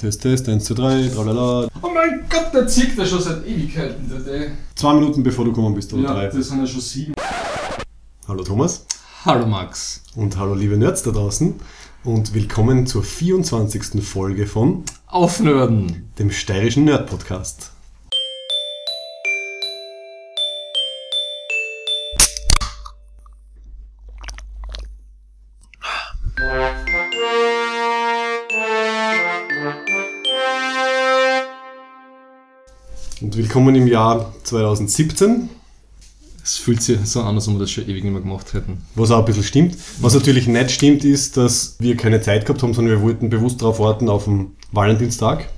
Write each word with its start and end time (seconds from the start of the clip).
Test, 0.00 0.22
Test, 0.22 0.48
1, 0.48 0.64
2, 0.64 0.74
3, 0.74 1.08
tralala. 1.08 1.68
Oh 1.82 1.88
mein 1.92 2.24
Gott, 2.30 2.54
der 2.54 2.66
zieht 2.66 2.96
ja 2.96 3.04
schon 3.04 3.20
seit 3.20 3.46
Ewigkeiten, 3.46 4.08
der 4.08 4.20
Day. 4.20 4.50
Zwei 4.74 4.94
Minuten 4.94 5.22
bevor 5.22 5.44
du 5.44 5.52
gekommen 5.52 5.74
bist, 5.74 5.92
oder 5.92 6.02
Ja, 6.04 6.14
drei. 6.14 6.26
das 6.28 6.48
sind 6.48 6.60
ja 6.60 6.66
schon 6.66 6.80
sieben. 6.80 7.12
Hallo 8.26 8.42
Thomas 8.42 8.86
Hallo 9.26 9.46
Max. 9.46 10.02
und 10.16 10.38
hallo 10.38 10.54
liebe 10.54 10.78
Nerds 10.78 11.02
da 11.02 11.10
draußen 11.10 11.54
und 12.04 12.32
willkommen 12.32 12.86
zur 12.86 13.02
24. 13.02 14.02
Folge 14.02 14.46
von 14.46 14.84
Aufnörden. 15.06 16.08
dem 16.18 16.30
steirischen 16.30 16.84
Nerd 16.84 17.06
Und 33.30 33.36
willkommen 33.36 33.76
im 33.76 33.86
Jahr 33.86 34.34
2017, 34.42 35.50
Es 36.42 36.56
fühlt 36.56 36.82
sich 36.82 36.98
so 37.04 37.20
an, 37.20 37.36
als 37.36 37.46
ob 37.46 37.54
wir 37.54 37.60
das 37.60 37.70
schon 37.70 37.84
ewig 37.84 38.02
nicht 38.02 38.10
mehr 38.12 38.22
gemacht 38.22 38.54
hätten. 38.54 38.82
was 38.96 39.12
auch 39.12 39.20
ein 39.20 39.24
bisschen 39.24 39.44
stimmt. 39.44 39.76
Was 40.00 40.14
natürlich 40.14 40.48
nicht 40.48 40.72
stimmt, 40.72 41.04
ist, 41.04 41.36
dass 41.36 41.76
wir 41.78 41.96
keine 41.96 42.20
Zeit 42.20 42.44
gehabt 42.44 42.60
haben, 42.64 42.74
sondern 42.74 42.96
wir 42.96 43.02
wollten 43.04 43.30
bewusst 43.30 43.62
darauf 43.62 43.78
warten 43.78 44.08
auf 44.08 44.24
den 44.24 44.56
Valentinstag. 44.72 45.48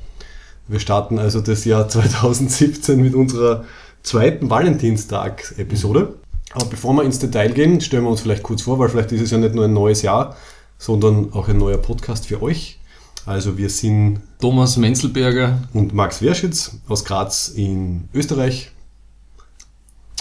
Wir 0.68 0.80
starten 0.80 1.18
also 1.18 1.40
das 1.40 1.64
Jahr 1.64 1.88
2017 1.88 3.00
mit 3.00 3.14
unserer 3.14 3.64
zweiten 4.02 4.50
Valentinstag-Episode. 4.50 6.16
Aber 6.52 6.66
bevor 6.66 6.92
wir 6.92 7.04
ins 7.04 7.20
Detail 7.20 7.54
gehen, 7.54 7.80
stellen 7.80 8.02
wir 8.02 8.10
uns 8.10 8.20
vielleicht 8.20 8.42
kurz 8.42 8.60
vor, 8.60 8.78
weil 8.80 8.90
vielleicht 8.90 9.12
ist 9.12 9.22
es 9.22 9.30
ja 9.30 9.38
nicht 9.38 9.54
nur 9.54 9.64
ein 9.64 9.72
neues 9.72 10.02
Jahr, 10.02 10.36
sondern 10.76 11.32
auch 11.32 11.48
ein 11.48 11.56
neuer 11.56 11.78
Podcast 11.78 12.26
für 12.26 12.42
euch. 12.42 12.78
Also 13.24 13.56
wir 13.56 13.70
sind 13.70 14.20
Thomas 14.40 14.76
Menzelberger. 14.76 15.58
und 15.72 15.94
Max 15.94 16.20
Werschitz 16.22 16.72
aus 16.88 17.04
Graz 17.04 17.48
in 17.48 18.08
Österreich. 18.12 18.72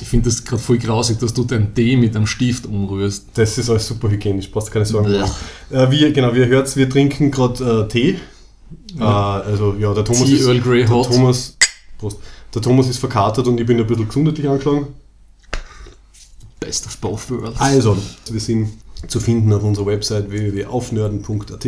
Ich 0.02 0.08
finde 0.08 0.30
das 0.30 0.44
gerade 0.44 0.62
voll 0.62 0.80
grausig, 0.80 1.20
dass 1.20 1.34
du 1.34 1.44
dein 1.44 1.74
D 1.76 1.96
mit 1.96 2.16
einem 2.16 2.26
Stift 2.26 2.66
umrührst. 2.66 3.28
Das 3.36 3.58
ist 3.58 3.70
alles 3.70 3.88
super 3.88 4.10
hygienisch, 4.10 4.48
passt 4.48 4.72
keine 4.72 4.86
Sorgen. 4.86 5.12
Machen. 5.12 5.32
Äh, 5.70 5.92
wir, 5.92 6.12
genau, 6.12 6.34
wir 6.34 6.48
hört 6.48 6.76
wir 6.76 6.90
trinken 6.90 7.30
gerade 7.30 7.84
äh, 7.84 7.88
Tee. 7.88 8.20
Äh, 9.00 9.04
also 9.04 9.76
ja, 9.76 9.94
der 9.94 10.04
Thomas 10.04 10.24
Tea 10.24 10.36
ist, 10.36 10.48
Earl 10.48 10.60
Grey 10.60 10.82
der 10.82 10.90
Hot. 10.90 11.08
Thomas, 11.08 11.56
Prost. 12.00 12.18
der 12.54 12.62
Thomas 12.64 12.88
ist 12.88 12.98
verkatert 12.98 13.48
und 13.48 13.60
ich 13.60 13.66
bin 13.66 13.80
ein 13.80 13.86
bisschen 13.86 14.08
gesundheitlich 14.08 14.48
angeschlagen. 14.48 14.88
Best 16.60 16.88
of 16.88 16.98
both 16.98 17.30
worlds. 17.30 17.60
Also, 17.60 17.98
wir 18.30 18.40
sind 18.40 18.70
zu 19.08 19.20
finden 19.20 19.52
auf 19.54 19.64
unserer 19.64 19.88
Website 19.88 20.30
www.aufnörden.at. 20.30 21.68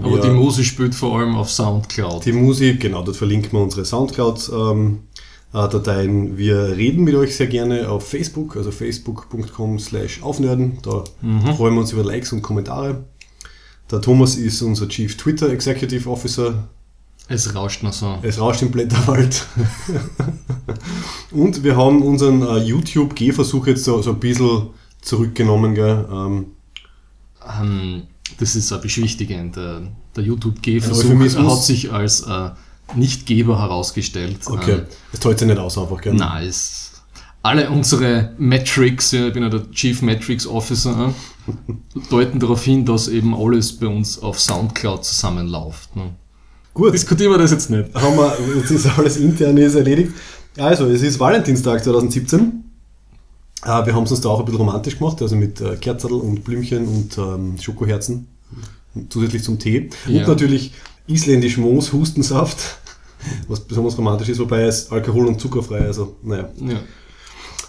Aber 0.00 0.20
die 0.20 0.30
Musik 0.30 0.64
spielt 0.64 0.94
vor 0.94 1.18
allem 1.18 1.34
auf 1.34 1.50
Soundcloud. 1.50 2.24
Die 2.24 2.32
Musik, 2.32 2.80
genau, 2.80 3.02
dort 3.02 3.16
verlinken 3.16 3.52
wir 3.52 3.60
unsere 3.60 3.84
Soundcloud-Dateien. 3.84 6.38
wir 6.38 6.76
reden 6.76 7.04
mit 7.04 7.14
euch 7.14 7.36
sehr 7.36 7.48
gerne 7.48 7.88
auf 7.90 8.08
Facebook, 8.08 8.56
also 8.56 8.70
facebook.com 8.70 9.78
slash 9.78 10.22
aufnörden. 10.22 10.78
Da 10.82 11.04
freuen 11.56 11.74
wir 11.74 11.80
uns 11.80 11.92
über 11.92 12.04
Likes 12.04 12.32
und 12.32 12.40
Kommentare. 12.42 13.04
Der 13.90 14.00
Thomas 14.00 14.36
ist 14.36 14.62
unser 14.62 14.88
Chief 14.88 15.14
Twitter 15.16 15.50
Executive 15.50 16.08
Officer. 16.08 16.68
Es 17.28 17.54
rauscht 17.54 17.82
noch 17.82 17.92
so. 17.92 18.18
Es 18.22 18.40
rauscht 18.40 18.62
im 18.62 18.70
Blätterwald. 18.70 19.46
und 21.30 21.62
wir 21.62 21.76
haben 21.76 22.02
unseren 22.02 22.42
äh, 22.42 22.56
YouTube-Gehversuch 22.58 23.66
jetzt 23.66 23.84
so, 23.84 24.00
so 24.02 24.12
ein 24.12 24.20
bisschen 24.20 24.68
zurückgenommen. 25.02 25.74
Gell? 25.74 26.06
Ähm, 26.10 26.46
Ähm, 27.60 28.02
das 28.38 28.56
ist 28.56 28.72
ein 28.72 28.80
beschwichtigend. 28.80 29.56
Der, 29.56 29.82
der 30.16 30.24
YouTube-G-Versuch 30.24 31.36
hat 31.36 31.62
sich 31.64 31.92
als 31.92 32.22
äh, 32.22 32.50
Nichtgeber 32.94 33.58
herausgestellt. 33.58 34.38
okay, 34.46 34.72
Ähm, 34.72 34.86
das 35.10 35.20
teilt 35.20 35.38
sich 35.38 35.48
nicht 35.48 35.58
aus 35.58 35.78
einfach. 35.78 36.00
Gell? 36.00 36.14
Nice. 36.14 36.90
Alle 37.44 37.70
unsere 37.70 38.34
Metrics, 38.38 39.10
ja, 39.12 39.26
ich 39.26 39.32
bin 39.32 39.42
ja 39.42 39.48
der 39.48 39.68
Chief 39.72 40.00
Metrics 40.02 40.46
Officer, 40.46 41.12
äh, 41.48 41.72
deuten 42.10 42.38
darauf 42.38 42.62
hin, 42.62 42.84
dass 42.84 43.08
eben 43.08 43.34
alles 43.34 43.72
bei 43.72 43.86
uns 43.88 44.18
auf 44.20 44.38
Soundcloud 44.38 45.04
zusammenläuft. 45.04 45.96
Ne? 45.96 46.14
Gut. 46.74 46.94
Diskutieren 46.94 47.32
wir 47.32 47.38
das 47.38 47.50
jetzt 47.50 47.68
nicht. 47.70 47.94
haben 47.94 48.16
wir, 48.16 48.36
jetzt 48.56 48.70
ist 48.70 48.86
alles 48.98 49.16
intern 49.16 49.56
ist 49.56 49.74
erledigt. 49.74 50.12
Also, 50.58 50.86
es 50.86 51.02
ist 51.02 51.18
Valentinstag 51.18 51.82
2017. 51.82 52.64
Äh, 53.64 53.86
wir 53.86 53.94
haben 53.94 54.04
es 54.04 54.10
uns 54.10 54.20
da 54.20 54.28
auch 54.28 54.40
ein 54.40 54.44
bisschen 54.44 54.60
romantisch 54.60 54.98
gemacht, 54.98 55.20
also 55.22 55.36
mit 55.36 55.60
äh, 55.60 55.76
Kerzerl 55.76 56.12
und 56.12 56.44
Blümchen 56.44 56.86
und 56.86 57.18
ähm, 57.18 57.58
Schokoherzen 57.60 58.28
zusätzlich 59.08 59.42
zum 59.42 59.58
Tee. 59.58 59.90
Ja. 60.06 60.20
Und 60.20 60.28
natürlich 60.28 60.72
isländisch 61.06 61.58
Moos, 61.58 61.92
Hustensaft, 61.92 62.78
was 63.48 63.60
besonders 63.60 63.96
romantisch 63.96 64.28
ist, 64.28 64.38
wobei 64.38 64.62
es 64.62 64.90
alkohol- 64.90 65.26
und 65.26 65.40
zuckerfrei, 65.40 65.80
also 65.80 66.16
naja. 66.22 66.50
Ja. 66.56 66.80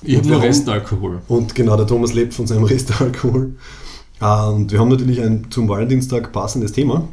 Ich 0.06 0.18
habe 0.18 0.28
Und 0.28 0.34
nur? 0.34 0.42
Restalkohol. 0.42 1.22
Und 1.30 1.56
genau, 1.56 1.78
der 1.78 1.88
Thomas 1.88 2.14
lebt 2.14 2.34
von 2.34 2.46
seinem 2.46 2.64
Restalkohol. 2.66 3.56
Äh, 4.20 4.48
und 4.48 4.72
wir 4.72 4.80
haben 4.80 4.90
natürlich 4.90 5.22
ein 5.22 5.48
zum 5.50 5.70
Valentinstag 5.70 6.31
passendes 6.31 6.74
Thema. 6.74 7.08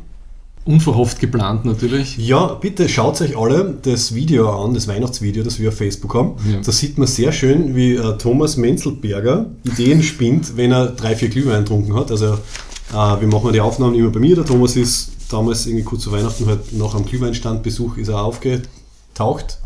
Unverhofft 0.65 1.21
geplant 1.21 1.65
natürlich. 1.65 2.19
Ja, 2.19 2.47
bitte 2.55 2.89
schaut 2.89 3.21
euch 3.23 3.37
alle 3.37 3.79
das 3.83 4.15
Video 4.15 4.51
an, 4.51 4.75
das 4.75 4.87
Weihnachtsvideo, 4.89 5.43
das 5.43 5.59
wir 5.59 5.71
auf 5.71 5.77
Facebook 5.77 6.15
haben. 6.15 6.35
Ja. 6.51 6.61
Da 6.61 6.71
sieht 6.71 6.99
man 6.99 7.09
sehr 7.09 7.33
schön, 7.33 7.75
wie 7.75 7.95
äh, 7.95 8.19
Thomas 8.19 8.57
Menzelberger 8.57 9.47
Ideen 9.65 10.03
spinnt, 10.03 10.57
wenn 10.57 10.71
er 10.71 10.89
drei, 10.89 11.17
vier 11.17 11.31
Glühwein 11.31 11.65
getrunken 11.65 11.95
hat. 11.95 12.11
Also 12.11 12.35
äh, 12.35 12.93
wir 12.93 13.27
machen 13.27 13.53
die 13.53 13.61
Aufnahmen 13.61 13.95
immer 13.95 14.11
bei 14.11 14.21
mir. 14.21 14.37
Der 14.37 14.45
Thomas 14.45 14.77
ist 14.77 15.13
damals 15.31 15.67
irgendwie 15.67 15.85
kurz 15.85 16.03
zu 16.03 16.13
Weihnachten 16.13 16.47
halt 16.47 16.73
nach 16.73 16.95
einem 16.95 17.07
Glühweinstandbesuch 17.07 17.97
ist 17.97 18.09
er 18.09 18.23
aufgetaucht. 18.23 19.59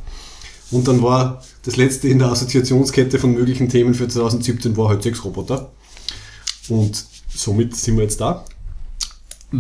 Und 0.71 0.87
dann 0.87 1.03
war 1.03 1.43
das 1.65 1.77
letzte 1.77 2.09
in 2.09 2.19
der 2.19 2.29
Assoziationskette 2.29 3.19
von 3.19 3.33
möglichen 3.33 3.69
Themen 3.69 3.95
für 3.95 4.07
2017 4.07 4.77
war 4.77 4.91
halt 4.91 5.03
Sexroboter. 5.03 5.71
Und 6.69 7.05
somit 7.35 7.75
sind 7.77 7.97
wir 7.97 8.05
jetzt 8.05 8.21
da. 8.21 8.45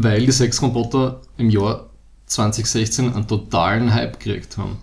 Weil 0.02 0.26
die 0.26 0.32
Sexroboter 0.32 1.20
im 1.36 1.50
Jahr 1.50 1.88
2016 2.26 3.12
einen 3.12 3.26
totalen 3.28 3.94
Hype 3.94 4.18
gekriegt 4.18 4.56
haben. 4.58 4.78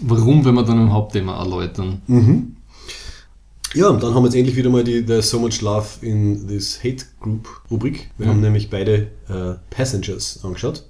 Warum, 0.00 0.44
wenn 0.44 0.54
wir 0.54 0.64
dann 0.64 0.80
im 0.80 0.92
Hauptthema 0.92 1.38
erläutern? 1.38 2.02
Ja, 3.74 3.88
und 3.88 4.02
dann 4.02 4.14
haben 4.14 4.22
wir 4.22 4.26
jetzt 4.28 4.34
endlich 4.36 4.56
wieder 4.56 4.70
mal 4.70 4.82
die 4.84 5.04
There's 5.04 5.30
So 5.30 5.38
Much 5.38 5.60
Love 5.60 5.86
in 6.00 6.48
This 6.48 6.78
Hate 6.82 7.04
Group 7.20 7.48
Rubrik. 7.70 8.10
Wir 8.18 8.26
Mhm. 8.26 8.30
haben 8.30 8.40
nämlich 8.40 8.70
beide 8.70 9.08
äh, 9.28 9.54
Passengers 9.70 10.40
angeschaut. 10.42 10.84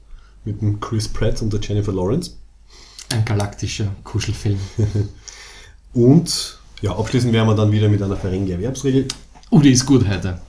Mit 0.46 0.60
dem 0.62 0.80
Chris 0.80 1.08
Pratt 1.08 1.40
und 1.42 1.52
der 1.52 1.60
Jennifer 1.60 1.92
Lawrence. 1.92 2.32
Ein 3.10 3.24
galaktischer 3.24 3.88
Kuschelfilm. 4.04 4.58
Und 5.94 6.58
ja, 6.82 6.96
abschließend 6.96 7.32
werden 7.32 7.46
wir 7.48 7.54
dann 7.54 7.70
wieder 7.72 7.88
mit 7.88 8.02
einer 8.02 8.16
Ferengi 8.16 8.52
Erwerbsregel. 8.52 9.06
Oh, 9.50 9.60
die 9.60 9.70
ist 9.70 9.86
gut 9.86 10.06
heute. 10.08 10.40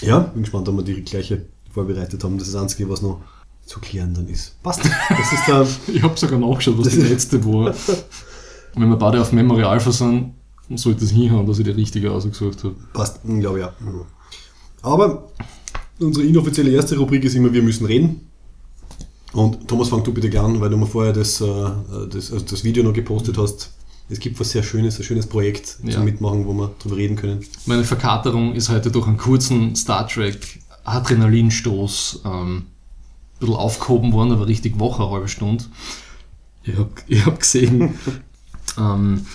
Ja, 0.00 0.18
bin 0.20 0.42
gespannt, 0.42 0.68
ob 0.68 0.76
wir 0.76 0.82
die 0.82 1.02
gleiche 1.04 1.42
vorbereitet 1.84 2.22
haben. 2.24 2.38
Das 2.38 2.48
ist 2.48 2.54
das 2.54 2.62
Einzige, 2.62 2.88
was 2.90 3.02
noch 3.02 3.20
zu 3.66 3.80
klären 3.80 4.14
dann 4.14 4.26
ist. 4.28 4.60
Passt. 4.62 4.80
Das 4.84 5.32
ist 5.32 5.46
der, 5.46 5.66
Ich 5.94 6.02
habe 6.02 6.16
sogar 6.18 6.38
nachgeschaut, 6.38 6.78
was 6.78 6.84
Das 6.86 6.94
die 6.94 7.00
letzte 7.02 7.44
war. 7.44 7.74
Wenn 8.74 8.88
wir 8.88 8.96
beide 8.96 9.20
auf 9.20 9.32
Memory 9.32 9.62
Alpha 9.64 9.92
sind, 9.92 10.32
sollte 10.74 11.04
es 11.04 11.10
hinhauen, 11.10 11.46
dass 11.46 11.58
ich 11.58 11.64
die 11.64 11.70
richtige 11.70 12.10
ausgesucht 12.12 12.62
habe. 12.64 12.74
passt, 12.92 13.20
ich 13.26 13.40
glaube 13.40 13.60
ja. 13.60 13.72
Aber 14.82 15.28
unsere 15.98 16.26
inoffizielle 16.26 16.70
erste 16.70 16.96
Rubrik 16.96 17.24
ist 17.24 17.34
immer, 17.34 17.52
wir 17.52 17.62
müssen 17.62 17.86
reden. 17.86 18.26
Und 19.32 19.68
Thomas, 19.68 19.88
fang 19.90 20.02
du 20.04 20.12
bitte 20.12 20.30
gleich 20.30 20.42
an, 20.42 20.60
weil 20.60 20.70
du 20.70 20.76
mir 20.76 20.86
vorher 20.86 21.12
das, 21.12 21.40
äh, 21.40 21.46
das, 22.10 22.32
also 22.32 22.44
das 22.44 22.64
Video 22.64 22.82
noch 22.82 22.92
gepostet 22.94 23.36
hast. 23.36 23.72
Es 24.08 24.18
gibt 24.20 24.40
was 24.40 24.50
sehr 24.50 24.62
Schönes, 24.62 24.98
ein 24.98 25.02
schönes 25.04 25.26
Projekt 25.26 25.76
Ja. 25.84 25.92
zum 25.92 26.04
Mitmachen, 26.04 26.46
wo 26.46 26.54
wir 26.54 26.70
drüber 26.82 26.96
reden 26.96 27.16
können. 27.16 27.40
Meine 27.66 27.84
Verkaterung 27.84 28.54
ist 28.54 28.70
heute 28.70 28.90
durch 28.90 29.06
einen 29.06 29.18
kurzen 29.18 29.76
Star 29.76 30.08
Trek 30.08 30.60
Adrenalinstoß 30.88 32.22
ähm, 32.24 32.56
ein 32.56 32.64
bisschen 33.40 33.54
aufgehoben 33.54 34.12
worden, 34.12 34.32
aber 34.32 34.46
richtig 34.46 34.78
Woche, 34.78 35.02
eine 35.02 35.12
halbe 35.12 35.28
Stunde. 35.28 35.64
Ich 36.64 36.76
habe 36.76 36.90
ich 37.06 37.26
hab 37.26 37.40
gesehen, 37.40 37.94
ähm, 38.78 39.26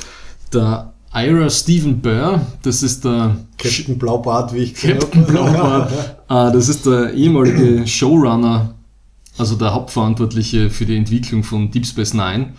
der 0.51 0.94
Ira 1.16 1.50
Stephen 1.50 2.01
Burr, 2.01 2.42
das 2.63 2.81
ist 2.81 3.06
der 3.06 3.38
Captain 3.57 4.00
Blaubart, 4.00 4.54
wie 4.54 4.60
ich 4.60 4.74
Captain. 4.74 5.25
Blaubart. 5.25 5.92
Äh, 6.27 6.51
das 6.54 6.69
ist 6.69 6.86
der 6.86 7.13
ehemalige 7.13 7.86
Showrunner, 7.86 8.74
also 9.38 9.56
der 9.56 9.74
Hauptverantwortliche 9.74 10.72
für 10.72 10.86
die 10.86 10.98
Entwicklung 10.98 11.44
von 11.44 11.69
Deep 11.69 11.86
Space 11.86 12.13
Nine. 12.13 12.54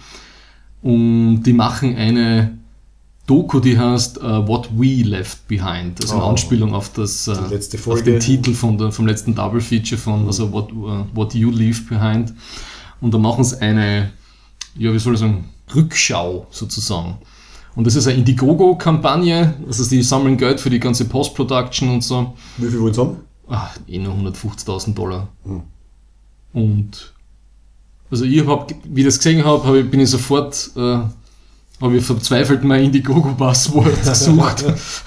Und 0.83 1.43
die 1.43 1.53
machen 1.53 1.97
eine 1.97 2.59
Doku, 3.27 3.61
die 3.61 3.79
heißt 3.79 4.19
äh, 4.19 4.47
What 4.47 4.69
We 4.77 5.03
Left 5.03 5.49
Behind, 5.49 6.01
also 6.03 6.15
in 6.17 6.21
Oh. 6.21 6.27
Anspielung 6.27 6.75
auf, 6.75 6.91
das, 6.91 7.31
letzte 7.51 7.79
auf 7.91 8.03
den 8.03 8.21
Titel 8.21 8.53
von 8.53 8.77
der, 8.77 8.93
vom 8.93 9.07
letzten 9.07 9.35
Double 9.35 9.61
Feature 9.61 9.99
von 9.99 10.27
also 10.27 10.53
What, 10.53 10.71
äh, 10.71 11.17
What 11.17 11.35
You 11.35 11.51
Leave 11.51 11.81
Behind. 11.89 12.35
Und 13.01 13.15
da 13.15 13.19
machen 13.19 13.45
sie 13.45 13.61
eine, 13.61 14.11
ja, 14.77 14.93
wie 14.93 14.99
soll 14.99 15.15
ich 15.15 15.21
sagen, 15.21 15.45
Rückschau 15.75 16.47
sozusagen. 16.51 17.17
Und 17.75 17.87
das 17.87 17.97
ist 17.97 18.07
eine 18.07 18.19
Indiegogo-Kampagne, 18.19 19.55
also 19.67 19.89
die 19.89 20.03
sammeln 20.03 20.37
Geld 20.37 20.61
für 20.61 20.71
die 20.71 20.79
ganze 20.79 21.07
Post-Production 21.07 21.89
und 21.89 22.05
so. 22.05 22.35
Wie 22.59 22.69
viel 22.69 22.81
wollen 22.81 22.95
sie 22.95 23.01
haben? 23.01 23.17
Ah, 23.49 23.69
eh 23.89 23.99
nur 23.99 24.15
150.000 24.15 24.95
Dollar. 24.95 25.29
Hm. 25.45 25.63
Und 26.53 27.13
Also 28.11 28.25
ich 28.25 28.47
hab, 28.47 28.73
wie 28.85 29.01
ich 29.01 29.07
das 29.07 29.19
gesehen 29.19 29.45
habe, 29.45 29.67
hab 29.67 29.91
bin 29.91 30.01
ich 30.01 30.11
sofort, 30.11 30.71
äh, 30.77 30.99
habe 31.81 31.97
ich 31.97 32.05
verzweifelt 32.05 32.65
mein 32.65 32.85
Indiegogo-Passwort 32.85 34.03
gesucht, 34.05 34.65
das 34.65 35.03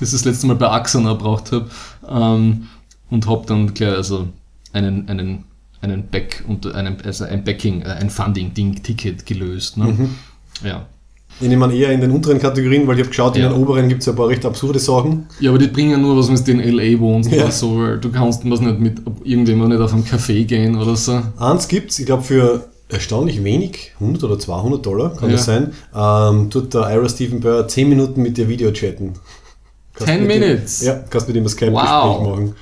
ich 0.00 0.10
das 0.10 0.24
letzte 0.24 0.46
Mal 0.46 0.56
bei 0.56 0.68
Axana 0.70 1.12
gebraucht 1.12 1.52
habe. 1.52 1.68
Ähm, 2.08 2.68
und 3.10 3.26
habe 3.28 3.44
dann 3.46 3.74
gleich 3.74 3.90
also 3.94 4.28
einen, 4.72 5.08
einen, 5.08 5.44
einen 5.82 6.06
Back 6.08 6.44
und 6.48 6.72
einen, 6.74 6.96
also 7.04 7.24
ein 7.24 7.44
Backing, 7.44 7.82
äh, 7.82 7.86
ein 7.88 8.08
Funding-Ding-Ticket 8.08 9.26
gelöst. 9.26 9.76
Ne? 9.76 9.84
Mhm. 9.84 10.10
Ja. 10.64 10.86
Ich 11.40 11.48
nehme 11.48 11.64
an 11.64 11.70
eher 11.72 11.90
in 11.92 12.00
den 12.00 12.10
unteren 12.10 12.38
Kategorien, 12.38 12.86
weil 12.86 12.94
ich 12.96 13.00
habe 13.00 13.08
geschaut, 13.08 13.36
Ja. 13.36 13.46
in 13.46 13.52
den 13.52 13.62
oberen 13.62 13.88
gibt 13.88 14.00
es 14.00 14.06
ja 14.06 14.12
ein 14.12 14.16
paar 14.16 14.28
recht 14.28 14.44
absurde 14.46 14.78
Sachen. 14.78 15.26
ja, 15.40 15.50
aber 15.50 15.58
die 15.58 15.66
bringen 15.66 16.00
nur 16.00 16.16
was, 16.16 16.28
wenn 16.28 16.42
du 16.42 16.52
in 16.52 16.60
L.A. 16.78 16.98
wohnst 17.00 17.30
Ja. 17.32 17.42
oder 17.44 17.50
so, 17.52 17.78
weil 17.78 17.98
du 17.98 18.10
kannst 18.10 18.48
was 18.48 18.60
nicht 18.60 18.78
mit 18.78 18.98
irgendjemandem 19.24 19.78
nicht 19.78 19.84
auf 19.84 19.92
einen 19.92 20.04
Café 20.04 20.44
gehen 20.44 20.76
oder 20.76 20.94
so. 20.96 21.20
Eins 21.38 21.68
gibt's, 21.68 21.98
ich 21.98 22.06
glaube 22.06 22.22
für 22.22 22.68
erstaunlich 22.92 23.42
wenig, 23.44 23.92
100 24.00 24.24
oder 24.24 24.38
200 24.38 24.84
Dollar 24.84 25.14
kann 25.16 25.30
Ja. 25.30 25.36
das 25.36 25.44
sein, 25.46 25.72
ähm, 25.94 26.50
tut 26.50 26.74
der 26.74 26.82
Ira 26.90 27.08
Stephen 27.08 27.40
Burr 27.40 27.66
10 27.68 27.88
Minuten 27.88 28.22
mit 28.22 28.36
dir 28.36 28.48
Video 28.48 28.70
chatten. 28.72 29.14
Kannst 29.94 30.12
10 30.12 30.26
mit 30.26 30.36
ihm- 30.36 30.40
Minutes? 30.40 30.82
Ja, 30.82 31.02
kannst 31.10 31.26
mit 31.28 31.36
ihm 31.36 31.44
ein 31.44 31.48
Skype-Gespräch 31.48 31.90
Wow. 31.90 32.28
machen. 32.28 32.54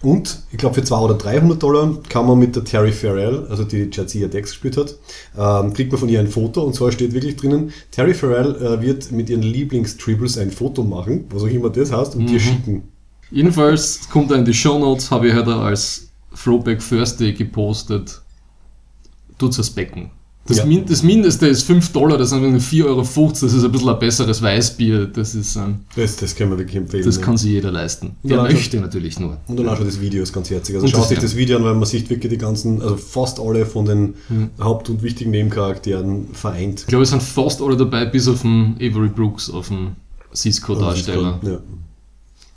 Und 0.00 0.42
ich 0.52 0.58
glaube 0.58 0.76
für 0.76 0.84
200 0.84 1.10
oder 1.10 1.18
300 1.18 1.60
Dollar 1.60 1.92
kann 2.08 2.24
man 2.24 2.38
mit 2.38 2.54
der 2.54 2.62
Terry 2.62 2.92
Farrell, 2.92 3.46
also 3.50 3.64
die 3.64 3.90
Jadzia 3.92 4.28
Dex 4.28 4.50
gespielt 4.50 4.76
hat, 4.76 4.94
ähm, 5.36 5.72
kriegt 5.72 5.90
man 5.90 5.98
von 5.98 6.08
ihr 6.08 6.20
ein 6.20 6.28
Foto 6.28 6.62
und 6.62 6.74
zwar 6.76 6.92
steht 6.92 7.12
wirklich 7.14 7.34
drinnen, 7.34 7.72
Terry 7.90 8.14
Farrell 8.14 8.54
äh, 8.62 8.80
wird 8.80 9.10
mit 9.10 9.28
ihren 9.28 9.42
Lieblingstribbles 9.42 10.38
ein 10.38 10.52
Foto 10.52 10.84
machen, 10.84 11.24
was 11.30 11.42
auch 11.42 11.48
immer 11.48 11.68
das 11.70 11.90
heißt, 11.90 12.14
und 12.14 12.22
Mhm. 12.22 12.26
dir 12.28 12.38
schicken. 12.38 12.82
Jedenfalls 13.32 14.08
kommt 14.08 14.30
er 14.30 14.36
in 14.38 14.44
die 14.44 14.54
Show 14.54 14.78
Notes, 14.78 15.10
habe 15.10 15.26
ich 15.28 15.34
auch 15.34 15.46
als 15.48 16.08
Throwback 16.44 16.78
Thursday 16.78 17.32
gepostet. 17.32 18.20
Tut's 19.38 19.56
das 19.56 19.70
Becken. 19.70 20.10
Das, 20.46 20.56
Ja. 20.58 20.64
Min 20.64 20.86
das 20.86 21.02
Mindeste 21.02 21.46
ist 21.46 21.64
5 21.64 21.92
Dollar, 21.92 22.16
das 22.16 22.30
sind 22.30 22.42
irgendwie 22.42 22.82
4,50 22.82 22.84
Euro, 22.86 23.02
das 23.30 23.42
ist 23.42 23.64
ein 23.64 23.70
bisschen 23.70 23.88
ein 23.90 23.98
besseres 23.98 24.40
Weißbier, 24.40 25.04
das 25.06 25.34
ist 25.34 25.56
ähm, 25.56 25.80
Das, 25.94 26.16
das 26.16 26.34
können 26.34 26.52
wir 26.52 26.58
wirklich 26.58 26.76
empfehlen. 26.76 27.04
das 27.04 27.16
ja. 27.16 27.22
kann 27.22 27.36
sich 27.36 27.50
jeder 27.50 27.70
leisten. 27.70 28.16
Der 28.22 28.38
Ja, 28.38 28.42
möchte 28.44 28.80
natürlich 28.80 29.20
nur. 29.20 29.36
Und 29.46 29.58
dann 29.58 29.68
auch 29.68 29.76
schon 29.76 29.84
das 29.84 30.00
Video 30.00 30.22
ist 30.22 30.32
ganz 30.32 30.48
herzig. 30.48 30.74
Also 30.76 30.86
Und 30.86 30.90
schaut 30.90 31.00
das- 31.02 31.08
sich 31.10 31.18
das 31.18 31.36
Video 31.36 31.58
an, 31.58 31.64
weil 31.64 31.74
man 31.74 31.84
sieht 31.84 32.08
wirklich 32.08 32.30
die 32.32 32.38
ganzen, 32.38 32.80
also 32.80 32.96
fast 32.96 33.38
alle 33.40 33.66
von 33.66 33.84
den 33.84 34.14
Mhm. 34.30 34.50
Haupt- 34.58 34.88
und 34.88 35.02
wichtigen 35.02 35.32
Nebencharakteren 35.32 36.28
vereint. 36.32 36.80
Ich 36.80 36.86
glaube, 36.86 37.02
es 37.02 37.10
sind 37.10 37.22
fast 37.22 37.60
alle 37.60 37.76
dabei, 37.76 38.06
bis 38.06 38.26
auf 38.26 38.40
den 38.40 38.76
Avery 38.76 39.08
Brooks, 39.08 39.50
auf 39.50 39.68
den 39.68 39.96
Cisco-Darsteller. 40.34 41.40
Ja. 41.42 41.58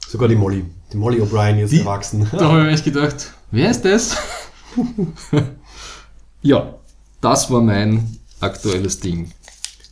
Sogar 0.08 0.30
die 0.30 0.36
Molly. 0.36 0.64
Die 0.94 0.98
Molly 0.98 1.22
O'Brien 1.22 1.58
jetzt 1.58 1.74
Die- 1.74 1.80
erwachsen. 1.80 2.26
Da 2.32 2.46
habe 2.46 2.60
ich 2.60 2.66
mir 2.68 2.72
echt 2.72 2.86
gedacht, 2.86 3.34
wer 3.52 3.70
ist 3.70 3.84
das? 3.84 4.16
ja, 6.42 6.76
das 7.22 7.50
war 7.52 7.62
mein 7.62 8.18
aktuelles 8.40 9.00
Ding. 9.00 9.32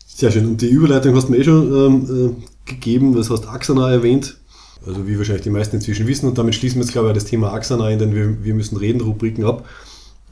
Sehr 0.08 0.32
schön. 0.32 0.46
Und 0.48 0.62
die 0.62 0.68
Überleitung 0.70 1.16
hast 1.16 1.28
du 1.28 1.32
mir 1.32 1.38
eh 1.38 1.44
schon 1.44 1.74
ähm, 1.74 2.36
äh, 2.66 2.70
gegeben. 2.70 3.16
Das 3.16 3.30
hast 3.30 3.48
Axana 3.48 3.90
erwähnt. 3.92 4.38
Also 4.86 5.08
wie 5.08 5.18
wahrscheinlich 5.18 5.44
die 5.44 5.50
meisten 5.50 5.76
inzwischen 5.78 6.08
wissen. 6.08 6.28
Und 6.28 6.38
damit 6.38 6.56
schließen 6.56 6.78
wir 6.78 6.84
jetzt, 6.84 6.92
glaube 6.94 7.10
ich, 7.10 7.14
das 7.14 7.26
Thema 7.26 7.54
Axana 7.54 7.90
in 7.90 8.00
den 8.00 8.14
wir, 8.16 8.44
wir 8.44 8.54
müssen 8.54 8.78
reden 8.78 9.02
Rubriken 9.02 9.46
ab. 9.46 9.66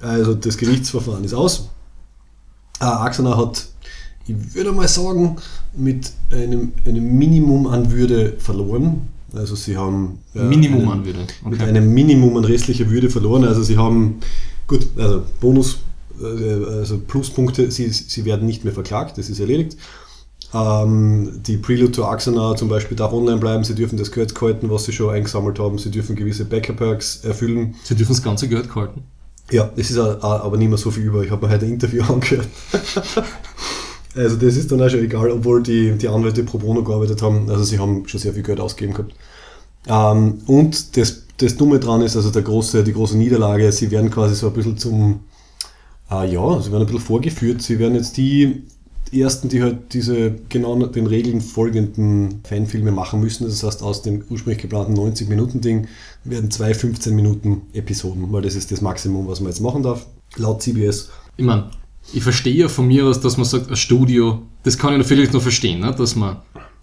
Also 0.01 0.33
das 0.33 0.57
Gerichtsverfahren 0.57 1.23
ist 1.23 1.33
aus. 1.33 1.69
Äh, 2.79 2.85
Axana 2.85 3.37
hat, 3.37 3.67
ich 4.27 4.55
würde 4.55 4.71
mal 4.71 4.87
sagen, 4.87 5.37
mit 5.75 6.11
einem, 6.31 6.73
einem 6.85 7.17
Minimum 7.17 7.67
an 7.67 7.91
Würde 7.91 8.33
verloren. 8.39 9.07
Also 9.33 9.55
sie 9.55 9.77
haben 9.77 10.19
äh, 10.35 10.39
Minimum 10.43 10.81
einen- 10.81 10.91
an 10.91 11.05
würde. 11.05 11.19
mit 11.49 11.61
einem 11.61 11.93
Minimum 11.93 12.37
an 12.37 12.45
restlicher 12.45 12.89
Würde 12.89 13.09
verloren. 13.09 13.43
Also 13.45 13.63
sie 13.63 13.77
haben, 13.77 14.19
gut, 14.67 14.87
also 14.97 15.23
Bonus, 15.41 15.79
also 16.21 16.99
Pluspunkte, 16.99 17.71
sie, 17.71 17.89
sie 17.89 18.25
werden 18.25 18.45
nicht 18.45 18.63
mehr 18.63 18.73
verklagt, 18.73 19.17
das 19.17 19.29
ist 19.29 19.39
erledigt. 19.39 19.77
Ähm, 20.53 21.41
die 21.45 21.57
Prelude 21.57 21.91
to 21.91 22.05
Axana 22.05 22.55
zum 22.55 22.69
Beispiel 22.69 22.95
darf 22.95 23.11
online 23.11 23.37
bleiben, 23.37 23.63
sie 23.63 23.75
dürfen 23.75 23.97
das 23.97 24.11
Geld 24.11 24.39
halten, 24.39 24.69
was 24.69 24.85
sie 24.85 24.93
schon 24.93 25.13
eingesammelt 25.13 25.59
haben, 25.59 25.77
sie 25.77 25.91
dürfen 25.91 26.15
gewisse 26.15 26.45
Backup-Perks 26.45 27.25
erfüllen. 27.25 27.75
Sie 27.83 27.95
dürfen 27.95 28.13
das 28.13 28.23
ganze 28.23 28.47
Geld 28.47 28.73
halten. 28.73 29.03
Ja, 29.51 29.71
es 29.75 29.91
ist 29.91 29.97
aber 29.97 30.57
nicht 30.57 30.69
mehr 30.69 30.77
so 30.77 30.91
viel 30.91 31.03
über. 31.03 31.23
Ich 31.23 31.31
habe 31.31 31.45
mir 31.45 31.53
heute 31.53 31.65
ein 31.65 31.73
Interview 31.73 32.03
angehört. 32.07 32.47
also 34.15 34.35
das 34.35 34.55
ist 34.55 34.71
dann 34.71 34.81
auch 34.81 34.89
schon 34.89 35.01
egal, 35.01 35.31
obwohl 35.31 35.63
die, 35.63 35.97
die 35.97 36.07
Anwälte 36.07 36.43
pro 36.43 36.57
bono 36.57 36.83
gearbeitet 36.83 37.21
haben. 37.21 37.49
Also 37.49 37.63
sie 37.63 37.79
haben 37.79 38.07
schon 38.07 38.19
sehr 38.19 38.33
viel 38.33 38.43
Geld 38.43 38.59
ausgegeben 38.59 38.93
gehabt. 38.93 39.13
Ähm, 39.87 40.39
und 40.47 40.97
das, 40.97 41.23
das 41.37 41.55
Dumme 41.55 41.79
dran 41.79 42.01
ist, 42.01 42.15
also 42.15 42.29
der 42.29 42.41
große, 42.41 42.83
die 42.83 42.93
große 42.93 43.17
Niederlage, 43.17 43.71
sie 43.71 43.91
werden 43.91 44.11
quasi 44.11 44.35
so 44.35 44.47
ein 44.47 44.53
bisschen 44.53 44.77
zum, 44.77 45.21
äh, 46.11 46.31
ja, 46.31 46.61
sie 46.61 46.71
werden 46.71 46.83
ein 46.83 46.85
bisschen 46.85 47.01
vorgeführt. 47.01 47.61
Sie 47.61 47.79
werden 47.79 47.95
jetzt 47.95 48.17
die 48.17 48.63
ersten, 49.11 49.49
die 49.49 49.61
halt 49.61 49.93
diese 49.93 50.35
genau 50.49 50.85
den 50.85 51.07
Regeln 51.07 51.41
folgenden 51.41 52.41
Fanfilme 52.43 52.91
machen 52.91 53.19
müssen. 53.19 53.45
Das 53.45 53.63
heißt, 53.63 53.81
aus 53.81 54.01
dem 54.01 54.23
ursprünglich 54.29 54.61
geplanten 54.61 54.95
90-Minuten-Ding 54.95 55.87
werden 56.23 56.51
zwei 56.51 56.71
15-Minuten-Episoden, 56.71 58.31
weil 58.31 58.41
das 58.41 58.55
ist 58.55 58.71
das 58.71 58.81
Maximum, 58.81 59.27
was 59.27 59.39
man 59.39 59.49
jetzt 59.49 59.61
machen 59.61 59.83
darf, 59.83 60.05
laut 60.35 60.61
CBS. 60.61 61.09
Ich 61.37 61.45
meine, 61.45 61.69
ich 62.13 62.23
verstehe 62.23 62.55
ja 62.55 62.67
von 62.67 62.87
mir 62.87 63.05
aus, 63.05 63.19
dass 63.19 63.37
man 63.37 63.45
sagt, 63.45 63.69
ein 63.69 63.75
Studio, 63.75 64.41
das 64.63 64.77
kann 64.77 64.93
ich 64.93 64.99
natürlich 64.99 65.31
noch 65.31 65.41
verstehen, 65.41 65.81
ne? 65.81 65.93
dass 65.95 66.15
man 66.15 66.37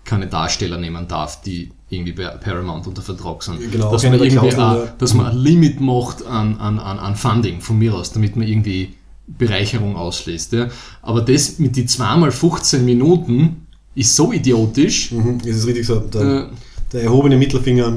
keine 0.04 0.26
Darsteller 0.26 0.78
nehmen 0.78 1.08
darf, 1.08 1.40
die 1.42 1.70
irgendwie 1.88 2.12
bei 2.12 2.26
Paramount 2.28 2.86
unter 2.86 3.02
Vertrag 3.02 3.42
sind. 3.42 3.72
Genau, 3.72 3.90
dass, 3.90 4.02
man 4.02 4.14
irgendwie 4.14 4.54
auch, 4.54 4.88
dass 4.98 5.14
man 5.14 5.26
ein 5.26 5.36
Limit 5.36 5.80
macht 5.80 6.26
an, 6.26 6.58
an, 6.58 6.78
an, 6.78 6.98
an 6.98 7.16
Funding 7.16 7.60
von 7.60 7.78
mir 7.78 7.94
aus, 7.94 8.12
damit 8.12 8.36
man 8.36 8.46
irgendwie 8.46 8.94
Bereicherung 9.26 9.96
auslässt. 9.96 10.52
Ja? 10.52 10.68
Aber 11.02 11.20
das 11.20 11.58
mit 11.58 11.76
die 11.76 11.86
zweimal 11.86 12.30
15 12.30 12.84
Minuten 12.84 13.66
ist 13.94 14.14
so 14.14 14.32
idiotisch. 14.32 15.12
Mhm, 15.12 15.40
es 15.42 15.56
ist 15.56 15.66
richtig 15.66 15.86
so, 15.86 16.00
der, 16.00 16.22
Äh, 16.22 16.44
der 16.92 17.02
erhobene 17.04 17.36
Mittelfinger 17.36 17.96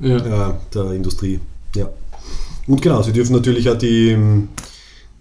ja. 0.00 0.50
äh, 0.50 0.54
der 0.72 0.92
Industrie. 0.92 1.40
Ja. 1.74 1.88
Und 2.66 2.82
genau, 2.82 3.02
sie 3.02 3.12
dürfen 3.12 3.32
natürlich 3.32 3.68
auch 3.68 3.78
die 3.78 4.10
ähm, 4.10 4.48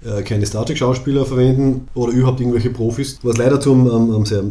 äh, 0.03 0.21
keine 0.21 0.45
Star 0.45 0.65
Trek-Schauspieler 0.65 1.25
verwenden 1.25 1.87
oder 1.93 2.11
überhaupt 2.11 2.39
irgendwelche 2.39 2.69
Profis. 2.69 3.19
Was 3.23 3.37
leider 3.37 3.59
zum 3.59 3.87
ähm, 3.89 4.13
ähm, 4.15 4.25
sehr 4.25 4.43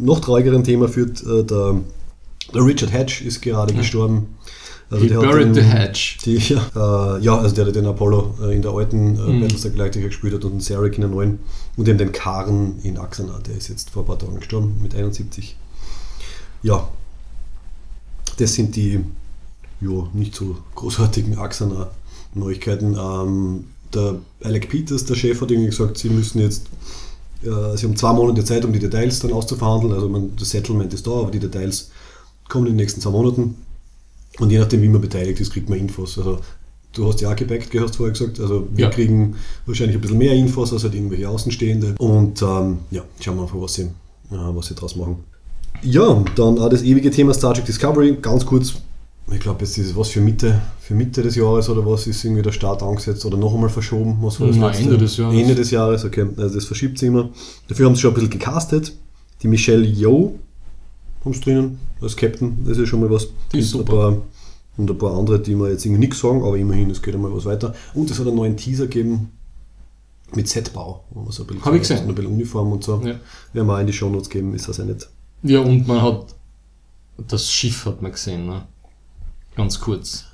noch 0.00 0.20
traurigeren 0.20 0.64
Thema 0.64 0.88
führt, 0.88 1.22
äh, 1.22 1.44
der, 1.44 1.80
der 2.54 2.64
Richard 2.64 2.92
Hatch 2.92 3.22
ist 3.22 3.42
gerade 3.42 3.74
gestorben. 3.74 4.28
Also 4.90 5.04
He 5.04 5.12
buried 5.12 5.46
den- 5.48 5.54
the 5.54 5.62
hatch. 5.62 6.18
Die, 6.24 6.36
ja, 6.48 7.16
äh, 7.16 7.20
ja, 7.22 7.38
also 7.38 7.54
der, 7.54 7.64
der 7.64 7.72
den 7.74 7.86
Apollo 7.86 8.34
äh, 8.42 8.54
in 8.54 8.62
der 8.62 8.72
alten 8.72 9.16
äh, 9.16 9.20
Mhm. 9.20 9.40
Battlestar 9.40 9.70
Galactica 9.72 10.06
gespielt 10.06 10.34
hat 10.34 10.44
und 10.44 10.52
den 10.52 10.60
Sarek 10.60 10.94
in 10.96 11.00
der 11.02 11.10
neuen 11.10 11.38
und 11.76 11.88
eben 11.88 11.98
den 11.98 12.12
Karen 12.12 12.78
in 12.82 12.98
Axana, 12.98 13.38
der 13.40 13.56
ist 13.56 13.68
jetzt 13.68 13.90
vor 13.90 14.02
ein 14.02 14.06
paar 14.06 14.18
Tagen 14.18 14.36
gestorben 14.36 14.74
mit 14.82 14.94
71. 14.94 15.56
Ja, 16.62 16.88
das 18.38 18.54
sind 18.54 18.76
die 18.76 19.00
jo, 19.80 20.08
nicht 20.12 20.34
so 20.34 20.56
großartigen 20.74 21.36
Axana-Neuigkeiten. 21.38 22.96
Ähm, 22.98 23.64
der 23.92 24.16
Alec 24.42 24.68
Peters, 24.68 25.04
der 25.04 25.14
Chef, 25.14 25.40
hat 25.40 25.50
irgendwie 25.50 25.70
gesagt, 25.70 25.98
sie 25.98 26.08
müssen 26.10 26.40
jetzt, 26.40 26.66
äh, 27.42 27.76
sie 27.76 27.86
haben 27.86 27.96
zwei 27.96 28.12
Monate 28.12 28.44
Zeit, 28.44 28.64
um 28.64 28.72
die 28.72 28.78
Details 28.78 29.20
dann 29.20 29.32
auszuverhandeln. 29.32 29.92
Also 29.92 30.08
man, 30.08 30.34
das 30.36 30.50
Settlement 30.50 30.92
ist 30.94 31.06
da, 31.06 31.10
aber 31.12 31.30
die 31.30 31.38
Details 31.40 31.90
kommen 32.48 32.66
in 32.66 32.72
den 32.72 32.76
nächsten 32.76 33.00
zwei 33.00 33.10
Monaten. 33.10 33.56
Und 34.40 34.50
je 34.50 34.58
nachdem, 34.58 34.82
wie 34.82 34.88
man 34.88 35.00
beteiligt 35.00 35.40
ist, 35.40 35.52
kriegt 35.52 35.68
man 35.68 35.78
Infos. 35.78 36.18
Also 36.18 36.38
du 36.92 37.08
hast 37.08 37.20
ja 37.20 37.30
auch 37.30 37.36
gebackt, 37.36 37.72
du 37.72 37.86
vorher 37.88 38.12
gesagt. 38.12 38.40
Also 38.40 38.66
wir 38.72 38.84
Ja. 38.86 38.90
kriegen 38.90 39.36
wahrscheinlich 39.66 39.96
ein 39.96 40.00
bisschen 40.00 40.18
mehr 40.18 40.32
Infos 40.32 40.72
als 40.72 40.84
halt 40.84 40.94
irgendwelche 40.94 41.28
Außenstehende. 41.28 41.94
Und 41.98 42.42
ähm, 42.42 42.78
ja, 42.90 43.02
schauen 43.20 43.36
wir 43.36 43.42
einfach, 43.42 43.60
was 43.60 43.74
sie, 43.74 43.82
äh, 43.82 43.90
was 44.30 44.66
sie 44.66 44.74
draus 44.74 44.96
machen. 44.96 45.18
Ja, 45.82 46.24
dann 46.36 46.58
auch 46.58 46.68
das 46.68 46.82
ewige 46.82 47.10
Thema 47.10 47.34
Star 47.34 47.54
Trek 47.54 47.64
Discovery. 47.66 48.16
Ganz 48.22 48.46
kurz, 48.46 48.74
ich 49.30 49.40
glaube, 49.40 49.64
jetzt 49.64 49.76
ist 49.78 49.90
es 49.90 49.96
was 49.96 50.08
für 50.08 50.20
Mitte, 50.20 50.60
für 50.80 50.94
Mitte 50.94 51.22
des 51.22 51.36
Jahres 51.36 51.68
oder 51.68 51.84
was 51.86 52.06
ist 52.06 52.24
irgendwie 52.24 52.42
der 52.42 52.52
Start 52.52 52.82
angesetzt 52.82 53.24
oder 53.26 53.36
noch 53.36 53.54
einmal 53.54 53.68
verschoben? 53.70 54.16
Was 54.20 54.40
war 54.40 54.48
das 54.48 54.56
letzte? 54.56 54.82
Ende 54.84 54.98
des 54.98 55.16
Jahres. 55.16 55.38
Ende 55.40 55.54
des 55.54 55.70
Jahres, 55.70 56.04
okay. 56.04 56.26
Also 56.36 56.54
das 56.54 56.64
verschiebt 56.64 56.98
sich 56.98 57.08
immer. 57.08 57.28
Dafür 57.68 57.86
haben 57.86 57.94
sie 57.94 58.00
schon 58.00 58.12
ein 58.12 58.14
bisschen 58.14 58.30
gecastet. 58.30 58.92
Die 59.42 59.48
Michelle 59.48 59.84
Yeoh 59.84 60.38
haben 61.24 61.32
sie 61.34 61.40
drinnen 61.40 61.78
als 62.00 62.16
Captain. 62.16 62.58
Das 62.66 62.78
ist 62.78 62.88
schon 62.88 63.00
mal 63.00 63.10
was. 63.10 63.24
Ist 63.24 63.32
Und 63.52 63.56
ein 63.58 63.62
super. 63.64 63.92
paar, 63.92 64.22
und 64.76 64.90
ein 64.90 64.98
paar 64.98 65.16
andere, 65.16 65.40
die 65.40 65.54
mir 65.54 65.70
jetzt 65.70 65.84
irgendwie 65.86 66.00
nichts 66.00 66.20
sagen, 66.20 66.42
aber 66.42 66.56
immerhin, 66.58 66.90
es 66.90 67.00
geht 67.02 67.14
einmal 67.14 67.34
was 67.34 67.44
weiter. 67.44 67.74
Und 67.94 68.10
es 68.10 68.18
hat 68.18 68.26
einen 68.26 68.36
neuen 68.36 68.56
Teaser 68.56 68.84
gegeben 68.86 69.30
mit 70.34 70.48
Setbau. 70.48 71.04
so 71.30 71.42
ein 71.42 71.46
bisschen 71.46 71.64
Hab 71.64 71.74
ich 71.74 71.80
gesehen. 71.80 72.08
ein 72.08 72.14
bisschen 72.14 72.32
Uniform 72.32 72.72
und 72.72 72.82
so. 72.84 72.96
Ja. 73.04 73.20
Werden 73.52 73.66
wir 73.68 73.74
auch 73.74 73.78
in 73.80 73.86
die 73.86 73.92
Shownotes 73.92 74.28
geben, 74.28 74.54
ist 74.54 74.68
das 74.68 74.78
ja 74.78 74.84
nicht. 74.84 75.08
ja, 75.42 75.60
und 75.60 75.86
man 75.86 76.02
hat 76.02 76.34
das 77.28 77.50
Schiff 77.52 77.86
hat 77.86 78.02
man 78.02 78.10
gesehen, 78.10 78.46
ne? 78.46 78.66
Ganz 79.54 79.78
kurz. 79.78 80.24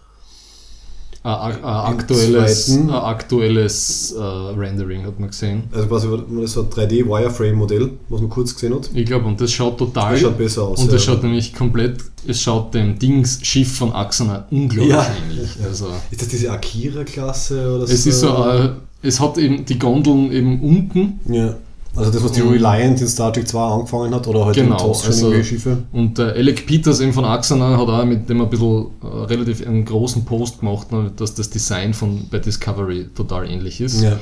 Ein, 1.22 1.32
ein, 1.34 1.52
ein 1.56 1.64
aktuelles, 1.64 2.68
ein 2.70 2.88
aktuelles 2.90 4.12
äh, 4.12 4.22
Rendering 4.22 5.04
hat 5.04 5.20
man 5.20 5.28
gesehen. 5.30 5.64
Also 5.72 5.86
quasi 5.86 6.10
war 6.10 6.18
das 6.40 6.52
so 6.52 6.62
ein 6.62 6.70
3D-Wireframe-Modell, 6.70 7.90
was 8.08 8.20
man 8.22 8.30
kurz 8.30 8.54
gesehen 8.54 8.74
hat. 8.74 8.88
Ich 8.94 9.04
glaube, 9.04 9.26
und 9.26 9.38
das 9.40 9.52
schaut 9.52 9.76
total. 9.78 10.12
Das 10.12 10.20
schaut 10.22 10.38
besser 10.38 10.62
aus. 10.62 10.80
und 10.80 10.90
das 10.92 11.04
ja. 11.04 11.12
schaut 11.12 11.22
nämlich 11.22 11.52
komplett, 11.54 11.98
es 12.26 12.40
schaut 12.40 12.72
dem 12.72 12.98
Dings 12.98 13.38
Schiff 13.42 13.76
von 13.76 13.92
Axana 13.92 14.46
unglaublich 14.50 14.94
Ja. 14.94 15.06
ähnlich. 15.30 15.50
Also, 15.62 15.88
Ist 16.10 16.22
das 16.22 16.28
diese 16.28 16.50
Akira-Klasse 16.52 17.74
oder 17.74 17.84
es 17.84 18.06
ist 18.06 18.20
so 18.20 18.34
ein, 18.36 18.76
es 19.02 19.20
hat 19.20 19.36
eben 19.36 19.64
die 19.66 19.78
Gondeln 19.78 20.32
eben 20.32 20.60
unten 20.62 21.20
Ja. 21.30 21.54
Also 21.96 22.10
das, 22.12 22.22
was 22.22 22.32
die 22.32 22.42
Mhm. 22.42 22.50
Reliant 22.50 23.00
in 23.00 23.08
Star 23.08 23.32
Trek 23.32 23.48
2 23.48 23.58
angefangen 23.60 24.14
hat, 24.14 24.26
oder 24.28 24.44
halt 24.46 24.54
Genau, 24.54 24.76
in 24.76 24.78
TOS 24.78 25.02
schon 25.02 25.12
also- 25.32 25.42
Schiffe. 25.42 25.78
Und 25.92 26.18
der 26.18 26.34
Alec 26.34 26.64
Peters 26.66 27.00
eben 27.00 27.12
von 27.12 27.24
Axana 27.24 27.76
hat 27.76 27.88
auch 27.88 28.04
mit 28.04 28.28
dem 28.28 28.40
ein 28.40 28.48
bisschen 28.48 28.86
äh, 29.02 29.06
relativ 29.26 29.66
einen 29.66 29.84
großen 29.84 30.24
Post 30.24 30.60
gemacht, 30.60 30.92
ne, 30.92 31.10
dass 31.16 31.34
das 31.34 31.50
Design 31.50 31.92
von 31.92 32.28
bei 32.30 32.38
Discovery 32.38 33.08
total 33.14 33.50
ähnlich 33.50 33.80
ist. 33.80 34.00
Ja. 34.02 34.18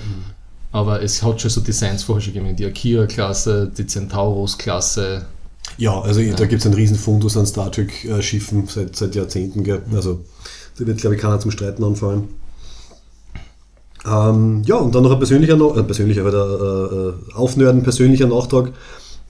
Aber 0.73 1.03
es 1.03 1.23
hat 1.23 1.41
schon 1.41 1.51
so 1.51 1.61
Designs 1.61 2.03
vorher 2.05 2.23
schon 2.23 2.35
gegeben, 2.35 2.57
die 2.57 2.65
Akira-Klasse, 2.67 3.71
die 3.77 3.87
Centaurus-Klasse. 3.87 5.27
Ja, 5.77 6.01
also 6.01 6.21
da 6.23 6.47
gibt 6.47 6.61
es 6.61 6.67
einen 6.67 6.75
riesen 6.75 6.97
Fundus 6.97 7.37
an 7.37 7.47
Star 7.47 7.71
Trek-Schiffen 7.71 8.67
seit, 8.67 8.97
seit 8.97 9.15
Jahrzehnten. 9.15 9.63
Gell? 9.65 9.83
Also 9.95 10.21
da 10.79 10.87
wird, 10.87 11.01
glaube 11.01 11.17
ich, 11.17 11.23
keiner 11.23 11.39
zum 11.39 11.51
Streiten 11.51 11.85
anfallen. 11.85 12.29
Ähm, 14.09 14.63
ja, 14.65 14.77
und 14.77 14.95
dann 14.95 15.03
noch 15.03 15.13
ein 15.13 15.19
persönlicher, 15.19 15.55
äh, 15.55 15.83
persönlicher 15.83 16.31
der 16.31 17.15
äh, 17.31 17.35
Aufnörden, 17.35 17.83
persönlicher 17.83 18.27
Nachtrag. 18.27 18.73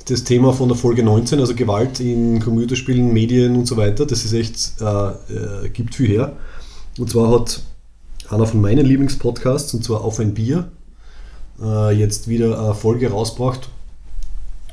Das 0.06 0.24
Thema 0.24 0.52
von 0.52 0.68
der 0.68 0.76
Folge 0.76 1.02
19, 1.02 1.38
also 1.40 1.54
Gewalt 1.54 2.00
in 2.00 2.40
Computerspielen, 2.40 3.12
Medien 3.12 3.56
und 3.56 3.66
so 3.66 3.76
weiter, 3.76 4.06
das 4.06 4.24
ist 4.24 4.32
echt, 4.32 4.80
äh, 4.80 5.64
äh, 5.64 5.68
gibt 5.70 5.94
viel 5.94 6.08
her. 6.08 6.32
Und 6.98 7.10
zwar 7.10 7.30
hat 7.30 7.60
einer 8.30 8.46
von 8.46 8.60
meinen 8.60 8.86
Lieblingspodcasts, 8.86 9.74
und 9.74 9.84
zwar 9.84 10.02
Auf 10.02 10.18
ein 10.20 10.34
Bier, 10.34 10.70
äh, 11.60 11.94
jetzt 11.94 12.28
wieder 12.28 12.58
eine 12.58 12.74
Folge 12.74 13.10
rausgebracht, 13.10 13.68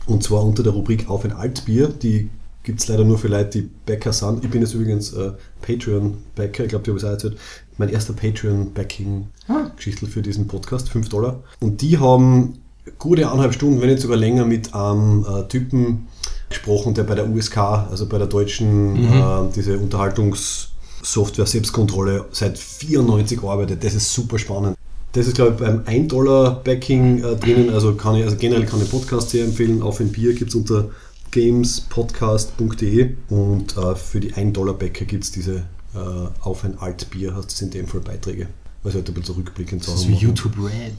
und 0.06 0.24
zwar 0.24 0.44
unter 0.44 0.64
der 0.64 0.74
Rubrik 0.74 1.10
Auf 1.10 1.26
ein 1.26 1.34
Altbier. 1.34 1.88
Die 1.88 2.30
gibt 2.64 2.80
es 2.80 2.88
leider 2.88 3.04
nur 3.04 3.18
für 3.18 3.28
Leute, 3.28 3.62
die 3.62 3.70
Bäcker 3.86 4.14
sind. 4.14 4.44
Ich 4.44 4.50
bin 4.50 4.62
jetzt 4.62 4.74
übrigens 4.74 5.14
äh, 5.14 5.32
Patreon-Bäcker. 5.62 6.64
Ich 6.64 6.70
glaube, 6.70 6.84
die 6.84 6.92
habe 6.92 7.00
ich 7.00 7.06
auch 7.06 7.10
erzählt. 7.10 7.38
Mein 7.78 7.90
erster 7.90 8.14
Patreon-Backing-Geschichte 8.14 10.08
für 10.08 10.22
diesen 10.22 10.48
Podcast. 10.48 10.90
5 10.90 11.10
Dollar. 11.10 11.44
Und 11.60 11.82
die 11.82 11.98
haben 11.98 12.60
gute 13.00 13.28
eineinhalb 13.28 13.54
Stunden, 13.54 13.82
wenn 13.82 13.90
nicht 13.90 14.02
sogar 14.02 14.18
länger, 14.18 14.46
mit 14.46 14.74
einem 14.74 15.26
äh, 15.26 15.48
Typen 15.48 16.08
gesprochen, 16.50 16.94
der 16.94 17.04
bei 17.04 17.16
der 17.16 17.30
USK, 17.30 17.58
also 17.58 18.08
bei 18.08 18.18
der 18.18 18.28
deutschen, 18.28 18.96
äh, 19.06 19.52
diese 19.56 19.78
Unterhaltungssoftware 19.78 21.46
Selbstkontrolle 21.46 22.26
seit 22.32 22.58
94 22.58 23.44
arbeitet. 23.44 23.84
Das 23.84 23.94
ist 23.94 24.14
super 24.14 24.40
spannend. 24.40 24.78
Das 25.12 25.28
ist, 25.28 25.36
glaube 25.36 25.52
ich, 25.52 25.58
beim 25.58 25.82
1 25.86 26.10
Dollar 26.10 26.62
Backing 26.64 27.24
äh, 27.24 27.36
drinnen. 27.36 27.70
Also, 27.72 27.96
kann 27.96 28.16
ich, 28.16 28.24
also 28.24 28.38
generell 28.38 28.66
kann 28.66 28.82
ich 28.82 28.90
Podcast 28.92 29.30
sehr 29.32 29.46
empfehlen. 29.46 29.82
Auf 29.82 30.00
ein 30.00 30.12
Bier 30.12 30.34
gibt 30.34 30.50
es 30.50 30.56
unter 30.56 30.90
gamespodcast.de 31.32 33.16
und 33.30 33.76
äh, 33.78 33.96
für 33.96 34.20
die 34.20 34.34
1 34.34 34.54
Dollar 34.54 34.74
Bäcker 34.74 35.06
gibt 35.06 35.24
es 35.26 35.32
diese 35.32 35.64
äh, 35.96 36.30
Auf 36.42 36.64
ein 36.64 36.78
Altbier, 36.78 37.36
heißt 37.36 37.52
das 37.52 37.62
in 37.62 37.72
dem 37.72 37.88
Fall 37.88 38.02
Beiträge. 38.02 38.48
Was 38.84 38.94
ich 38.94 38.98
halt 38.98 39.08
ein 39.08 39.14
bisschen 39.14 39.36
zurückblickend 39.36 39.88
Das 39.88 39.96
ist 39.96 40.08
wie. 40.08 40.16
YouTube 40.16 40.58
Red. 40.58 40.94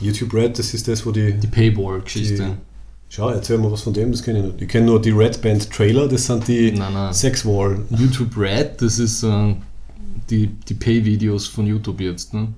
YouTube 0.00 0.34
Red, 0.34 0.58
das 0.58 0.74
ist 0.74 0.88
das, 0.88 1.04
wo 1.06 1.12
die. 1.12 1.32
Die 1.34 1.46
Paywall-Geschichte. 1.46 2.58
Schau, 3.08 3.30
erzähl 3.30 3.56
mal 3.58 3.70
was 3.70 3.82
von 3.82 3.94
dem, 3.94 4.10
das 4.10 4.22
kenne 4.22 4.40
ich 4.40 4.44
nicht. 4.46 4.62
Ich 4.62 4.68
kenne 4.68 4.86
nur 4.86 5.00
die 5.00 5.10
Red 5.10 5.40
Band 5.40 5.70
Trailer, 5.70 6.08
das 6.08 6.26
sind 6.26 6.48
die 6.48 6.72
Nein, 6.72 6.92
nein. 6.92 7.14
Sex 7.14 7.46
Wall. 7.46 7.84
YouTube 7.90 8.36
Red, 8.36 8.82
das 8.82 8.98
ist 8.98 9.22
äh, 9.22 9.54
die, 10.28 10.48
die 10.48 10.74
Pay-Videos 10.74 11.46
von 11.46 11.66
YouTube 11.66 12.00
jetzt. 12.00 12.34
Ne? 12.34 12.48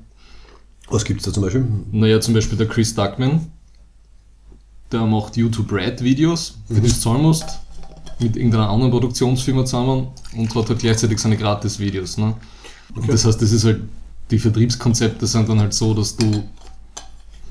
Was 0.89 1.05
gibt 1.05 1.21
es 1.21 1.27
da 1.27 1.33
zum 1.33 1.43
Beispiel? 1.43 1.67
Naja, 1.93 2.19
zum 2.21 2.33
Beispiel 2.33 2.57
der 2.57 2.67
Chris 2.67 2.95
Duckman, 2.95 3.47
der 4.91 5.05
macht 5.05 5.37
YouTube 5.37 5.71
Red 5.71 6.03
Videos, 6.03 6.57
für 6.67 6.81
die 6.81 6.89
du 6.89 6.99
zahlen 6.99 7.23
musst, 7.23 7.45
mit 8.21 8.37
irgendeiner 8.37 8.69
anderen 8.69 8.91
Produktionsfirma 8.91 9.65
zusammen 9.65 10.09
und 10.37 10.55
hat 10.55 10.69
halt 10.69 10.79
gleichzeitig 10.81 11.19
seine 11.19 11.37
Gratis-Videos. 11.37 12.19
Ne? 12.19 12.35
Und 12.95 13.09
Das 13.09 13.25
heißt, 13.25 13.41
das 13.41 13.53
ist 13.53 13.65
halt, 13.65 13.83
die 14.31 14.39
Vertriebskonzepte 14.39 15.27
sind 15.27 15.49
dann 15.49 15.61
halt 15.61 15.73
so, 15.75 15.95
dass 15.95 16.17
du 16.17 16.45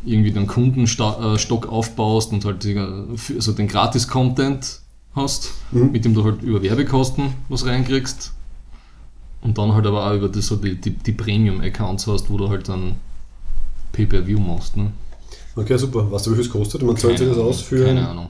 irgendwie 0.05 0.31
den 0.31 0.47
Kundenstock 0.47 1.67
aufbaust 1.67 2.31
und 2.31 2.45
halt 2.45 2.63
die, 2.63 2.77
also 2.77 3.51
den 3.53 3.67
Gratis-Content 3.67 4.81
hast, 5.15 5.51
Mhm. 5.71 5.91
mit 5.91 6.05
dem 6.05 6.13
du 6.13 6.23
halt 6.23 6.41
über 6.43 6.61
Werbekosten 6.61 7.33
was 7.49 7.65
reinkriegst. 7.65 8.33
Und 9.41 9.57
dann 9.57 9.73
halt 9.73 9.85
aber 9.85 10.07
auch 10.09 10.15
über 10.15 10.29
das, 10.29 10.47
so 10.47 10.55
die, 10.55 10.75
die, 10.75 10.91
die 10.91 11.11
Premium-Accounts 11.11 12.07
hast, 12.07 12.29
wo 12.29 12.37
du 12.37 12.49
halt 12.49 12.67
dann 12.69 12.95
Pay-Per-View 13.93 14.39
machst. 14.39 14.77
Ne? 14.77 14.91
Okay, 15.55 15.77
super. 15.77 16.11
Weißt 16.11 16.27
du, 16.27 16.31
wie 16.31 16.35
viel 16.35 16.45
es 16.45 16.49
kostet? 16.51 16.83
Man 16.83 16.97
zahlt 16.97 17.17
sich 17.17 17.27
das 17.27 17.37
aus 17.37 17.61
für. 17.61 17.85
Keine 17.85 18.07
Ahnung. 18.07 18.27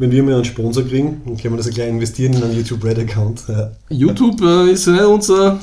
Wenn 0.00 0.10
wir 0.10 0.22
mal 0.22 0.36
einen 0.36 0.46
Sponsor 0.46 0.82
kriegen, 0.82 1.20
dann 1.26 1.36
können 1.36 1.52
wir 1.52 1.58
das 1.58 1.66
ja 1.66 1.72
gleich 1.72 1.90
investieren 1.90 2.32
in 2.32 2.42
einen 2.42 2.56
YouTube 2.56 2.82
Red 2.82 3.00
Account. 3.00 3.44
Ja. 3.46 3.70
YouTube 3.90 4.40
äh, 4.40 4.70
ist 4.72 4.86
nicht 4.86 5.02
unser 5.02 5.60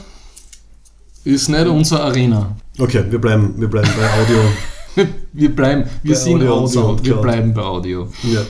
ist 1.24 1.50
nicht 1.50 1.66
unser 1.66 2.04
Arena. 2.04 2.56
Okay, 2.78 3.04
wir 3.10 3.20
bleiben, 3.20 3.56
wir 3.58 3.68
bleiben 3.68 3.90
bei 3.98 4.22
Audio. 4.22 4.38
Wir 5.34 5.56
bleiben, 5.56 5.88
wir 6.02 6.16
Bei 6.16 6.20
sind 6.20 6.36
Audio 6.38 6.58
und 6.58 6.78
Audio, 6.78 7.04
wir 7.04 7.22
bleiben 7.22 7.54
bei 7.54 7.62
Audio. 7.62 8.10
ja. 8.24 8.42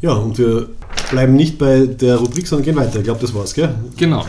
ja, 0.00 0.12
und 0.12 0.38
wir 0.38 0.68
bleiben 1.10 1.34
nicht 1.34 1.58
bei 1.58 1.86
der 1.86 2.18
Rubrik, 2.18 2.46
sondern 2.46 2.64
gehen 2.66 2.76
weiter. 2.76 2.98
Ich 3.00 3.04
glaube, 3.04 3.20
das 3.20 3.34
war's, 3.34 3.52
gell? 3.52 3.74
Genau. 3.96 4.24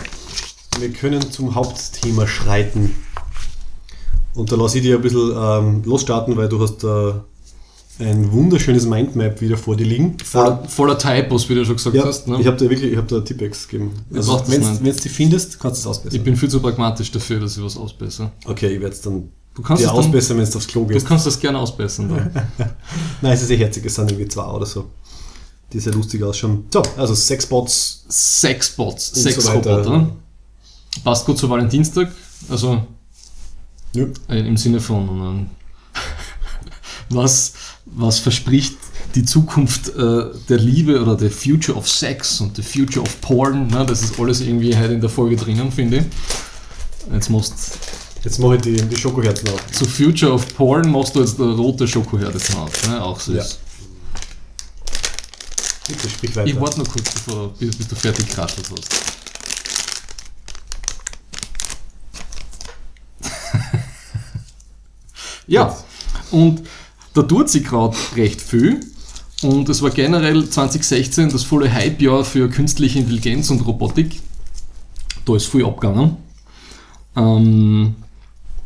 Wir 0.79 0.89
können 0.89 1.21
zum 1.29 1.53
Hauptthema 1.53 2.25
schreiten. 2.25 2.95
Und 4.33 4.51
da 4.51 4.55
lasse 4.55 4.77
ich 4.79 4.83
dir 4.83 4.95
ein 4.95 5.03
bisschen 5.03 5.31
ähm, 5.38 5.83
losstarten, 5.85 6.35
weil 6.35 6.50
du 6.50 6.59
hast 6.59 6.83
äh, 6.83 7.13
ein 8.01 8.31
wunderschönes 8.31 8.86
Mindmap 8.86 9.41
wieder 9.41 9.58
vor 9.58 9.75
dir 9.75 9.86
liegen. 9.86 10.17
Voller, 10.24 10.63
voller 10.67 10.98
Typos, 10.98 11.48
wie 11.50 11.55
du 11.55 11.65
schon 11.65 11.75
gesagt 11.75 11.96
Ja, 11.96 12.05
hast. 12.05 12.27
Ne? 12.27 12.39
ich 12.41 12.48
habe 12.48 12.58
da 12.58 12.70
wirklich, 12.70 12.91
ich 12.91 12.98
habe 12.98 13.08
da 13.08 13.22
Tippex 13.22 13.67
gegeben. 13.67 13.91
Also, 14.13 14.41
wenn 14.48 14.62
du 14.62 14.91
die 14.93 15.10
findest, 15.10 15.60
kannst 15.60 15.77
du 15.77 15.81
es 15.81 15.88
ausbessern. 15.88 16.17
ich 16.17 16.24
bin 16.24 16.36
viel 16.36 16.50
zu 16.50 16.60
pragmatisch 16.60 17.12
dafür, 17.12 17.39
dass 17.39 17.58
ich 17.58 17.63
was 17.63 17.77
ausbessere. 17.77 18.31
okay, 18.46 18.67
ich 18.75 18.81
werde 18.81 18.96
es 18.96 19.01
dann 19.01 19.29
Du 19.53 19.62
kannst, 19.62 19.84
dir 19.84 19.88
es 19.88 19.91
ausbessern, 19.91 20.38
wenn 20.38 20.50
du 20.50 20.58
aufs 20.58 20.67
Klo 20.67 20.81
du 20.86 20.93
gehst. 20.93 21.05
kannst 21.05 21.25
das 21.27 21.38
gerne 21.39 21.60
ausbessern. 21.60 22.10
Dann. 22.10 22.31
Nein, 23.22 23.34
es 23.34 23.41
ist 23.41 23.50
eh 23.51 23.58
herzig, 23.58 23.86
es 23.86 23.96
sind 23.96 24.10
irgendwie 24.10 24.29
zwei 24.29 24.46
oder 24.46 24.65
so. 24.65 24.86
Die 25.74 25.79
sehr 25.79 25.93
lustig 25.93 26.24
ausschauen. 26.24 26.65
So, 26.74 26.81
also 26.98 27.13
Sexbots. 27.13 28.05
Sexbots, 28.10 29.10
Und 29.10 29.15
so 29.15 29.22
Sexroboter. 29.29 29.77
weiter. 29.86 30.08
Passt 31.03 31.25
gut 31.25 31.38
zu 31.38 31.50
Valentinstag. 31.50 32.12
Also 32.50 32.81
Ja. 33.93 34.05
äh, 34.29 34.39
im 34.39 34.55
Sinne 34.58 34.79
von 34.79 35.08
ähm, 35.10 35.48
was, 37.10 37.53
was 37.85 38.19
verspricht 38.19 38.77
die 39.15 39.25
Zukunft 39.25 39.89
äh, 39.89 40.25
der 40.47 40.57
Liebe 40.57 41.01
oder 41.01 41.17
the 41.17 41.29
future 41.29 41.77
of 41.77 41.89
sex 41.89 42.39
und 42.39 42.55
the 42.55 42.61
future 42.61 43.01
of 43.01 43.19
porn. 43.21 43.67
Ne? 43.67 43.85
Das 43.85 44.03
ist 44.03 44.19
alles 44.19 44.41
irgendwie 44.41 44.75
heute 44.75 44.93
in 44.93 45.01
der 45.01 45.09
Folge 45.09 45.35
drinnen, 45.35 45.71
finde 45.71 45.97
ich. 45.97 46.05
Jetzt 47.11 47.29
musst 47.29 47.77
Jetzt 48.23 48.38
mache 48.38 48.55
ich 48.57 48.61
die, 48.61 48.75
die 48.75 48.95
Schokoherzen 48.95 49.50
auf. 49.50 49.71
zu 49.71 49.85
Future 49.85 50.31
of 50.33 50.55
Porn 50.55 50.91
machst 50.91 51.15
du 51.15 51.21
jetzt 51.21 51.39
eine 51.41 51.55
rote 51.55 51.88
Schokoherde 51.88 52.38
drauf. 52.38 52.88
Ne? 52.88 53.01
Auch 53.01 53.19
süß. 53.19 53.35
Ja. 53.35 53.45
Bitte 55.88 56.09
sprich 56.09 56.35
weiter. 56.35 56.47
Ich 56.47 56.59
warte 56.59 56.79
noch 56.79 56.88
kurz, 56.88 57.11
bevor, 57.11 57.51
bis, 57.53 57.75
bis 57.75 57.88
du 57.88 57.95
fertig 57.95 58.29
geraschelt 58.29 58.69
hast. 58.71 58.89
ja, 65.47 65.75
und 66.29 66.61
da 67.13 67.24
tut 67.24 67.50
sich 67.50 67.63
gerade 67.63 67.96
recht 68.15 68.41
viel. 68.41 68.80
Und 69.44 69.68
es 69.70 69.82
war 69.82 69.89
generell 69.89 70.48
2016 70.48 71.30
das 71.30 71.44
volle 71.44 71.72
Hype-Jahr 71.74 72.24
für 72.24 72.48
künstliche 72.50 73.00
Intelligenz 73.00 73.50
und 73.50 73.65
Robotik. 73.65 74.20
Da 75.25 75.36
ist 75.36 75.48
viel 75.48 75.65
abgegangen. 75.65 76.18
Ähm, 77.15 77.96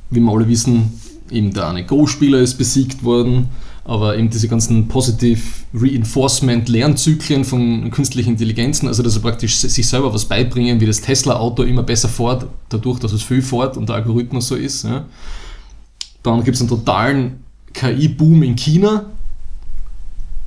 wie 0.09 0.19
wir 0.19 0.31
alle 0.31 0.47
wissen, 0.47 0.99
eben 1.31 1.53
der 1.53 1.67
eine 1.67 1.85
Go-Spieler 1.85 2.39
ist 2.39 2.55
besiegt 2.55 3.03
worden, 3.03 3.49
aber 3.85 4.17
eben 4.17 4.29
diese 4.29 4.47
ganzen 4.47 4.87
Positive 4.87 5.41
Reinforcement 5.73 6.67
Lernzyklen 6.67 7.45
von 7.45 7.89
künstlichen 7.91 8.31
Intelligenzen, 8.31 8.87
also 8.87 9.01
dass 9.01 9.13
sie 9.13 9.19
praktisch 9.19 9.57
sich 9.57 9.87
selber 9.87 10.13
was 10.13 10.25
beibringen, 10.25 10.79
wie 10.81 10.85
das 10.85 11.01
Tesla-Auto 11.01 11.63
immer 11.63 11.83
besser 11.83 12.09
fährt, 12.09 12.47
dadurch, 12.69 12.99
dass 12.99 13.13
es 13.13 13.23
viel 13.23 13.41
fährt 13.41 13.77
und 13.77 13.89
der 13.89 13.95
Algorithmus 13.95 14.49
so 14.49 14.55
ist. 14.55 14.83
Ja. 14.83 15.05
Dann 16.21 16.43
gibt 16.43 16.55
es 16.55 16.61
einen 16.61 16.69
totalen 16.69 17.44
KI-Boom 17.75 18.43
in 18.43 18.55
China. 18.55 19.05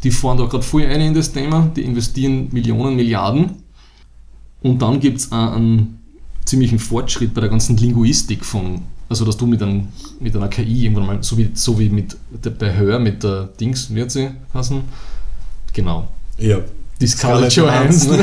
Die 0.03 0.11
fahren 0.11 0.39
da 0.39 0.47
gerade 0.47 0.63
voll 0.63 0.87
ein 0.87 1.01
in 1.01 1.15
das 1.15 1.33
Thema, 1.33 1.71
die 1.75 1.83
investieren 1.83 2.49
Millionen, 2.53 2.97
Milliarden. 2.97 3.63
Und 4.63 4.81
dann 4.81 5.01
gibt 5.01 5.19
es 5.19 5.33
einen 5.33 5.99
ziemlichen 6.45 6.79
Fortschritt 6.79 7.35
bei 7.35 7.41
der 7.41 7.51
ganzen 7.51 7.77
Linguistik 7.77 8.45
von, 8.45 8.83
also 9.09 9.25
dass 9.25 9.37
du 9.37 9.47
mit, 9.47 9.63
einem, 9.63 9.89
mit 10.21 10.35
einer 10.35 10.49
KI 10.49 10.85
irgendwann 10.85 11.07
mal, 11.07 11.23
so 11.23 11.37
wie, 11.37 11.51
so 11.53 11.79
wie 11.79 11.91
mit 11.91 12.17
der, 12.45 12.51
bei 12.51 12.75
Hör, 12.75 12.99
mit 12.99 13.23
der 13.23 13.45
Dings, 13.61 13.91
hat 13.95 14.11
sie 14.11 14.31
heißen? 14.55 14.83
Genau. 15.73 16.09
Ja. 16.39 16.59
Die 17.01 17.07
Scarlett 17.07 17.53
Johansson, 17.53 18.19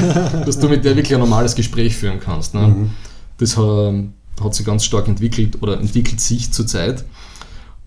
dass 0.46 0.60
du 0.60 0.68
mit 0.68 0.84
der 0.84 0.96
wirklich 0.96 1.14
ein 1.14 1.22
normales 1.22 1.56
Gespräch 1.56 1.96
führen 1.96 2.20
kannst. 2.20 2.54
Ne? 2.54 2.68
Mhm. 2.68 2.90
Das 3.38 3.56
hat, 3.56 3.94
hat 4.42 4.56
sich 4.56 4.66
ganz 4.66 4.84
stark 4.84 5.08
entwickelt 5.08 5.62
oder 5.62 5.80
entwickelt 5.80 6.20
sich 6.20 6.52
zurzeit. 6.52 7.06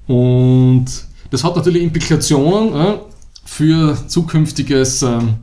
Und 0.06 0.86
das 1.30 1.44
hat 1.44 1.56
natürlich 1.56 1.82
Implikationen 1.82 2.74
äh, 2.74 2.98
für 3.44 3.96
zukünftiges 4.06 5.02
ähm, 5.02 5.36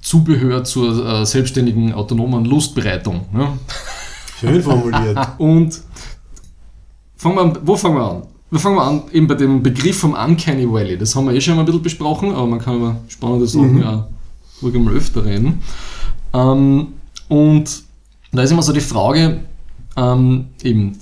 Zubehör 0.00 0.64
zur 0.64 1.06
äh, 1.06 1.26
selbstständigen 1.26 1.92
autonomen 1.94 2.44
Lustbereitung. 2.44 3.22
Schön 4.38 4.62
formuliert. 4.62 5.18
Und 5.38 5.80
fangen 7.16 7.36
wir 7.36 7.42
an, 7.42 7.58
wo 7.62 7.76
fangen 7.76 7.96
wir 7.96 8.10
an? 8.10 8.22
Wir 8.50 8.60
fangen 8.60 8.76
mal 8.76 8.86
an, 8.88 9.02
eben 9.12 9.26
bei 9.26 9.34
dem 9.34 9.62
Begriff 9.62 9.98
vom 9.98 10.12
Uncanny 10.14 10.70
Valley. 10.70 10.96
Das 10.96 11.16
haben 11.16 11.26
wir 11.26 11.34
eh 11.34 11.40
schon 11.40 11.54
mal 11.56 11.62
ein 11.62 11.66
bisschen 11.66 11.82
besprochen, 11.82 12.32
aber 12.32 12.46
man 12.46 12.60
kann 12.60 12.76
über 12.76 12.96
spannende 13.08 13.46
Sachen 13.46 13.78
Mhm. 13.78 13.82
auch 13.82 14.04
ruhig 14.62 14.74
mal 14.74 14.94
öfter 14.94 15.24
reden. 15.24 15.60
Ähm, 16.32 16.88
und 17.28 17.82
da 18.30 18.42
ist 18.42 18.50
immer 18.52 18.62
so 18.62 18.72
die 18.72 18.80
Frage, 18.80 19.40
ähm, 19.96 20.46
eben, 20.62 20.98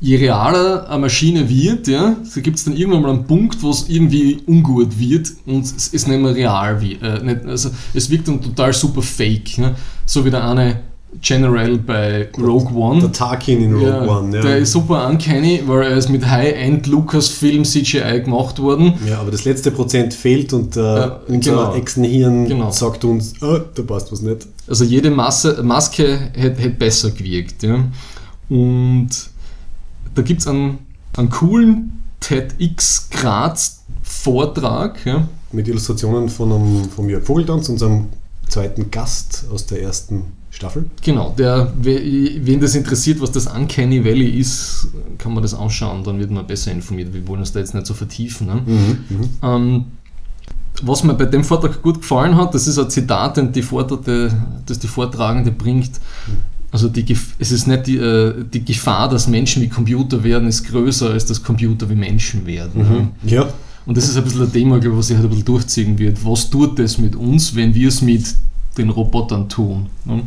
je 0.00 0.16
realer 0.16 0.88
eine 0.88 0.98
Maschine 1.00 1.48
wird, 1.48 1.86
ja, 1.86 2.16
so 2.24 2.40
gibt 2.40 2.56
es 2.56 2.64
dann 2.64 2.74
irgendwann 2.76 3.02
mal 3.02 3.10
einen 3.10 3.26
Punkt, 3.26 3.62
wo 3.62 3.70
es 3.70 3.88
irgendwie 3.88 4.38
ungut 4.46 4.98
wird 4.98 5.30
und 5.46 5.64
es 5.64 5.88
ist 5.88 6.08
nicht 6.08 6.20
mehr 6.20 6.34
real. 6.34 6.80
Wie, 6.80 6.94
äh, 6.94 7.22
nicht, 7.22 7.44
also 7.46 7.70
es 7.92 8.08
wirkt 8.10 8.28
dann 8.28 8.40
total 8.40 8.72
super 8.72 9.02
fake. 9.02 9.58
Ne? 9.58 9.74
So 10.06 10.24
wie 10.24 10.30
der 10.30 10.48
eine 10.48 10.80
General 11.20 11.76
bei 11.76 12.28
Rogue 12.38 12.72
One. 12.74 13.00
Der 13.00 13.10
Tarkin 13.12 13.60
in 13.62 13.74
Rogue 13.74 13.88
Ja, 13.88 14.06
One, 14.06 14.36
ja. 14.36 14.42
Der 14.42 14.58
ist 14.58 14.70
super 14.72 15.08
uncanny, 15.08 15.60
weil 15.66 15.82
er 15.82 15.96
ist 15.96 16.08
mit 16.08 16.24
High-End 16.24 16.86
Lucasfilm 16.86 17.64
CGI 17.64 18.22
gemacht 18.24 18.60
worden. 18.60 18.94
ja, 19.06 19.18
aber 19.20 19.32
das 19.32 19.44
letzte 19.44 19.70
Prozent 19.72 20.14
fehlt 20.14 20.52
und 20.52 20.76
äh, 20.76 20.80
Ja, 20.80 21.20
unser 21.26 21.50
genau. 21.50 21.74
Echsenhirn 21.74 22.46
Genau. 22.46 22.70
sagt 22.70 23.04
uns, 23.04 23.34
oh, 23.42 23.58
da 23.74 23.82
passt 23.82 24.12
was 24.12 24.22
nicht. 24.22 24.46
Also 24.68 24.84
jede 24.84 25.10
Masse, 25.10 25.60
Maske 25.64 26.30
hätte 26.32 26.62
hätte 26.62 26.76
besser 26.76 27.10
gewirkt. 27.10 27.64
Ja. 27.64 27.84
Und 28.48 29.08
da 30.14 30.22
gibt 30.22 30.40
es 30.40 30.46
einen, 30.46 30.78
einen 31.16 31.30
coolen 31.30 32.02
TEDx 32.20 33.08
Graz 33.10 33.84
Vortrag. 34.02 35.04
Ja. 35.06 35.28
Mit 35.52 35.68
Illustrationen 35.68 36.28
von, 36.28 36.52
einem, 36.52 36.84
von 36.90 37.08
Jörg 37.08 37.24
Vogeltanz, 37.24 37.68
unserem 37.68 38.06
zweiten 38.48 38.90
Gast 38.90 39.44
aus 39.52 39.66
der 39.66 39.82
ersten 39.82 40.24
Staffel. 40.50 40.86
Genau, 41.02 41.34
der, 41.38 41.72
we- 41.80 42.40
wen 42.44 42.60
das 42.60 42.74
interessiert, 42.74 43.20
was 43.20 43.30
das 43.32 43.46
Uncanny 43.46 44.04
Valley 44.04 44.28
ist, 44.38 44.88
kann 45.18 45.32
man 45.32 45.42
das 45.42 45.54
anschauen, 45.54 46.02
dann 46.04 46.18
wird 46.18 46.30
man 46.32 46.46
besser 46.46 46.72
informiert. 46.72 47.14
Wir 47.14 47.26
wollen 47.28 47.40
uns 47.40 47.52
da 47.52 47.60
jetzt 47.60 47.74
nicht 47.74 47.86
so 47.86 47.94
vertiefen. 47.94 48.48
Ne? 48.48 48.62
Ähm, 49.42 49.84
was 50.82 51.04
mir 51.04 51.14
bei 51.14 51.26
dem 51.26 51.44
Vortrag 51.44 51.82
gut 51.82 52.00
gefallen 52.00 52.36
hat, 52.36 52.54
das 52.54 52.66
ist 52.66 52.78
ein 52.78 52.90
Zitat, 52.90 53.36
den 53.36 53.52
die 53.52 53.62
Vortragende, 53.62 54.32
das 54.66 54.78
die 54.78 54.88
Vortragende 54.88 55.52
bringt. 55.52 55.92
Also 56.72 56.88
die, 56.88 57.02
Gef- 57.04 57.34
es 57.38 57.50
ist 57.50 57.66
nicht 57.66 57.86
die, 57.88 57.96
äh, 57.96 58.44
die 58.52 58.64
Gefahr, 58.64 59.08
dass 59.08 59.26
Menschen 59.26 59.60
wie 59.62 59.68
Computer 59.68 60.22
werden, 60.22 60.48
ist 60.48 60.64
größer, 60.68 61.10
als 61.10 61.26
dass 61.26 61.42
Computer 61.42 61.88
wie 61.90 61.96
Menschen 61.96 62.46
werden. 62.46 62.82
ne? 62.82 63.08
Ja, 63.24 63.48
Und 63.86 63.96
das 63.96 64.08
ist 64.08 64.16
ein 64.16 64.22
bisschen 64.24 64.42
ein 64.42 64.52
Thema, 64.52 64.78
glaube 64.78 64.94
ich, 64.94 64.98
was 65.00 65.06
sich 65.08 65.16
halt 65.16 65.26
ein 65.26 65.30
bisschen 65.30 65.44
durchziehen 65.46 65.98
wird. 65.98 66.24
Was 66.24 66.48
tut 66.48 66.78
das 66.78 66.98
mit 66.98 67.16
uns, 67.16 67.54
wenn 67.56 67.74
wir 67.74 67.88
es 67.88 68.02
mit 68.02 68.24
den 68.78 68.90
Robotern 68.90 69.48
tun? 69.48 69.86
Ne? 70.04 70.22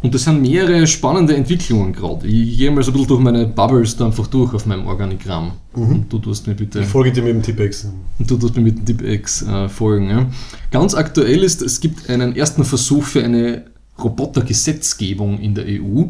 Und 0.00 0.14
das 0.14 0.22
sind 0.24 0.40
mehrere 0.42 0.86
spannende 0.86 1.34
Entwicklungen 1.34 1.92
gerade. 1.92 2.24
Ich 2.28 2.56
gehe 2.58 2.70
mal 2.70 2.84
so 2.84 2.90
ein 2.90 2.92
bisschen 2.92 3.08
durch 3.08 3.20
meine 3.20 3.46
Bubbles 3.46 3.96
da 3.96 4.06
einfach 4.06 4.28
durch 4.28 4.54
auf 4.54 4.64
meinem 4.64 4.86
Organigramm. 4.86 5.52
Und 5.72 6.12
du 6.12 6.18
tust 6.20 6.46
mir 6.46 6.54
bitte 6.54 6.80
ich 6.80 6.86
folge 6.86 7.10
dir 7.10 7.22
mit 7.22 7.32
dem 7.34 7.42
Tippex. 7.42 7.88
und 8.18 8.30
du 8.30 8.36
tust 8.36 8.54
mir 8.54 8.62
mit 8.62 8.78
dem 8.78 8.96
DeepX 8.96 9.42
äh, 9.42 9.68
folgen. 9.68 10.08
Ja. 10.10 10.26
Ganz 10.70 10.94
aktuell 10.94 11.42
ist, 11.42 11.62
es 11.62 11.80
gibt 11.80 12.08
einen 12.08 12.36
ersten 12.36 12.64
Versuch 12.64 13.02
für 13.02 13.24
eine 13.24 13.64
Robotergesetzgebung 14.02 15.38
in 15.40 15.54
der 15.54 15.64
EU. 15.66 16.04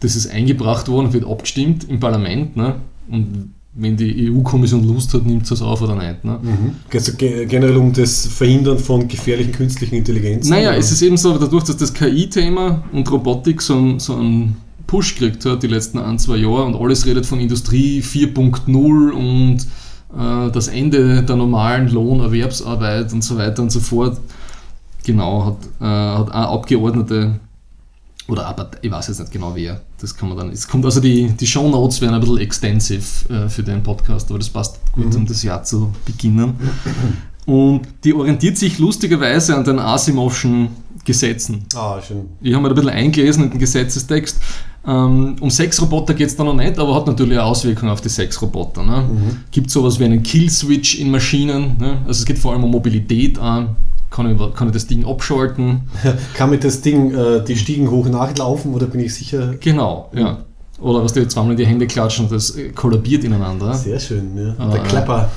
Das 0.00 0.14
ist 0.16 0.26
eingebracht 0.30 0.88
worden, 0.88 1.12
wird 1.12 1.24
abgestimmt 1.26 1.84
im 1.88 2.00
Parlament. 2.00 2.56
Ne? 2.56 2.76
Und 3.08 3.52
wenn 3.74 3.96
die 3.96 4.30
EU-Kommission 4.30 4.86
Lust 4.86 5.12
hat, 5.14 5.24
nimmt 5.26 5.46
sie 5.46 5.54
es 5.54 5.62
auf 5.62 5.82
oder 5.82 5.94
nicht. 5.94 6.24
Ne? 6.24 6.38
Geht 6.90 7.00
es 7.00 7.16
ge- 7.16 7.46
generell 7.46 7.76
um 7.76 7.92
das 7.92 8.26
Verhindern 8.26 8.78
von 8.78 9.06
gefährlichen 9.08 9.52
künstlichen 9.52 9.94
Intelligenzen? 9.96 10.50
Naja, 10.50 10.70
oder? 10.70 10.78
es 10.78 10.90
ist 10.92 11.02
eben 11.02 11.16
so, 11.16 11.36
dadurch, 11.38 11.64
dass 11.64 11.76
das 11.76 11.92
KI-Thema 11.92 12.84
und 12.92 13.10
Robotik 13.10 13.60
so, 13.62 13.74
einen- 13.76 13.98
so 14.00 14.14
einen 14.16 14.56
Push 14.86 15.16
gekriegt 15.16 15.44
hat 15.46 15.62
die 15.62 15.66
letzten 15.66 15.98
ein, 15.98 16.18
zwei 16.18 16.36
Jahre 16.36 16.64
und 16.64 16.76
alles 16.76 17.04
redet 17.06 17.26
von 17.26 17.40
Industrie 17.40 18.00
4.0 18.02 19.10
und 19.12 19.58
äh, 20.16 20.50
das 20.52 20.68
Ende 20.68 21.22
der 21.22 21.36
normalen 21.36 21.88
Lohnerwerbsarbeit 21.88 23.12
und 23.12 23.24
so 23.24 23.36
weiter 23.36 23.62
und 23.62 23.72
so 23.72 23.80
fort. 23.80 24.20
Genau, 25.06 25.44
hat, 25.44 25.58
äh, 25.80 25.84
hat 25.84 26.32
eine 26.32 26.48
Abgeordnete 26.48 27.38
oder 28.26 28.44
aber 28.46 28.72
ich 28.82 28.90
weiß 28.90 29.06
jetzt 29.06 29.20
nicht 29.20 29.30
genau 29.30 29.52
wer. 29.54 29.80
Das 30.00 30.16
kann 30.16 30.28
man 30.28 30.36
dann. 30.36 30.50
Es 30.50 30.66
kommt 30.66 30.84
also 30.84 31.00
die, 31.00 31.28
die 31.28 31.46
Show 31.46 31.68
Notes 31.68 32.00
werden 32.00 32.14
ein 32.14 32.20
bisschen 32.20 32.38
extensive 32.38 33.32
äh, 33.32 33.48
für 33.48 33.62
den 33.62 33.84
Podcast, 33.84 34.28
aber 34.30 34.40
das 34.40 34.48
passt 34.48 34.80
gut, 34.90 35.14
um 35.14 35.24
das 35.24 35.44
Jahr 35.44 35.62
zu 35.62 35.92
beginnen. 36.04 36.54
Und 37.46 37.82
die 38.02 38.12
orientiert 38.14 38.58
sich 38.58 38.80
lustigerweise 38.80 39.54
an 39.54 39.62
den 39.62 39.78
Asimovschen 39.78 40.70
Gesetzen. 41.06 41.64
Ah, 41.74 42.00
schön. 42.02 42.28
Ich 42.42 42.52
habe 42.52 42.62
mir 42.62 42.68
ein 42.68 42.74
bisschen 42.74 42.90
eingelesen 42.90 43.44
in 43.44 43.50
den 43.50 43.60
Gesetzestext. 43.60 44.38
Ähm, 44.86 45.36
um 45.40 45.50
Sexroboter 45.50 46.14
geht 46.14 46.28
es 46.28 46.36
da 46.36 46.44
noch 46.44 46.54
nicht, 46.54 46.78
aber 46.78 46.94
hat 46.94 47.06
natürlich 47.06 47.32
eine 47.32 47.44
Auswirkung 47.44 47.88
auf 47.88 48.00
die 48.00 48.08
Sexroboter. 48.08 48.82
Ne? 48.82 49.04
Gibt 49.50 49.70
sowas 49.70 49.98
wie 49.98 50.04
einen 50.04 50.22
Kill-Switch 50.22 50.98
in 50.98 51.10
Maschinen. 51.10 51.76
Ne? 51.78 51.98
Also 52.06 52.20
es 52.20 52.24
geht 52.24 52.38
vor 52.38 52.52
allem 52.52 52.64
um 52.64 52.70
Mobilität 52.70 53.38
an. 53.38 53.76
Kann 54.10 54.30
ich, 54.30 54.54
kann 54.54 54.68
ich 54.68 54.72
das 54.72 54.86
Ding 54.86 55.04
abschalten? 55.04 55.82
Kann 56.34 56.50
mit 56.50 56.62
das 56.62 56.80
Ding 56.80 57.12
äh, 57.12 57.44
die 57.44 57.56
Stiegen 57.56 57.90
hoch 57.90 58.06
nachlaufen 58.06 58.72
oder 58.72 58.86
bin 58.86 59.00
ich 59.00 59.14
sicher? 59.14 59.54
Genau, 59.60 60.10
ja. 60.14 60.38
Oder 60.80 61.02
was 61.02 61.12
die 61.12 61.26
zweimal 61.26 61.52
in 61.52 61.56
die 61.56 61.66
Hände 61.66 61.86
klatschen 61.86 62.26
und 62.26 62.32
das 62.32 62.56
äh, 62.56 62.70
kollabiert 62.70 63.24
ineinander. 63.24 63.74
Sehr 63.74 63.98
schön, 63.98 64.36
ja. 64.36 64.54
Ah. 64.58 64.70
Der 64.70 64.82
Klepper. 64.82 65.28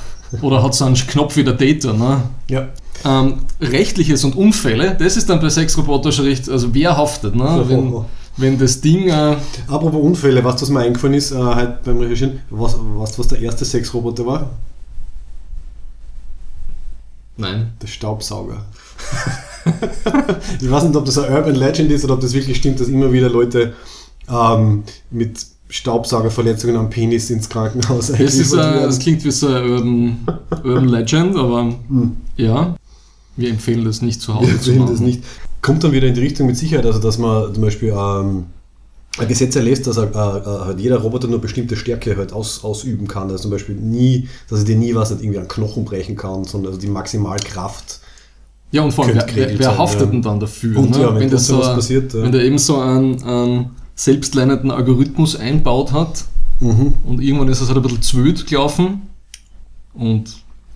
Oder 0.42 0.62
hat 0.62 0.74
so 0.74 0.84
einen 0.84 0.94
Knopf 0.94 1.36
wie 1.36 1.44
der 1.44 1.54
Data. 1.54 1.92
Ne? 1.92 2.22
Ja. 2.48 2.68
Ähm, 3.04 3.40
rechtliches 3.60 4.24
und 4.24 4.36
Unfälle, 4.36 4.94
das 4.98 5.16
ist 5.16 5.28
dann 5.28 5.40
bei 5.40 5.48
Sexroboter 5.48 6.12
schon 6.12 6.26
richtig, 6.26 6.52
also 6.52 6.74
wer 6.74 6.96
haftet, 6.96 7.34
ne? 7.34 7.64
wenn, 7.66 7.94
wenn 8.36 8.58
das 8.58 8.80
Ding, 8.82 9.08
äh, 9.08 9.36
Apropos 9.68 10.02
Unfälle, 10.02 10.44
weißt 10.44 10.58
du, 10.58 10.62
was 10.62 10.70
mir 10.70 10.80
eingefallen 10.80 11.14
ist, 11.14 11.32
äh, 11.32 11.36
halt 11.36 11.82
beim 11.82 11.98
Recherchieren? 11.98 12.40
Was, 12.50 12.74
weißt 12.74 13.16
du, 13.16 13.18
was 13.20 13.28
der 13.28 13.40
erste 13.40 13.64
Sexroboter 13.64 14.26
war? 14.26 14.50
nein, 17.40 17.72
Der 17.80 17.86
Staubsauger. 17.86 18.66
ich 20.60 20.70
weiß 20.70 20.84
nicht, 20.84 20.96
ob 20.96 21.04
das 21.06 21.18
ein 21.18 21.32
Urban 21.32 21.54
Legend 21.54 21.90
ist 21.90 22.04
oder 22.04 22.14
ob 22.14 22.20
das 22.20 22.34
wirklich 22.34 22.58
stimmt, 22.58 22.80
dass 22.80 22.88
immer 22.88 23.12
wieder 23.12 23.30
Leute 23.30 23.74
ähm, 24.28 24.84
mit 25.10 25.46
Staubsaugerverletzungen 25.70 26.76
am 26.76 26.90
Penis 26.90 27.30
ins 27.30 27.48
Krankenhaus 27.48 28.08
das, 28.08 28.20
ist, 28.20 28.52
äh, 28.52 28.56
das 28.56 28.98
klingt 28.98 29.24
wie 29.24 29.30
so 29.30 29.48
ein 29.48 29.70
Urban, 29.70 30.18
Urban 30.64 30.88
Legend, 30.88 31.36
aber 31.36 31.72
ja, 32.36 32.76
wir 33.36 33.50
empfehlen 33.50 33.84
das 33.84 34.02
nicht 34.02 34.20
zu 34.20 34.34
Hause 34.34 34.50
Hm. 34.50 34.66
Wir 34.66 34.74
machen. 34.76 34.90
das 34.92 35.00
nicht. 35.00 35.22
Kommt 35.62 35.84
dann 35.84 35.92
wieder 35.92 36.06
in 36.08 36.14
die 36.14 36.20
Richtung 36.20 36.46
mit 36.46 36.56
Sicherheit, 36.56 36.86
also 36.86 36.98
dass 36.98 37.18
man 37.18 37.54
zum 37.54 37.62
Beispiel 37.62 37.94
ähm, 37.96 38.46
ein 39.18 39.28
Gesetz 39.28 39.54
erlässt, 39.56 39.86
dass 39.86 39.96
äh, 39.96 40.04
äh, 40.04 40.14
halt 40.14 40.80
jeder 40.80 40.98
Roboter 40.98 41.28
nur 41.28 41.40
bestimmte 41.40 41.76
Stärke 41.76 42.16
halt 42.16 42.32
aus, 42.32 42.64
ausüben 42.64 43.06
kann. 43.06 43.24
Also 43.30 43.42
zum 43.42 43.50
Beispiel 43.50 43.74
nie, 43.74 44.28
dass 44.48 44.60
er 44.60 44.64
dir 44.64 44.76
nie 44.76 44.94
was 44.94 45.10
nicht 45.10 45.22
irgendwie 45.22 45.38
an 45.38 45.48
Knochen 45.48 45.84
brechen 45.84 46.16
kann, 46.16 46.44
sondern 46.44 46.72
also 46.72 46.80
die 46.80 46.90
Maximalkraft. 46.90 48.00
Ja, 48.72 48.82
und 48.82 48.92
vor 48.92 49.04
allem, 49.04 49.16
wer, 49.16 49.26
wer, 49.34 49.58
wer 49.58 49.78
haftet 49.78 50.00
ja. 50.00 50.06
denn 50.06 50.22
dann 50.22 50.40
dafür? 50.40 50.78
Und 50.78 50.90
ne? 50.92 51.02
ja, 51.02 51.14
wenn 51.14 51.28
das 51.28 51.46
trotzdem 51.48 51.56
so, 51.56 51.60
was 51.60 51.68
ein- 51.68 51.74
passiert, 51.76 52.14
ja. 52.14 52.22
wenn 52.22 52.32
der 52.32 52.42
eben 52.44 52.58
so 52.58 52.78
einen, 52.78 53.22
einen 53.22 53.70
selbstlernenden 54.04 54.70
Algorithmus 54.70 55.36
einbaut 55.36 55.92
hat 55.92 56.24
Mhm. 56.60 56.94
und 57.06 57.20
irgendwann 57.22 57.48
ist 57.48 57.60
es 57.60 57.68
halt 57.68 57.76
ein 57.78 57.82
bisschen 57.82 58.02
zwöd 58.02 58.46
gelaufen 58.46 59.02
und 59.94 60.24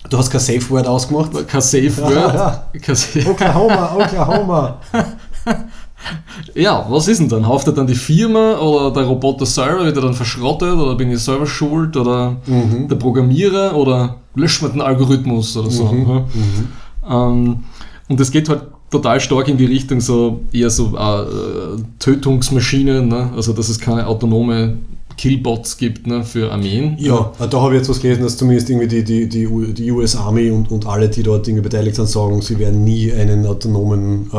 Du 0.07 0.17
hast 0.19 0.29
kein 0.29 0.39
Safe 0.41 0.69
Word 0.69 0.85
ausgemacht? 0.87 1.31
kein 1.47 1.61
Safe 1.61 1.97
Word. 1.97 2.81
kein 2.83 2.95
Safe 2.95 3.27
Oklahoma, 3.29 3.95
Oklahoma. 3.95 4.77
Ja, 6.53 6.85
was 6.89 7.07
ist 7.07 7.19
denn 7.19 7.29
dann? 7.29 7.47
Haftet 7.47 7.77
dann 7.77 7.87
die 7.87 7.95
Firma 7.95 8.57
oder 8.59 8.91
der 8.91 9.03
Roboter 9.09 9.45
selber? 9.47 9.85
Wird 9.85 9.95
er 9.95 10.03
dann 10.03 10.13
verschrottet 10.13 10.73
oder 10.75 10.93
bin 10.95 11.09
ich 11.11 11.19
selber 11.19 11.47
schuld 11.47 11.97
oder 11.97 12.35
Mhm. 12.45 12.87
der 12.87 12.95
Programmierer 12.97 13.75
oder 13.75 14.17
löscht 14.35 14.61
man 14.61 14.71
den 14.73 14.81
Algorithmus 14.81 15.57
oder 15.57 15.71
so? 15.71 15.85
Mhm. 15.85 16.07
ne? 16.07 16.25
Ähm, 17.09 17.63
und 18.07 18.19
das 18.19 18.29
geht 18.29 18.47
halt 18.49 18.63
total 18.95 19.19
stark 19.19 19.47
in 19.47 19.57
die 19.57 19.65
Richtung 19.65 19.99
so 20.01 20.41
eher 20.51 20.69
so 20.69 20.95
äh, 20.95 21.81
Tötungsmaschinen, 21.99 23.07
ne? 23.07 23.31
also 23.35 23.53
dass 23.53 23.69
es 23.69 23.79
keine 23.79 24.07
autonome 24.07 24.77
Killbots 25.17 25.77
gibt 25.77 26.07
ne, 26.07 26.23
für 26.23 26.51
Armeen. 26.51 26.97
Ja, 26.99 27.31
da 27.39 27.61
habe 27.61 27.73
ich 27.73 27.79
jetzt 27.79 27.89
was 27.89 28.01
gelesen, 28.01 28.23
dass 28.23 28.37
zumindest 28.37 28.69
irgendwie 28.69 28.87
die, 28.87 29.03
die, 29.03 29.29
die, 29.29 29.73
die 29.73 29.91
US 29.91 30.15
Army 30.15 30.49
und, 30.51 30.71
und 30.71 30.85
alle, 30.85 31.07
die 31.09 31.23
dort 31.23 31.47
irgendwie 31.47 31.63
beteiligt 31.63 31.95
sind, 31.95 32.09
sagen, 32.09 32.41
sie 32.41 32.59
werden 32.59 32.83
nie 32.83 33.11
einen 33.13 33.45
autonomen, 33.45 34.29
äh, 34.33 34.37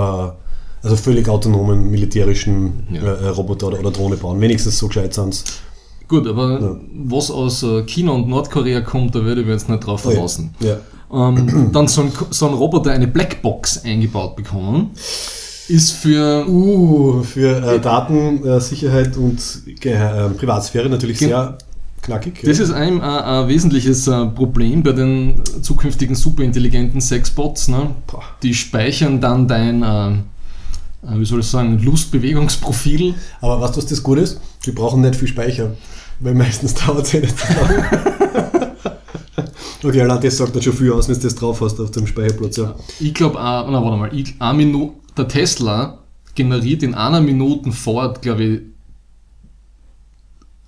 also 0.83 0.97
völlig 0.97 1.29
autonomen 1.29 1.91
militärischen 1.91 2.87
Ja. 2.93 3.03
äh, 3.03 3.25
äh, 3.25 3.29
Roboter 3.29 3.69
oder, 3.69 3.81
oder 3.81 3.91
Drohne 3.91 4.17
bauen. 4.17 4.41
Wenigstens 4.41 4.79
so 4.79 4.89
gescheit 4.89 5.15
sind 5.15 5.43
Gut, 6.09 6.27
aber 6.27 6.61
Ja. 6.61 6.77
was 7.07 7.31
aus 7.31 7.63
äh, 7.63 7.83
China 7.85 8.13
und 8.13 8.29
Nordkorea 8.29 8.81
kommt, 8.83 9.15
da 9.15 9.25
würde 9.25 9.41
ich 9.41 9.47
mich 9.47 9.55
jetzt 9.55 9.69
nicht 9.69 9.85
drauf 9.85 10.03
verlassen. 10.03 10.55
Ja. 10.61 10.77
Ähm, 11.13 11.71
dann 11.73 11.89
so 11.89 12.03
ein, 12.03 12.13
so 12.31 12.49
ein 12.49 12.55
Roboter 12.55 12.93
eine 12.93 13.07
Blackbox 13.07 13.85
eingebaut 13.85 14.37
bekommen, 14.37 14.91
ist 15.69 15.93
für 15.93 16.47
Uh, 16.49 17.23
für 17.23 17.75
äh, 17.75 17.81
Datensicherheit 17.81 19.17
und 19.17 19.41
äh, 19.83 20.29
Privatsphäre 20.31 20.89
natürlich 20.89 21.19
sehr 21.19 21.59
knackig. 22.07 22.41
das 22.45 22.59
ja. 22.59 22.65
ist 22.65 22.71
ein, 22.71 23.01
ein, 23.01 23.25
ein 23.25 23.49
wesentliches 23.49 24.07
äh, 24.07 24.27
Problem 24.27 24.83
bei 24.83 24.93
den 24.93 25.43
zukünftigen 25.63 26.15
superintelligenten 26.15 27.01
Sexbots. 27.01 27.69
Ne? 27.69 27.91
Die 28.43 28.55
speichern 28.55 29.21
dann 29.21 29.49
dein, 29.49 29.83
äh, 29.83 30.11
äh, 30.11 30.15
wie 31.15 31.25
soll 31.25 31.41
ich 31.41 31.47
sagen, 31.47 31.79
Lustbewegungsprofil. 31.83 33.15
Aber 33.41 33.61
was 33.61 33.73
das 33.73 34.03
gut 34.03 34.19
ist? 34.19 34.41
Die 34.65 34.73
brauchen 34.73 35.03
nicht 35.03 35.17
viel 35.17 35.29
Speicher, 35.29 35.73
weil 36.21 36.35
meistens 36.35 36.75
dauert 36.87 37.07
es 37.07 37.13
ja 37.13 37.21
nicht 37.21 37.37
so 37.39 37.47
lange. 37.61 38.53
okay, 39.83 40.01
allein 40.01 40.21
das 40.21 40.37
sagt 40.37 40.55
dann 40.55 40.63
schon 40.63 40.73
viel 40.73 40.93
aus, 40.93 41.09
wenn 41.09 41.17
du 41.17 41.23
das 41.23 41.35
drauf 41.35 41.61
hast 41.61 41.81
auf 41.81 41.91
dem 41.91 42.07
Speicherplatz. 42.07 42.57
Ja. 42.57 42.75
Ich 43.01 43.15
glaube, 43.15 43.37
na 43.37 43.73
warte 43.73 43.97
mal, 43.97 44.11
ich, 44.15 44.35
Minu 44.55 44.95
der 45.17 45.29
Tesla 45.29 45.99
generiert 46.35 46.83
in 46.83 46.95
einer 46.95 47.21
Minute 47.21 47.73
fort, 47.73 48.23
glaube 48.23 48.45
ich, 48.45 48.61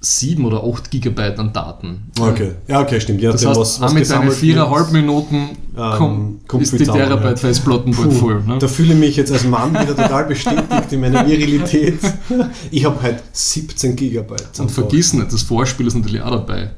7 0.00 0.44
oder 0.44 0.62
8 0.62 0.92
Gigabyte 0.92 1.38
an 1.40 1.52
Daten. 1.52 2.10
Okay, 2.20 2.52
ja, 2.68 2.80
okay, 2.80 3.00
stimmt. 3.00 3.20
Ja, 3.20 3.32
Das 3.32 3.44
heißt, 3.44 3.58
was, 3.58 3.80
was 3.80 3.92
mit 3.92 4.08
deinen 4.08 4.30
viereinhalb 4.30 4.92
Minuten 4.92 5.48
komm, 5.74 6.38
kommt 6.46 6.62
ist 6.62 6.78
die 6.78 6.84
Terabyte 6.84 7.30
ja. 7.30 7.36
Festplatten 7.36 7.96
bald 7.96 8.12
voll. 8.12 8.42
Ne? 8.44 8.58
Da 8.60 8.68
fühle 8.68 8.94
ich 8.94 9.00
mich 9.00 9.16
jetzt 9.16 9.32
als 9.32 9.44
Mann 9.44 9.72
wieder 9.72 9.96
total 9.96 10.26
bestätigt 10.26 10.92
in 10.92 11.00
meiner 11.00 11.26
Virilität. 11.26 11.98
Ich 12.70 12.84
habe 12.84 13.00
halt 13.02 13.22
17 13.32 13.96
Gigabyte. 13.96 14.60
Und 14.60 14.70
vergiss 14.70 15.12
nicht, 15.12 15.32
das 15.32 15.42
Vorspiel 15.42 15.86
ist 15.86 15.96
natürlich 15.96 16.22
auch 16.22 16.30
dabei. 16.30 16.70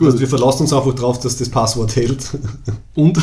Also 0.00 0.20
wir 0.20 0.28
verlassen 0.28 0.62
uns 0.62 0.72
einfach 0.72 0.94
drauf, 0.94 1.18
dass 1.20 1.36
das 1.36 1.48
Passwort 1.48 1.96
hält. 1.96 2.24
Und, 2.94 3.18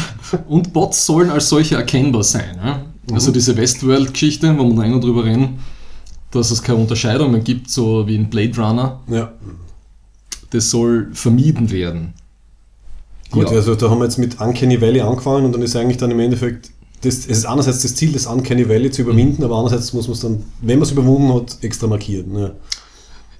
und 0.47 0.71
Bots 0.73 1.05
sollen 1.05 1.29
als 1.29 1.49
solche 1.49 1.75
erkennbar 1.75 2.23
sein. 2.23 2.57
Ja? 2.63 2.85
Also 3.13 3.31
diese 3.31 3.55
Westworld-Geschichte, 3.57 4.57
wo 4.57 4.63
wir 4.69 4.81
länger 4.83 4.99
drüber 4.99 5.25
reden, 5.25 5.59
dass 6.31 6.51
es 6.51 6.61
keine 6.63 6.79
Unterscheidung 6.79 7.31
mehr 7.31 7.41
gibt, 7.41 7.69
so 7.69 8.07
wie 8.07 8.15
in 8.15 8.29
Blade 8.29 8.55
Runner, 8.57 9.01
Ja. 9.09 9.33
das 10.51 10.69
soll 10.69 11.09
vermieden 11.13 11.71
werden. 11.71 12.13
Gut, 13.31 13.49
Ja. 13.49 13.57
also 13.57 13.75
da 13.75 13.89
haben 13.89 13.99
wir 13.99 14.05
jetzt 14.05 14.17
mit 14.17 14.39
Uncanny 14.39 14.79
Valley 14.79 15.01
angefangen 15.01 15.45
und 15.45 15.51
dann 15.53 15.61
ist 15.61 15.75
eigentlich 15.75 15.97
dann 15.97 16.11
im 16.11 16.19
Endeffekt, 16.19 16.71
das, 17.01 17.17
es 17.19 17.25
ist 17.27 17.45
einerseits 17.45 17.81
das 17.81 17.95
Ziel, 17.95 18.11
das 18.13 18.25
Uncanny 18.27 18.67
Valley 18.69 18.91
zu 18.91 19.01
überwinden, 19.01 19.43
aber 19.43 19.55
andererseits 19.57 19.91
muss 19.93 20.07
man 20.07 20.13
es 20.13 20.21
dann, 20.21 20.43
wenn 20.61 20.79
man 20.79 20.83
es 20.83 20.91
überwunden 20.91 21.33
hat, 21.33 21.57
extra 21.61 21.87
markieren. 21.87 22.37
Ja. 22.37 22.51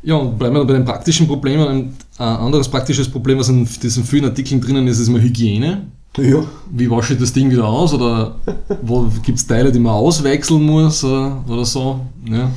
Ja, 0.06 0.18
und 0.18 0.38
bleiben 0.38 0.56
wir 0.56 0.64
bei 0.66 0.74
den 0.74 0.86
praktischen 0.86 1.28
Problemen. 1.28 1.68
Ein 1.68 1.98
äh, 2.20 2.24
anderes 2.24 2.70
praktisches 2.70 3.10
Problem, 3.10 3.40
was 3.40 3.50
in 3.50 3.68
diesen 3.82 4.04
vielen 4.04 4.26
Artikeln 4.26 4.62
drinnen 4.62 4.88
ist, 4.88 5.00
ist 5.00 5.08
immer 5.08 5.20
Hygiene. 5.20 5.88
ja. 6.18 6.44
Wie 6.72 6.90
wasche 6.92 7.14
ich 7.14 7.20
das 7.20 7.34
Ding 7.34 7.50
wieder 7.50 7.66
aus? 7.66 7.92
Oder 7.92 8.36
wo 8.84 9.08
gibt 9.24 9.40
es 9.40 9.48
Teile, 9.48 9.72
die 9.72 9.80
man 9.80 9.94
auswechseln 9.94 10.64
muss 10.64 11.02
äh, 11.02 11.08
oder 11.08 11.66
so? 11.66 12.02
Ja. 12.30 12.52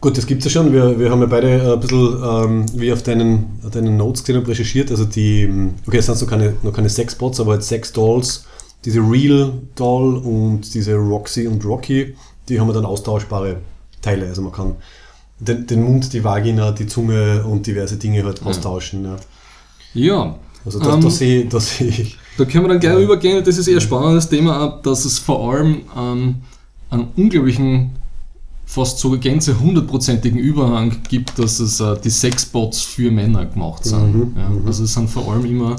Gut, 0.00 0.16
das 0.16 0.26
gibt 0.26 0.46
es 0.46 0.52
ja 0.52 0.62
schon. 0.62 0.72
Wir, 0.72 0.96
wir 0.96 1.10
haben 1.10 1.20
ja 1.20 1.26
beide 1.26 1.72
ein 1.72 1.80
bisschen, 1.80 2.22
ähm, 2.22 2.66
wie 2.74 2.92
auf 2.92 3.02
deinen, 3.02 3.58
deinen 3.72 3.96
Notes 3.96 4.22
gesehen 4.22 4.40
und 4.40 4.48
recherchiert. 4.48 4.92
Also 4.92 5.06
die, 5.06 5.48
okay, 5.88 5.98
es 5.98 6.06
sind 6.06 6.20
noch 6.20 6.28
keine, 6.28 6.54
noch 6.62 6.72
keine 6.72 6.88
Sexbots, 6.88 7.40
aber 7.40 7.52
halt 7.52 7.64
Sex-Dolls, 7.64 8.44
diese 8.84 9.00
Real 9.00 9.54
Doll 9.74 10.18
und 10.18 10.72
diese 10.72 10.94
Roxy 10.94 11.48
und 11.48 11.64
Rocky, 11.64 12.14
die 12.48 12.60
haben 12.60 12.68
ja 12.68 12.74
dann 12.74 12.84
austauschbare 12.84 13.56
Teile. 14.00 14.26
Also 14.26 14.42
man 14.42 14.52
kann 14.52 14.76
den, 15.38 15.66
den 15.66 15.82
Mund, 15.82 16.12
die 16.12 16.24
Vagina, 16.24 16.72
die 16.72 16.86
Zunge 16.86 17.44
und 17.44 17.66
diverse 17.66 17.96
Dinge 17.96 18.24
halt 18.24 18.42
austauschen. 18.44 19.04
Ja. 19.04 19.16
ja, 19.94 20.38
Also 20.64 20.78
da, 20.80 20.94
Ähm, 20.94 21.00
da 21.02 21.10
sehe 21.10 21.44
da 21.46 21.60
sehe 21.60 21.88
ich. 21.88 22.16
Da 22.38 22.44
können 22.44 22.64
wir 22.64 22.68
dann 22.68 22.80
gleich 22.80 22.98
übergehen, 23.02 23.42
das 23.44 23.56
ist 23.56 23.66
eher 23.68 23.76
ein 23.76 23.80
spannendes 23.80 24.28
Thema, 24.28 24.80
dass 24.82 25.04
es 25.04 25.18
vor 25.18 25.52
allem 25.52 25.82
ähm, 25.96 26.34
einen 26.90 27.08
unglaublichen, 27.16 27.92
fast 28.66 28.98
sogar 28.98 29.18
gänze 29.18 29.58
hundertprozentigen 29.58 30.38
Überhang 30.38 30.96
gibt, 31.08 31.38
dass 31.38 31.60
es 31.60 31.80
äh, 31.80 31.96
die 32.02 32.10
Sexbots 32.10 32.82
für 32.82 33.10
Männer 33.10 33.46
gemacht 33.46 33.84
sind. 33.84 34.14
Mhm, 34.14 34.34
ja, 34.36 34.50
also 34.66 34.84
es 34.84 34.92
sind 34.94 35.08
vor 35.08 35.32
allem 35.32 35.44
immer 35.46 35.76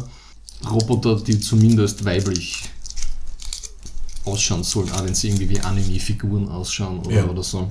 Roboter, 0.71 1.17
die 1.17 1.39
zumindest 1.39 2.03
weiblich 2.05 2.63
ausschauen 4.25 4.63
sollen, 4.63 4.91
auch 4.91 5.03
wenn 5.05 5.13
sie 5.15 5.27
irgendwie 5.29 5.49
wie 5.49 5.59
Anime-Figuren 5.59 6.47
ausschauen 6.49 6.99
oder, 6.99 7.15
Ja. 7.17 7.25
oder 7.25 7.43
so. 7.43 7.67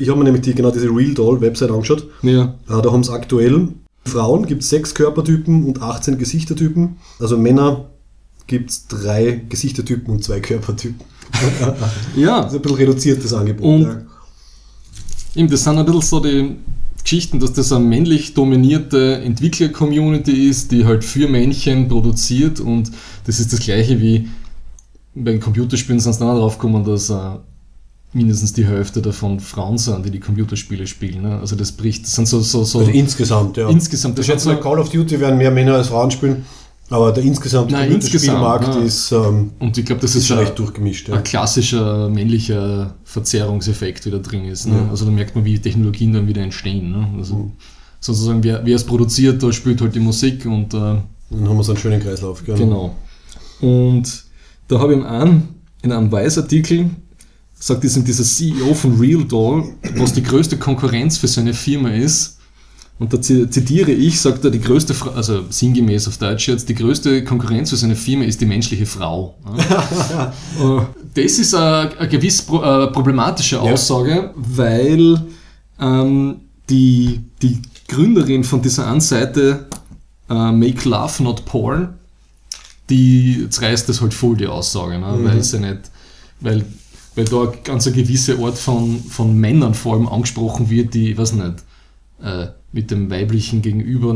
Ich 0.00 0.08
habe 0.08 0.18
mir 0.18 0.24
nämlich 0.24 0.42
die, 0.42 0.54
genau 0.54 0.70
diese 0.70 0.88
Real 0.88 1.14
Doll 1.14 1.40
Website 1.40 1.70
angeschaut. 1.70 2.06
Ja. 2.22 2.54
Da 2.66 2.82
haben 2.92 3.00
es 3.00 3.10
aktuell 3.10 3.68
Frauen 4.04 4.46
gibt 4.46 4.62
es 4.62 4.70
sechs 4.70 4.94
Körpertypen 4.94 5.66
und 5.66 5.82
18 5.82 6.16
Gesichtertypen. 6.18 6.96
Also 7.20 7.36
Männer 7.36 7.90
gibt 8.46 8.70
es 8.70 8.86
drei 8.86 9.42
Gesichtertypen 9.48 10.14
und 10.14 10.24
zwei 10.24 10.40
Körpertypen. 10.40 11.00
ja, 12.16 12.42
Also 12.42 12.56
ein 12.56 12.62
bisschen 12.62 12.76
reduziertes 12.78 13.34
Angebot. 13.34 13.64
Und- 13.66 13.82
ja. 13.82 14.00
Eben, 15.34 15.50
das 15.50 15.62
sind 15.62 15.76
ein 15.78 15.84
bisschen 15.84 16.00
so 16.02 16.20
die 16.20 16.56
Geschichten, 17.02 17.38
dass 17.38 17.52
das 17.52 17.70
eine 17.70 17.84
männlich 17.84 18.34
dominierte 18.34 19.16
Entwickler-Community 19.16 20.48
ist, 20.48 20.72
die 20.72 20.84
halt 20.84 21.04
für 21.04 21.28
Männchen 21.28 21.88
produziert 21.88 22.60
und 22.60 22.90
das 23.26 23.38
ist 23.40 23.52
das 23.52 23.60
gleiche 23.60 24.00
wie 24.00 24.28
bei 25.14 25.36
Computerspielen 25.38 26.00
sind 26.00 26.14
sie 26.14 26.18
dann 26.20 26.28
auch 26.30 26.38
drauf 26.38 26.58
gekommen, 26.58 26.84
dass 26.84 27.10
äh, 27.10 27.14
mindestens 28.12 28.52
die 28.54 28.66
Hälfte 28.66 29.02
davon 29.02 29.38
Frauen 29.40 29.76
sind, 29.78 30.04
die 30.06 30.10
die 30.10 30.20
Computerspiele 30.20 30.86
spielen. 30.86 31.22
Ne? 31.22 31.38
Also 31.40 31.56
das 31.56 31.72
bricht, 31.72 32.04
das 32.04 32.14
sind 32.14 32.26
so, 32.26 32.40
so, 32.40 32.64
so 32.64 32.78
Also 32.80 32.90
insgesamt, 32.90 33.56
ja. 33.56 33.68
insgesamt, 33.68 34.18
Ich 34.18 34.26
schätze 34.26 34.56
Call 34.56 34.78
of 34.78 34.88
Duty 34.88 35.20
werden 35.20 35.36
mehr 35.38 35.50
Männer 35.50 35.74
als 35.74 35.88
Frauen 35.88 36.10
spielen, 36.10 36.44
aber 36.88 37.12
der 37.12 37.22
insgesamte 37.22 37.74
Nein, 37.74 37.90
Computerspielmarkt 37.90 38.76
insgesamt, 38.76 38.86
ist, 38.86 39.12
ähm, 39.12 39.50
und 39.58 39.76
ich 39.76 39.84
glaube, 39.84 40.00
das 40.00 40.12
ist 40.12 40.22
ist 40.22 40.28
schon 40.28 40.38
ein, 40.38 40.44
recht 40.44 40.58
durchgemischt. 40.58 41.08
Ja. 41.08 41.16
ein 41.16 41.22
klassischer 41.24 42.08
männlicher 42.08 42.94
Verzerrungseffekt 43.04 44.06
wieder 44.06 44.20
drin 44.20 44.46
ist. 44.46 44.66
Ne? 44.66 44.76
Ja. 44.76 44.88
Also 44.90 45.04
da 45.04 45.10
merkt 45.10 45.34
man, 45.36 45.44
wie 45.44 45.58
Technologien 45.58 46.14
dann 46.14 46.26
wieder 46.26 46.40
entstehen. 46.42 46.90
Ne? 46.90 47.08
Also 47.18 47.34
Mhm. 47.34 47.52
sozusagen, 48.00 48.42
wer, 48.42 48.64
wer 48.64 48.76
es 48.76 48.84
produziert, 48.84 49.42
da 49.42 49.52
spielt 49.52 49.82
halt 49.82 49.94
die 49.94 50.00
Musik 50.00 50.46
und 50.46 50.72
äh, 50.72 50.78
Dann 51.30 51.46
haben 51.46 51.58
wir 51.58 51.62
so 51.62 51.72
einen 51.72 51.80
schönen 51.80 52.00
Kreislauf. 52.00 52.42
Gell? 52.42 52.56
Genau. 52.56 52.94
Und 53.60 54.24
da 54.68 54.78
habe 54.78 54.94
ich 54.94 55.04
einen, 55.04 55.48
in 55.82 55.92
einem 55.92 56.10
Weißartikel 56.10 56.88
sagt 57.58 57.82
diesem, 57.84 58.04
dieser 58.04 58.24
CEO 58.24 58.74
von 58.74 58.98
Real 58.98 59.24
Doll, 59.24 59.64
was 59.96 60.12
die 60.12 60.22
größte 60.22 60.56
Konkurrenz 60.58 61.18
für 61.18 61.28
seine 61.28 61.54
Firma 61.54 61.90
ist. 61.90 62.36
Und 63.00 63.12
da 63.12 63.20
zi- 63.20 63.48
zitiere 63.48 63.92
ich, 63.92 64.20
sagt 64.20 64.44
er, 64.44 64.50
die 64.50 64.60
größte, 64.60 64.92
Fra 64.92 65.10
also 65.10 65.44
sinngemäß 65.50 66.08
auf 66.08 66.18
Deutsch 66.18 66.48
jetzt, 66.48 66.68
die 66.68 66.74
größte 66.74 67.22
Konkurrenz 67.24 67.70
für 67.70 67.76
seine 67.76 67.94
Firma 67.94 68.24
ist 68.24 68.40
die 68.40 68.46
menschliche 68.46 68.86
Frau. 68.86 69.36
Ja. 69.70 70.32
Äh, 70.60 70.80
das 71.14 71.38
ist 71.38 71.54
eine, 71.54 71.90
eine 71.98 72.08
gewiss 72.08 72.40
äh, 72.40 72.86
problematische 72.88 73.60
Aussage, 73.60 74.32
weil 74.36 75.20
ähm, 75.80 76.40
die, 76.68 77.20
die 77.40 77.58
Gründerin 77.88 78.42
von 78.44 78.60
dieser 78.62 78.88
einen 78.88 79.00
Seite, 79.00 79.66
äh, 80.28 80.52
Make 80.52 80.88
Love 80.88 81.22
Not 81.22 81.44
Porn, 81.44 81.94
die 82.90 83.42
jetzt 83.42 83.62
reißt 83.62 83.88
das 83.88 84.00
halt 84.00 84.12
voll 84.14 84.36
die 84.36 84.46
Aussage, 84.46 84.98
ne? 84.98 85.18
weil 85.22 85.42
sie 85.42 85.60
nicht, 85.60 85.78
weil, 86.40 86.64
weil 87.18 87.24
da 87.24 87.52
ganz 87.64 87.84
eine 87.86 87.96
gewisse 87.96 88.38
Art 88.38 88.56
von, 88.56 89.00
von 89.02 89.36
Männern 89.36 89.74
vor 89.74 89.94
allem 89.94 90.06
angesprochen 90.08 90.70
wird, 90.70 90.94
die, 90.94 91.10
ich 91.10 91.18
weiß 91.18 91.32
nicht, 91.32 91.54
äh, 92.22 92.46
mit 92.72 92.92
dem 92.92 93.10
weiblichen 93.10 93.60
Gegenüber 93.60 94.14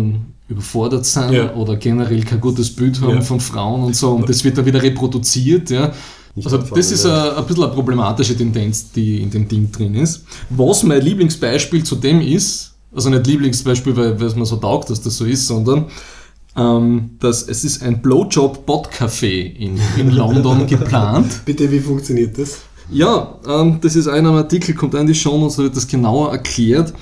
überfordert 0.48 1.04
sind 1.04 1.32
Ja. 1.32 1.52
oder 1.54 1.76
generell 1.76 2.22
kein 2.22 2.40
gutes 2.40 2.70
Bild 2.76 3.00
haben 3.00 3.16
Ja. 3.16 3.20
von 3.22 3.40
Frauen 3.40 3.82
und 3.82 3.96
so 3.96 4.12
und 4.12 4.28
das 4.28 4.44
wird 4.44 4.56
dann 4.56 4.66
wieder 4.66 4.80
reproduziert, 4.82 5.70
ja. 5.70 5.92
Nicht 6.36 6.46
Also 6.46 6.58
das 6.58 6.92
ist 6.92 7.04
ein, 7.04 7.12
ein 7.36 7.44
bisschen 7.44 7.64
eine 7.64 7.72
problematische 7.72 8.36
Tendenz, 8.36 8.92
die 8.92 9.20
in 9.20 9.30
dem 9.30 9.48
Ding 9.48 9.70
drin 9.72 9.94
ist. 9.96 10.24
Was 10.48 10.82
mein 10.84 11.02
Lieblingsbeispiel 11.02 11.82
zu 11.82 11.96
dem 11.96 12.20
ist, 12.20 12.72
also 12.94 13.10
nicht 13.10 13.26
Lieblingsbeispiel, 13.26 13.96
weil 13.96 14.18
weil 14.20 14.28
es 14.28 14.36
mir 14.36 14.46
so 14.46 14.56
taugt, 14.56 14.90
dass 14.90 15.02
das 15.02 15.16
so 15.16 15.24
ist, 15.24 15.46
sondern 15.46 15.86
ähm, 16.56 17.10
dass 17.18 17.42
es 17.48 17.64
ist 17.64 17.82
ein 17.82 18.00
Blowjob-Bot-Café 18.00 19.54
in, 19.56 19.78
in 19.96 20.10
London 20.10 20.66
geplant. 20.74 21.40
Bitte, 21.44 21.70
wie 21.70 21.80
funktioniert 21.80 22.38
das? 22.38 22.60
Ja, 22.92 23.34
ähm, 23.48 23.78
das 23.80 23.96
ist 23.96 24.08
einer 24.08 24.30
Artikel, 24.30 24.74
kommt 24.74 24.94
ein 24.94 25.06
die 25.06 25.14
Show 25.14 25.32
und 25.32 25.50
so 25.50 25.62
wird 25.62 25.76
das 25.76 25.86
genauer 25.86 26.30
erklärt. 26.32 26.92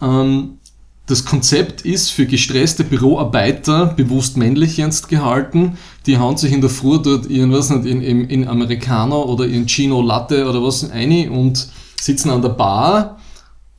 Ähm, 0.00 0.58
das 1.06 1.24
Konzept 1.24 1.82
ist 1.82 2.10
für 2.10 2.26
gestresste 2.26 2.82
Büroarbeiter, 2.82 3.86
bewusst 3.96 4.36
männlich 4.36 4.76
jetzt 4.76 5.08
gehalten, 5.08 5.78
die 6.06 6.18
hauen 6.18 6.36
sich 6.36 6.52
in 6.52 6.60
der 6.60 6.70
Früh 6.70 6.98
dort 7.00 7.26
ihren, 7.26 7.52
was 7.52 7.70
nicht, 7.70 7.86
in, 7.86 8.00
in, 8.02 8.28
in 8.28 8.48
Americano 8.48 9.22
oder 9.22 9.46
in 9.46 9.66
Chino 9.66 10.02
Latte 10.02 10.48
oder 10.48 10.60
was 10.62 10.90
ein 10.90 11.30
und 11.30 11.68
sitzen 12.00 12.30
an 12.30 12.42
der 12.42 12.48
Bar 12.50 13.18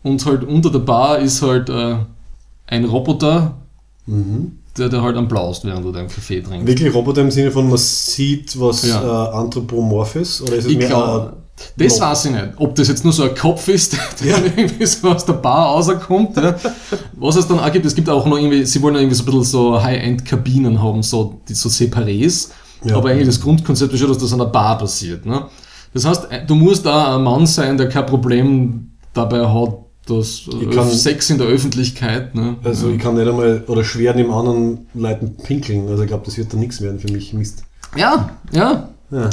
und 0.04 0.26
halt 0.26 0.44
unter 0.46 0.70
der 0.72 0.80
Bar 0.80 1.20
ist 1.20 1.42
halt 1.42 1.70
äh, 1.70 1.98
ein 2.68 2.86
Roboter, 2.86 3.54
Mhm. 4.06 4.54
der, 4.78 4.88
der 4.88 5.02
halt 5.02 5.18
applaust, 5.18 5.66
während 5.66 5.84
du 5.84 5.92
deinen 5.92 6.08
Kaffee 6.08 6.40
trinkst. 6.40 6.66
Wirklich 6.66 6.94
Roboter 6.94 7.20
im 7.22 7.30
Sinne 7.32 7.52
von, 7.52 7.68
man 7.68 7.78
sieht 7.78 8.58
was 8.58 8.88
Ja. 8.88 9.02
äh, 9.02 9.36
anthropomorph 9.36 10.16
ist? 10.16 10.42
Oder 10.44 10.54
ist 10.56 10.64
es 10.66 10.72
Ich 10.72 10.78
mehr 10.78 10.88
glaub, 10.88 11.34
das 11.78 11.98
Blob. 11.98 12.10
weiß 12.10 12.26
ich 12.26 12.32
nicht. 12.32 12.48
Ob 12.58 12.76
das 12.76 12.88
jetzt 12.88 13.04
nur 13.04 13.14
so 13.14 13.24
ein 13.24 13.36
Kopf 13.36 13.68
ist, 13.68 13.94
der 14.24 14.28
Ja. 14.32 14.38
irgendwie 14.56 14.86
so 14.86 15.10
aus 15.10 15.26
der 15.26 15.34
Bar 15.34 15.68
rauskommt. 15.70 16.38
Ja. 16.38 16.56
Was 17.18 17.36
es 17.36 17.48
dann 17.48 17.60
auch 17.60 17.72
gibt, 17.72 17.86
es 17.86 17.96
gibt 17.96 18.10
auch 18.10 18.26
noch 18.26 18.38
irgendwie, 18.38 18.66
sie 18.66 18.82
wollen 18.82 18.96
ja 18.96 19.02
irgendwie 19.02 19.16
so 19.16 19.24
ein 19.24 19.26
bisschen 19.26 19.44
so 19.44 19.82
High-End-Kabinen 19.82 20.82
haben, 20.82 21.02
so, 21.04 21.42
die 21.48 21.54
so 21.54 21.70
Separés. 21.70 22.50
Ja. 22.84 22.96
Aber 22.98 23.10
eigentlich 23.10 23.28
das 23.28 23.42
Grundkonzept 23.42 23.92
ist 23.94 24.00
schon, 24.00 24.10
dass 24.10 24.20
das 24.20 24.32
an 24.34 24.40
der 24.40 24.46
Bar 24.46 24.78
passiert. 24.78 25.26
Ne? 25.26 25.46
Das 25.94 26.06
heißt, 26.06 26.28
du 26.48 26.56
musst 26.56 26.86
da 26.86 27.16
ein 27.16 27.24
Mann 27.24 27.48
sein, 27.48 27.76
der 27.78 27.90
kein 27.90 28.06
Problem 28.06 28.92
dabei 29.14 29.48
hat, 29.48 29.78
dass 30.06 30.44
kann- 30.74 30.90
Sex 30.92 31.30
in 31.32 31.38
der 31.40 31.48
Öffentlichkeit. 31.48 32.36
Ne? 32.36 32.56
Also 32.64 32.90
ich 32.90 33.00
kann 33.00 33.16
nicht 33.16 33.28
einmal 33.28 33.64
oder 33.68 33.84
schwer 33.84 34.14
neben 34.14 34.32
anderen 34.32 34.88
Leuten 34.94 35.36
pinkeln. 35.38 35.88
Also 35.90 36.04
ich 36.04 36.08
glaube, 36.08 36.24
das 36.26 36.38
wird 36.38 36.54
dann 36.54 36.60
nichts 36.60 36.80
werden 36.82 37.00
für 37.00 37.12
mich. 37.12 37.34
Mist. 37.34 37.64
ja, 37.96 38.30
ja. 38.52 38.90
Ja. 39.10 39.30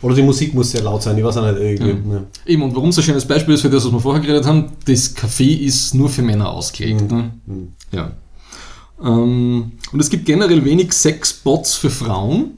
Oder 0.00 0.14
die 0.14 0.22
Musik 0.22 0.54
muss 0.54 0.70
sehr 0.70 0.82
laut 0.82 1.02
sein, 1.02 1.18
ich 1.18 1.24
weiß 1.24 1.36
auch 1.38 1.50
nicht. 1.50 1.60
Irgendwie, 1.60 1.88
Ja. 1.88 1.94
ne. 1.94 2.26
Eben, 2.46 2.62
und 2.62 2.74
warum 2.76 2.92
so 2.92 3.00
ein 3.00 3.04
schönes 3.04 3.24
Beispiel 3.24 3.54
ist 3.54 3.62
für 3.62 3.70
das, 3.70 3.84
was 3.84 3.92
wir 3.92 4.00
vorher 4.00 4.22
geredet 4.22 4.46
haben, 4.46 4.66
das 4.84 5.16
Café 5.16 5.58
ist 5.58 5.94
nur 5.94 6.08
für 6.08 6.22
Männer 6.22 6.50
ausgelegt. 6.50 7.10
Ne? 7.10 7.32
Mhm. 7.46 7.68
Ja. 7.90 8.12
Ähm, 9.02 9.72
und 9.92 10.00
es 10.00 10.08
gibt 10.08 10.24
generell 10.26 10.64
wenig 10.64 10.92
Sexbots 10.92 11.74
für 11.74 11.90
Frauen. 11.90 12.52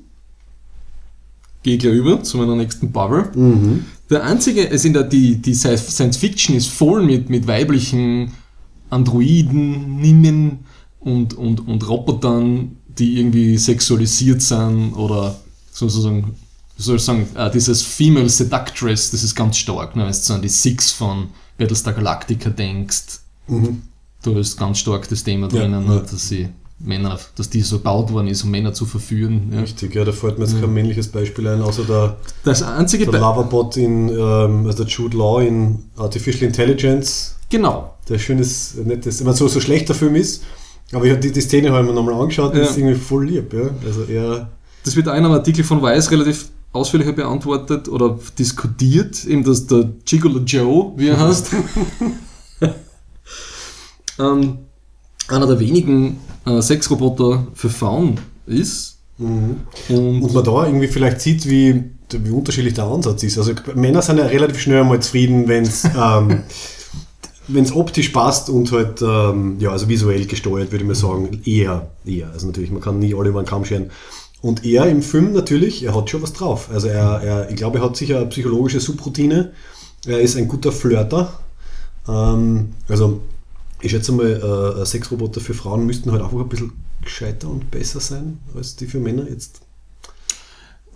Gehe 1.62 1.78
gleich 1.78 1.94
über 1.94 2.22
zu 2.22 2.38
meiner 2.38 2.56
nächsten 2.56 2.90
Bubble. 2.92 3.30
Mhm. 3.34 3.84
Der 4.10 4.24
einzige, 4.24 4.68
es 4.70 4.84
in 4.84 4.92
der, 4.92 5.04
die, 5.04 5.36
die 5.36 5.54
Science 5.54 6.16
Fiction 6.16 6.56
ist 6.56 6.68
voll 6.68 7.02
mit, 7.02 7.30
mit 7.30 7.46
weiblichen 7.46 8.32
Androiden, 8.88 9.96
Ninnen 9.96 10.60
und, 10.98 11.34
und, 11.34 11.66
und 11.66 11.88
Robotern, 11.88 12.76
die 12.98 13.18
irgendwie 13.18 13.56
sexualisiert 13.56 14.42
sind 14.42 14.94
oder 14.94 15.36
sozusagen, 15.70 16.34
soll 16.84 16.96
ich 16.96 17.02
sagen, 17.02 17.28
äh, 17.34 17.50
dieses 17.50 17.82
Female 17.82 18.28
Seductress, 18.28 19.10
das 19.10 19.22
ist 19.22 19.34
ganz 19.34 19.56
stark, 19.56 19.96
ne? 19.96 20.02
wenn 20.04 20.12
du 20.12 20.18
so 20.18 20.34
an 20.34 20.42
die 20.42 20.48
Six 20.48 20.92
von 20.92 21.28
Battlestar 21.58 21.92
Galactica 21.94 22.50
denkst, 22.50 23.20
Mhm. 23.48 23.82
da 24.22 24.30
ist 24.38 24.56
ganz 24.58 24.78
stark 24.78 25.08
das 25.08 25.24
Thema 25.24 25.48
Ja, 25.52 25.60
drinnen, 25.60 25.84
ja. 25.86 25.94
ne? 25.96 26.04
dass 26.10 26.28
sie 26.28 26.48
Männer, 26.82 27.18
dass 27.36 27.50
die 27.50 27.60
so 27.60 27.76
gebaut 27.78 28.10
worden 28.12 28.28
ist, 28.28 28.42
um 28.44 28.50
Männer 28.50 28.72
zu 28.72 28.86
verführen. 28.86 29.50
Ja. 29.52 29.60
Richtig, 29.60 29.94
ja, 29.94 30.02
da 30.04 30.12
fällt 30.12 30.38
mir 30.38 30.46
jetzt 30.46 30.58
kein 30.58 30.72
männliches 30.72 31.08
Beispiel 31.08 31.46
ein, 31.48 31.60
außer 31.60 31.84
der, 31.84 32.16
Das 32.44 32.62
einzige 32.62 33.04
der 33.04 33.12
Be- 33.12 33.18
Loverbot 33.18 33.76
in, 33.76 34.08
ähm, 34.08 34.64
also 34.66 34.84
der 34.84 34.86
Jude 34.86 35.16
Law 35.18 35.40
in 35.42 35.84
Artificial 35.96 36.44
Intelligence, 36.44 37.36
Genau, 37.50 37.96
der 38.08 38.18
schönes, 38.18 38.74
nettes, 38.84 39.18
ich 39.20 39.24
meine, 39.26 39.36
so, 39.36 39.48
so 39.48 39.60
schlecht 39.60 39.88
der 39.88 39.96
Film 39.96 40.14
ist, 40.14 40.42
aber 40.92 41.04
ich 41.04 41.10
habe 41.10 41.20
die, 41.20 41.32
die 41.32 41.40
Szene 41.40 41.66
ich 41.66 41.72
mir 41.72 41.92
nochmal 41.92 42.14
angeschaut, 42.14 42.54
Ja. 42.54 42.62
ist 42.62 42.78
irgendwie 42.78 42.94
voll 42.98 43.26
lieb, 43.26 43.52
ja. 43.52 43.68
Also 43.84 44.04
er, 44.04 44.48
Das 44.84 44.94
wird 44.96 45.08
einem 45.08 45.32
Artikel 45.32 45.64
von 45.64 45.82
Weiß 45.82 46.10
relativ 46.12 46.48
ausführlicher 46.72 47.12
beantwortet 47.12 47.88
oder 47.88 48.18
diskutiert, 48.38 49.24
eben 49.24 49.44
dass 49.44 49.66
der 49.66 49.90
Gigolo 50.04 50.40
Joe, 50.40 50.92
wie 50.96 51.08
er 51.08 51.18
heißt, 51.18 51.50
ähm, 54.18 54.58
einer 55.28 55.46
der 55.46 55.58
wenigen 55.58 56.18
äh, 56.46 56.60
Sexroboter 56.60 57.46
für 57.54 57.70
Frauen 57.70 58.20
ist. 58.46 58.98
mhm. 59.18 59.56
Und, 59.88 60.22
Und 60.22 60.34
man 60.34 60.44
da 60.44 60.66
irgendwie 60.66 60.88
vielleicht 60.88 61.20
sieht, 61.20 61.48
wie, 61.48 61.84
wie 62.10 62.30
unterschiedlich 62.30 62.74
der 62.74 62.84
Ansatz 62.84 63.22
ist. 63.22 63.38
Also 63.38 63.52
Männer 63.74 64.02
sind 64.02 64.18
ja 64.18 64.26
relativ 64.26 64.60
schnell 64.60 64.82
einmal 64.82 65.00
zufrieden, 65.00 65.48
wenn 65.48 65.64
es 65.64 65.84
ähm, 65.96 66.42
wenn's 67.48 67.72
optisch 67.72 68.10
passt 68.10 68.48
und 68.48 68.70
halt 68.72 69.02
ähm, 69.02 69.56
ja, 69.58 69.70
also 69.70 69.88
visuell 69.88 70.24
gesteuert, 70.26 70.70
würde 70.70 70.84
ich 70.84 70.88
mal 70.88 70.94
sagen, 70.94 71.40
eher, 71.44 71.90
eher. 72.04 72.30
Also 72.30 72.46
natürlich, 72.46 72.70
man 72.70 72.80
kann 72.80 72.98
nie 72.98 73.14
alle 73.14 73.30
über 73.30 73.42
den 73.42 73.48
Kamm 73.48 73.64
scheren. 73.64 73.90
Und 74.42 74.64
er 74.64 74.86
im 74.86 75.02
Film 75.02 75.32
natürlich, 75.32 75.82
er 75.82 75.94
hat 75.94 76.08
schon 76.08 76.22
was 76.22 76.32
drauf. 76.32 76.70
Also 76.72 76.88
er, 76.88 77.20
er 77.22 77.50
ich 77.50 77.56
glaube, 77.56 77.78
er 77.78 77.84
hat 77.84 77.96
sicher 77.96 78.16
eine 78.18 78.26
psychologische 78.26 78.80
Subroutine. 78.80 79.52
Er 80.06 80.20
ist 80.20 80.36
ein 80.36 80.48
guter 80.48 80.72
Flirter. 80.72 81.38
Ähm, 82.08 82.72
also 82.88 83.20
ich 83.82 83.90
schätze 83.90 84.12
mal, 84.12 84.80
äh, 84.80 84.86
Sexroboter 84.86 85.40
für 85.40 85.54
Frauen 85.54 85.84
müssten 85.86 86.10
halt 86.10 86.22
einfach 86.22 86.38
ein 86.38 86.48
bisschen 86.48 86.72
gescheiter 87.02 87.48
und 87.48 87.70
besser 87.70 88.00
sein 88.00 88.38
als 88.54 88.76
die 88.76 88.86
für 88.86 88.98
Männer 88.98 89.28
jetzt. 89.28 89.60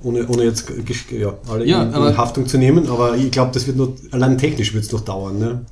Ohne, 0.02 0.26
ohne 0.28 0.44
jetzt 0.44 0.70
ja, 1.10 1.32
alle 1.48 1.64
Ja, 1.64 1.82
in, 1.82 1.94
in 1.94 2.16
Haftung 2.18 2.46
zu 2.46 2.58
nehmen, 2.58 2.88
aber 2.88 3.16
ich 3.16 3.30
glaube, 3.30 3.52
das 3.54 3.66
wird 3.66 3.78
nur, 3.78 3.94
allein 4.10 4.36
technisch 4.36 4.74
wird 4.74 4.84
es 4.84 4.92
noch 4.92 5.00
dauern. 5.00 5.38
Ne? 5.38 5.64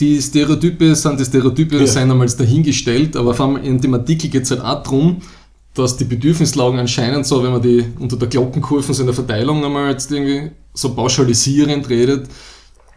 die 0.00 0.20
Stereotype 0.20 0.94
sind 0.94 1.18
die 1.18 1.24
Stereotype, 1.24 1.78
Ja. 1.78 1.86
seien 1.86 2.10
einmal 2.10 2.28
dahingestellt, 2.28 3.16
aber 3.16 3.32
vor 3.32 3.46
allem 3.46 3.56
in 3.56 3.80
dem 3.80 3.94
Artikel 3.94 4.28
geht 4.28 4.42
es 4.42 4.50
halt 4.50 4.60
auch 4.60 4.82
darum, 4.82 5.22
dass 5.74 5.96
die 5.96 6.04
Bedürfnislagen 6.04 6.78
anscheinend 6.78 7.26
so, 7.26 7.42
wenn 7.42 7.52
man 7.52 7.62
die 7.62 7.84
unter 7.98 8.16
der 8.16 8.28
Glockenkurve 8.28 8.94
so 8.94 9.02
in 9.02 9.06
der 9.06 9.14
Verteilung 9.14 9.64
einmal 9.64 9.90
jetzt 9.90 10.10
irgendwie 10.10 10.52
so 10.72 10.94
pauschalisierend 10.94 11.88
redet, 11.88 12.28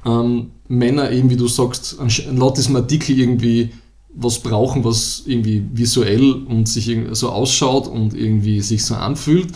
ähm, 0.05 0.51
Männer 0.67 1.11
eben, 1.11 1.29
wie 1.29 1.37
du 1.37 1.47
sagst, 1.47 1.97
laut 2.31 2.57
diesem 2.57 2.75
Artikel 2.75 3.17
irgendwie 3.17 3.71
was 4.13 4.39
brauchen, 4.39 4.83
was 4.83 5.23
irgendwie 5.25 5.63
visuell 5.73 6.33
und 6.33 6.67
sich 6.67 6.95
so 7.11 7.29
ausschaut 7.29 7.87
und 7.87 8.13
irgendwie 8.13 8.61
sich 8.61 8.83
so 8.83 8.95
anfühlt. 8.95 9.49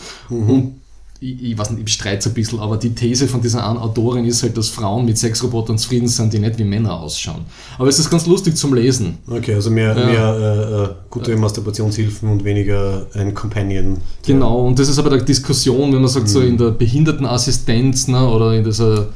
Und 0.46 0.81
ich, 1.22 1.42
ich 1.52 1.58
weiß 1.58 1.70
nicht, 1.70 1.88
ich 1.88 1.94
streite 1.94 2.18
es 2.18 2.26
ein 2.26 2.34
bisschen, 2.34 2.58
aber 2.58 2.76
die 2.76 2.90
These 2.94 3.28
von 3.28 3.40
dieser 3.40 3.66
einen 3.68 3.78
Autorin 3.78 4.24
ist 4.24 4.42
halt, 4.42 4.56
dass 4.56 4.68
Frauen 4.68 5.04
mit 5.04 5.16
Sexrobotern 5.16 5.78
zufrieden 5.78 6.08
sind, 6.08 6.32
die 6.32 6.38
nicht 6.40 6.58
wie 6.58 6.64
Männer 6.64 7.00
ausschauen. 7.00 7.42
Aber 7.78 7.88
es 7.88 7.98
ist 7.98 8.10
ganz 8.10 8.26
lustig 8.26 8.56
zum 8.56 8.74
Lesen. 8.74 9.18
Okay, 9.28 9.54
also 9.54 9.70
mehr, 9.70 9.96
Ja. 9.96 10.06
mehr 10.06 10.36
äh, 10.36 10.84
äh, 10.84 10.94
gute 11.10 11.36
Masturbationshilfen 11.36 12.28
und 12.28 12.44
weniger 12.44 13.06
ein 13.14 13.32
Companion. 13.34 13.98
Genau, 14.26 14.66
und 14.66 14.78
das 14.78 14.88
ist 14.88 14.98
aber 14.98 15.10
der 15.10 15.22
Diskussion, 15.22 15.92
wenn 15.92 16.00
man 16.00 16.08
sagt, 16.10 16.28
so 16.28 16.40
in 16.40 16.58
der 16.58 16.72
Behindertenassistenz 16.72 18.08
ne, 18.08 18.28
oder 18.28 18.54
in 18.54 18.64
dieser 18.64 19.08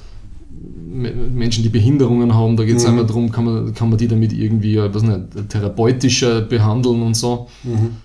Me- 0.89 1.13
Menschen, 1.13 1.63
die 1.63 1.69
Behinderungen 1.69 2.33
haben, 2.35 2.57
da 2.57 2.65
geht 2.65 2.77
es 2.77 2.85
Mhm. 2.85 2.89
einmal 2.91 3.07
darum, 3.07 3.31
kann 3.31 3.45
man, 3.45 3.75
kann 3.75 3.91
man 3.91 3.99
die 3.99 4.09
damit 4.09 4.33
irgendwie 4.33 4.79
ich 4.79 4.95
weiß 4.95 5.03
nicht, 5.03 5.49
therapeutischer 5.51 6.41
behandeln 6.43 7.03
und 7.03 7.15
so. 7.15 7.49
Mhm. 7.65 7.97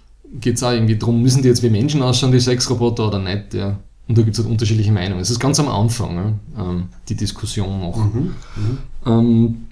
Geht 0.41 0.55
es 0.55 0.63
auch 0.63 0.71
irgendwie 0.71 0.97
darum, 0.97 1.21
müssen 1.21 1.41
die 1.41 1.47
jetzt 1.49 1.63
wie 1.63 1.69
Menschen 1.69 2.01
ausschauen, 2.01 2.31
die 2.33 2.39
Sexroboter 2.39 3.07
oder 3.07 3.19
nicht? 3.19 3.53
Ja. 3.53 3.79
Und 4.11 4.17
da 4.17 4.23
gibt 4.23 4.37
es 4.37 4.43
halt 4.43 4.51
unterschiedliche 4.51 4.91
Meinungen. 4.91 5.21
Es 5.21 5.29
ist 5.29 5.39
ganz 5.39 5.57
am 5.61 5.69
Anfang, 5.69 6.37
ähm, 6.59 6.89
die 7.07 7.15
Diskussion 7.15 7.79
noch. 7.79 7.95
Mhm. 7.95 8.33
Ähm, 9.05 9.67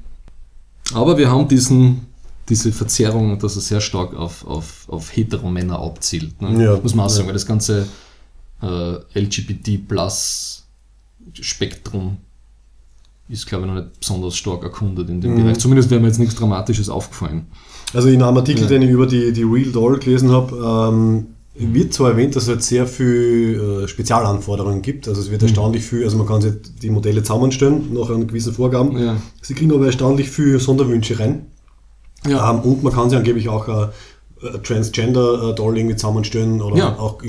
aber 0.93 1.17
wir 1.17 1.30
haben 1.30 1.49
diesen, 1.49 2.06
diese 2.47 2.71
Verzerrung, 2.71 3.38
dass 3.38 3.58
er 3.58 3.62
sehr 3.62 3.82
stark 3.82 4.15
auf, 4.15 4.47
auf, 4.47 4.88
auf 4.88 5.13
Heteromänner 5.13 5.80
abzielt. 5.80 6.41
Ne? 6.41 6.63
Ja. 6.63 6.80
Muss 6.82 6.95
man 6.95 7.08
auch 7.08 7.10
sagen, 7.10 7.28
weil 7.28 7.34
das 7.34 7.45
ganze 7.45 7.86
äh, 8.62 9.19
LGBT-Plus-Spektrum 9.19 12.15
ist, 13.28 13.45
glaube 13.45 13.65
ich, 13.65 13.71
noch 13.73 13.82
nicht 13.82 13.99
besonders 13.99 14.38
stark 14.38 14.63
erkundet 14.63 15.10
in 15.10 15.19
dem 15.19 15.34
Mhm. 15.34 15.43
Bereich. 15.43 15.60
Zumindest 15.60 15.89
wäre 15.89 15.99
mir 15.99 16.08
jetzt 16.08 16.19
nichts 16.19 16.36
Dramatisches 16.36 16.88
aufgefallen. 16.88 17.47
Also 17.93 18.08
in 18.08 18.23
einem 18.23 18.38
Artikel, 18.38 18.62
Ja. 18.63 18.69
den 18.69 18.84
ich 18.84 18.89
über 18.89 19.06
die, 19.06 19.34
die 19.34 19.43
Real 19.43 19.73
Doll 19.73 19.99
gelesen 19.99 20.32
habe, 20.32 20.56
ähm, 20.93 21.28
wird 21.59 21.93
zwar 21.93 22.11
erwähnt, 22.11 22.35
dass 22.35 22.43
es 22.43 22.49
halt 22.49 22.63
sehr 22.63 22.87
viel 22.87 23.83
äh, 23.83 23.87
Spezialanforderungen 23.87 24.81
gibt. 24.81 25.07
Also 25.07 25.21
es 25.21 25.29
wird 25.29 25.43
erstaunlich 25.43 25.83
viel, 25.83 26.03
also 26.03 26.17
man 26.17 26.27
kann 26.27 26.41
sich 26.41 26.53
die 26.81 26.89
Modelle 26.89 27.21
zusammenstellen 27.21 27.93
nach 27.93 28.09
einer 28.09 28.25
gewissen 28.25 28.53
Vorgaben. 28.53 28.97
Ja. 28.97 29.17
Sie 29.41 29.53
kriegen 29.53 29.73
aber 29.73 29.85
erstaunlich 29.85 30.29
viel 30.29 30.59
Sonderwünsche 30.59 31.19
rein. 31.19 31.47
Ja. 32.27 32.49
Ähm, 32.51 32.61
und 32.61 32.83
man 32.83 32.93
kann 32.93 33.09
sich 33.09 33.17
angeblich 33.17 33.49
auch 33.49 33.67
äh, 33.67 33.87
äh, 34.45 34.59
Transgender 34.59 35.49
äh, 35.49 35.55
Doll 35.55 35.77
irgendwie 35.77 35.95
zusammenstellen 35.95 36.61
oder 36.61 36.77
Ja. 36.77 36.97
auch 36.97 37.21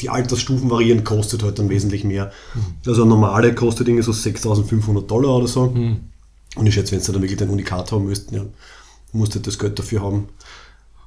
die 0.00 0.08
Altersstufen 0.10 0.70
variieren, 0.70 1.04
kostet 1.04 1.42
halt 1.42 1.58
dann 1.58 1.68
wesentlich 1.68 2.04
mehr. 2.04 2.32
Mhm. 2.54 2.60
Also 2.86 3.02
eine 3.02 3.10
normale 3.10 3.54
kostet 3.54 3.88
irgendwie 3.88 4.04
so 4.04 4.12
6500 4.12 5.10
Dollar 5.10 5.36
oder 5.36 5.46
so. 5.46 5.72
Hm. 5.74 5.96
Und 6.56 6.66
ich 6.66 6.74
schätze, 6.74 6.92
wenn 6.92 7.00
sie 7.00 7.12
dann 7.12 7.22
wirklich 7.22 7.40
ein 7.40 7.48
Unikat 7.48 7.92
haben 7.92 8.06
müssten, 8.06 8.34
ja, 8.34 8.42
musst 9.12 9.34
du 9.34 9.38
das 9.38 9.58
Geld 9.58 9.78
dafür 9.78 10.02
haben. 10.02 10.28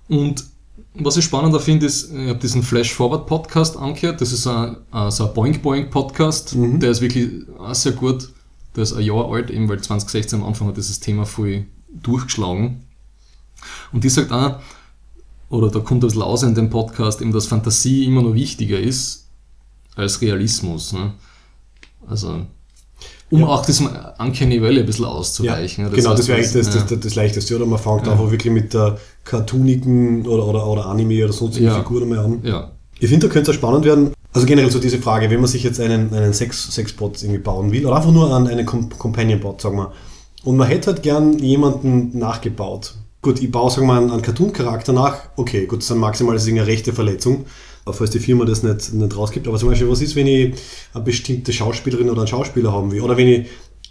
Und 0.08 0.46
was 0.94 1.18
ich 1.18 1.26
spannender 1.26 1.60
finde, 1.60 1.86
ist, 1.86 2.12
ich 2.12 2.30
habe 2.30 2.40
diesen 2.40 2.64
Flash 2.64 2.94
Forward 2.94 3.26
Podcast 3.26 3.78
angehört. 3.78 4.20
Das 4.20 4.32
ist 4.32 4.46
ein, 4.46 4.78
ein, 4.92 5.12
so 5.12 5.28
ein 5.28 5.34
Boing 5.34 5.62
Boing 5.62 5.90
Podcast. 5.90 6.56
Mhm. 6.56 6.80
Der 6.80 6.92
ist 6.92 7.02
wirklich 7.02 7.48
auch 7.58 7.74
sehr 7.74 7.94
gut. 7.94 8.30
Der 8.76 8.84
ist 8.84 8.94
ein 8.94 9.04
Jahr 9.04 9.32
alt, 9.32 9.50
eben 9.50 9.70
weil 9.70 9.82
2016 9.82 10.42
am 10.42 10.48
Anfang 10.48 10.68
hat 10.68 10.78
dieses 10.78 11.00
Thema 11.00 11.26
voll 11.26 11.66
durchgeschlagen. 11.90 12.86
Und 13.92 14.04
die 14.04 14.10
sagt 14.10 14.32
auch, 14.32 14.60
oder 15.50 15.70
da 15.70 15.80
kommt 15.80 16.04
das 16.04 16.18
raus 16.18 16.44
in 16.44 16.56
dem 16.56 16.70
Podcast, 16.70 17.22
eben, 17.22 17.32
dass 17.32 17.48
Fantasie 17.48 18.06
immer 18.06 18.22
noch 18.22 18.34
wichtiger 18.34 18.80
ist 18.80 19.28
als 19.96 20.22
Realismus. 20.22 20.94
Ne? 20.94 21.14
Also, 22.08 22.46
um 23.32 23.40
Ja. 23.42 23.48
auch 23.48 23.66
diesem 23.66 23.90
Uncanny 24.20 24.62
Valley 24.62 24.82
ein 24.82 24.86
bisschen 24.86 25.06
auszuweichen. 25.06 25.86
ne? 25.86 25.90
genau, 25.90 26.10
heißt, 26.12 26.20
das 26.20 26.28
wäre 26.28 26.38
eigentlich 26.38 26.52
das, 26.54 26.68
ja. 26.68 26.74
das, 26.82 26.86
das, 26.90 27.00
das 27.00 27.16
Leichteste, 27.16 27.56
oder? 27.56 27.66
Man 27.66 27.80
fängt 27.80 28.06
Ja. 28.06 28.12
einfach 28.14 28.30
wirklich 28.30 28.54
mit 28.54 28.74
der 28.74 28.98
cartoonigen 29.24 30.26
oder, 30.28 30.46
oder, 30.48 30.68
oder 30.68 30.86
Anime 30.86 31.24
oder 31.24 31.34
sonstigen 31.34 31.66
Ja. 31.68 31.76
Figur 31.80 32.02
einmal 32.04 32.20
an. 32.20 32.40
ja. 32.44 32.72
Ich 33.00 33.10
finde, 33.10 33.28
da 33.28 33.34
könnte 33.34 33.50
es 33.50 33.56
spannend 33.58 33.84
werden. 33.84 34.12
Also 34.32 34.46
generell 34.46 34.70
so 34.70 34.78
diese 34.78 35.00
Frage, 35.00 35.28
wenn 35.32 35.40
man 35.40 35.50
sich 35.50 35.64
jetzt 35.64 35.80
einen, 35.80 36.14
einen 36.14 36.34
Sex, 36.34 36.72
Sexbot 36.72 37.22
irgendwie 37.24 37.40
bauen 37.40 37.72
will, 37.72 37.84
oder 37.86 37.96
einfach 37.96 38.12
nur 38.12 38.32
an 38.32 38.48
einen 38.48 38.64
Com 38.66 38.90
Companion-Bot, 38.90 39.60
sagen 39.60 39.78
wir, 39.78 39.92
und 40.44 40.56
man 40.56 40.68
hätte 40.68 40.92
halt 40.92 41.02
gern 41.02 41.40
jemanden 41.40 42.16
nachgebaut. 42.18 42.94
Gut, 43.24 43.42
ich 43.42 43.52
baue, 43.52 43.72
sagen 43.72 43.88
wir 43.88 43.94
mal, 43.94 44.02
einen, 44.02 44.12
einen 44.12 44.22
Cartoon-Charakter 44.22 44.94
nach, 44.94 45.16
okay, 45.36 45.66
gut, 45.66 45.80
das 45.80 45.86
ist 45.86 45.92
dann 45.92 45.98
maximal 45.98 46.36
das 46.36 46.48
eine 46.48 46.66
rechte 46.68 46.94
Verletzung, 46.94 47.46
falls 47.86 48.12
die 48.12 48.20
Firma 48.20 48.46
das 48.46 48.64
nicht, 48.64 48.94
nicht 48.94 49.18
rausgibt. 49.18 49.48
Aber 49.48 49.58
zum 49.58 49.70
Beispiel, 49.70 49.90
was 49.90 50.02
ist, 50.02 50.16
wenn 50.16 50.28
ich 50.28 50.56
eine 50.94 51.04
bestimmte 51.04 51.52
Schauspielerin 51.54 52.10
oder 52.10 52.22
einen 52.22 52.28
Schauspieler 52.28 52.72
haben 52.72 52.92
will? 52.92 53.02
Oder 53.02 53.18
wenn 53.18 53.28
ich 53.28 53.48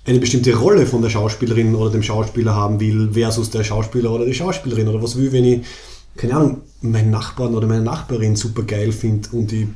eine 0.07 0.19
bestimmte 0.19 0.55
Rolle 0.55 0.87
von 0.87 1.03
der 1.03 1.11
Schauspielerin 1.11 1.75
oder 1.75 1.91
dem 1.91 2.03
Schauspieler 2.03 2.55
haben 2.55 2.81
will 2.81 3.11
versus 3.13 3.51
der 3.51 3.65
Schauspieler 3.65 4.11
oder 4.13 4.25
die 4.25 4.35
Schauspielerin? 4.35 4.89
Oder 4.89 5.03
was 5.03 5.17
will, 5.17 5.33
wenn 5.33 5.45
ich, 5.45 5.61
keine 6.17 6.35
Ahnung, 6.35 6.63
meinen 6.81 7.11
Nachbarn 7.11 7.55
oder 7.55 7.67
meine 7.67 7.83
Nachbarin 7.83 8.37
super 8.37 8.63
geil 8.63 8.93
finde 8.93 9.29
und 9.33 9.53
ich 9.53 9.67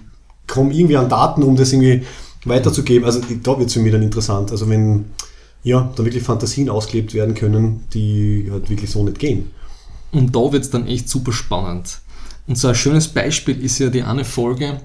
komme 0.46 0.72
irgendwie 0.72 0.96
an 0.96 1.08
Daten, 1.08 1.42
um 1.42 1.56
das 1.56 1.72
irgendwie 1.72 2.02
weiterzugeben. 2.44 3.04
Also 3.04 3.20
da 3.42 3.58
wird 3.58 3.68
es 3.68 3.74
für 3.74 3.80
mich 3.80 3.92
dann 3.92 4.02
interessant. 4.02 4.50
Also 4.50 4.68
wenn 4.68 5.06
ja, 5.62 5.90
da 5.96 6.04
wirklich 6.04 6.22
Fantasien 6.22 6.68
ausgelebt 6.68 7.14
werden 7.14 7.34
können, 7.34 7.84
die 7.92 8.48
halt 8.50 8.68
wirklich 8.68 8.90
so 8.90 9.02
nicht 9.02 9.18
gehen. 9.18 9.50
Und 10.12 10.36
da 10.36 10.52
wird 10.52 10.64
es 10.64 10.70
dann 10.70 10.86
echt 10.86 11.08
super 11.08 11.32
spannend. 11.32 12.00
Und 12.46 12.58
so 12.58 12.68
ein 12.68 12.74
schönes 12.74 13.08
Beispiel 13.08 13.62
ist 13.64 13.78
ja 13.78 13.88
die 13.88 14.02
eine 14.02 14.24
Folge, 14.24 14.80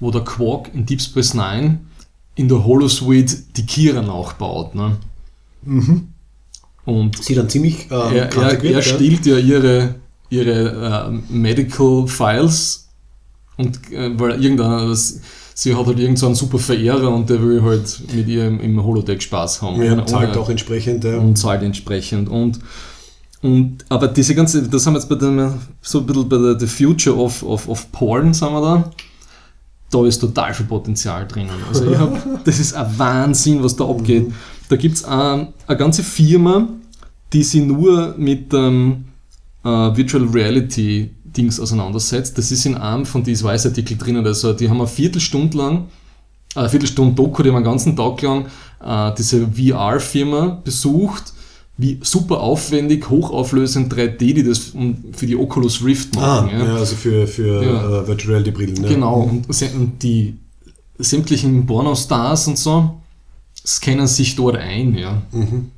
wo 0.00 0.10
der 0.10 0.22
Quark 0.22 0.70
in 0.74 0.84
Deep 0.84 1.00
Space 1.00 1.34
Nine 1.34 1.80
in 2.34 2.48
der 2.48 2.64
Holosuite 2.64 3.36
die 3.56 3.64
Kira 3.66 4.02
nachbaut. 4.02 4.74
Ne? 4.74 4.96
Und 6.84 7.22
Sie 7.22 7.34
dann 7.34 7.48
ziemlich 7.48 7.86
ähm, 7.90 7.98
er, 8.12 8.34
er, 8.34 8.34
wird, 8.36 8.64
er 8.64 8.70
ja. 8.72 8.82
stiehlt 8.82 9.24
ja 9.26 9.38
ihre, 9.38 9.94
ihre 10.28 11.10
äh, 11.10 11.32
Medical 11.32 12.06
Files 12.06 12.88
und 13.56 13.90
äh, 13.92 14.18
weil 14.18 14.42
irgendeiner, 14.42 14.88
das, 14.88 15.20
sie 15.54 15.70
hat 15.74 15.86
halt 15.86 15.98
irgendeinen 15.98 16.16
so 16.16 16.26
einen 16.26 16.34
super 16.34 16.58
Verehrer 16.58 17.14
und 17.14 17.30
der 17.30 17.40
will 17.40 17.62
halt 17.62 18.02
mit 18.12 18.26
ihr 18.28 18.48
im, 18.48 18.60
im 18.60 18.82
Holodeck 18.82 19.22
Spaß 19.22 19.62
haben. 19.62 19.80
Ja, 19.82 19.92
Ohne- 19.92 20.04
zahlt 20.06 20.30
ohne- 20.32 20.40
auch 20.40 20.50
entsprechend. 20.50 21.04
Ja. 21.04 21.16
und 21.18 21.36
zahlt 21.38 21.62
entsprechend. 21.62 22.28
Und, 22.28 22.58
und, 23.44 23.84
aber 23.90 24.08
diese 24.08 24.34
ganze, 24.34 24.66
das 24.66 24.86
haben 24.86 24.94
wir 24.94 25.00
jetzt 25.00 25.08
bei 25.08 25.16
dem, 25.16 25.52
so 25.82 26.00
ein 26.00 26.06
bisschen 26.06 26.28
bei 26.28 26.38
der 26.38 26.58
the 26.58 26.66
Future 26.66 27.16
of, 27.16 27.42
of, 27.42 27.68
of 27.68 27.92
Porn, 27.92 28.32
sagen 28.32 28.54
wir 28.54 28.60
da. 28.62 28.90
Da 29.90 30.06
ist 30.06 30.18
total 30.18 30.54
viel 30.54 30.64
Potenzial 30.64 31.28
drinnen. 31.28 31.50
Also 31.68 31.90
ich 31.90 31.98
hab, 31.98 32.44
das 32.44 32.58
ist 32.58 32.74
ein 32.74 32.98
Wahnsinn, 32.98 33.62
was 33.62 33.76
da 33.76 33.84
abgeht. 33.84 34.32
Da 34.70 34.76
gibt 34.76 34.96
es 34.96 35.04
eine, 35.04 35.52
eine 35.66 35.76
ganze 35.76 36.02
Firma, 36.02 36.68
die 37.34 37.42
sich 37.42 37.62
nur 37.62 38.14
mit 38.16 38.54
ähm, 38.54 39.04
äh, 39.62 39.68
Virtual 39.68 40.24
Reality 40.24 41.10
Dings 41.24 41.60
auseinandersetzt. 41.60 42.38
Das 42.38 42.50
ist 42.50 42.64
in 42.64 42.76
einem 42.76 43.04
von 43.04 43.22
diesen 43.22 43.46
Weißartikel 43.46 43.98
drinnen. 43.98 44.26
Also 44.26 44.54
die 44.54 44.70
haben 44.70 44.78
eine 44.78 44.88
Viertelstunde 44.88 45.58
lang 45.58 45.84
eine 46.54 46.68
Viertelstunde 46.68 47.14
Doku, 47.14 47.42
die 47.42 47.48
haben 47.48 47.56
einen 47.56 47.64
ganzen 47.64 47.96
Tag 47.96 48.22
lang 48.22 48.46
äh, 48.80 49.12
diese 49.18 49.46
VR-Firma 49.48 50.60
besucht, 50.62 51.32
wie 51.76 51.98
super 52.02 52.40
aufwendig, 52.40 53.10
hochauflösend 53.10 53.92
3D, 53.92 54.16
die 54.34 54.44
das 54.44 54.72
für 55.12 55.26
die 55.26 55.36
Oculus 55.36 55.84
Rift 55.84 56.16
Ah, 56.16 56.42
machen. 56.42 56.50
ja. 56.58 56.76
also 56.76 56.94
für, 56.94 57.26
für 57.26 57.64
Ja. 57.64 58.00
äh, 58.02 58.06
Virtual 58.06 58.30
Reality 58.34 58.50
Brillen. 58.52 58.74
Ne? 58.80 58.88
Genau, 58.88 59.22
und 59.22 60.02
die 60.02 60.34
sämtlichen 60.98 61.66
Pornostars 61.66 62.46
und 62.48 62.58
so 62.58 62.90
scannen 63.66 64.06
sich 64.06 64.36
dort 64.36 64.56
ein. 64.56 64.94
Ja. 64.96 65.22
Mhm. 65.32 65.70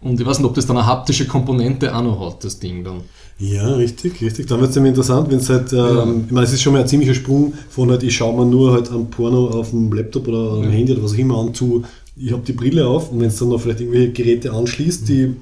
Und 0.00 0.18
ich 0.20 0.26
weiß 0.26 0.38
nicht, 0.38 0.46
ob 0.48 0.54
das 0.54 0.66
dann 0.66 0.76
eine 0.76 0.86
haptische 0.86 1.26
Komponente 1.28 1.94
auch 1.94 2.02
noch 2.02 2.26
hat, 2.34 2.42
das 2.44 2.58
Ding 2.58 2.82
dann. 2.82 3.02
Ja, 3.38 3.66
richtig, 3.74 4.20
richtig. 4.20 4.46
Dann 4.48 4.60
wird 4.60 4.70
es 4.70 4.76
nämlich 4.76 4.90
interessant, 4.90 5.30
wenn 5.30 5.38
es 5.38 5.48
halt, 5.48 5.72
ähm, 5.72 5.78
Ja. 5.78 6.06
ich 6.26 6.32
meine, 6.32 6.46
es 6.46 6.52
ist 6.52 6.62
schon 6.62 6.72
mal 6.72 6.82
ein 6.82 6.88
ziemlicher 6.88 7.14
Sprung 7.14 7.52
von 7.70 7.90
halt, 7.90 8.02
ich 8.02 8.14
schaue 8.16 8.36
mir 8.44 8.50
nur 8.50 8.72
halt 8.72 8.90
am 8.90 9.08
Porno 9.10 9.46
auf 9.48 9.70
dem 9.70 9.92
Laptop 9.92 10.26
oder 10.28 10.54
am 10.54 10.64
Ja. 10.64 10.70
Handy 10.70 10.92
oder 10.92 11.04
was 11.04 11.12
auch 11.12 11.18
immer 11.18 11.38
an 11.38 11.54
zu, 11.54 11.82
ich 12.16 12.32
habe 12.32 12.42
die 12.42 12.52
Brille 12.52 12.86
auf 12.86 13.10
und 13.10 13.20
wenn 13.20 13.28
es 13.28 13.38
dann 13.38 13.48
noch 13.48 13.60
vielleicht 13.60 13.80
irgendwelche 13.80 14.12
Geräte 14.12 14.52
anschließt, 14.52 15.08
die, 15.08 15.36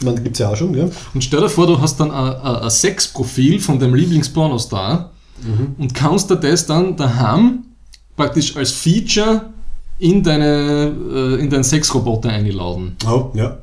meine, 0.00 0.20
gibt 0.20 0.36
es 0.36 0.40
ja 0.40 0.50
auch 0.50 0.56
schon, 0.56 0.74
ja. 0.74 0.88
Und 1.14 1.24
stell 1.24 1.40
dir 1.40 1.48
vor, 1.48 1.66
du 1.66 1.80
hast 1.80 1.98
dann 1.98 2.10
ein, 2.10 2.34
ein, 2.36 2.56
ein 2.56 2.70
Sexprofil 2.70 3.60
von 3.60 3.78
deinem 3.78 3.94
Lieblingspornostar 3.94 5.12
und 5.78 5.94
kannst 5.94 6.30
dir 6.30 6.36
das 6.36 6.66
dann 6.66 6.96
daheim 6.96 7.64
praktisch 8.16 8.56
als 8.56 8.72
Feature 8.72 9.50
in, 9.98 10.22
deine, 10.22 10.92
äh, 11.12 11.40
in 11.40 11.50
deinen 11.50 11.64
Sexroboter 11.64 12.30
einladen. 12.30 12.96
Oh, 13.06 13.30
ja, 13.34 13.58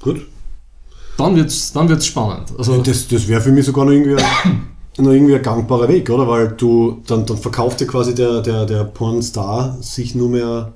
gut. 0.00 0.26
Dann 1.18 1.36
wird's, 1.36 1.72
dann 1.72 1.88
wird's 1.88 2.06
spannend. 2.06 2.52
Also, 2.56 2.80
Das, 2.82 3.08
das 3.08 3.28
wäre 3.28 3.40
für 3.40 3.52
mich 3.52 3.66
sogar 3.66 3.84
noch 3.84 3.92
irgendwie, 3.92 4.14
noch 4.98 5.10
irgendwie 5.12 5.34
ein 5.34 5.42
gangbarer 5.42 5.88
Weg, 5.88 6.08
oder? 6.10 6.26
Weil 6.28 6.48
du, 6.48 7.02
dann, 7.06 7.26
dann 7.26 7.36
verkauft 7.36 7.80
ja 7.80 7.86
quasi 7.86 8.14
der, 8.14 8.40
der, 8.40 8.64
der 8.66 8.84
Pornstar 8.84 9.76
sich 9.80 10.14
nur 10.14 10.30
mehr 10.30 10.72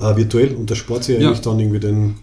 äh, 0.00 0.16
virtuell 0.16 0.54
und 0.54 0.68
der 0.70 0.74
spart 0.76 1.04
sich 1.04 1.18
Ja. 1.20 1.28
eigentlich 1.28 1.40
dann 1.40 1.58
irgendwie 1.58 1.80
den, 1.80 2.14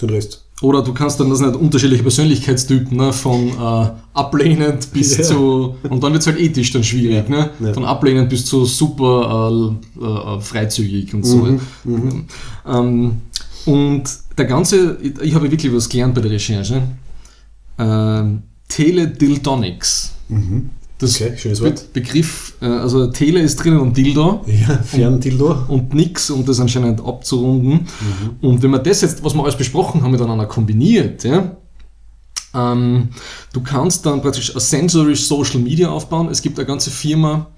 den 0.00 0.10
Rest. 0.10 0.44
oder 0.62 0.82
du 0.82 0.92
kannst 0.94 1.18
dann 1.18 1.28
das 1.30 1.40
nicht 1.40 1.56
unterschiedliche 1.56 2.02
Persönlichkeitstypen, 2.04 2.96
ne, 2.96 3.12
von 3.12 3.48
äh, 3.48 3.90
ablehnend 4.14 4.92
bis 4.92 5.16
Ja. 5.16 5.24
zu, 5.24 5.74
und 5.90 6.02
dann 6.02 6.12
wird's 6.12 6.26
halt 6.26 6.38
ethisch 6.38 6.70
dann 6.72 6.84
schwierig, 6.84 7.28
ne? 7.28 7.50
Ja. 7.60 7.72
von 7.74 7.84
ablehnend 7.84 8.28
bis 8.28 8.44
zu 8.44 8.64
super 8.64 9.50
äh, 10.00 10.04
äh, 10.04 10.40
freizügig 10.40 11.12
und 11.14 11.24
so. 11.24 11.36
Mhm, 11.84 12.26
Ähm, 12.66 13.16
und 13.66 14.04
der 14.38 14.44
ganze, 14.46 14.98
ich, 15.02 15.20
ich 15.20 15.34
habe 15.34 15.50
wirklich 15.50 15.72
was 15.74 15.88
gelernt 15.88 16.14
bei 16.14 16.20
der 16.20 16.30
Recherche. 16.32 16.82
Ähm, 17.78 18.42
Teledildonics. 18.68 20.12
Mhm. 20.28 20.70
Das 21.02 21.20
Okay, 21.20 21.36
schönes 21.36 21.60
Wort. 21.60 21.92
Begriff, 21.92 22.54
äh, 22.62 22.66
also 22.66 23.08
Tele 23.08 23.40
ist 23.40 23.56
drinnen 23.56 23.80
und 23.80 23.96
Dildo 23.96 24.44
Ja, 24.46 24.78
Ferndildo. 24.82 25.64
und 25.68 25.92
nix, 25.94 26.30
um 26.30 26.44
das 26.46 26.60
anscheinend 26.60 27.00
abzurunden. 27.04 27.86
Und 28.40 28.62
wenn 28.62 28.70
man 28.70 28.82
das 28.84 29.00
jetzt, 29.02 29.22
was 29.24 29.34
wir 29.34 29.42
alles 29.42 29.56
besprochen 29.56 30.02
haben, 30.02 30.12
miteinander 30.12 30.46
kombiniert, 30.46 31.24
ja, 31.24 31.56
ähm, 32.54 33.08
du 33.52 33.60
kannst 33.62 34.04
dann 34.06 34.22
praktisch 34.22 34.54
ein 34.54 34.60
Sensorisch 34.60 35.24
Social 35.26 35.60
Media 35.60 35.88
aufbauen. 35.90 36.28
Es 36.28 36.42
gibt 36.42 36.58
eine 36.58 36.66
ganze 36.66 36.90
Firma, 36.90 37.48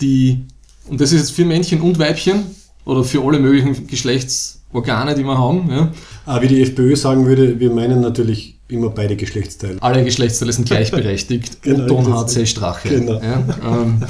die, 0.00 0.44
und 0.88 1.00
das 1.00 1.12
ist 1.12 1.18
jetzt 1.20 1.32
für 1.32 1.44
Männchen 1.44 1.80
und 1.80 1.98
Weibchen 1.98 2.44
oder 2.84 3.02
für 3.04 3.22
alle 3.24 3.38
möglichen 3.40 3.86
Geschlechtsorgane, 3.86 5.14
die 5.14 5.24
wir 5.24 5.38
haben, 5.38 5.70
ja, 5.70 5.92
Ah, 6.26 6.40
wie 6.40 6.48
die 6.48 6.62
FPÖ 6.62 6.94
sagen 6.96 7.26
würde, 7.26 7.58
wir 7.58 7.70
meinen 7.72 8.00
natürlich 8.00 8.58
immer 8.72 8.90
beide 8.90 9.14
Geschlechtsteile. 9.16 9.76
alle 9.80 10.04
Geschlechtsteile 10.04 10.52
sind 10.52 10.66
gleichberechtigt. 10.66 11.58
Genau, 11.62 12.02
das- 12.24 12.36
HC 12.36 12.46
Strache. 12.46 12.88
genau. 12.88 13.20
Ja, 13.22 13.42
ähm, 13.64 14.02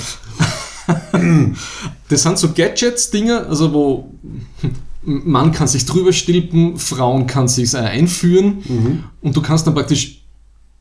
das 2.08 2.22
sind 2.22 2.38
so 2.38 2.52
Gadgets-Dinger, 2.52 3.46
also 3.48 3.72
wo 3.72 4.10
Mann 5.04 5.52
kann 5.52 5.66
sich 5.66 5.84
drüber 5.84 6.12
stülpen, 6.12 6.76
Frauen 6.78 7.26
kann 7.26 7.48
sich 7.48 7.76
einführen 7.76 8.62
Mhm. 8.68 9.04
und 9.20 9.36
du 9.36 9.42
kannst 9.42 9.66
dann 9.66 9.74
praktisch 9.74 10.22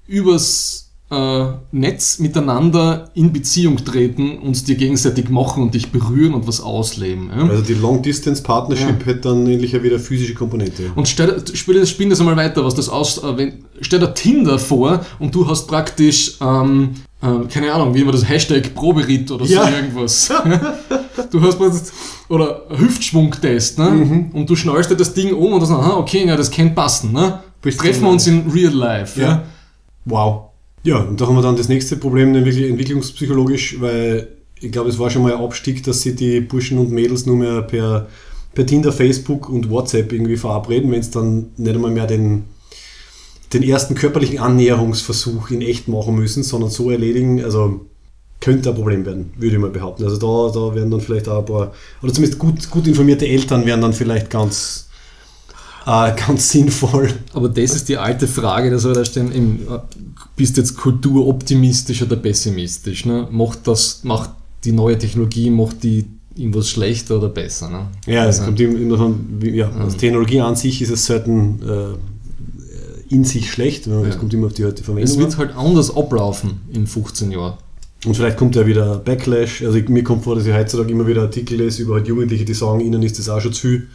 übers 0.07 0.90
äh, 1.11 1.45
Netz 1.73 2.19
miteinander 2.19 3.09
in 3.13 3.33
Beziehung 3.33 3.77
treten 3.83 4.37
und 4.39 4.67
dir 4.67 4.75
gegenseitig 4.75 5.29
machen 5.29 5.61
und 5.63 5.73
dich 5.73 5.91
berühren 5.91 6.33
und 6.33 6.47
was 6.47 6.61
ausleben. 6.61 7.29
Ja? 7.35 7.49
Also 7.49 7.61
die 7.63 7.73
Long 7.73 8.01
Distance 8.01 8.41
Partnership 8.41 9.01
Ja. 9.01 9.05
hätte 9.07 9.29
dann 9.29 9.45
ähnlich 9.45 9.73
wieder 9.83 9.99
physische 9.99 10.33
Komponente. 10.33 10.83
Und 10.95 11.07
stell, 11.09 11.43
spiel, 11.53 11.79
das- 11.79 11.89
spiel 11.89 12.09
das 12.09 12.19
einmal 12.21 12.37
weiter, 12.37 12.63
was 12.63 12.75
das 12.75 12.87
aus. 12.89 13.17
Äh, 13.23 13.37
wenn, 13.37 13.65
stell 13.81 13.99
dir 13.99 14.13
Tinder 14.13 14.57
vor 14.57 15.05
und 15.19 15.35
du 15.35 15.47
hast 15.49 15.67
praktisch, 15.67 16.37
ähm, 16.41 16.91
äh, 17.21 17.45
keine 17.49 17.73
Ahnung, 17.73 17.93
wie 17.93 18.03
man 18.05 18.13
das 18.13 18.27
Hashtag 18.27 18.73
Proberitt 18.73 19.29
oder 19.31 19.45
Ja. 19.45 19.65
so 19.67 19.75
irgendwas. 19.75 20.29
du 21.29 21.41
hast 21.41 21.57
praktisch, 21.57 21.81
oder 22.29 22.61
Hüftschwungtest, 22.69 23.77
ne? 23.79 23.89
Mhm. 23.89 24.29
Und 24.31 24.49
du 24.49 24.55
schnallst 24.55 24.89
dir 24.91 24.95
das 24.95 25.13
Ding 25.13 25.33
um 25.33 25.51
und 25.51 25.61
dann, 25.61 25.71
aha, 25.73 25.97
okay, 25.97 26.25
ja, 26.25 26.37
das 26.37 26.49
kann 26.49 26.73
passen, 26.73 27.11
ne? 27.11 27.39
Treffen 27.61 28.03
wir 28.03 28.09
uns 28.09 28.25
in 28.27 28.49
real 28.49 28.71
life, 28.73 29.19
ja? 29.21 29.27
Ja. 29.27 29.43
Wow. 30.05 30.50
Ja, 30.83 30.97
und 30.97 31.21
da 31.21 31.27
haben 31.27 31.35
wir 31.35 31.43
dann 31.43 31.57
das 31.57 31.69
nächste 31.69 31.95
Problem, 31.95 32.31
nämlich 32.31 32.57
entwicklungspsychologisch, 32.57 33.79
weil 33.79 34.29
ich 34.59 34.71
glaube, 34.71 34.89
es 34.89 34.97
war 34.99 35.09
schon 35.09 35.23
mal 35.23 35.33
ein 35.33 35.43
Abstieg, 35.43 35.83
dass 35.83 36.01
sich 36.01 36.15
die 36.15 36.39
Burschen 36.41 36.77
und 36.77 36.91
Mädels 36.91 37.25
nur 37.25 37.35
mehr 37.35 37.61
per, 37.61 38.07
per 38.53 38.65
Tinder, 38.65 38.91
Facebook 38.91 39.49
und 39.49 39.69
WhatsApp 39.69 40.11
irgendwie 40.11 40.37
verabreden, 40.37 40.91
wenn 40.91 40.99
es 40.99 41.11
dann 41.11 41.51
nicht 41.57 41.75
einmal 41.75 41.91
mehr 41.91 42.07
den, 42.07 42.45
den 43.53 43.63
ersten 43.63 43.95
körperlichen 43.95 44.39
Annäherungsversuch 44.39 45.51
in 45.51 45.61
echt 45.61 45.87
machen 45.87 46.15
müssen, 46.15 46.43
sondern 46.43 46.69
so 46.69 46.89
erledigen, 46.89 47.43
also 47.43 47.85
könnte 48.39 48.69
ein 48.69 48.75
Problem 48.75 49.05
werden, 49.05 49.33
würde 49.37 49.55
ich 49.55 49.61
mal 49.61 49.69
behaupten. 49.69 50.03
Also 50.03 50.17
da, 50.17 50.59
da 50.59 50.75
werden 50.75 50.89
dann 50.89 51.01
vielleicht 51.01 51.29
auch 51.29 51.39
ein 51.39 51.45
paar, 51.45 51.73
oder 52.01 52.11
zumindest 52.11 52.39
gut, 52.39 52.69
gut 52.71 52.87
informierte 52.87 53.27
Eltern 53.27 53.65
wären 53.65 53.81
dann 53.81 53.93
vielleicht 53.93 54.29
ganz, 54.29 54.89
äh, 55.85 56.11
ganz 56.27 56.49
sinnvoll. 56.49 57.13
Aber 57.33 57.49
das 57.49 57.75
ist 57.75 57.87
die 57.87 57.97
alte 57.97 58.27
Frage, 58.27 58.71
dass 58.71 58.83
wir 58.83 58.93
da 58.93 59.05
stehen, 59.05 59.31
im, 59.31 59.67
bist 60.41 60.57
jetzt 60.57 60.75
kulturoptimistisch 60.77 62.01
oder 62.01 62.15
pessimistisch? 62.15 63.05
Ne? 63.05 63.27
Macht 63.31 63.67
das, 63.67 64.01
macht 64.03 64.31
die 64.63 64.71
neue 64.71 64.97
Technologie, 64.97 65.49
macht 65.49 65.83
die 65.83 66.05
irgendwas 66.35 66.69
schlechter 66.69 67.17
oder 67.17 67.29
besser? 67.29 67.69
Ne? 67.69 67.87
Ja, 68.07 68.25
es 68.25 68.39
Also- 68.39 68.45
kommt 68.45 68.59
immer 68.59 68.97
davon, 68.97 69.39
ja, 69.43 69.69
als 69.71 69.97
Technologie 69.97 70.41
an 70.41 70.55
sich 70.55 70.81
ist 70.81 70.89
es 70.91 71.05
selten 71.05 71.59
äh, 71.67 73.13
in 73.13 73.23
sich 73.25 73.51
schlecht, 73.51 73.87
es 73.87 74.13
Ja. 74.13 74.15
kommt 74.19 74.33
immer 74.33 74.47
auf 74.47 74.53
die, 74.53 74.63
die 74.63 74.67
Es 74.69 74.81
Verwendung 74.81 75.17
wird 75.19 75.31
an. 75.33 75.37
halt 75.37 75.55
anders 75.55 75.95
ablaufen 75.95 76.61
in 76.73 76.87
15 76.87 77.31
Jahren. 77.31 77.57
Und 78.05 78.15
vielleicht 78.15 78.37
kommt 78.37 78.55
ja 78.55 78.65
wieder 78.65 78.97
Backlash. 78.97 79.61
Also 79.63 79.77
ich, 79.77 79.87
mir 79.89 80.03
kommt 80.03 80.23
vor, 80.23 80.35
dass 80.35 80.45
ich 80.47 80.53
heutzutage 80.53 80.91
immer 80.91 81.05
wieder 81.05 81.21
Artikel 81.21 81.57
lese 81.57 81.83
über 81.83 81.95
halt 81.95 82.07
Jugendliche, 82.07 82.45
die 82.45 82.53
sagen, 82.55 82.79
ihnen 82.79 83.03
ist 83.03 83.19
das 83.19 83.29
auch 83.29 83.41
schon 83.41 83.53
zu 83.53 83.61
viel 83.67 83.87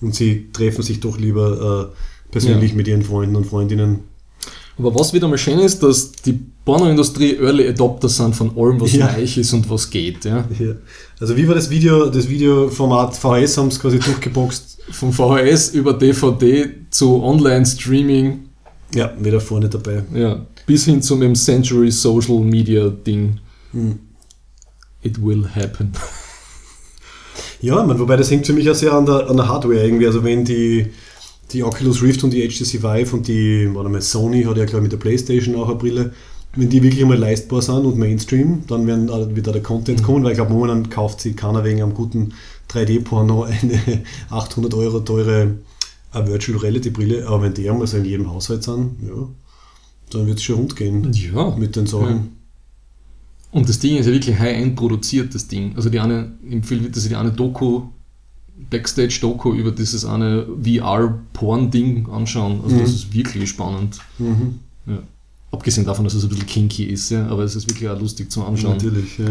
und 0.00 0.14
sie 0.14 0.48
treffen 0.52 0.82
sich 0.82 1.00
doch 1.00 1.18
lieber 1.18 1.90
äh, 1.92 2.30
persönlich 2.30 2.70
Ja. 2.70 2.76
mit 2.76 2.88
ihren 2.88 3.02
Freunden 3.02 3.36
und 3.36 3.44
Freundinnen. 3.46 3.98
Aber 4.80 4.94
was 4.98 5.12
wieder 5.12 5.28
mal 5.28 5.36
schön 5.36 5.58
ist, 5.58 5.82
dass 5.82 6.10
die 6.12 6.38
Pornoindustrie 6.64 7.36
Early 7.36 7.68
Adopter 7.68 8.08
sind 8.08 8.34
von 8.34 8.56
allem, 8.56 8.80
was 8.80 8.92
Ja. 8.94 9.12
neu 9.12 9.22
ist 9.22 9.52
und 9.52 9.68
was 9.68 9.90
geht. 9.90 10.24
Ja? 10.24 10.44
Ja. 10.58 10.72
Also 11.20 11.36
wie 11.36 11.46
war 11.46 11.54
das 11.54 11.68
Video, 11.68 12.06
das 12.06 12.28
Videoformat 12.28 13.14
VHS 13.16 13.58
haben 13.58 13.68
es 13.68 13.78
quasi 13.78 13.98
durchgeboxt. 13.98 14.78
Vom 14.92 15.12
VHS 15.12 15.70
über 15.74 15.92
DVD 15.92 16.70
zu 16.90 17.22
Online-Streaming 17.22 18.40
Ja, 18.94 19.12
wieder 19.20 19.40
vorne 19.40 19.68
dabei. 19.68 20.02
ja, 20.14 20.46
bis 20.66 20.86
hin 20.86 21.02
zum 21.02 21.22
im 21.22 21.34
Century 21.34 21.90
Social 21.90 22.40
Media 22.40 22.88
Ding. 22.88 23.38
Hm. 23.72 23.98
It 25.02 25.22
will 25.22 25.46
happen. 25.54 25.92
Ja, 27.60 27.82
man, 27.84 27.98
wobei 27.98 28.16
das 28.16 28.30
hängt 28.30 28.46
für 28.46 28.52
mich 28.54 28.68
auch 28.70 28.74
sehr 28.74 28.92
an 28.92 29.04
der, 29.06 29.28
an 29.28 29.36
der 29.36 29.46
Hardware 29.48 29.84
irgendwie. 29.84 30.06
Also 30.06 30.24
wenn 30.24 30.44
die, 30.44 30.86
die 31.52 31.62
Oculus 31.64 32.02
Rift 32.02 32.22
und 32.24 32.32
die 32.32 32.46
HTC 32.48 32.82
Vive 32.82 33.16
und 33.16 33.28
die, 33.28 33.68
warte 33.74 33.88
mal, 33.90 34.00
Sony 34.00 34.42
hat 34.44 34.56
ja 34.56 34.64
glaube 34.64 34.78
ich 34.78 34.82
mit 34.84 34.92
der 34.92 34.98
Playstation 34.98 35.56
auch 35.56 35.68
eine 35.68 35.76
Brille, 35.78 36.12
wenn 36.56 36.68
die 36.68 36.82
wirklich 36.82 37.02
einmal 37.02 37.18
leistbar 37.18 37.62
sind 37.62 37.84
und 37.84 37.96
Mainstream, 37.96 38.64
dann 38.66 38.86
werden, 38.86 39.08
äh, 39.08 39.36
wird 39.36 39.46
da 39.46 39.52
der 39.52 39.62
Content 39.62 40.00
Mhm. 40.00 40.04
kommen, 40.04 40.24
weil 40.24 40.32
ich 40.32 40.36
glaube, 40.36 40.52
momentan 40.52 40.90
kauft 40.90 41.20
sich 41.20 41.36
keiner 41.36 41.62
wegen 41.64 41.82
einem 41.82 41.94
guten 41.94 42.32
3D-Porno 42.68 43.44
eine 43.44 43.80
800 44.30 44.74
Euro 44.74 45.00
teure 45.00 45.58
äh, 46.12 46.26
Virtual 46.26 46.58
Reality 46.58 46.90
Brille, 46.90 47.26
aber 47.26 47.42
wenn 47.42 47.54
die 47.54 47.70
einmal 47.70 47.86
so 47.86 47.96
in 47.98 48.04
jedem 48.04 48.30
Haushalt 48.30 48.64
sind, 48.64 48.96
ja, 49.06 49.28
dann 50.10 50.26
wird 50.26 50.38
es 50.38 50.42
schon 50.42 50.56
rund 50.56 50.74
gehen 50.76 51.12
Ja. 51.12 51.54
mit 51.56 51.76
den 51.76 51.86
Sachen. 51.86 52.36
Und 53.52 53.68
das 53.68 53.78
Ding 53.80 53.96
ist 53.96 54.06
ja 54.06 54.12
wirklich 54.12 54.38
high-end 54.38 54.76
produziert, 54.76 55.34
das 55.34 55.46
Ding. 55.48 55.72
Also 55.76 55.88
die 55.90 55.98
eine, 56.00 56.32
im 56.48 56.62
Film 56.62 56.84
wird 56.84 56.96
das 56.96 57.08
die 57.08 57.14
eine 57.16 57.32
Doku, 57.32 57.82
Backstage-Doku 58.68 59.54
über 59.54 59.70
dieses 59.70 60.04
eine 60.04 60.46
VR-Porn-Ding 60.62 62.08
anschauen. 62.10 62.60
Also 62.64 62.76
das 62.78 62.88
Mhm. 62.90 62.94
ist 62.94 63.14
wirklich 63.14 63.48
spannend. 63.50 63.98
Mhm. 64.18 64.58
Ja. 64.86 64.98
Abgesehen 65.52 65.84
davon, 65.86 66.04
dass 66.04 66.14
es 66.14 66.22
ein 66.22 66.28
bisschen 66.28 66.46
kinky 66.46 66.84
ist, 66.84 67.10
ja, 67.10 67.26
aber 67.26 67.42
es 67.42 67.56
ist 67.56 67.68
wirklich 67.68 67.88
auch 67.88 67.98
lustig 68.00 68.30
zum 68.30 68.44
Anschauen. 68.44 68.74
Natürlich, 68.76 69.18
ja. 69.18 69.26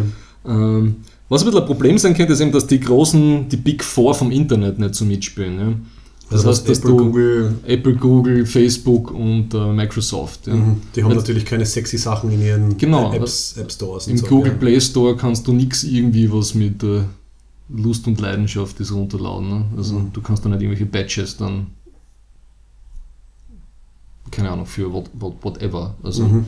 Ähm, 0.45 0.97
was 1.29 1.41
ein 1.41 1.45
bisschen 1.45 1.61
ein 1.61 1.65
Problem 1.67 1.97
sein 1.97 2.13
könnte, 2.13 2.33
ist 2.33 2.41
eben, 2.41 2.51
dass 2.51 2.67
die 2.67 2.79
großen, 2.79 3.47
die 3.49 3.57
Big 3.57 3.83
Four 3.83 4.13
vom 4.13 4.31
Internet 4.31 4.79
nicht 4.79 4.95
so 4.95 5.05
mitspielen. 5.05 5.59
Ja. 5.59 5.73
Das 6.29 6.45
Also 6.45 6.49
heißt, 6.49 6.69
dass 6.69 6.77
Apple, 6.79 6.91
du 6.91 6.97
Google, 6.97 7.55
Apple, 7.65 7.95
Google, 7.95 8.45
Facebook 8.45 9.11
und 9.11 9.51
äh, 9.53 9.73
Microsoft. 9.73 10.45
Ja. 10.47 10.55
mhm. 10.55 10.81
die 10.95 11.03
haben 11.03 11.09
Wenn- 11.11 11.17
natürlich 11.17 11.43
keine 11.45 11.65
sexy 11.65 11.97
Sachen 11.97 12.31
in 12.31 12.41
ihren 12.41 12.77
Genau. 12.77 13.11
Apps, 13.13 13.55
App 13.57 13.71
Stores. 13.71 14.07
Im 14.07 14.17
so, 14.17 14.27
Google 14.27 14.51
ja. 14.51 14.57
Play 14.57 14.79
Store 14.79 15.15
kannst 15.15 15.47
du 15.47 15.53
nichts 15.53 15.83
irgendwie, 15.83 16.31
was 16.31 16.53
mit 16.53 16.83
äh, 16.83 17.01
Lust 17.71 18.07
und 18.07 18.19
Leidenschaft 18.19 18.79
ist, 18.79 18.91
runterladen. 18.91 19.47
Ne? 19.49 19.65
Also 19.77 19.99
Mhm. 19.99 20.13
du 20.13 20.21
kannst 20.21 20.43
da 20.43 20.49
nicht 20.49 20.61
irgendwelche 20.61 20.85
Badges 20.85 21.37
dann, 21.37 21.67
keine 24.31 24.49
Ahnung, 24.51 24.65
für 24.65 24.91
what, 24.91 25.09
what, 25.13 25.33
whatever. 25.43 25.95
Also 26.03 26.23
Mhm. 26.23 26.45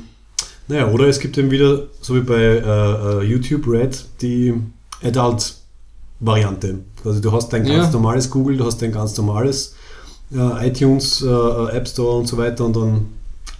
Naja, 0.68 0.88
oder 0.90 1.08
es 1.08 1.20
gibt 1.20 1.38
eben 1.38 1.52
wieder, 1.52 1.88
so 2.02 2.16
wie 2.16 2.22
bei 2.22 2.36
äh, 2.42 2.60
äh, 2.62 3.24
YouTube 3.24 3.68
Red, 3.68 4.06
die 4.22 4.54
Adult-Variante. 5.04 6.80
Also 7.04 7.20
du 7.20 7.32
hast 7.32 7.50
dein 7.50 7.64
ganz 7.66 7.88
Ja. 7.88 7.92
normales 7.92 8.30
Google, 8.30 8.58
du 8.58 8.66
hast 8.66 8.82
dein 8.82 8.92
ganz 8.92 9.18
normales 9.18 9.76
äh, 10.34 10.68
iTunes, 10.70 11.22
äh, 11.22 11.28
App 11.76 11.88
Store 11.90 12.20
und 12.20 12.28
so 12.28 12.38
weiter 12.38 12.64
und 12.66 12.76
dann 12.76 13.06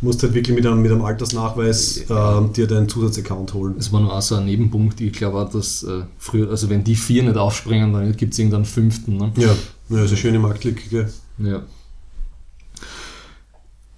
musst 0.02 0.24
halt 0.24 0.34
wirklich 0.34 0.56
mit 0.56 0.66
einem, 0.66 0.82
mit 0.82 0.92
einem 0.92 1.04
Altersnachweis 1.04 1.98
äh, 2.10 2.42
dir 2.56 2.68
deinen 2.68 2.90
Zusatzaccount 2.90 3.54
holen. 3.54 3.76
es 3.78 3.92
war 3.94 4.02
nur 4.02 4.14
auch 4.14 4.22
so 4.22 4.36
ein 4.36 4.46
Nebenpunkt. 4.46 5.00
Ich 5.00 5.14
glaube 5.14 5.40
auch, 5.40 5.50
dass 5.50 5.84
äh, 5.84 6.04
früher, 6.18 6.50
also 6.50 6.70
wenn 6.70 6.84
die 6.84 6.96
vier 6.96 7.24
nicht 7.24 7.38
aufspringen, 7.38 7.94
dann 7.94 8.16
gibt 8.18 8.34
es 8.34 8.40
irgendeinen 8.40 8.66
fünften. 8.66 9.18
Ne? 9.18 9.32
Ja, 9.38 9.48
ja 9.90 10.02
das 10.02 10.10
eine 10.10 10.18
schöne 10.18 10.40
Marktlücke. 10.40 10.90
gell? 10.90 11.14
Ja. 11.38 11.64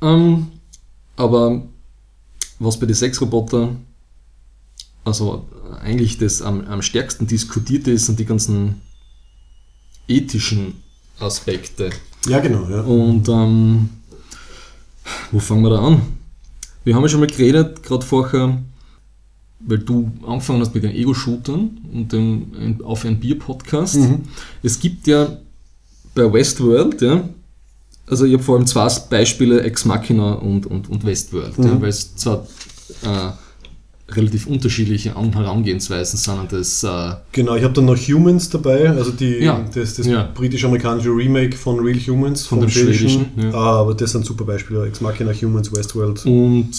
Ähm, 0.01 0.47
aber 1.15 1.63
was 2.59 2.79
bei 2.79 2.85
den 2.85 2.95
Sexrobotern, 2.95 3.85
also 5.05 5.47
eigentlich 5.81 6.17
das 6.17 6.41
am, 6.41 6.65
am 6.67 6.81
stärksten 6.81 7.27
diskutierte 7.27 7.91
ist, 7.91 8.07
sind 8.07 8.19
die 8.19 8.25
ganzen 8.25 8.81
ethischen 10.07 10.83
Aspekte. 11.19 11.91
Ja, 12.27 12.39
genau. 12.39 12.69
Ja. 12.69 12.81
Und 12.81 13.27
ähm, 13.29 13.89
wo 15.31 15.39
fangen 15.39 15.63
wir 15.63 15.69
da 15.71 15.79
an? 15.85 16.01
Wir 16.83 16.95
haben 16.95 17.03
ja 17.03 17.09
schon 17.09 17.19
mal 17.21 17.27
geredet, 17.27 17.83
gerade 17.83 18.05
vorher, 18.05 18.57
weil 19.59 19.79
du 19.79 20.11
angefangen 20.27 20.59
hast 20.61 20.73
mit 20.75 20.83
den 20.83 20.91
Ego-Shootern 20.91 21.77
und 21.93 22.11
dem 22.11 22.81
Auf 22.83 23.05
ein 23.05 23.19
Bier-Podcast. 23.19 23.95
Mhm. 23.95 24.23
Es 24.61 24.79
gibt 24.79 25.07
ja 25.07 25.37
bei 26.15 26.31
Westworld, 26.31 27.01
ja, 27.01 27.27
also 28.05 28.25
ich 28.25 28.33
habe 28.33 28.43
vor 28.43 28.57
allem 28.57 28.67
zwei 28.67 28.89
Beispiele, 29.09 29.61
Ex 29.63 29.85
Machina 29.85 30.33
und, 30.33 30.65
und, 30.65 30.89
und 30.89 31.05
Westworld, 31.05 31.57
ja, 31.57 31.63
Mhm. 31.73 31.81
weil 31.81 31.89
es 31.89 32.15
zwar 32.15 32.45
äh, 33.03 33.31
relativ 34.09 34.47
unterschiedliche 34.47 35.15
An- 35.15 35.33
Herangehensweisen 35.33 36.17
sind 36.19 36.33
an 36.37 36.47
das 36.49 36.83
äh, 36.83 37.15
Genau, 37.31 37.55
ich 37.55 37.63
habe 37.63 37.73
dann 37.73 37.85
noch 37.85 37.97
Humans 37.97 38.49
dabei, 38.49 38.89
also 38.89 39.11
die, 39.11 39.37
Ja, 39.39 39.63
das, 39.73 39.95
das 39.95 40.05
ja. 40.05 40.29
britisch-amerikanische 40.35 41.09
Remake 41.09 41.55
von 41.57 41.79
Real 41.79 41.97
Humans, 41.99 42.45
Von 42.45 42.59
dem 42.59 42.69
schwedischen, 42.69 43.27
ja. 43.37 43.43
Mhm. 43.45 43.55
Ah, 43.55 43.79
aber 43.79 43.93
das 43.93 44.11
sind 44.11 44.25
super 44.25 44.43
Beispiele, 44.43 44.85
Ex 44.87 44.99
Machina, 45.01 45.31
Humans, 45.31 45.71
Westworld. 45.75 46.25
Und 46.25 46.71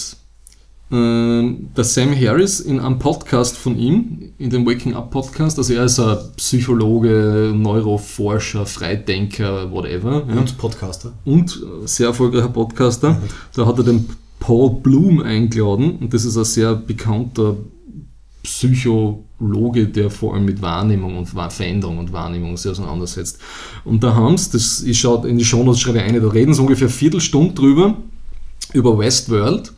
ähm, 0.91 1.69
der 1.75 1.83
Sam 1.83 2.13
Harris 2.15 2.59
in 2.59 2.79
einem 2.79 2.99
Podcast 2.99 3.57
von 3.57 3.75
ihm, 3.77 4.31
in 4.37 4.51
dem 4.51 4.65
Waking 4.67 4.93
Up 4.93 5.09
Podcast, 5.09 5.57
also 5.57 5.73
er 5.73 5.85
ist 5.85 5.99
ein 5.99 6.17
Psychologe, 6.37 7.51
Neuroforscher, 7.55 8.67
Freidenker, 8.67 9.71
whatever. 9.71 10.23
Und 10.25 10.57
Podcaster. 10.59 11.11
Und 11.25 11.59
äh, 11.83 11.87
sehr 11.87 12.07
erfolgreicher 12.09 12.49
Podcaster. 12.49 13.19
Da 13.55 13.65
hat 13.65 13.77
er 13.79 13.83
den 13.83 14.05
Paul 14.45 14.79
Bloom 14.83 15.21
eingeladen 15.21 15.97
und 15.97 16.13
das 16.13 16.23
ist 16.23 16.37
ein 16.37 16.45
sehr 16.45 16.75
bekannter 16.75 17.57
Psychologe, 18.43 19.87
der 19.87 20.11
vor 20.11 20.35
allem 20.35 20.45
mit 20.45 20.61
Wahrnehmung 20.61 21.17
und 21.17 21.25
Veränderung 21.25 21.97
und 21.97 22.13
Wahrnehmung 22.13 22.55
sehr 22.55 22.73
auseinandersetzt. 22.73 23.39
Und 23.85 24.03
da 24.03 24.13
haben 24.13 24.37
sie, 24.37 24.51
das 24.51 24.83
ich 24.83 24.99
schaue 24.99 25.27
in 25.27 25.39
die 25.39 25.45
Shownotes 25.45 25.81
schreibe 25.81 26.03
eine, 26.03 26.21
da 26.21 26.27
reden 26.27 26.53
sie 26.53 26.61
ungefähr 26.61 26.89
eine 26.89 26.93
Viertelstunde 26.93 27.55
drüber, 27.55 27.97
über 28.73 28.99
Westworld, 28.99 29.73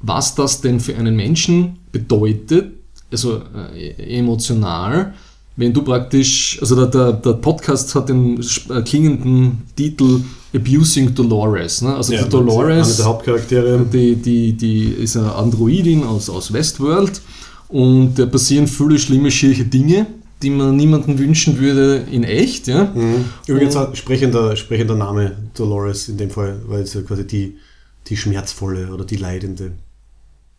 was 0.00 0.36
das 0.36 0.60
denn 0.60 0.78
für 0.78 0.96
einen 0.96 1.16
Menschen 1.16 1.80
bedeutet, 1.90 2.74
also 3.10 3.42
äh, 3.74 4.18
emotional, 4.18 5.14
wenn 5.56 5.72
du 5.72 5.82
praktisch, 5.82 6.58
also 6.60 6.76
der, 6.76 6.86
der, 6.86 7.12
der 7.12 7.32
Podcast 7.32 7.92
hat 7.96 8.08
den 8.08 8.40
äh, 8.68 8.82
klingenden 8.82 9.62
Titel 9.74 10.20
Abusing 10.56 11.14
Dolores. 11.14 11.82
Ne? 11.82 11.94
Also 11.94 12.12
die 12.12 12.18
Eine 12.18 12.28
Dolores, 12.28 12.96
der 12.96 13.06
Hauptcharaktere. 13.06 13.84
die, 13.92 14.16
die, 14.16 14.52
die 14.52 14.84
ist 14.90 15.16
eine 15.16 15.34
Androidin 15.34 16.02
aus, 16.04 16.28
aus 16.30 16.52
Westworld 16.52 17.20
und 17.68 18.14
da 18.18 18.26
passieren 18.26 18.66
viele 18.66 18.98
schlimme, 18.98 19.30
schierige 19.30 19.64
Dinge, 19.64 20.06
die 20.42 20.50
man 20.50 20.76
niemandem 20.76 21.18
wünschen 21.18 21.58
würde 21.58 22.04
in 22.10 22.24
echt. 22.24 22.68
Ja? 22.68 22.84
Mhm. 22.94 23.24
Übrigens 23.46 23.76
ein 23.76 23.94
sprechender, 23.96 24.54
sprechender 24.56 24.94
Name 24.94 25.32
Dolores 25.54 26.08
in 26.08 26.16
dem 26.16 26.30
Fall, 26.30 26.60
weil 26.66 26.82
es 26.82 26.94
ja 26.94 27.02
quasi 27.02 27.26
die, 27.26 27.56
die 28.08 28.16
schmerzvolle 28.16 28.92
oder 28.92 29.04
die 29.04 29.16
leidende. 29.16 29.72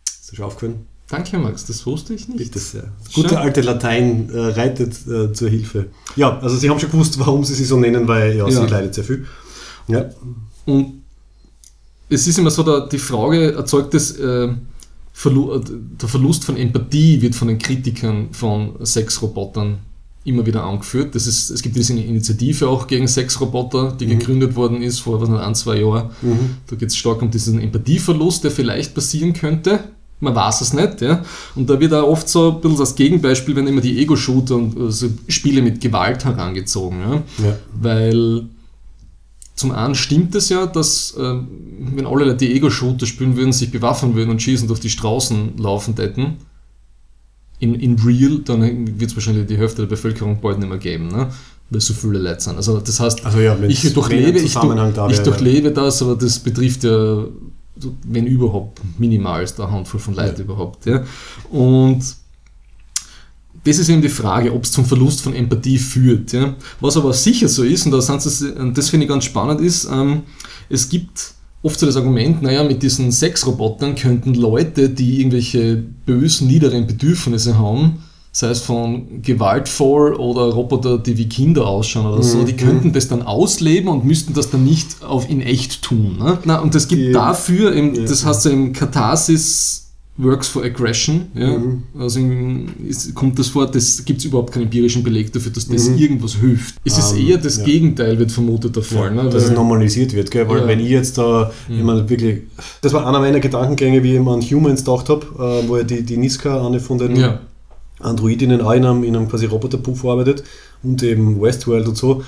Ist 0.08 0.32
dir 0.32 0.36
schon 0.38 0.46
aufgefallen? 0.46 0.86
Danke, 1.10 1.38
Max, 1.38 1.66
das 1.66 1.86
wusste 1.86 2.14
ich 2.16 2.28
nicht. 2.28 2.38
Bitte 2.38 2.60
sehr. 2.60 2.84
Gute 3.16 3.30
Schön. 3.30 3.38
alte 3.38 3.62
Latein 3.62 4.30
äh, 4.30 4.38
reitet 4.40 4.94
äh, 5.08 5.32
zur 5.32 5.48
Hilfe. 5.50 5.86
Ja, 6.18 6.38
also 6.40 6.58
Sie 6.58 6.70
haben 6.70 6.80
schon 6.82 6.92
gewusst, 6.92 7.18
warum 7.18 7.46
Sie 7.46 7.54
sie 7.54 7.64
so 7.64 7.80
nennen, 7.80 8.10
weil 8.10 8.36
ja, 8.36 8.46
Ja. 8.46 8.52
sie 8.66 8.68
leidet 8.70 8.94
sehr 8.94 9.06
viel. 9.06 9.26
Ja. 9.88 10.06
Und 10.66 11.04
es 12.10 12.28
ist 12.28 12.38
immer 12.40 12.52
so, 12.52 12.64
da, 12.64 12.88
die 12.88 12.98
Frage, 12.98 13.54
erzeugt 13.54 13.94
es, 13.94 14.12
äh, 14.18 14.50
Verlu 15.14 15.54
äh, 15.54 15.62
der 16.02 16.08
Verlust 16.10 16.46
von 16.46 16.58
Empathie 16.58 17.22
wird 17.22 17.36
von 17.36 17.48
den 17.48 17.58
Kritikern 17.58 18.28
von 18.32 18.74
Sexrobotern 18.86 19.80
immer 20.26 20.46
wieder 20.46 20.64
angeführt. 20.64 21.16
Das 21.16 21.26
ist, 21.26 21.50
es 21.50 21.62
gibt 21.62 21.76
diese 21.76 21.94
Initiative 21.94 22.68
auch 22.68 22.86
gegen 22.88 23.08
Sexroboter, 23.08 23.94
die 23.98 24.06
Mhm. 24.06 24.20
gegründet 24.20 24.56
worden 24.56 24.82
ist 24.82 25.00
vor 25.00 25.22
was 25.22 25.30
ein, 25.30 25.56
zwei 25.56 25.80
Jahren. 25.80 26.10
Mhm. 26.22 26.58
Da 26.68 26.76
geht 26.76 26.90
es 26.90 26.98
stark 26.98 27.22
um 27.22 27.32
diesen 27.32 27.62
Empathieverlust, 27.62 28.44
der 28.44 28.52
vielleicht 28.52 28.94
passieren 28.94 29.34
könnte. 29.34 29.80
Man 30.20 30.36
weiß 30.36 30.62
es 30.62 30.74
nicht, 30.74 31.02
ja. 31.02 31.24
Und 31.56 31.70
da 31.70 31.80
wird 31.80 31.94
auch 31.94 32.08
oft 32.08 32.28
so 32.28 32.52
ein 32.52 32.62
bisschen 32.62 32.78
das 32.78 32.96
Gegenbeispiel, 32.96 33.56
wenn 33.56 33.68
immer 33.68 33.82
die 33.82 34.00
Ego-Shooter 34.00 34.56
und 34.56 34.78
also 34.80 35.08
Spiele 35.28 35.62
mit 35.62 35.80
Gewalt 35.80 36.26
herangezogen, 36.26 37.00
ja. 37.00 37.24
Ja. 37.46 37.58
Weil 37.80 38.44
zum 39.58 39.72
einen 39.72 39.96
stimmt 39.96 40.36
es 40.36 40.50
ja, 40.50 40.68
dass 40.68 41.16
ähm, 41.20 41.48
wenn 41.96 42.06
alle 42.06 42.26
Leute 42.26 42.38
die 42.38 42.54
Ego-Shooter 42.54 43.06
spielen 43.08 43.36
würden, 43.36 43.52
sich 43.52 43.72
bewaffnen 43.72 44.16
würden 44.16 44.30
und 44.30 44.42
schießen 44.42 44.68
durch 44.68 44.80
die 44.80 44.90
Straßen 44.90 45.58
laufen 45.58 45.96
hätten, 45.98 46.38
in, 47.60 47.74
in 47.74 47.98
real, 48.00 48.40
dann 48.46 49.00
wird 49.00 49.10
es 49.10 49.18
wahrscheinlich 49.18 49.48
die 49.48 49.58
Hälfte 49.58 49.82
der 49.82 49.88
Bevölkerung 49.90 50.40
bald 50.40 50.60
nicht 50.60 50.70
mehr 50.70 50.78
geben, 50.78 51.08
ne? 51.08 51.30
weil 51.72 51.82
so 51.82 51.94
viele 51.94 52.20
Leute 52.20 52.40
sind. 52.40 52.56
Also 52.56 52.80
das 52.80 53.00
heißt, 53.00 53.26
Also 53.26 53.40
ja, 53.40 53.58
ich 53.68 53.94
durchlebe, 53.94 54.38
ich, 54.40 54.54
durch, 54.54 54.94
da 54.94 55.10
ich 55.10 55.20
durchlebe 55.20 55.72
das, 55.72 56.02
aber 56.04 56.16
das 56.16 56.38
betrifft 56.40 56.84
ja, 56.84 57.26
wenn 58.04 58.28
überhaupt, 58.28 58.80
minimal 59.00 59.44
eine 59.44 59.72
Handvoll 59.72 60.00
von 60.00 60.14
Leuten 60.14 60.38
Ja. 60.38 60.44
überhaupt. 60.44 60.86
Ja. 60.86 61.04
Und 61.50 62.04
das 63.64 63.80
ist 63.80 63.90
eben 63.90 64.02
die 64.02 64.10
Frage, 64.10 64.54
ob 64.54 64.64
es 64.64 64.72
zum 64.72 64.86
Verlust 64.86 65.22
von 65.22 65.34
Empathie 65.34 65.78
führt. 65.78 66.32
Ja. 66.34 66.56
Was 66.80 66.98
aber 66.98 67.14
sicher 67.14 67.48
so 67.48 67.64
ist, 67.64 67.86
und 67.86 67.92
da 67.92 68.02
sind 68.02 68.22
sie, 68.22 68.52
und 68.52 68.78
das 68.78 68.90
finde 68.90 69.06
ich 69.06 69.10
ganz 69.10 69.26
spannend, 69.26 69.62
ist, 69.62 69.88
ähm, 69.92 70.22
es 70.70 70.88
gibt 70.90 71.32
oft 71.64 71.80
so 71.80 71.86
das 71.86 71.96
Argument, 71.98 72.42
naja, 72.42 72.64
mit 72.64 72.82
diesen 72.84 73.12
Sexrobotern 73.12 73.96
könnten 73.96 74.34
Leute, 74.36 74.90
die 74.90 75.20
irgendwelche 75.20 75.84
bösen, 76.06 76.48
niederen 76.48 76.88
Bedürfnisse 76.88 77.58
haben, 77.58 78.04
sei 78.32 78.50
es 78.50 78.60
von 78.62 79.22
gewaltvoll 79.24 80.14
oder 80.14 80.44
Roboter, 80.54 81.00
die 81.00 81.18
wie 81.18 81.28
Kinder 81.28 81.66
ausschauen 81.66 82.06
oder 82.06 82.22
so, 82.22 82.38
Mhm. 82.38 82.46
die 82.46 82.54
könnten 82.56 82.94
das 82.94 83.08
dann 83.08 83.24
ausleben 83.24 83.90
und 83.90 84.06
müssten 84.06 84.34
das 84.34 84.52
dann 84.52 84.64
nicht 84.64 85.04
auf 85.04 85.28
in 85.30 85.42
echt 85.42 85.82
tun. 85.82 86.18
Ne? 86.20 86.38
Na, 86.46 86.60
und 86.60 86.76
es 86.76 86.88
gibt 86.88 87.02
Die- 87.02 87.12
dafür, 87.12 87.76
eben, 87.76 87.96
Ja. 87.96 88.04
das 88.06 88.24
heißt 88.24 88.46
im 88.46 88.74
Katharsis 88.74 89.87
works 90.18 90.48
for 90.48 90.64
aggression. 90.64 91.28
Ja? 91.36 91.58
Mhm. 91.58 91.84
Also 91.98 92.20
ist, 92.88 93.14
kommt 93.14 93.38
das 93.38 93.50
vor, 93.50 93.68
das 93.70 94.04
gibt 94.04 94.20
es 94.20 94.26
überhaupt 94.26 94.52
keinen 94.52 94.64
empirischen 94.64 95.04
Beleg 95.04 95.32
dafür, 95.32 95.52
dass 95.52 95.68
das 95.68 95.90
Mhm. 95.90 95.98
irgendwas 95.98 96.36
hilft. 96.36 96.76
Es 96.84 96.98
ist 96.98 97.14
Ähm, 97.16 97.28
eher 97.28 97.38
das 97.38 97.58
ja. 97.58 97.64
Gegenteil, 97.66 98.18
wird 98.18 98.32
vermutet 98.32 98.76
Fall. 98.84 99.16
Ja, 99.16 99.24
ne? 99.24 99.30
dass 99.30 99.44
es 99.44 99.52
normalisiert 99.52 100.14
wird, 100.14 100.32
gell? 100.32 100.48
weil 100.50 100.62
Ja. 100.62 100.68
wenn 100.68 100.80
ich 100.80 100.90
jetzt 100.90 101.18
da, 101.18 101.52
ich 101.70 101.84
meine, 101.84 102.10
wirklich, 102.10 102.42
das 102.82 102.94
war 102.94 103.06
einer 103.08 103.20
meiner 103.20 103.40
Gedankengänge, 103.40 104.02
wie 104.04 104.12
ich 104.12 104.18
immer 104.18 104.34
an 104.34 104.42
Humans 104.42 104.84
gedacht 104.84 105.10
habe, 105.10 105.26
äh, 105.64 105.68
wo 105.68 105.78
ja 105.78 105.84
die, 105.84 106.02
die 106.04 106.18
Niska, 106.18 106.66
eine 106.66 106.80
von 106.80 106.98
den. 106.98 107.16
Androidinnen 108.00 108.62
auch 108.62 108.74
in 108.74 108.86
einem, 108.86 109.04
in 109.04 109.16
einem 109.16 109.28
quasi 109.28 109.48
Roboterpuff 109.48 110.06
arbeitet 110.06 110.44
und 110.84 111.02
eben 111.02 111.42
Westworld 111.42 111.88
und 111.88 111.98
so. 111.98 112.22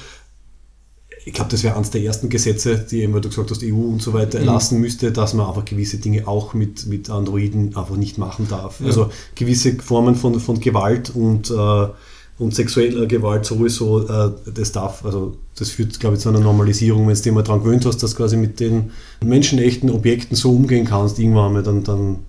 Ich 1.29 1.35
glaube, 1.35 1.51
das 1.51 1.63
wäre 1.63 1.75
eines 1.75 1.91
der 1.91 2.01
ersten 2.01 2.29
Gesetze, 2.29 2.75
die 2.89 3.01
eben, 3.03 3.13
weil 3.13 3.21
du 3.21 3.29
gesagt 3.29 3.51
hast, 3.51 3.63
EU 3.63 3.75
und 3.75 4.01
so 4.01 4.13
weiter 4.13 4.39
Mhm. 4.39 4.47
erlassen 4.47 4.81
müsste, 4.81 5.11
dass 5.11 5.35
man 5.35 5.45
einfach 5.45 5.63
gewisse 5.63 5.99
Dinge 5.99 6.27
auch 6.27 6.55
mit, 6.55 6.87
mit 6.87 7.11
Androiden 7.11 7.75
einfach 7.75 7.95
nicht 7.97 8.17
machen 8.17 8.47
darf. 8.49 8.79
Ja. 8.79 8.87
Also 8.87 9.11
gewisse 9.35 9.75
Formen 9.75 10.15
von, 10.15 10.39
von 10.39 10.59
Gewalt 10.59 11.11
und, 11.15 11.51
äh, 11.51 11.87
und 12.39 12.55
sexueller 12.55 13.05
Gewalt 13.05 13.45
sowieso, 13.45 14.07
äh, 14.07 14.31
das 14.55 14.71
darf, 14.71 15.05
also 15.05 15.35
das 15.55 15.69
führt, 15.69 15.99
glaube 15.99 16.15
ich, 16.15 16.21
zu 16.23 16.29
einer 16.29 16.39
Normalisierung, 16.39 17.07
wenn 17.07 17.13
du 17.13 17.21
dich 17.21 17.31
mal 17.31 17.43
daran 17.43 17.61
gewöhnt 17.63 17.85
hast, 17.85 18.01
dass 18.01 18.15
quasi 18.15 18.35
mit 18.35 18.59
den 18.59 18.89
menschenechten 19.23 19.91
Objekten 19.91 20.35
so 20.35 20.51
umgehen 20.51 20.85
kannst, 20.85 21.19
irgendwann 21.19 21.47
einmal, 21.49 21.63
dann, 21.63 21.83
dann 21.83 22.19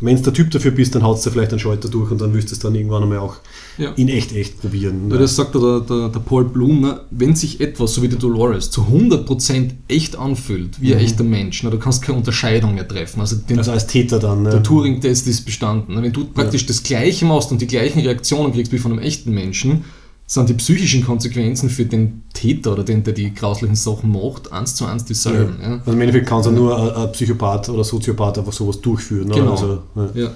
wenn 0.00 0.16
du 0.16 0.22
der 0.22 0.32
Typ 0.34 0.50
dafür 0.50 0.72
bist, 0.72 0.94
dann 0.94 1.02
haust 1.02 1.24
du 1.24 1.30
vielleicht 1.30 1.52
einen 1.52 1.58
Schalter 1.58 1.88
durch 1.88 2.10
und 2.10 2.20
dann 2.20 2.34
wirst 2.34 2.50
du 2.50 2.52
es 2.54 2.58
dann 2.58 2.74
irgendwann 2.74 3.02
einmal 3.02 3.18
auch 3.18 3.36
Ja. 3.78 3.92
in 3.96 4.08
echt, 4.08 4.34
echt 4.36 4.60
probieren. 4.60 5.10
Weil 5.10 5.18
das 5.18 5.36
sagt 5.36 5.54
der, 5.54 5.80
der, 5.80 6.08
der 6.10 6.20
Paul 6.20 6.44
Bloom, 6.44 6.80
ne? 6.82 7.00
wenn 7.10 7.34
sich 7.34 7.60
etwas, 7.60 7.94
so 7.94 8.02
wie 8.02 8.08
die 8.08 8.16
Dolores, 8.18 8.70
zu 8.70 8.82
100% 8.82 9.70
echt 9.88 10.16
anfühlt, 10.16 10.80
wie 10.80 10.94
ein 10.94 11.00
echter 11.00 11.24
Mensch, 11.24 11.62
ne? 11.62 11.70
du 11.70 11.78
kannst 11.78 12.02
keine 12.02 12.18
Unterscheidung 12.18 12.74
mehr 12.74 12.86
treffen. 12.86 13.20
Also, 13.20 13.36
den, 13.36 13.58
Also 13.58 13.70
als 13.72 13.86
Täter 13.86 14.18
dann. 14.18 14.42
Ne? 14.42 14.50
der 14.50 14.62
Turing-Test 14.62 15.26
ist 15.28 15.44
bestanden. 15.46 15.94
ne? 15.94 16.02
Wenn 16.02 16.12
du 16.12 16.24
praktisch 16.26 16.66
das 16.66 16.82
Gleiche 16.82 17.24
machst 17.24 17.50
und 17.52 17.60
die 17.62 17.66
gleichen 17.66 18.00
Reaktionen 18.00 18.52
kriegst 18.52 18.72
wie 18.72 18.78
von 18.78 18.92
einem 18.92 19.00
echten 19.00 19.32
Menschen, 19.32 19.84
sind 20.26 20.48
die 20.48 20.54
psychischen 20.54 21.04
Konsequenzen 21.04 21.70
für 21.70 21.84
den 21.84 22.22
Täter 22.32 22.72
oder 22.72 22.82
den, 22.82 23.04
der 23.04 23.12
die 23.12 23.32
grauslichen 23.32 23.76
Sachen 23.76 24.10
macht, 24.10 24.52
eins 24.52 24.74
zu 24.74 24.84
eins 24.84 25.04
dieselben. 25.04 25.56
Ja. 25.62 25.78
Also 25.78 25.92
im 25.92 26.00
Endeffekt 26.00 26.26
kann 26.26 26.40
es 26.40 26.46
ja 26.46 26.52
nur 26.52 26.96
ein, 26.96 27.12
Psychopath 27.12 27.68
oder 27.68 27.84
Soziopath 27.84 28.38
einfach 28.38 28.52
sowas 28.52 28.80
durchführen. 28.80 29.28
Ne? 29.28 29.34
Genau. 29.34 29.52
Also, 29.52 29.82
ja. 29.94 30.08
Ja. 30.14 30.30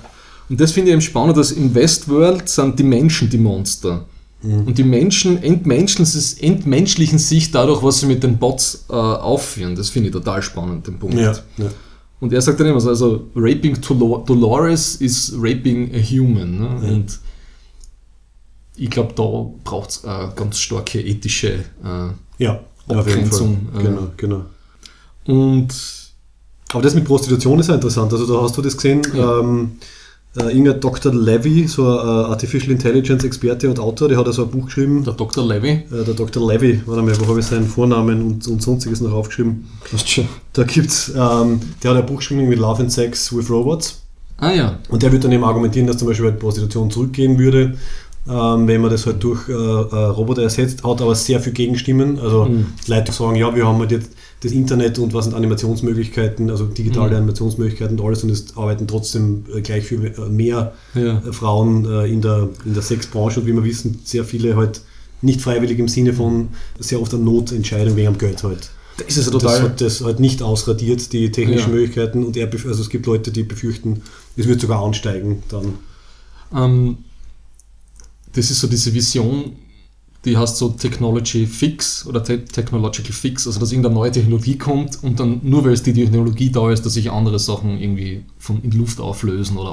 Und 0.49 0.61
das 0.61 0.73
finde 0.73 0.91
ich 0.91 0.93
eben 0.93 1.03
spannend, 1.03 1.37
dass 1.37 1.53
im 1.53 1.75
Westworld 1.75 2.49
sind 2.49 2.79
die 2.79 2.85
Menschen 2.85 3.29
die 3.29 3.39
Monster. 3.39 4.07
Und 4.43 4.79
die 4.79 4.85
Menschen 4.85 5.43
entmenschlichen, 5.43 6.43
entmenschlichen 6.43 7.19
sich 7.19 7.51
dadurch, 7.51 7.83
was 7.83 8.01
sie 8.01 8.07
mit 8.07 8.23
den 8.23 8.39
Bots 8.39 8.87
äh, 8.89 8.95
aufführen. 8.95 9.77
Das 9.77 9.91
finde 9.91 10.09
ich 10.09 10.15
total 10.15 10.41
spannend, 10.41 10.87
den 10.87 10.99
Punkt. 10.99 11.15
Ja, 11.15 11.33
ja. 11.59 11.67
Und 12.21 12.33
er 12.33 12.41
sagt 12.41 12.59
dann 12.59 12.69
immer 12.69 12.81
so, 12.81 12.89
also 12.89 13.27
Raping 13.35 13.77
Dolor- 13.83 14.25
Dolores 14.25 14.97
is 14.97 15.35
raping 15.37 15.91
a 15.95 15.99
human. 15.99 16.59
Ne? 16.59 16.69
Und 16.91 17.19
ich 18.81 18.91
glaube, 18.91 19.13
da 19.15 19.47
braucht 19.63 19.91
es 19.91 20.05
eine 20.05 20.33
ganz 20.35 20.59
starke 20.59 21.01
ethische 21.01 21.65
äh, 21.85 22.43
ja. 22.43 22.61
Abgrenzung, 22.89 23.69
äh. 23.77 23.83
Genau, 23.83 24.09
genau. 24.17 24.45
und 25.27 25.69
Aber 26.73 26.83
das 26.83 26.95
mit 26.95 27.05
Prostitution 27.05 27.61
ist 27.61 27.69
ja 27.69 27.75
interessant. 27.75 28.13
Also 28.13 28.27
da 28.27 28.43
hast 28.43 28.57
du 28.57 28.63
das 28.63 28.75
gesehen. 28.75 29.03
Ja. 29.15 29.41
Ähm, 29.41 29.73
äh, 30.37 30.45
irgendein 30.45 30.81
Dr. 30.81 31.13
Levy, 31.13 31.67
so 31.67 31.87
ein 31.87 32.07
äh, 32.07 32.31
Artificial 32.31 32.71
Intelligence 32.71 33.25
Experte 33.25 33.69
und 33.69 33.81
Autor, 33.81 34.09
der 34.09 34.17
hat 34.17 34.27
ja 34.27 34.33
so 34.33 34.45
ein 34.45 34.51
Buch 34.51 34.67
geschrieben. 34.67 35.05
der 35.05 35.15
Dr. 35.15 35.47
Levy. 35.47 35.71
Äh, 35.71 36.05
der 36.05 36.15
Dr. 36.15 36.47
Levy, 36.47 36.81
warte 36.87 37.03
mal, 37.03 37.21
wo 37.21 37.27
habe 37.27 37.41
ich 37.41 37.47
seinen 37.47 37.67
Vornamen 37.67 38.23
und, 38.23 38.47
und 38.47 38.63
sonstiges 38.63 39.01
noch 39.01 39.13
aufgeschrieben? 39.13 39.69
Da 40.53 40.63
gibt's, 40.63 41.09
ähm, 41.09 41.61
der 41.83 41.91
hat 41.91 41.99
ein 41.99 42.07
Buch 42.07 42.19
geschrieben 42.19 42.49
mit 42.49 42.59
Love 42.59 42.83
and 42.83 42.93
Sex 42.93 43.37
with 43.37 43.51
Robots. 43.51 44.03
Ah 44.39 44.53
ja, 44.53 44.79
Und 44.89 45.03
der 45.03 45.13
wird 45.13 45.25
dann 45.25 45.33
eben 45.33 45.45
argumentieren, 45.45 45.87
dass 45.87 45.99
zum 45.99 46.09
Beispiel 46.09 46.27
halt 46.27 46.39
Prostitution 46.39 46.91
zurückgehen 46.91 47.39
würde, 47.39 47.77
ähm, 48.29 48.69
wenn 48.69 48.81
man 48.81 48.91
das 48.91 49.07
halt 49.07 49.23
durch 49.23 49.49
äh, 49.49 49.53
äh, 49.53 49.57
Roboter 49.57 50.43
ersetzt, 50.43 50.85
hat 50.85 51.01
aber 51.01 51.15
sehr 51.15 51.41
viel 51.41 51.53
Gegenstimmen. 51.53 52.19
Also 52.19 52.45
Mhm. 52.45 52.67
Leute 52.87 53.13
sagen, 53.13 53.37
ja, 53.37 53.55
wir 53.55 53.67
haben 53.67 53.79
halt 53.79 53.93
jetzt 53.93 54.13
das 54.43 54.53
Internet 54.53 54.99
und 54.99 55.13
was 55.15 55.25
sind 55.27 55.35
Animationsmöglichkeiten, 55.35 56.51
also 56.51 56.65
digitale 56.67 57.11
Mhm. 57.11 57.17
Animationsmöglichkeiten 57.17 57.99
und 57.99 58.07
alles 58.07 58.23
und 58.25 58.31
es 58.31 58.57
arbeiten 58.57 58.87
trotzdem 58.87 59.45
äh, 59.55 59.61
gleich 59.63 59.85
viel 59.85 60.05
äh, 60.07 60.29
mehr 60.29 60.73
ja. 60.95 61.19
äh, 61.19 61.33
Frauen 61.33 61.85
äh, 61.91 62.07
in 62.07 62.21
der, 62.21 62.49
in 62.65 62.75
der 62.75 62.83
Sexbranche 62.83 63.41
und 63.41 63.47
wie 63.47 63.53
wir 63.55 63.65
wissen, 63.65 64.01
sehr 64.05 64.25
viele 64.25 64.57
halt 64.57 64.83
nicht 65.23 65.41
freiwillig 65.41 65.79
im 65.79 65.89
Sinne 65.89 66.13
von 66.15 66.49
sehr 66.79 67.01
oft 67.01 67.13
eine 67.15 67.23
Notentscheidung 67.23 67.97
wegen 67.97 68.09
am 68.09 68.19
Geld 68.19 68.43
halt. 68.43 68.71
Das 68.99 69.17
ist 69.17 69.27
ja 69.27 69.33
Das 69.33 69.43
total. 69.43 69.63
hat 69.63 69.81
das 69.81 70.03
halt 70.03 70.21
nicht 70.21 70.43
ausradiert, 70.43 71.13
die 71.13 71.31
technischen 71.31 71.71
Ja. 71.71 71.75
Möglichkeiten. 71.77 72.25
Und 72.25 72.37
er, 72.37 72.51
also 72.53 72.83
es 72.83 72.89
gibt 72.91 73.07
Leute, 73.07 73.31
die 73.31 73.43
befürchten, 73.45 74.03
es 74.37 74.47
wird 74.47 74.61
sogar 74.61 74.83
ansteigen 74.83 75.43
dann. 75.49 75.75
Ähm, 76.55 76.99
das 78.33 78.51
ist 78.51 78.61
so 78.61 78.67
diese 78.67 78.93
Vision, 78.95 79.57
die 80.25 80.37
heißt 80.37 80.59
so 80.59 80.69
Technology 80.69 81.47
Fix 81.47 82.07
oder 82.07 82.23
Te 82.23 82.45
Technological 82.45 83.13
Fix, 83.13 83.47
also 83.47 83.59
dass 83.59 83.73
irgendeine 83.73 83.95
neue 83.95 84.11
Technologie 84.11 84.59
kommt 84.59 85.03
und 85.03 85.19
dann 85.19 85.41
nur 85.43 85.65
weil 85.65 85.73
es 85.73 85.83
die 85.83 85.95
Technologie 85.95 86.51
da 86.51 86.71
ist, 86.71 86.85
dass 86.85 86.93
sich 86.93 87.11
andere 87.11 87.39
Sachen 87.39 87.81
irgendwie 87.81 88.25
von, 88.39 88.63
in 88.63 88.73
Luft 88.73 89.01
auflösen 89.01 89.57
oder 89.57 89.71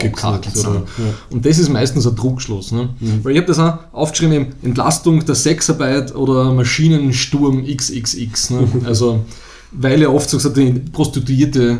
oder? 0.69 0.85
Ja. 0.97 1.13
Und 1.31 1.45
das 1.45 1.59
ist 1.59 1.69
meistens 1.69 2.07
ein 2.07 2.15
Druckschluss. 2.15 2.71
Ne? 2.71 2.89
Weil 3.23 3.33
ich 3.33 3.37
habe 3.39 3.47
das 3.47 3.59
auch 3.59 3.77
aufgeschrieben, 3.91 4.33
eben 4.33 4.53
Entlastung 4.63 5.25
der 5.25 5.35
Sexarbeit 5.35 6.15
oder 6.15 6.53
Maschinensturm 6.53 7.65
XXX. 7.65 8.49
Ne? 8.51 8.67
Also, 8.85 9.25
weil 9.73 10.01
ja 10.01 10.07
oft 10.07 10.29
so 10.29 10.37
gesagt, 10.37 10.55
die 10.55 10.71
Prostituierte 10.71 11.79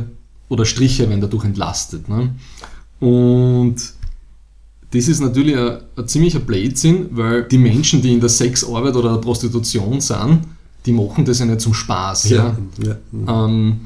oder 0.49 0.65
Striche 0.65 1.09
werden 1.09 1.21
dadurch 1.21 1.45
entlastet. 1.45 2.09
Ne? 2.09 2.36
Und 2.99 3.75
das 4.92 5.08
ist 5.08 5.20
natürlich 5.20 5.58
ein, 5.58 5.80
ein 5.96 6.08
ziemlicher 6.08 6.40
Blödsinn, 6.40 7.08
weil 7.12 7.44
die 7.44 7.58
Menschen, 7.58 8.02
die 8.02 8.14
in 8.14 8.20
der 8.20 8.30
Sexarbeit 8.30 8.96
oder 8.96 9.14
der 9.14 9.22
Prostitution 9.22 10.00
sind, 10.00 10.40
die 10.86 10.94
machen 10.94 11.26
das 11.26 11.40
ja 11.40 11.46
nicht 11.46 11.62
zum 11.62 11.74
Spaß. 11.74 12.30
Ja. 12.30 12.58
ja. 12.82 13.46
Ähm, 13.46 13.82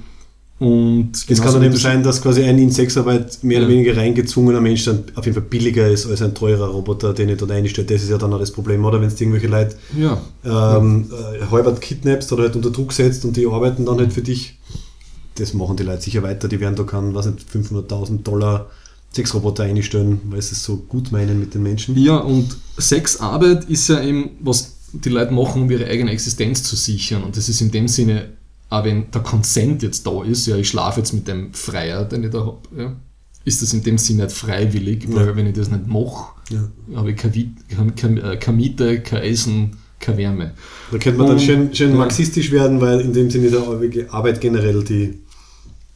und 0.60 1.14
Es 1.28 1.41
kann 1.41 1.54
dann 1.54 1.64
eben 1.64 1.74
du 1.74 1.80
sein, 1.80 2.04
dass 2.04 2.22
quasi 2.22 2.43
ein 2.43 2.60
in 2.60 2.70
Sexarbeit 2.70 3.43
mehr 3.43 3.58
Ja. 3.62 3.66
oder 3.66 3.74
weniger 3.74 3.97
reingezwungener 3.97 4.62
Mensch 4.62 4.86
dann 4.86 5.06
auf 5.16 5.26
jeden 5.26 5.34
Fall 5.34 5.47
billiger 5.49 5.88
ist 5.88 6.06
als 6.06 6.22
ein 6.22 6.36
teurer 6.36 6.68
Roboter, 6.68 7.16
den 7.16 7.30
ich 7.30 7.38
dort 7.38 7.49
einstelle. 7.49 7.88
Das 7.88 8.04
ist 8.04 8.12
ja 8.12 8.20
dann 8.20 8.32
auch 8.32 8.38
das 8.38 8.52
Problem, 8.52 8.86
oder? 8.86 9.02
Wenn 9.02 9.08
es 9.08 9.20
irgendwelche 9.20 9.47
Leute 9.47 9.76
Ja, 9.97 10.22
ähm, 10.45 11.10
äh, 11.12 11.45
halbert 11.49 11.82
kidnappst 11.82 12.32
oder 12.32 12.43
halt 12.43 12.56
unter 12.56 12.70
Druck 12.70 12.93
setzt 12.93 13.26
und 13.26 13.36
die 13.38 13.47
arbeiten 13.47 13.88
dann 13.88 13.97
halt 13.97 14.14
für 14.14 14.22
dich, 14.22 14.60
das 15.36 15.56
machen 15.56 15.78
die 15.78 15.84
Leute 15.84 16.04
sicher 16.04 16.22
weiter. 16.22 16.47
Die 16.47 16.60
werden 16.60 16.76
da 16.76 16.84
keinen, 16.84 17.16
was 17.16 17.26
nicht, 17.26 17.39
500.000 17.52 18.22
Dollar 18.22 18.68
Sexroboter 19.14 19.64
einstellen, 19.64 20.22
weil 20.30 20.41
sie 20.41 20.53
es 20.53 20.64
so 20.64 20.78
gut 20.78 21.12
meinen 21.12 21.39
mit 21.39 21.53
den 21.53 21.64
Menschen. 21.64 21.97
Ja, 21.97 22.18
und 22.18 22.55
Sexarbeit 22.78 23.66
ist 23.66 23.89
ja 23.89 24.01
eben, 24.01 24.32
was 24.39 24.76
die 24.93 25.09
Leute 25.09 25.34
machen, 25.34 25.64
um 25.64 25.72
ihre 25.72 25.86
eigene 25.88 26.12
Existenz 26.12 26.64
zu 26.64 26.76
sichern. 26.76 27.24
Und 27.24 27.36
das 27.38 27.49
ist 27.49 27.62
in 27.62 27.72
dem 27.72 27.88
Sinne, 27.88 28.30
auch 28.70 28.84
wenn 28.86 29.12
der 29.12 29.22
Consent 29.22 29.84
jetzt 29.84 30.05
da 30.07 30.24
ist, 30.24 30.47
ja, 30.47 30.55
ich 30.55 30.70
schlafe 30.70 31.01
jetzt 31.01 31.14
mit 31.14 31.28
dem 31.28 31.53
Freier, 31.53 32.05
den 32.05 32.24
ich 32.24 32.30
da 32.32 32.39
habe, 32.39 32.57
ja, 32.78 32.95
ist 33.43 33.62
das 33.62 33.74
in 33.74 33.84
dem 33.84 33.97
Sinne 33.97 34.24
nicht 34.24 34.36
freiwillig, 34.36 35.05
weil 35.14 35.28
Ja. 35.28 35.36
wenn 35.36 35.47
ich 35.47 35.55
das 35.55 35.70
nicht 35.70 35.88
mache, 35.88 36.32
Ja. 36.49 36.70
habe 36.97 37.12
ich 37.12 37.18
keine, 37.18 37.51
keine, 37.70 37.91
keine, 37.93 38.38
keine 38.38 38.57
Miete, 38.57 39.01
kein 39.01 39.24
Essen, 39.24 39.72
keine 39.99 40.18
Wärme. 40.20 40.51
Da 40.91 40.97
könnte 40.99 41.18
man 41.18 41.28
dann 41.28 41.36
Und- 41.38 41.41
schön, 41.43 41.74
schön 41.76 41.91
ja. 41.91 41.97
marxistisch 41.97 42.51
werden, 42.51 42.80
weil 42.80 43.01
in 43.01 43.14
dem 43.14 43.30
Sinne 43.30 43.49
der 43.49 44.14
Arbeit 44.14 44.39
generell 44.41 44.84
die, 44.84 45.20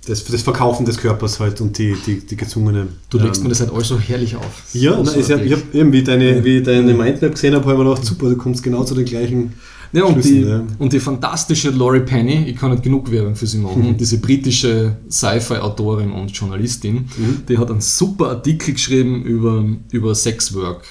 das, 0.07 0.23
das 0.23 0.41
Verkaufen 0.41 0.85
des 0.85 0.97
Körpers 0.97 1.39
halt 1.39 1.61
und 1.61 1.77
die, 1.77 1.95
die, 2.05 2.19
die 2.19 2.35
gezwungene. 2.35 2.87
Du 3.09 3.17
legst 3.17 3.37
ähm, 3.37 3.43
mir 3.43 3.49
das 3.49 3.59
halt 3.59 3.71
alles 3.71 3.87
so 3.87 3.99
herrlich 3.99 4.35
auf. 4.35 4.63
Ja, 4.73 5.01
nein, 5.01 5.19
ich 5.19 5.31
habe 5.31 5.49
hab, 5.49 5.75
eben 5.75 5.91
wie 5.91 6.03
deine, 6.03 6.43
wie 6.43 6.61
deine 6.61 6.93
Mindmap 6.93 7.33
gesehen 7.33 7.55
habe, 7.55 7.65
habe 7.65 7.73
ich 7.73 7.79
mir 7.79 7.89
gedacht, 7.89 8.05
super, 8.05 8.29
du 8.29 8.37
kommst 8.37 8.63
genau 8.63 8.83
zu 8.83 8.95
den 8.95 9.05
gleichen. 9.05 9.53
Ja, 9.91 10.03
und, 10.03 10.13
Schlüssen, 10.13 10.33
die, 10.33 10.41
ja. 10.41 10.63
und 10.77 10.91
die 10.91 10.99
fantastische 10.99 11.69
Laurie 11.69 12.01
Penny, 12.01 12.49
ich 12.49 12.57
kann 12.57 12.71
nicht 12.71 12.83
genug 12.83 13.09
Werbung 13.11 13.35
für 13.35 13.47
sie 13.47 13.59
machen, 13.59 13.95
diese 13.97 14.17
britische 14.17 14.97
Sci-Fi-Autorin 15.09 16.11
und 16.11 16.31
Journalistin, 16.31 17.07
die 17.47 17.57
hat 17.57 17.71
einen 17.71 17.81
super 17.81 18.29
Artikel 18.29 18.73
geschrieben 18.73 19.23
über, 19.23 19.63
über 19.91 20.13
Sexwork 20.13 20.83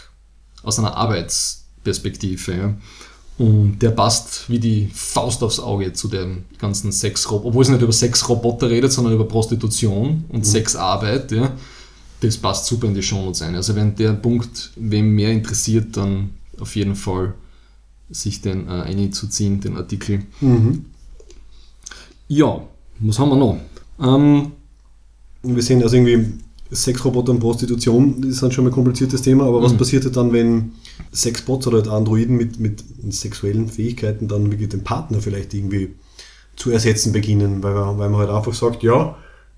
aus 0.62 0.78
einer 0.78 0.96
Arbeitsperspektive. 0.96 2.52
Ja. 2.52 2.74
Und 3.36 3.80
der 3.80 3.90
passt 3.90 4.48
wie 4.48 4.60
die 4.60 4.88
Faust 4.94 5.42
aufs 5.42 5.58
Auge 5.58 5.92
zu 5.92 6.06
dem 6.08 6.44
ganzen 6.58 6.92
Sexroboter, 6.92 7.48
obwohl 7.48 7.64
sie 7.64 7.72
nicht 7.72 7.82
über 7.82 7.92
Sexroboter 7.92 8.70
redet, 8.70 8.92
sondern 8.92 9.14
über 9.14 9.26
Prostitution 9.26 10.24
und 10.28 10.46
Sexarbeit. 10.46 11.32
Ja. 11.32 11.52
Das 12.20 12.36
passt 12.36 12.66
super 12.66 12.86
in 12.86 12.94
die 12.94 13.02
Shownotes 13.02 13.42
ein. 13.42 13.56
Also 13.56 13.74
wenn 13.74 13.96
der 13.96 14.12
Punkt 14.12 14.70
wem 14.76 15.14
mehr 15.14 15.32
interessiert, 15.32 15.96
dann 15.96 16.30
auf 16.60 16.76
jeden 16.76 16.94
Fall 16.94 17.34
sich 18.08 18.40
den 18.40 18.68
äh, 18.68 18.82
einzuziehen, 18.82 19.60
den 19.60 19.76
Artikel. 19.76 20.22
Mhm. 20.40 20.84
Ja, 22.28 22.62
was 23.00 23.18
haben 23.18 23.30
wir 23.30 23.36
noch? 23.36 23.58
Ähm, 24.00 24.52
wir 25.42 25.62
sehen 25.62 25.82
also 25.82 25.96
irgendwie 25.96 26.38
Sexroboter 26.74 27.32
und 27.32 27.40
Prostitution, 27.40 28.20
das 28.20 28.30
ist 28.32 28.42
dann 28.42 28.52
schon 28.52 28.64
mal 28.64 28.70
ein 28.70 28.74
kompliziertes 28.74 29.22
Thema, 29.22 29.44
aber 29.44 29.62
was 29.62 29.72
Mhm. 29.72 29.78
passiert 29.78 30.16
dann, 30.16 30.32
wenn 30.32 30.72
Sexbots 31.12 31.66
oder 31.66 31.78
halt 31.78 31.88
Androiden 31.88 32.36
mit, 32.36 32.58
mit 32.58 32.82
sexuellen 33.10 33.68
Fähigkeiten 33.68 34.28
dann 34.28 34.50
wirklich 34.50 34.68
den 34.70 34.82
Partner 34.82 35.20
vielleicht 35.20 35.54
irgendwie 35.54 35.90
zu 36.56 36.70
ersetzen 36.70 37.12
beginnen, 37.12 37.62
weil 37.62 37.74
man, 37.74 37.98
weil 37.98 38.10
man 38.10 38.20
halt 38.20 38.30
einfach 38.30 38.54
sagt, 38.54 38.82
ja, 38.82 39.16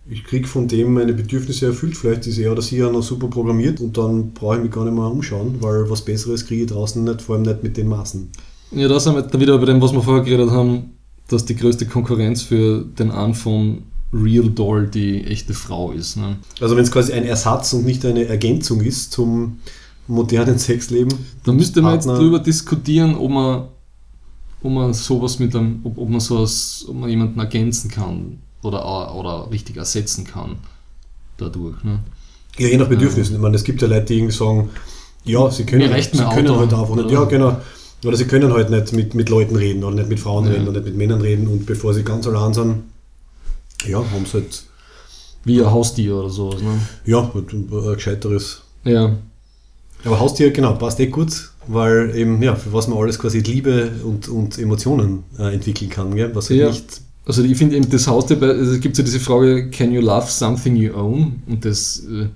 ich 0.09 0.25
kriege 0.25 0.47
von 0.47 0.69
dem 0.69 0.95
meine 0.95 1.13
Bedürfnisse 1.15 1.67
erfüllt. 1.67 1.97
Vielleicht 1.97 2.27
ist 2.29 2.39
er 2.39 2.53
oder 2.53 2.63
sie 2.63 2.77
ja 2.79 2.91
noch 2.91 3.03
super 3.03 3.27
programmiert 3.27 3.81
und 3.81 3.99
dann 3.99 4.31
brauche 4.33 4.57
ich 4.57 4.63
mich 4.63 4.71
gar 4.71 4.85
nicht 4.85 4.95
mehr 4.95 5.05
umschauen, 5.11 5.57
weil 5.61 5.91
was 5.91 6.03
Besseres 6.03 6.47
kriege 6.47 6.63
ich 6.65 6.71
draußen 6.71 7.03
nicht, 7.03 7.23
vor 7.23 7.35
allem 7.35 7.43
nicht 7.45 7.63
mit 7.65 7.77
den 7.77 7.89
Maßen. 7.89 8.31
Ja, 8.73 8.87
da 8.89 9.01
sind 9.01 9.15
wir 9.17 9.23
dann 9.23 9.41
wieder 9.41 9.59
bei 9.59 9.65
dem, 9.67 9.81
was 9.81 9.93
wir 9.93 10.03
vorher 10.03 10.23
geredet 10.25 10.51
haben, 10.51 10.93
dass 11.29 11.45
die 11.45 11.57
größte 11.57 11.87
Konkurrenz 11.87 12.43
für 12.43 12.85
den 12.85 13.11
Anfang 13.11 13.83
Real 14.13 14.49
Doll 14.51 14.87
die 14.89 15.25
echte 15.25 15.55
Frau 15.55 15.93
ist. 15.93 16.17
Ne? 16.17 16.37
Also 16.61 16.77
wenn 16.77 16.85
es 16.85 16.91
quasi 16.91 17.13
ein 17.13 17.25
Ersatz 17.25 17.73
und 17.73 17.85
nicht 17.85 18.05
eine 18.05 18.27
Ergänzung 18.27 18.81
ist 18.81 19.13
zum 19.13 19.59
modernen 20.09 20.59
Sexleben. 20.59 21.13
Da 21.45 21.53
müsste 21.53 21.83
man 21.83 21.95
jetzt 21.95 22.07
drüber 22.07 22.39
diskutieren, 22.39 23.17
ob 23.17 23.31
man, 23.31 23.65
ob 24.63 24.71
man 24.73 24.95
sowas 24.95 25.39
mit 25.39 25.55
einem, 25.55 25.81
ob, 25.85 25.99
ob 25.99 26.09
man 26.09 26.21
sowas, 26.21 26.85
ob 26.89 26.97
man 26.97 27.11
jemanden 27.11 27.41
ergänzen 27.41 27.91
kann 27.91 28.39
oder, 28.63 29.15
oder 29.15 29.51
richtig 29.51 29.77
ersetzen 29.77 30.25
kann 30.25 30.57
dadurch. 31.37 31.83
Ne? 31.85 32.01
Ja, 32.59 32.69
je 32.69 32.77
nach 32.77 32.89
Bedürfnissen. 32.89 33.35
Ja. 33.35 33.39
Ich 33.39 33.43
meine, 33.43 33.57
es 33.57 33.65
gibt 33.65 33.83
ja 33.83 33.89
Leute, 33.89 34.07
die 34.07 34.19
irgendwie 34.19 34.35
sagen, 34.35 34.71
ja, 35.25 35.51
sie 35.51 35.65
können, 35.65 35.93
sie 36.01 36.09
können 36.11 36.57
halt 36.57 36.73
einfach 36.73 36.95
nicht. 36.95 37.11
Ja, 37.11 37.25
genau. 37.25 37.57
Oder 38.05 38.17
sie 38.17 38.27
können 38.27 38.53
halt 38.53 38.71
nicht 38.71 38.93
mit, 38.93 39.15
mit 39.15 39.29
Leuten 39.29 39.57
reden 39.57 39.83
oder 39.83 39.97
nicht 39.97 40.09
mit 40.09 40.21
Frauen 40.21 40.47
ja. 40.47 40.53
reden 40.53 40.69
oder 40.69 40.81
nicht 40.81 40.87
mit 40.87 40.97
Männern 40.97 41.21
reden 41.21 41.49
und 41.49 41.67
bevor 41.67 41.93
sie 41.93 42.05
ganz 42.05 42.27
allein 42.27 42.55
sind, 42.55 42.85
ja, 43.85 43.99
haben 43.99 44.25
sie 44.25 44.35
halt. 44.35 44.65
Wie 45.45 45.61
ein 45.61 45.71
Haustier 45.71 46.17
oder 46.17 46.31
sowas, 46.31 46.61
ne? 46.61 46.81
Ja, 47.05 47.31
ein 47.33 47.95
gescheiteres. 47.95 48.63
Ja. 48.85 49.17
Aber 50.05 50.21
Haustier, 50.21 50.51
genau, 50.51 50.75
passt 50.75 50.99
eh 51.01 51.07
gut, 51.07 51.51
weil 51.67 52.15
eben, 52.17 52.43
ja, 52.43 52.55
für 52.57 52.73
was 52.73 52.89
man 52.89 52.99
alles 52.99 53.19
quasi 53.19 53.41
Liebe 53.41 53.93
und, 54.05 54.29
und 54.29 54.59
Emotionen 54.59 55.25
äh, 55.39 55.55
entwickeln 55.55 55.91
kann, 55.91 56.15
gell? 56.15 56.35
was 56.35 56.51
halt 56.51 56.61
ja. 56.61 56.69
nicht. 56.69 57.01
Also 57.27 57.43
ich 57.43 57.57
finde 57.57 57.77
eben 57.77 57.89
das 57.91 58.07
Haustier, 58.07 58.41
also 58.41 58.73
es 58.73 58.81
gibt 58.81 58.99
ja 58.99 59.05
diese 59.05 59.19
Frage, 59.19 59.71
can 59.71 59.93
you 59.93 60.01
love 60.01 60.31
something 60.31 60.77
you 60.77 60.95
own? 60.95 61.43
Und 61.47 61.65
das 61.65 62.05
äh, 62.09 62.29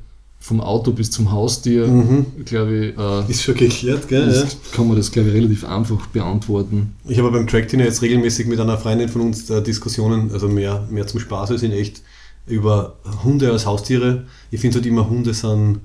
vom 0.42 0.60
Auto 0.62 0.92
bis 0.92 1.10
zum 1.10 1.30
Haustier, 1.30 1.86
mhm. 1.86 2.26
glaube 2.46 2.86
ich. 2.86 2.98
Äh, 2.98 3.30
ist 3.30 3.42
schon 3.42 3.54
geklärt, 3.54 4.08
gell? 4.08 4.32
Ja. 4.32 4.44
Kann 4.74 4.88
man 4.88 4.96
das, 4.96 5.12
glaube 5.12 5.28
ich, 5.28 5.34
relativ 5.34 5.64
einfach 5.64 6.06
beantworten. 6.06 6.96
Ich 7.06 7.18
habe 7.18 7.30
beim 7.30 7.46
Track-Dinner 7.46 7.84
jetzt 7.84 8.00
regelmäßig 8.00 8.46
mit 8.46 8.58
einer 8.58 8.78
Freundin 8.78 9.10
von 9.10 9.20
uns 9.20 9.48
äh, 9.50 9.62
Diskussionen, 9.62 10.32
also 10.32 10.48
mehr, 10.48 10.88
mehr 10.90 11.06
zum 11.06 11.20
Spaß 11.20 11.50
als 11.50 11.62
in 11.62 11.72
echt, 11.72 12.02
über 12.46 12.96
Hunde 13.22 13.52
als 13.52 13.66
Haustiere. 13.66 14.24
Ich 14.50 14.60
finde 14.60 14.76
halt 14.76 14.86
immer, 14.86 15.08
Hunde 15.08 15.34
sind 15.34 15.80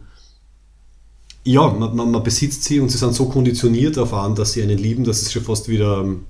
ja, 1.44 1.68
man, 1.68 1.96
man, 1.96 2.10
man, 2.10 2.24
besitzt 2.24 2.64
sie 2.64 2.80
und 2.80 2.90
sie 2.90 2.98
sind 2.98 3.14
so 3.14 3.26
konditioniert 3.26 4.00
auf 4.00 4.14
an, 4.14 4.34
dass 4.34 4.54
sie 4.54 4.64
einen 4.64 4.80
lieben, 4.80 5.04
dass 5.04 5.22
es 5.22 5.32
schon 5.32 5.44
fast 5.44 5.70
wieder 5.70 6.02
um, 6.02 6.10
ähm, 6.10 6.26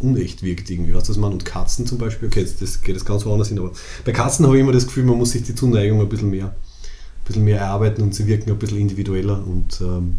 unecht 0.00 0.42
wirkt 0.42 0.68
irgendwie. 0.68 0.94
Was 0.94 1.04
das 1.04 1.16
man 1.16 1.32
und 1.32 1.44
Katzen 1.46 1.86
zum 1.86 1.96
Beispiel, 1.96 2.28
okay, 2.28 2.46
das 2.60 2.82
geht 2.82 2.94
jetzt 2.94 3.06
ganz 3.06 3.24
woanders 3.24 3.48
hin, 3.48 3.58
aber 3.58 3.72
bei 4.04 4.12
Katzen 4.12 4.44
habe 4.44 4.56
ich 4.56 4.60
immer 4.60 4.72
das 4.72 4.86
Gefühl, 4.86 5.04
man 5.04 5.16
muss 5.16 5.30
sich 5.30 5.44
die 5.44 5.54
Zuneigung 5.54 6.00
ein 6.00 6.08
bisschen 6.08 6.30
mehr, 6.30 6.54
bisschen 7.32 7.44
mehr 7.44 7.60
erarbeiten 7.60 8.02
und 8.02 8.14
sie 8.14 8.26
wirken 8.26 8.50
ein 8.50 8.58
bisschen 8.58 8.78
individueller 8.78 9.44
und 9.44 9.80
ähm, 9.80 10.16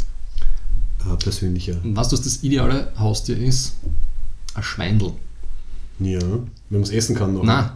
äh, 1.11 1.16
persönlicher. 1.18 1.76
Was 1.84 2.09
das 2.09 2.22
das 2.22 2.43
ideale 2.43 2.91
Haustier 2.97 3.38
ist? 3.38 3.76
Ein 4.55 4.64
Schweindel. 4.64 5.14
Ja, 5.99 6.20
wenn 6.22 6.49
man 6.70 6.82
es 6.82 6.89
essen 6.89 7.16
kann. 7.16 7.34
Noch. 7.34 7.43
Nein. 7.43 7.70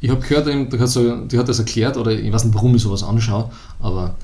Ich 0.00 0.08
habe 0.08 0.20
gehört, 0.20 0.46
die 0.46 1.38
hat 1.38 1.48
das 1.48 1.58
erklärt, 1.58 1.98
oder 1.98 2.12
ich 2.12 2.32
weiß 2.32 2.44
nicht, 2.44 2.54
warum 2.54 2.74
ich 2.74 2.82
sowas 2.82 3.02
anschaue, 3.02 3.50
aber 3.80 4.16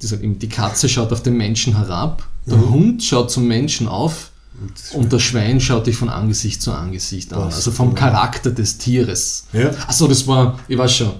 die 0.00 0.48
Katze 0.48 0.88
schaut 0.88 1.12
auf 1.12 1.22
den 1.22 1.36
Menschen 1.36 1.76
herab, 1.76 2.26
der 2.46 2.56
mhm. 2.56 2.70
Hund 2.70 3.04
schaut 3.04 3.30
zum 3.30 3.46
Menschen 3.46 3.88
auf 3.88 4.30
und, 4.60 5.00
und, 5.00 5.12
das 5.12 5.22
Schwein 5.22 5.60
schaut 5.60 5.86
dich 5.86 5.96
von 5.96 6.08
Angesicht 6.08 6.62
zu 6.62 6.72
Angesicht 6.72 7.32
an. 7.32 7.42
Also 7.42 7.70
vom 7.70 7.94
Charakter 7.94 8.50
des 8.50 8.78
Tieres. 8.78 9.46
Ja. 9.52 9.70
Achso, 9.86 10.08
das 10.08 10.26
war, 10.26 10.58
ich 10.66 10.76
weiß 10.76 10.96
schon, 10.96 11.12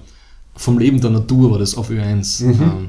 vom 0.59 0.79
Leben 0.79 1.01
der 1.01 1.11
Natur 1.11 1.53
war 1.53 1.59
das 1.59 1.77
auf 1.77 1.91
Ö1. 1.91 2.45
Mhm. 2.45 2.63
Ähm, 2.63 2.89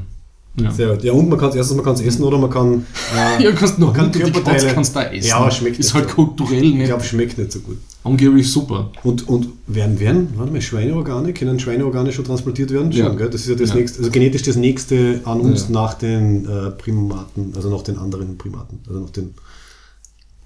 ja. 0.56 0.72
Sehr 0.72 0.90
gut. 0.90 1.04
Ja, 1.04 1.14
und 1.14 1.30
man 1.30 1.40
kann 1.40 1.50
es 1.50 1.56
erstens 1.56 1.78
man 1.78 1.86
kann's 1.86 2.02
essen 2.02 2.24
oder 2.24 2.38
man 2.38 2.50
kann. 2.50 2.86
Äh, 3.16 3.44
ja, 3.44 3.52
kannst 3.52 3.80
noch 3.80 3.94
kann 3.94 4.12
Körperteile. 4.12 4.74
kannst 4.74 4.96
da 4.96 5.04
essen. 5.04 5.30
Ja, 5.30 5.50
schmeckt 5.50 5.80
Ist 5.80 5.94
halt 5.94 6.10
so. 6.10 6.16
kulturell 6.16 6.62
nicht. 6.62 6.80
Ich 6.80 6.86
glaube, 6.86 7.04
schmeckt 7.04 7.38
nicht 7.38 7.52
so 7.52 7.60
gut. 7.60 7.78
Angeblich 8.04 8.52
super. 8.52 8.92
Und, 9.04 9.28
und 9.30 9.48
werden, 9.68 10.00
werden, 10.00 10.30
warte 10.36 10.52
mal, 10.52 10.62
Schweineorgane, 10.62 11.34
können 11.34 11.60
Schweineorgane 11.60 12.12
schon 12.12 12.26
transportiert 12.26 12.72
werden? 12.72 12.92
Schon, 12.92 13.02
ja. 13.02 13.10
Gell? 13.10 13.30
Das 13.30 13.42
ist 13.42 13.50
ja 13.50 13.56
das 13.56 13.70
ja. 13.70 13.76
nächste, 13.76 14.00
also 14.00 14.12
genetisch 14.12 14.42
das 14.42 14.56
nächste 14.56 15.22
an 15.26 15.40
uns 15.40 15.68
ja. 15.68 15.74
nach 15.74 15.94
den 15.94 16.46
äh, 16.46 16.72
Primaten, 16.72 17.54
also 17.56 17.70
nach 17.70 17.84
den 17.84 17.98
anderen 17.98 18.38
Primaten, 18.38 18.80
also 18.88 19.02
nach 19.02 19.12
den 19.12 19.36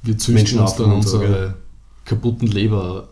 Wir 0.04 0.18
züchten 0.18 0.60
uns 0.60 0.76
dann 0.76 0.92
unsere 0.92 1.48
so, 1.48 1.54
kaputten 2.06 2.48
Leber 2.48 3.08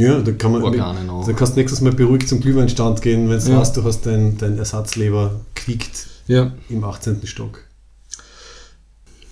ja, 0.00 0.20
da 0.20 0.32
kann 0.32 0.52
man. 0.52 0.62
Organe 0.62 1.04
noch. 1.04 1.26
Dann 1.26 1.36
kannst 1.36 1.54
du 1.54 1.60
nächstes 1.60 1.80
Mal 1.80 1.92
beruhigt 1.92 2.28
zum 2.28 2.40
Glühweinstand 2.40 3.02
gehen, 3.02 3.28
wenn 3.28 3.38
du 3.38 3.50
ja. 3.50 3.58
weißt, 3.58 3.76
du 3.76 3.84
hast 3.84 4.06
dein, 4.06 4.38
dein 4.38 4.58
Ersatzleber 4.58 5.40
quickt 5.54 6.08
ja. 6.26 6.52
im 6.68 6.84
18. 6.84 7.20
Stock. 7.24 7.64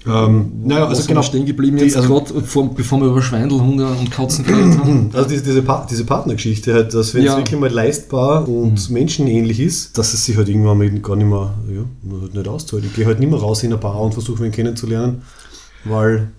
Ähm, 0.06 0.62
naja, 0.64 0.86
also 0.86 1.06
genau 1.06 1.22
stehen 1.22 1.44
geblieben 1.44 1.76
jetzt 1.78 1.96
also, 1.96 2.20
gerade, 2.20 2.32
bevor 2.74 3.00
wir 3.00 3.08
über 3.08 3.20
Schweindelhunde 3.20 3.86
und 3.86 4.10
Katzen 4.10 4.44
geredet 4.44 4.78
haben. 4.78 5.10
Also 5.14 5.28
diese, 5.28 5.42
diese, 5.42 5.62
pa 5.62 5.86
diese 5.90 6.04
Partnergeschichte 6.04 6.72
halt, 6.72 6.94
dass 6.94 7.14
wenn 7.14 7.24
ja. 7.24 7.32
es 7.32 7.38
wirklich 7.38 7.58
mal 7.58 7.70
leistbar 7.70 8.48
und 8.48 8.88
mhm. 8.88 8.94
menschenähnlich 8.94 9.60
ist, 9.60 9.98
dass 9.98 10.14
es 10.14 10.24
sich 10.24 10.36
halt 10.36 10.48
irgendwann 10.48 10.78
mal 10.78 10.88
gar 11.00 11.16
nicht 11.16 11.26
mehr, 11.26 11.54
ja, 11.68 11.84
halt 12.20 12.34
nicht 12.34 12.48
auszahlt. 12.48 12.84
Ich 12.84 12.94
gehe 12.94 13.06
halt 13.06 13.18
nicht 13.18 13.30
mehr 13.30 13.40
raus 13.40 13.62
in 13.64 13.72
eine 13.72 13.80
Bar 13.80 14.00
und 14.00 14.12
versuche 14.12 14.46
ihn 14.46 14.52
kennenzulernen, 14.52 15.22
weil 15.84 16.30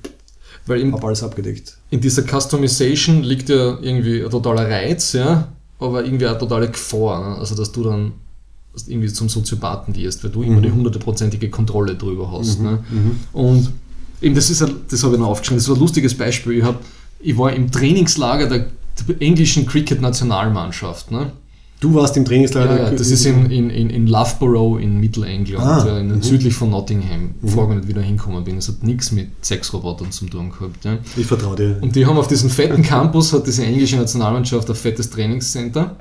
weil 0.70 0.82
ich 0.82 0.92
habe 0.92 1.08
alles 1.08 1.24
abgedeckt. 1.24 1.78
In 1.90 2.00
dieser 2.00 2.24
Customization 2.24 3.24
liegt 3.24 3.50
ja 3.50 3.78
irgendwie 3.82 4.24
ein 4.24 4.30
totaler 4.30 4.70
Reiz, 4.70 5.14
ja, 5.14 5.48
aber 5.80 6.06
irgendwie 6.06 6.28
eine 6.28 6.38
totale 6.38 6.70
Gefahr. 6.70 7.30
Ne? 7.30 7.36
Also 7.38 7.56
dass 7.56 7.72
du 7.72 7.84
dann 7.84 8.14
irgendwie 8.88 9.12
zum 9.12 9.30
Soziopathen 9.30 9.96
wirst, 9.96 10.24
weil 10.24 10.32
du 10.32 10.42
mhm. 10.42 10.48
immer 10.48 10.62
die 10.62 10.72
hundertprozentige 10.72 11.50
Kontrolle 11.50 11.96
drüber 11.96 12.32
hast. 12.32 12.60
Mhm. 12.60 12.66
Ne? 12.66 12.84
Mhm. 12.90 13.20
Und 13.34 13.72
eben 14.22 14.36
das 14.36 14.50
ist, 14.50 14.62
ein, 14.62 14.76
das 14.90 15.04
habe 15.04 15.16
ich 15.16 15.20
noch 15.20 15.30
aufgeschrieben, 15.30 15.58
das 15.58 15.68
ist 15.68 15.74
ein 15.74 15.80
lustiges 15.80 16.16
Beispiel. 16.16 16.60
Ich, 16.60 16.64
hab, 16.64 16.82
ich 17.20 17.38
war 17.38 17.52
im 17.54 17.72
Trainingslager 17.72 18.48
der, 18.48 18.68
der 19.08 19.22
englischen 19.22 19.66
Cricket-Nationalmannschaft. 19.66 21.12
Ne? 21.12 21.32
Du 21.80 21.94
warst 21.94 22.18
im 22.18 22.26
Trainingslager? 22.26 22.78
Ja, 22.78 22.84
ja 22.86 22.92
das 22.92 23.10
ist 23.10 23.26
in, 23.26 23.50
in, 23.50 23.70
in 23.70 24.08
Loughborough 24.08 24.80
in 24.80 25.00
Mittelengland, 25.00 25.64
ah, 25.64 25.98
in, 25.98 26.22
südlich 26.22 26.54
von 26.54 26.72
Nottingham, 26.72 27.22
mhm. 27.22 27.34
bevor 27.42 27.70
ich 27.70 27.78
nicht 27.78 27.88
wieder 27.88 28.02
hingekommen 28.02 28.44
bin. 28.44 28.58
Es 28.58 28.68
hat 28.68 28.84
nichts 28.84 29.12
mit 29.14 29.30
Sexrobotern 29.46 30.12
zu 30.12 30.26
tun 30.26 30.52
gehabt. 30.52 30.84
Ja. 30.84 30.98
Ich 31.16 31.26
vertraue 31.26 31.56
dir. 31.56 31.78
Und 31.82 31.96
die 31.96 32.06
haben 32.06 32.18
auf 32.18 32.28
diesem 32.28 32.50
fetten 32.50 32.84
Campus, 32.84 33.32
hat 33.32 33.48
diese 33.48 33.66
englische 33.66 33.96
Nationalmannschaft 33.96 34.70
ein 34.70 34.76
fettes 34.76 35.10
Trainingscenter. 35.10 35.96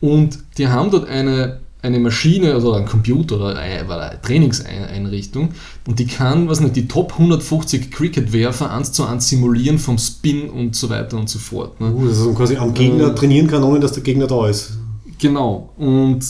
Und 0.00 0.38
die 0.58 0.68
haben 0.68 0.90
dort 0.90 1.08
eine 1.08 1.60
eine 1.80 2.00
Maschine 2.00 2.56
oder 2.56 2.76
ein 2.76 2.86
Computer 2.86 3.36
oder 3.36 3.56
eine, 3.56 4.20
Trainingseinrichtung 4.20 5.50
und 5.86 5.98
die 5.98 6.06
kann, 6.06 6.48
was 6.48 6.60
nicht, 6.60 6.74
die 6.74 6.88
Top 6.88 7.12
150 7.12 7.90
Cricket-Werfer 7.92 8.72
eins 8.72 8.92
zu 8.92 9.04
eins 9.04 9.28
simulieren 9.28 9.78
vom 9.78 9.96
Spin 9.96 10.50
und 10.50 10.74
so 10.74 10.90
weiter 10.90 11.16
und 11.16 11.28
so 11.28 11.38
fort. 11.38 11.80
Ne? 11.80 11.92
Uh, 11.92 12.08
dass 12.08 12.18
man 12.18 12.34
quasi 12.34 12.56
am 12.56 12.74
Gegner 12.74 13.08
äh, 13.08 13.14
trainieren 13.14 13.46
kann, 13.46 13.62
ohne 13.62 13.78
dass 13.78 13.92
der 13.92 14.02
Gegner 14.02 14.26
da 14.26 14.48
ist. 14.48 14.77
Genau. 15.18 15.72
Und 15.76 16.24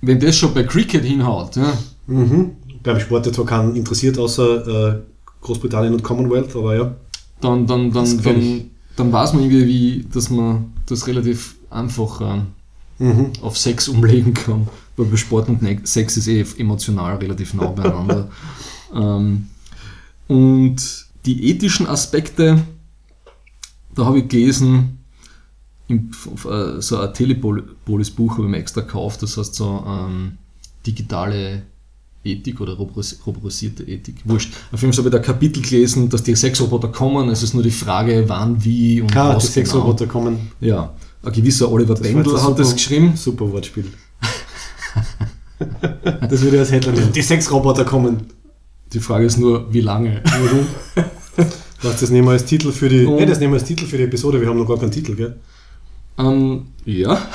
wenn 0.00 0.20
das 0.20 0.36
schon 0.36 0.54
bei 0.54 0.64
Cricket 0.64 1.04
hinhaut, 1.04 1.56
ja. 1.56 1.72
Mhm. 2.06 2.52
Beim 2.82 3.00
Sport 3.00 3.26
jetzt 3.26 3.46
keinen 3.46 3.74
interessiert, 3.76 4.18
außer 4.18 4.92
äh, 4.92 5.00
Großbritannien 5.40 5.94
und 5.94 6.02
Commonwealth, 6.02 6.54
aber 6.54 6.76
ja. 6.76 6.94
Dann, 7.40 7.66
dann, 7.66 7.90
dann, 7.92 8.22
dann, 8.22 8.70
dann 8.96 9.12
weiß 9.12 9.32
man 9.32 9.42
irgendwie, 9.42 9.66
wie, 9.66 10.06
dass 10.12 10.30
man 10.30 10.72
das 10.86 11.06
relativ 11.06 11.56
einfach 11.70 12.20
äh, 12.20 13.02
mhm. 13.02 13.32
auf 13.42 13.58
Sex 13.58 13.88
umlegen 13.88 14.34
kann. 14.34 14.68
Weil 14.96 15.06
bei 15.06 15.16
Sport 15.16 15.48
und 15.48 15.88
Sex 15.88 16.16
ist 16.16 16.28
eh 16.28 16.44
emotional 16.58 17.16
relativ 17.16 17.54
nah 17.54 17.66
beieinander. 17.66 18.30
ähm, 18.94 19.48
und 20.28 21.06
die 21.26 21.50
ethischen 21.50 21.86
Aspekte, 21.86 22.62
da 23.94 24.04
habe 24.04 24.20
ich 24.20 24.28
gelesen, 24.28 25.03
so 25.88 26.98
ein 26.98 27.14
Telepolis-Buch 27.14 28.32
habe 28.32 28.44
ich 28.44 28.48
mir 28.48 28.58
extra 28.58 28.80
gekauft, 28.80 29.22
das 29.22 29.36
heißt 29.36 29.54
so 29.54 29.84
ähm, 29.86 30.38
digitale 30.86 31.62
Ethik 32.24 32.60
oder 32.60 32.74
rubrisierte 32.74 33.82
Ethik. 33.84 34.16
Wurscht. 34.24 34.54
Auf 34.72 34.80
jeden 34.80 34.92
Fall 34.92 35.04
habe 35.04 35.16
ich 35.16 35.22
da 35.22 35.32
Kapitel 35.32 35.62
gelesen, 35.62 36.08
dass 36.08 36.22
die 36.22 36.34
Sexroboter 36.34 36.88
kommen. 36.88 37.28
Es 37.28 37.42
ist 37.42 37.52
nur 37.52 37.62
die 37.62 37.70
Frage, 37.70 38.24
wann, 38.26 38.64
wie 38.64 39.02
und 39.02 39.14
ah, 39.14 39.36
was. 39.36 39.46
Die 39.46 39.60
genau. 39.60 39.66
Sexroboter 39.66 40.06
kommen. 40.06 40.50
Ja. 40.60 40.94
Ein 41.22 41.32
gewisser 41.32 41.70
Oliver 41.70 41.94
Bendel 41.94 42.42
hat 42.42 42.58
das 42.58 42.72
geschrieben. 42.72 43.14
Super 43.16 43.50
Wortspiel. 43.52 43.86
das 45.58 46.40
würde 46.40 46.56
ich 46.56 46.60
als 46.60 46.72
Headline 46.72 46.94
nehmen. 46.94 47.12
Die 47.12 47.22
Sexroboter 47.22 47.84
kommen. 47.84 48.26
Die 48.92 49.00
Frage 49.00 49.26
ist 49.26 49.38
nur, 49.38 49.72
wie 49.72 49.80
lange? 49.80 50.22
Was 51.82 52.00
das 52.00 52.10
nehmen 52.10 52.28
wir 52.28 52.32
als 52.32 52.44
Titel 52.44 52.72
für 52.72 52.88
die. 52.88 53.06
Hey, 53.06 53.26
das 53.26 53.38
nehmen 53.38 53.52
wir 53.52 53.58
als 53.58 53.68
Titel 53.68 53.86
für 53.86 53.98
die 53.98 54.04
Episode. 54.04 54.40
Wir 54.40 54.48
haben 54.48 54.58
noch 54.58 54.68
gar 54.68 54.78
keinen 54.78 54.92
Titel, 54.92 55.14
gell? 55.14 55.36
Ähm, 56.18 56.66
ja. 56.84 57.18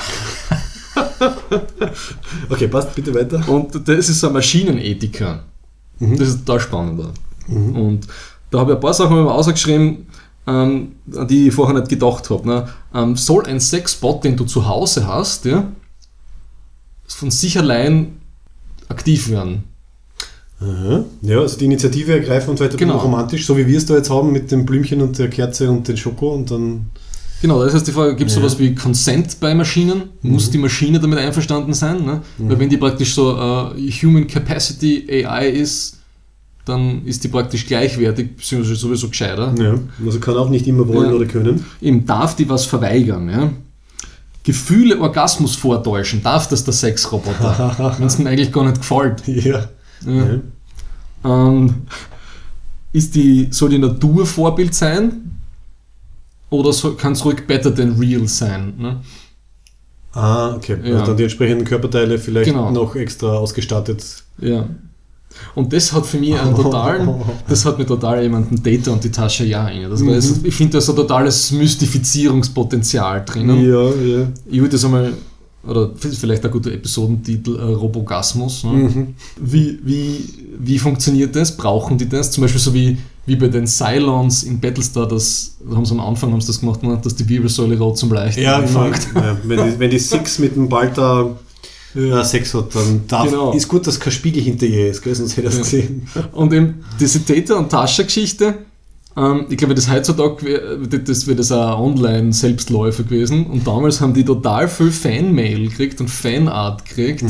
okay, 2.48 2.68
passt, 2.68 2.94
bitte 2.94 3.14
weiter. 3.14 3.46
Und 3.48 3.88
das 3.88 4.08
ist 4.08 4.24
ein 4.24 4.32
Maschinenethiker. 4.32 5.44
Mhm. 5.98 6.16
Das 6.16 6.28
ist 6.28 6.46
total 6.46 6.60
spannend. 6.60 7.12
Mhm. 7.46 7.76
Und 7.76 8.06
da 8.50 8.60
habe 8.60 8.72
ich 8.72 8.76
ein 8.78 8.80
paar 8.80 8.94
Sachen 8.94 9.24
mal 9.24 9.32
ausgeschrieben, 9.32 10.06
ähm, 10.46 10.92
an 11.14 11.28
die 11.28 11.48
ich 11.48 11.54
vorher 11.54 11.78
nicht 11.78 11.88
gedacht 11.88 12.30
habe. 12.30 12.48
Ne? 12.48 12.68
Ähm, 12.94 13.16
soll 13.16 13.46
ein 13.46 13.60
Sexbot, 13.60 14.24
den 14.24 14.36
du 14.36 14.44
zu 14.44 14.66
Hause 14.66 15.06
hast, 15.06 15.44
ja, 15.44 15.70
von 17.06 17.30
sich 17.30 17.58
allein 17.58 18.20
aktiv 18.88 19.28
werden. 19.28 19.64
Aha. 20.60 21.04
Ja, 21.22 21.40
also 21.40 21.58
die 21.58 21.64
Initiative 21.64 22.12
ergreifen 22.12 22.50
und 22.50 22.58
vielleicht 22.58 22.74
ein 22.74 22.78
Genau. 22.78 22.98
romantisch, 22.98 23.46
so 23.46 23.56
wie 23.56 23.66
wir 23.66 23.78
es 23.78 23.86
da 23.86 23.96
jetzt 23.96 24.10
haben 24.10 24.30
mit 24.32 24.50
dem 24.50 24.66
Blümchen 24.66 25.00
und 25.00 25.18
der 25.18 25.30
Kerze 25.30 25.70
und 25.70 25.88
den 25.88 25.96
Schoko 25.96 26.34
und 26.34 26.50
dann. 26.50 26.90
Genau, 27.42 27.64
das 27.64 27.72
heißt 27.74 27.86
die 27.86 27.92
Frage, 27.92 28.14
gibt 28.16 28.30
es 28.30 28.36
Ja. 28.36 28.42
sowas 28.42 28.58
wie 28.58 28.74
Consent 28.74 29.38
bei 29.40 29.54
Maschinen? 29.54 30.10
Muss 30.22 30.50
die 30.50 30.58
Maschine 30.58 31.00
damit 31.00 31.18
einverstanden 31.18 31.72
sein? 31.72 32.04
Ne? 32.04 32.20
Weil 32.38 32.58
wenn 32.58 32.68
die 32.68 32.76
praktisch 32.76 33.14
so 33.14 33.32
äh, 33.34 33.90
Human 34.02 34.26
Capacity 34.26 35.06
AI 35.24 35.48
ist, 35.48 35.96
dann 36.66 37.04
ist 37.06 37.24
die 37.24 37.28
praktisch 37.28 37.66
gleichwertig, 37.66 38.36
beziehungsweise 38.36 38.76
sowieso 38.76 39.08
gescheiter. 39.08 39.54
Ja, 39.58 39.74
also 40.04 40.20
kann 40.20 40.36
auch 40.36 40.50
nicht 40.50 40.66
immer 40.66 40.86
wollen 40.86 41.08
Ja. 41.10 41.16
oder 41.16 41.24
können. 41.24 41.64
Eben 41.80 42.04
darf 42.04 42.36
die 42.36 42.48
was 42.48 42.66
verweigern. 42.66 43.28
Ja? 43.30 43.50
Gefühle 44.44 45.00
Orgasmus 45.00 45.56
vortäuschen, 45.56 46.22
darf 46.22 46.46
das 46.48 46.64
der 46.64 46.74
Sexroboter, 46.74 47.94
wenn 47.98 48.06
es 48.06 48.18
mir 48.18 48.28
eigentlich 48.28 48.52
gar 48.52 48.64
nicht 48.64 48.78
gefällt. 48.78 49.22
Ja. 49.26 49.68
Ja. 50.06 50.12
ja. 50.12 50.40
Ähm, 51.24 51.74
ist 52.92 53.14
die, 53.14 53.48
soll 53.50 53.70
die 53.70 53.78
Natur 53.78 54.26
Vorbild 54.26 54.74
sein? 54.74 55.12
Oder 56.50 56.72
kann 56.96 57.12
es 57.12 57.24
ruhig 57.24 57.46
better 57.46 57.74
than 57.74 57.92
real 57.98 58.26
sein? 58.28 58.74
Ne? 58.78 59.00
Ah, 60.12 60.54
okay. 60.56 60.76
Ja. 60.84 60.94
Also 60.94 61.06
dann 61.06 61.16
die 61.16 61.22
entsprechenden 61.22 61.64
Körperteile 61.64 62.18
vielleicht 62.18 62.50
Genau. 62.50 62.70
noch 62.70 62.96
extra 62.96 63.28
ausgestattet. 63.36 64.04
Ja. 64.40 64.68
Und 65.54 65.72
das 65.72 65.92
hat 65.92 66.04
für 66.06 66.18
mich 66.18 66.34
einen 66.38 66.56
totalen, 66.56 67.08
das 67.48 67.64
hat 67.64 67.78
mir 67.78 67.86
total 67.86 68.20
jemanden 68.22 68.60
Data 68.60 68.90
und 68.90 69.04
die 69.04 69.12
Tasche 69.12 69.44
ja 69.44 69.62
rein. 69.64 69.88
Das 69.88 70.04
war 70.04 70.14
jetzt- 70.14 70.44
ich 70.44 70.54
finde 70.54 70.72
da 70.74 70.80
so 70.80 70.92
ein 70.92 70.96
totales 70.96 71.52
Mystifizierungspotenzial 71.52 73.24
drinnen. 73.24 73.64
Ja, 73.64 73.90
ja. 73.94 74.28
Ich 74.46 74.58
würde 74.58 74.70
das 74.70 74.84
einmal, 74.84 75.12
oder 75.64 75.90
vielleicht 75.96 76.44
ein 76.44 76.50
guter 76.50 76.72
Episodentitel, 76.72 77.56
äh, 77.56 77.62
Robogasmus. 77.62 78.64
Ne? 78.64 78.70
Mhm. 78.72 79.14
Wie, 79.40 79.78
wie, 79.84 80.24
wie 80.58 80.78
funktioniert 80.80 81.36
das? 81.36 81.56
Brauchen 81.56 81.96
die 81.96 82.08
das? 82.08 82.32
Zum 82.32 82.42
Beispiel 82.42 82.60
so 82.60 82.74
wie, 82.74 82.98
wie 83.30 83.36
bei 83.36 83.46
den 83.46 83.64
Cylons 83.64 84.42
in 84.42 84.58
Battlestar, 84.58 85.06
das, 85.06 85.56
da 85.64 85.76
haben 85.76 85.84
sie 85.84 85.92
am 85.92 86.00
Anfang 86.00 86.32
haben 86.32 86.40
sie 86.40 86.48
das 86.48 86.58
gemacht, 86.60 86.80
dass 87.06 87.14
die 87.14 87.28
Wirbelsäule 87.28 87.78
rot 87.78 87.96
zum 87.96 88.12
Leichten 88.12 88.42
Ja, 88.42 88.56
anfängt. 88.56 89.06
ja. 89.14 89.36
Wenn, 89.44 89.70
die, 89.72 89.78
wenn 89.78 89.90
die 89.90 90.00
Six 90.00 90.40
mit 90.40 90.56
dem 90.56 90.68
Balta 90.68 91.30
äh, 91.94 92.24
Sex 92.24 92.52
hat, 92.54 92.74
dann 92.74 93.02
darf, 93.06 93.26
Genau. 93.30 93.52
ist 93.52 93.68
gut, 93.68 93.86
dass 93.86 94.00
kein 94.00 94.12
Spiegel 94.12 94.42
hinter 94.42 94.66
ihr 94.66 94.90
ist, 94.90 95.00
gell? 95.02 95.14
sonst 95.14 95.36
hätte 95.36 95.46
er 95.46 95.50
es 95.50 95.56
Ja. 95.58 95.62
gesehen. 95.62 96.08
Und 96.32 96.52
eben 96.52 96.80
diese 96.98 97.20
Täter- 97.24 97.56
und 97.56 97.68
Tascha-Geschichte, 97.68 98.54
ähm, 99.20 99.46
ich 99.50 99.56
glaube, 99.56 99.74
das 99.74 99.90
heutzutage 99.90 100.78
das 101.04 101.26
wäre 101.26 101.36
das 101.36 101.52
ein 101.52 101.58
Online-Selbstläufer 101.58 103.02
gewesen. 103.04 103.46
Und 103.46 103.66
damals 103.66 104.00
haben 104.00 104.14
die 104.14 104.24
total 104.24 104.68
viel 104.68 104.90
Fanmail 104.90 105.68
gekriegt 105.68 106.00
und 106.00 106.08
Fanart 106.08 106.84
gekriegt. 106.84 107.24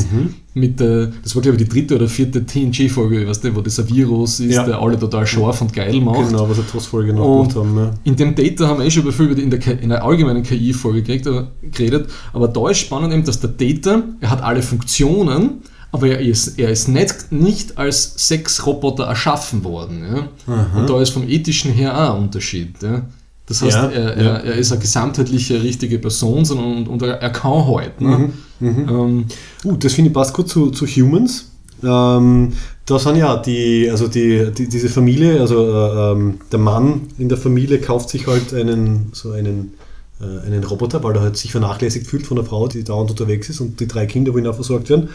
Mit 0.53 0.79
der, 0.81 1.11
das 1.23 1.33
war, 1.35 1.41
glaube 1.41 1.57
ich, 1.57 1.63
die 1.63 1.69
dritte 1.69 1.95
oder 1.95 2.07
vierte 2.09 2.45
TNG-Folge, 2.45 3.25
weißt 3.27 3.43
du, 3.45 3.55
wo 3.55 3.61
dieser 3.61 3.87
Virus 3.87 4.41
ist, 4.41 4.53
Ja. 4.53 4.65
der 4.65 4.79
alle 4.81 4.99
total 4.99 5.25
scharf 5.25 5.61
und 5.61 5.71
geil 5.73 6.01
macht. 6.01 6.27
Genau, 6.29 6.49
was 6.49 6.57
eine 6.57 6.67
Tossfolge 6.67 7.13
noch 7.13 7.37
gemacht 7.39 7.55
haben. 7.55 7.77
Ja. 7.77 7.91
In 8.03 8.15
dem 8.17 8.35
Data 8.35 8.67
haben 8.67 8.79
wir 8.79 8.85
eh 8.85 8.91
schon 8.91 9.03
über 9.03 9.13
viel 9.13 9.27
über 9.27 9.41
in 9.41 9.49
der, 9.49 9.81
in 9.81 9.89
der 9.89 10.03
allgemeinen 10.03 10.43
KI-Folge 10.43 11.03
geredet, 11.03 12.07
aber 12.33 12.47
da 12.49 12.69
ist 12.69 12.79
spannend 12.79 13.13
eben, 13.13 13.23
dass 13.23 13.39
der 13.39 13.51
Data, 13.51 14.03
er 14.19 14.29
hat 14.29 14.43
alle 14.43 14.61
Funktionen, 14.61 15.61
aber 15.91 16.07
er 16.07 16.19
ist, 16.19 16.59
er 16.59 16.69
ist 16.69 16.87
nicht, 16.87 17.31
nicht 17.31 17.77
als 17.77 18.27
Sexroboter 18.27 19.05
erschaffen 19.05 19.63
worden. 19.63 20.03
Ja? 20.03 20.55
Und 20.77 20.89
da 20.89 21.01
ist 21.01 21.09
vom 21.09 21.27
ethischen 21.27 21.71
her 21.71 21.93
auch 21.93 22.15
ein 22.15 22.23
Unterschied. 22.23 22.81
Ja? 22.81 23.03
Das 23.45 23.61
heißt, 23.61 23.75
Ja, 23.75 23.89
er, 23.89 24.15
er, 24.15 24.43
er 24.45 24.55
ist 24.55 24.71
eine 24.71 24.79
gesamtheitliche, 24.79 25.61
richtige 25.61 25.99
Person 25.99 26.45
sondern, 26.45 26.77
und, 26.77 26.87
und 26.87 27.01
er, 27.01 27.29
kann 27.31 27.65
halt. 27.65 27.99
Ne? 27.99 28.29
Mhm. 28.59 28.89
Ähm, 28.89 29.25
Uh, 29.63 29.75
das 29.75 29.93
finde 29.93 30.09
ich 30.09 30.13
passt 30.13 30.33
gut 30.33 30.47
zu, 30.47 30.71
zu 30.71 30.85
Humans. 30.87 31.51
Ähm, 31.83 32.53
da 32.85 32.99
sind 32.99 33.17
ja 33.17 33.37
die, 33.37 33.89
also 33.89 34.07
die, 34.07 34.51
die, 34.55 34.69
diese 34.69 34.89
Familie, 34.89 35.39
also 35.39 35.67
äh, 35.67 36.11
ähm, 36.11 36.39
der 36.51 36.59
Mann 36.59 37.01
in 37.17 37.27
der 37.27 37.37
Familie 37.37 37.79
kauft 37.79 38.09
sich 38.09 38.27
halt 38.27 38.53
einen, 38.53 39.09
so 39.13 39.31
einen, 39.31 39.73
äh, 40.19 40.45
einen 40.45 40.63
Roboter, 40.63 41.03
weil 41.03 41.15
er 41.15 41.21
halt 41.21 41.37
sich 41.37 41.51
vernachlässigt 41.51 42.07
fühlt 42.07 42.25
von 42.25 42.37
der 42.37 42.45
Frau, 42.45 42.67
die 42.67 42.83
dauernd 42.83 43.09
unterwegs 43.09 43.49
ist 43.49 43.59
und 43.59 43.79
die 43.79 43.87
drei 43.87 44.05
Kinder 44.05 44.33
wollen 44.33 44.47
auch 44.47 44.55
versorgt 44.55 44.89
werden. 44.89 45.09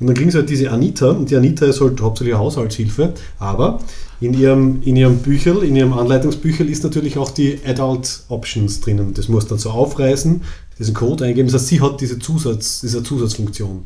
Und 0.00 0.06
dann 0.06 0.16
kriegen 0.16 0.30
sie 0.30 0.38
halt 0.38 0.48
diese 0.48 0.70
Anita 0.70 1.10
und 1.10 1.30
die 1.30 1.36
Anita 1.36 1.66
ist 1.66 1.80
halt 1.80 2.00
hauptsächlich 2.00 2.34
Haushaltshilfe, 2.34 3.12
aber 3.38 3.80
in 4.20 4.32
ihrem, 4.34 4.82
in 4.82 4.96
ihrem 4.96 5.18
Bücherl, 5.18 5.62
in 5.62 5.76
ihrem 5.76 5.92
Anleitungsbücherl 5.92 6.68
ist 6.68 6.82
natürlich 6.84 7.18
auch 7.18 7.30
die 7.30 7.58
Adult 7.66 8.22
Options 8.28 8.80
drinnen. 8.80 9.12
Das 9.14 9.28
muss 9.28 9.46
dann 9.46 9.58
so 9.58 9.70
aufreißen, 9.70 10.42
diesen 10.78 10.94
Code 10.94 11.24
eingeben. 11.26 11.48
Das 11.48 11.60
heißt, 11.60 11.68
sie 11.68 11.80
hat 11.80 12.00
diese, 12.00 12.18
Zusatz, 12.18 12.80
diese 12.80 13.02
Zusatzfunktion. 13.02 13.82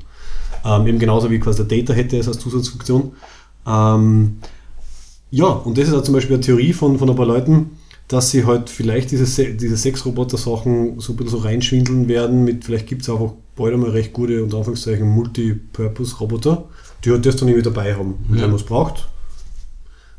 Ähm, 0.64 0.86
eben 0.86 0.98
genauso 0.98 1.30
wie 1.30 1.38
quasi 1.38 1.66
der 1.66 1.78
Data 1.78 1.92
hätte 1.92 2.16
es 2.16 2.28
als 2.28 2.38
Zusatzfunktion. 2.38 3.12
Ähm, 3.66 4.38
ja, 5.30 5.46
und 5.46 5.76
das 5.76 5.88
ist 5.88 5.94
auch 5.94 6.02
zum 6.02 6.14
Beispiel 6.14 6.36
eine 6.36 6.44
Theorie 6.44 6.72
von, 6.72 6.98
von 6.98 7.10
ein 7.10 7.16
paar 7.16 7.26
Leuten, 7.26 7.72
dass 8.08 8.30
sie 8.30 8.44
halt 8.44 8.68
vielleicht 8.70 9.10
diese, 9.10 9.26
Se 9.26 9.54
diese 9.54 9.76
Sexroboter-Sachen 9.76 11.00
so 11.00 11.12
ein 11.12 11.16
bisschen 11.16 11.30
so 11.30 11.38
reinschwindeln 11.38 12.06
werden 12.08 12.44
mit, 12.44 12.64
vielleicht 12.64 12.86
gibt 12.86 13.02
es 13.02 13.10
einfach 13.10 13.32
bald 13.56 13.72
einmal 13.74 13.90
recht 13.90 14.12
gute, 14.12 14.42
unter 14.42 14.58
Anführungszeichen, 14.58 15.08
Multipurpose-Roboter, 15.08 16.64
die 17.04 17.10
halt 17.10 17.24
das 17.26 17.36
dann 17.36 17.48
irgendwie 17.48 17.64
dabei 17.64 17.94
haben. 17.94 18.14
Ja. 18.30 18.42
wenn 18.42 18.50
man 18.50 18.56
es 18.56 18.62
braucht, 18.64 19.08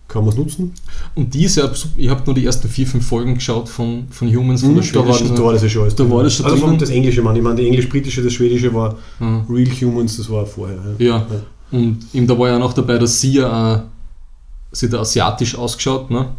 kann 0.07 0.23
man 0.23 0.33
es 0.33 0.37
nutzen. 0.37 0.73
und 1.15 1.33
die 1.33 1.45
ist 1.45 1.57
ja, 1.57 1.69
ich 1.97 2.09
habe 2.09 2.21
nur 2.25 2.35
die 2.35 2.45
ersten 2.45 2.67
vier, 2.67 2.85
fünf 2.87 3.05
Folgen 3.07 3.33
geschaut 3.35 3.67
von, 3.69 4.05
von 4.09 4.27
Humans, 4.35 4.61
von 4.61 4.75
der 4.75 4.83
Mhm, 4.83 4.91
da, 4.93 5.07
war, 5.07 5.13
schwedischen. 5.15 5.35
da 5.35 5.43
war 5.43 5.53
das 5.53 5.63
ja 5.63 5.69
schon 5.69 5.81
alles 5.83 5.95
Da 5.95 6.09
war 6.09 6.23
das 6.23 6.33
schon 6.35 6.45
Also 6.45 6.57
von 6.57 6.77
das 6.77 6.89
Englische, 6.89 7.21
Mann. 7.23 7.35
Ich 7.35 7.41
meine, 7.41 7.55
die 7.55 7.67
englisch-britische, 7.67 8.23
das 8.23 8.33
schwedische 8.33 8.73
war 8.73 8.95
Mhm. 9.19 9.45
Real 9.49 9.67
Humans, 9.81 10.17
das 10.17 10.29
war 10.29 10.45
vorher. 10.45 10.77
Ja. 10.99 11.07
Ja, 11.17 11.25
und 11.71 11.99
ihm 12.13 12.27
da 12.27 12.37
war 12.37 12.49
ja 12.49 12.59
noch 12.59 12.73
dabei, 12.73 12.97
dass 12.99 13.19
sie 13.19 13.33
ja, 13.33 13.85
sie 14.71 14.89
da 14.89 14.99
asiatisch 14.99 15.55
ausgeschaut, 15.55 16.09
ne? 16.11 16.29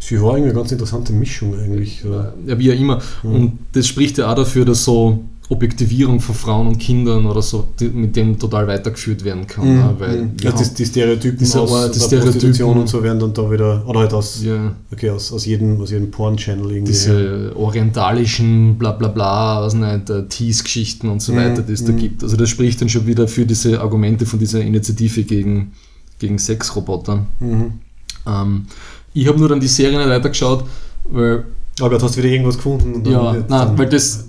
Sie 0.00 0.20
war 0.20 0.30
irgendwie 0.36 0.50
eine 0.50 0.54
ganz 0.60 0.72
interessante 0.72 1.12
Mischung 1.12 1.54
eigentlich. 1.58 2.02
Ja. 2.04 2.32
Ja, 2.46 2.58
wie 2.58 2.66
ja 2.68 2.74
immer. 2.74 3.00
Und 3.22 3.58
das 3.72 3.86
spricht 3.86 4.18
ja 4.18 4.30
auch 4.30 4.36
dafür, 4.36 4.64
dass 4.64 4.84
so 4.84 5.24
Objektivierung 5.50 6.20
von 6.20 6.34
Frauen 6.34 6.66
und 6.68 6.78
Kindern 6.78 7.24
oder 7.24 7.40
so 7.40 7.66
die, 7.80 7.86
mit 7.88 8.14
dem 8.16 8.38
total 8.38 8.66
weitergeführt 8.66 9.24
werden 9.24 9.46
kann. 9.46 9.66
ne? 9.66 9.94
Weil 9.98 10.22
Mhm. 10.24 10.30
ja, 10.42 10.52
die, 10.52 10.74
die 10.74 10.84
Stereotypen 10.84 11.38
Diese- 11.38 11.60
aus 11.62 11.72
aber 11.72 11.88
die 11.88 11.98
Stereotypen- 12.00 12.64
und 12.80 12.86
so 12.86 13.02
werden 13.02 13.18
dann 13.18 13.32
da 13.32 13.50
wieder, 13.50 13.82
oder 13.88 14.00
halt 14.00 14.12
aus, 14.12 14.42
ja, 14.44 14.74
okay, 14.92 15.08
aus, 15.08 15.32
aus 15.32 15.46
jedem, 15.46 15.80
aus 15.80 15.90
jedem 15.90 16.10
Porn-Channel 16.10 16.70
irgendwie. 16.70 16.92
diese 16.92 17.52
orientalischen 17.56 18.76
bla 18.78 18.92
bla 18.92 19.08
bla, 19.08 19.62
was 19.62 19.74
nicht, 19.74 20.10
äh, 20.10 20.26
Tease-Geschichten 20.28 21.08
und 21.08 21.22
so 21.22 21.32
Mhm, 21.32 21.36
weiter, 21.38 21.62
die 21.62 21.72
es 21.72 21.84
da 21.84 21.92
mhm. 21.92 21.96
gibt. 21.96 22.22
Also 22.22 22.36
das 22.36 22.50
spricht 22.50 22.80
dann 22.82 22.90
schon 22.90 23.06
wieder 23.06 23.26
für 23.26 23.46
diese 23.46 23.80
Argumente 23.80 24.26
von 24.26 24.38
dieser 24.38 24.60
Initiative 24.60 25.22
gegen, 25.24 25.72
gegen 26.18 26.38
Sexroboter. 26.38 27.26
Mhm. 27.40 27.72
Ähm, 28.26 28.66
ich 29.14 29.26
habe 29.26 29.38
nur 29.38 29.48
dann 29.48 29.60
die 29.60 29.68
Serie 29.68 29.98
nicht 29.98 30.08
weitergeschaut, 30.08 30.64
weil 31.04 31.44
Oh 31.80 31.88
Gott, 31.88 32.02
hast 32.02 32.16
du 32.16 32.22
wieder 32.22 32.32
irgendwas 32.32 32.56
gefunden? 32.56 33.08
Ja, 33.08 33.36
nein, 33.48 33.78
weil 33.78 33.88
das, 33.88 34.27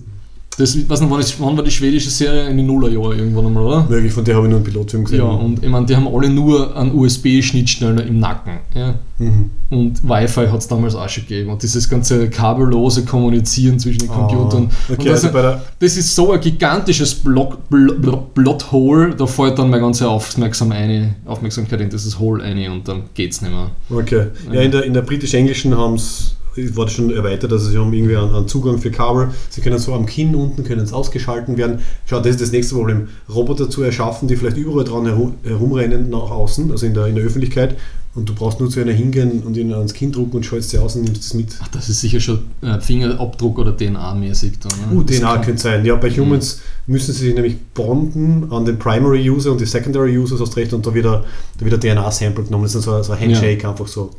das 0.60 0.76
nicht, 0.76 0.90
wann, 0.90 1.20
ist, 1.20 1.40
wann 1.40 1.56
war 1.56 1.64
die 1.64 1.72
schwedische 1.72 2.10
Serie? 2.10 2.50
In 2.50 2.58
den 2.58 2.66
Nullerjahren 2.66 3.18
irgendwann 3.18 3.46
einmal, 3.48 3.64
oder? 3.64 3.86
Möglich, 3.90 4.12
von 4.12 4.26
der 4.26 4.36
habe 4.36 4.46
ich 4.46 4.50
nur 4.50 4.58
einen 4.58 4.66
Pilotfilm 4.66 5.06
gesehen. 5.06 5.20
Ja, 5.20 5.26
und 5.26 5.64
ich 5.64 5.70
meine, 5.70 5.86
die 5.86 5.96
haben 5.96 6.08
alle 6.08 6.30
nur 6.30 6.76
einen 6.76 6.94
USB-Schnittstellen 6.94 8.00
im 8.00 8.20
Nacken. 8.20 8.60
Ja? 8.76 8.96
Mhm. 9.20 9.50
Und 9.70 10.04
Wi-Fi 10.04 10.48
hat 10.48 10.60
es 10.60 10.68
damals 10.68 10.96
auch 10.96 11.08
schon 11.08 11.24
gegeben. 11.24 11.52
Und 11.52 11.64
dieses 11.64 11.88
ganze 11.88 12.30
kabellose 12.30 13.06
Kommunizieren 13.06 13.80
zwischen 13.80 14.00
den 14.00 14.10
Computern. 14.10 14.70
Ah, 14.70 14.94
okay, 14.94 15.10
das, 15.10 15.24
also 15.24 15.34
bei 15.34 15.42
der, 15.42 15.62
das 15.80 15.96
ist 15.96 16.14
so 16.14 16.32
ein 16.32 16.42
gigantisches 16.42 17.16
Block, 17.16 17.70
Bl 17.70 17.94
Bl 17.94 18.18
Plothole, 18.34 19.16
da 19.16 19.26
fällt 19.28 19.60
dann 19.60 19.70
meine 19.70 19.82
ganze 19.82 20.10
Aufmerksam 20.10 20.72
eine, 20.72 21.16
Aufmerksamkeit 21.26 21.80
in 21.80 21.90
dieses 21.90 22.20
Hole 22.20 22.44
eine 22.44 22.72
und 22.72 22.88
dann 22.88 23.04
geht's 23.14 23.42
nicht 23.42 23.52
mehr. 23.52 23.72
okay. 23.90 24.28
Ja, 24.52 24.62
in 24.62 24.72
der, 24.72 24.84
in 24.84 24.94
der 24.94 25.04
britisch-englischen 25.04 25.78
haben 25.78 25.96
es 25.96 26.36
war 26.56 26.86
das 26.86 26.94
schon 26.94 27.12
erweitert, 27.12 27.52
also 27.52 27.70
sie 27.70 27.78
haben 27.78 27.94
irgendwie 27.94 28.16
einen, 28.16 28.34
einen 28.34 28.48
Zugang 28.48 28.80
für 28.80 28.92
Kabel. 28.92 29.30
Sie 29.50 29.62
können 29.62 29.80
so 29.80 29.94
am 29.94 30.06
Kinn 30.06 30.36
unten 30.36 30.64
können 30.64 30.82
es 30.82 30.94
ausgeschalten 30.94 31.58
werden. 31.58 31.80
Schau, 32.06 32.20
das 32.20 32.32
ist 32.32 32.42
das 32.42 32.52
nächste 32.52 32.76
Problem. 32.76 33.10
Roboter 33.34 33.70
zu 33.70 33.84
erschaffen, 33.84 34.28
die 34.28 34.36
vielleicht 34.36 34.58
überall 34.58 34.86
dran 34.86 35.06
herum, 35.06 35.36
herumrennen 35.44 36.10
nach 36.10 36.32
außen, 36.32 36.72
also 36.72 36.86
in 36.86 36.94
der, 36.94 37.08
in 37.08 37.16
der 37.16 37.26
Öffentlichkeit. 37.26 37.76
Und 38.16 38.28
du 38.28 38.34
brauchst 38.34 38.60
nur 38.60 38.70
zu 38.72 38.80
einer 38.80 38.92
hingehen 38.92 39.44
und 39.44 39.56
ihn 39.56 39.72
ans 39.72 39.94
Kinn 39.94 40.12
drucken 40.12 40.38
und 40.38 40.46
schaltest 40.46 40.72
sie 40.72 40.80
aus 40.80 40.96
und 40.96 41.04
nimmst 41.04 41.26
das 41.26 41.34
mit. 41.36 41.56
Ach, 41.62 41.68
das 41.68 41.90
ist 41.90 42.02
sicher 42.02 42.20
schon 42.20 42.40
äh, 42.62 42.80
Fingerabdruck 42.80 43.60
oder 43.60 43.72
DNA-mäßig. 43.72 44.54
ne? 44.90 44.98
Uh, 44.98 45.04
DNA 45.04 45.38
könnte 45.38 45.62
sein. 45.62 45.86
Ja, 45.86 45.96
bei 45.96 46.10
Humans 46.10 46.62
müssen 46.88 47.14
sie 47.14 47.28
sich 47.28 47.36
nämlich 47.36 47.58
bonden 47.76 48.52
an 48.52 48.66
den 48.66 48.80
Primary 48.80 49.30
User 49.30 49.52
und 49.52 49.62
die 49.62 49.68
Secondary 49.68 50.18
Users, 50.18 50.42
hast 50.42 50.58
recht, 50.58 50.74
und 50.74 50.88
da 50.88 50.94
wieder, 50.96 51.24
da 51.60 51.66
wieder 51.66 51.80
DNA-Sample 51.80 52.46
genommen. 52.46 52.64
Das 52.64 52.74
ist 52.74 52.84
so, 52.84 53.04
so 53.04 53.14
ein 53.14 53.20
Handshake, 53.20 53.68
einfach 53.68 53.88
so. 53.88 54.10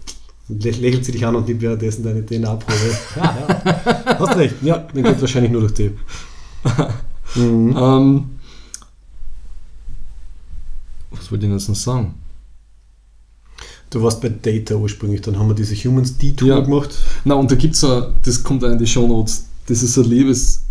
Lä- 0.58 0.80
Lächelt 0.80 1.04
sie 1.04 1.12
dich 1.12 1.24
an 1.24 1.36
und 1.36 1.46
nimmt 1.48 1.60
währenddessen 1.62 2.02
deine 2.02 2.24
DNA-Probe. 2.24 2.96
ja, 3.16 3.36
ja. 3.48 4.18
Hast 4.18 4.36
recht. 4.36 4.54
Ja, 4.62 4.78
den 4.78 5.04
geht 5.04 5.20
wahrscheinlich 5.20 5.52
nur 5.52 5.60
durch 5.62 5.74
die. 5.74 5.90
Mhm. 7.36 7.76
Ähm, 7.78 8.24
was 11.12 11.30
wollte 11.30 11.44
ich 11.46 11.50
denn 11.50 11.58
jetzt 11.58 11.68
noch 11.68 11.76
sagen? 11.76 12.14
Du 13.90 14.02
warst 14.02 14.20
bei 14.20 14.28
Data 14.28 14.74
ursprünglich, 14.76 15.20
dann 15.20 15.38
haben 15.38 15.48
wir 15.48 15.54
diese 15.54 15.74
Humans 15.76 16.16
Detour 16.16 16.48
Ja. 16.48 16.60
gemacht. 16.60 16.90
Na, 17.24 17.34
und 17.34 17.50
da 17.50 17.54
gibt 17.56 17.74
es 17.74 17.80
das 17.80 18.42
kommt 18.42 18.64
auch 18.64 18.68
in 18.70 18.78
die 18.78 18.86
Shownotes, 18.86 19.46
das 19.66 19.82
ist 19.82 19.96
ein 19.96 20.04
liebes 20.04 20.62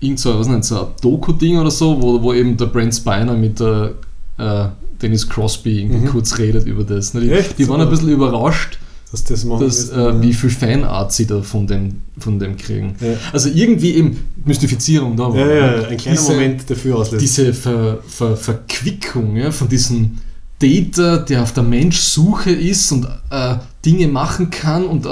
irgend 0.00 0.20
so, 0.20 0.38
was 0.38 0.46
nicht, 0.48 0.64
so 0.64 0.80
ein 0.80 0.92
Doku-Ding 1.00 1.58
oder 1.58 1.70
so, 1.72 2.00
wo, 2.00 2.22
wo 2.22 2.32
eben 2.32 2.56
der 2.56 2.66
Brent 2.66 2.94
Spiner 2.94 3.34
mit 3.36 3.58
der 3.58 3.94
äh, 4.38 4.68
Dennis 5.02 5.28
Crosby 5.28 5.80
irgendwie 5.82 6.06
Mhm. 6.06 6.10
kurz 6.10 6.38
redet 6.38 6.66
über 6.66 6.84
das. 6.84 7.12
Die, 7.12 7.30
Echt? 7.30 7.58
die 7.58 7.68
waren 7.68 7.80
ein 7.80 7.90
bisschen 7.90 8.08
überrascht, 8.08 8.78
Dass 9.10 9.24
das 9.24 9.44
machen 9.44 9.64
dass, 9.64 9.88
äh, 9.88 10.20
wie 10.20 10.34
viel 10.34 10.50
Fanart 10.50 11.12
sie 11.12 11.26
da 11.26 11.40
von 11.40 11.66
dem, 11.66 12.02
von 12.18 12.38
dem 12.38 12.56
kriegen. 12.58 12.94
Ja. 13.00 13.14
Also 13.32 13.48
irgendwie 13.48 13.94
eben 13.94 14.18
Mystifizierung 14.44 15.16
da 15.16 15.24
war. 15.32 15.36
ja, 15.38 15.46
ja, 15.80 15.88
ein 15.88 15.96
kleiner 15.96 16.18
Diese- 16.18 16.32
Moment 16.32 16.68
dafür 16.68 16.96
auslöst. 16.96 17.22
diese 17.22 17.54
Ver, 17.54 17.98
Ver, 18.06 18.36
Verquickung 18.36 19.36
ja, 19.36 19.50
von 19.50 19.68
diesem 19.68 20.18
Data, 20.58 21.18
der 21.18 21.42
auf 21.42 21.52
der 21.54 21.62
Menschsuche 21.62 22.50
ist 22.50 22.90
und 22.92 23.06
äh, 23.30 23.56
Dinge 23.84 24.08
machen 24.08 24.50
kann 24.50 24.84
und, 24.84 25.06
äh, 25.06 25.08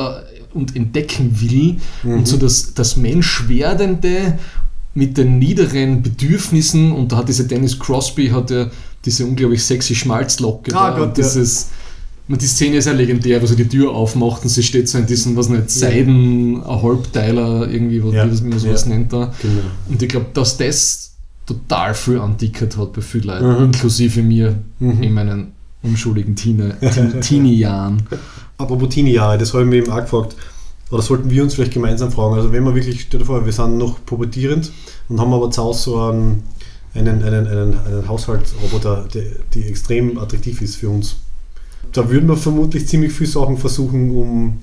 und 0.53 0.75
entdecken 0.77 1.41
will 1.41 1.77
Mhm. 2.03 2.19
und 2.19 2.29
so 2.29 2.37
das, 2.37 2.75
das 2.75 2.97
Menschwerdende 2.97 4.39
mit 4.95 5.17
den 5.19 5.39
niederen 5.39 6.03
Bedürfnissen 6.03 6.93
und 6.93 7.13
da 7.13 7.19
hat 7.19 7.29
diese 7.29 7.47
Dennis 7.47 7.79
Crosby 7.79 8.29
hat 8.29 8.51
ja 8.51 8.67
diese 9.05 9.25
unglaublich 9.27 9.63
sexy 9.65 9.95
Schmalzlocke 9.95 10.75
Ah, 10.75 10.91
Gott, 10.99 11.09
und 11.11 11.19
ja. 11.19 11.25
Man, 12.29 12.39
die 12.39 12.47
Szene 12.47 12.77
ist 12.77 12.87
ja 12.87 12.93
legendär, 12.93 13.41
wo 13.43 13.47
sie 13.47 13.57
die 13.57 13.69
Tür 13.69 13.93
aufmacht 13.93 14.43
und 14.43 14.49
sie 14.49 14.63
steht 14.63 14.89
so 14.89 14.99
in 14.99 15.07
diesem, 15.07 15.37
was 15.37 15.49
nicht. 15.49 15.71
Seiden, 15.71 16.63
Halbteiler, 16.65 17.69
irgendwie, 17.71 18.03
wie 18.03 18.11
Ja, 18.15 18.25
wie 18.31 18.49
man 18.49 18.59
sowas 18.59 18.85
ja. 18.85 18.89
nennt 18.91 19.13
da. 19.13 19.33
Genau. 19.43 19.61
Und 19.89 20.03
ich 20.03 20.09
glaube, 20.09 20.27
dass 20.35 20.57
das 20.57 21.13
total 21.47 21.95
viel 21.95 22.19
andickert 22.19 22.77
hat 22.77 22.93
bei 22.93 23.01
vielen 23.03 23.25
Leuten, 23.25 23.49
Mhm. 23.59 23.65
inklusive 23.67 24.23
mir 24.23 24.59
Mhm. 24.81 25.03
in 25.03 25.13
meinen 25.15 25.53
unschuldigen 25.83 26.35
Teenie- 26.35 26.73
Teen- 26.95 27.21
Teenie-Jahren. 27.21 28.03
Apropos 28.59 28.89
Teenie-Jahre, 28.89 29.39
das 29.39 29.53
habe 29.53 29.63
ich 29.65 29.69
mir 29.69 29.77
eben 29.77 29.93
auch 29.93 30.01
gefragt. 30.01 30.35
Oder 30.91 31.03
sollten 31.03 31.31
wir 31.31 31.43
uns 31.43 31.55
vielleicht 31.55 31.73
gemeinsam 31.75 32.11
fragen? 32.13 32.35
Also, 32.35 32.53
wenn 32.53 32.65
wir 32.65 32.75
wirklich, 32.75 33.03
stell 33.03 33.21
dir 33.21 33.27
vor, 33.27 33.45
wir 33.45 33.53
sind 33.53 33.77
noch 33.79 34.05
pubertierend 34.05 34.71
und 35.09 35.21
haben 35.21 35.33
aber 35.33 35.51
zu 35.51 35.63
Hause 35.63 35.83
so 35.83 36.01
einen, 36.01 36.43
einen, 36.95 37.23
einen, 37.23 37.47
einen, 37.47 37.79
einen 37.79 38.09
Haushaltsroboter, 38.09 39.07
der, 39.13 39.23
die 39.55 39.65
extrem 39.65 40.17
attraktiv 40.19 40.63
ist 40.63 40.77
für 40.77 40.89
uns. 40.89 41.17
Da 41.93 42.11
würden 42.11 42.29
wir 42.29 42.37
vermutlich 42.37 42.87
ziemlich 42.89 43.13
viele 43.13 43.31
Sachen 43.31 43.57
versuchen, 43.59 44.11
um 44.17 44.57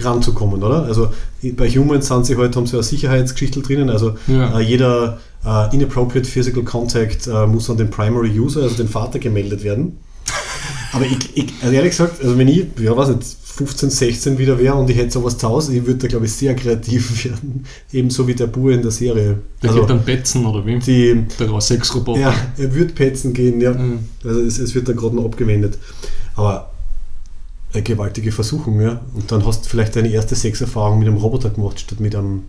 ranzukommen, 0.00 0.62
oder? 0.62 0.84
Also 0.84 1.08
bei 1.42 1.68
Humans 1.68 2.08
sind 2.08 2.26
sie 2.26 2.36
halt, 2.36 2.56
haben 2.56 2.66
sie 2.66 2.74
eine 2.74 2.82
Sicherheitsgeschichte 2.82 3.60
drinnen, 3.60 3.90
also 3.90 4.14
Ja. 4.26 4.58
äh, 4.58 4.62
jeder 4.62 5.18
äh, 5.44 5.74
inappropriate 5.74 6.28
physical 6.28 6.62
contact 6.64 7.26
äh, 7.26 7.46
muss 7.46 7.68
an 7.70 7.76
den 7.76 7.90
primary 7.90 8.38
user, 8.38 8.62
also 8.62 8.76
den 8.76 8.88
Vater, 8.88 9.18
gemeldet 9.18 9.62
werden. 9.64 9.98
Aber 10.92 11.04
ich, 11.04 11.36
ich, 11.36 11.52
also 11.62 11.74
ehrlich 11.74 11.90
gesagt, 11.90 12.22
also 12.22 12.36
wenn 12.38 12.48
ich, 12.48 12.66
ja 12.80 12.96
weiß 12.96 13.08
nicht, 13.08 13.22
15, 13.54 13.90
16 13.90 14.38
wieder 14.38 14.58
wäre 14.58 14.74
und 14.76 14.88
ich 14.88 14.96
hätte 14.96 15.10
sowas 15.12 15.36
zu 15.36 15.46
Hause, 15.46 15.74
ich 15.76 15.84
würde 15.84 15.98
da 16.00 16.08
glaube 16.08 16.24
ich 16.24 16.32
sehr 16.32 16.54
kreativ 16.56 17.24
werden. 17.24 17.64
Ebenso 17.92 18.26
wie 18.26 18.34
der 18.34 18.46
Bur 18.46 18.72
in 18.72 18.82
der 18.82 18.90
Serie. 18.90 19.38
Der 19.62 19.70
also 19.70 19.80
gibt 19.80 19.90
dann 19.90 20.04
Betzen 20.04 20.46
oder 20.46 20.64
wie? 20.64 20.78
die, 20.78 21.26
Der 21.38 21.60
Sexroboter. 21.60 22.20
ja, 22.20 22.34
er 22.56 22.74
wird 22.74 22.94
petzen 22.94 23.34
gehen, 23.34 23.60
ja. 23.60 23.74
Mhm. 23.74 24.00
Also 24.24 24.40
es, 24.40 24.58
es 24.58 24.74
wird 24.74 24.88
dann 24.88 24.96
gerade 24.96 25.16
noch 25.16 25.26
abgewendet. 25.26 25.78
Aber 26.36 26.70
eine 27.72 27.82
gewaltige 27.82 28.32
Versuchung, 28.32 28.80
ja. 28.80 29.00
Und 29.14 29.30
dann 29.32 29.46
hast 29.46 29.64
du 29.64 29.68
vielleicht 29.68 29.96
deine 29.96 30.08
erste 30.08 30.34
Sexerfahrung 30.34 30.98
mit 30.98 31.08
einem 31.08 31.16
Roboter 31.18 31.50
gemacht, 31.50 31.80
statt 31.80 32.00
mit 32.00 32.14
einem 32.14 32.44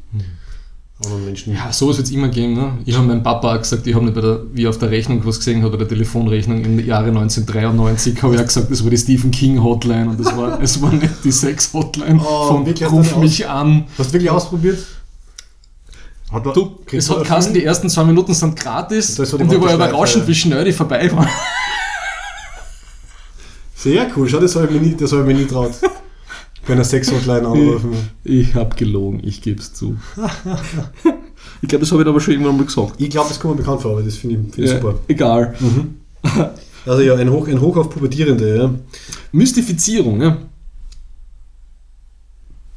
anderen 1.04 1.26
Menschen. 1.26 1.54
Ja, 1.54 1.72
sowas 1.74 1.98
wird 1.98 2.08
es 2.08 2.14
immer 2.14 2.28
geben. 2.30 2.54
Ne? 2.54 2.78
Ich 2.86 2.96
habe 2.96 3.08
meinem 3.08 3.24
Papa 3.24 3.56
auch 3.56 3.60
gesagt, 3.60 3.86
ich 3.88 3.96
habe 3.96 4.06
nicht 4.06 4.16
bei 4.16 4.22
der, 4.22 4.42
wie 4.54 4.68
auf 4.68 4.78
der 4.78 4.90
Rechnung 4.92 5.26
was 5.26 5.38
gesehen 5.38 5.64
hat, 5.64 5.72
bei 5.72 5.78
der 5.78 5.88
Telefonrechnung 5.88 6.64
im 6.64 6.80
Jahre 6.86 7.08
1993, 7.08 8.22
habe 8.22 8.36
ich 8.36 8.42
auch 8.42 8.46
gesagt, 8.46 8.72
das 8.72 8.84
war 8.84 8.90
die 8.90 8.98
Stephen 8.98 9.32
King 9.32 9.62
Hotline 9.64 10.10
und 10.10 10.20
das 10.20 10.36
war, 10.38 10.60
es 10.62 10.82
war 10.82 10.92
nicht 10.92 11.10
die 11.24 11.32
Sex-Hotline 11.32 12.22
Oh, 12.24 12.48
von 12.48 12.66
Ruf 12.90 13.18
mich 13.18 13.48
an. 13.48 13.86
Hast 13.98 14.10
du 14.10 14.14
wirklich 14.14 14.32
ausprobiert? 14.32 14.80
Hat 16.32 16.46
er- 16.46 16.54
Du, 16.54 16.80
es 16.92 17.10
hat 17.10 17.28
Film? 17.28 17.54
die 17.54 17.64
ersten 17.64 17.90
zwei 17.90 18.04
Minuten 18.06 18.34
sind 18.34 18.56
gratis 18.56 19.16
die 19.16 19.22
und 19.36 19.52
ich 19.52 19.62
war 19.62 19.74
überraschend, 19.74 20.28
wie 20.28 20.36
schnell 20.36 20.66
die 20.66 20.74
vorbei 20.74 21.12
waren. 21.12 21.28
Sehr 23.84 24.08
cool, 24.16 24.30
schau, 24.30 24.40
das 24.40 24.56
habe 24.56 24.68
ich 24.68 24.72
mir 24.72 24.80
nie, 24.80 24.96
das 24.96 25.12
habe 25.12 25.24
ich 25.24 25.28
mir 25.28 25.34
nie 25.34 25.46
traut. 25.46 25.74
Bei 26.66 26.72
einer 26.72 26.86
Sex-Hotline 26.86 27.46
anrufen. 27.46 27.92
Ich 28.24 28.56
habe 28.56 28.74
gelogen, 28.78 29.20
ich 29.22 29.42
gebe 29.42 29.60
es 29.60 29.74
zu. 29.74 29.98
ich 31.62 31.68
glaube, 31.68 31.82
das 31.82 31.92
habe 31.92 32.02
ich 32.02 32.08
aber 32.08 32.22
schon 32.22 32.34
irgendwann 32.34 32.56
mal 32.56 32.66
gesagt. 32.66 32.94
Ich 33.00 33.10
glaube, 33.10 33.28
das 33.28 33.42
kommt 33.42 33.56
mir 33.56 33.64
bekannt 33.64 33.82
vor, 33.82 33.92
aber 33.92 34.04
das 34.04 34.16
finde 34.16 34.36
ich, 34.38 34.42
find 34.54 34.58
ich 34.60 34.72
Ja, 34.72 34.80
super. 34.80 35.00
Egal. 35.08 35.54
Also 36.86 37.02
ja, 37.02 37.16
ein 37.16 37.32
Hoch, 37.32 37.48
ein 37.48 37.62
Hoch 37.62 37.78
auf 37.78 37.90
Pubertierende, 37.90 38.58
ja. 38.58 38.74
Mystifizierung, 39.32 40.22
ja. 40.22 40.38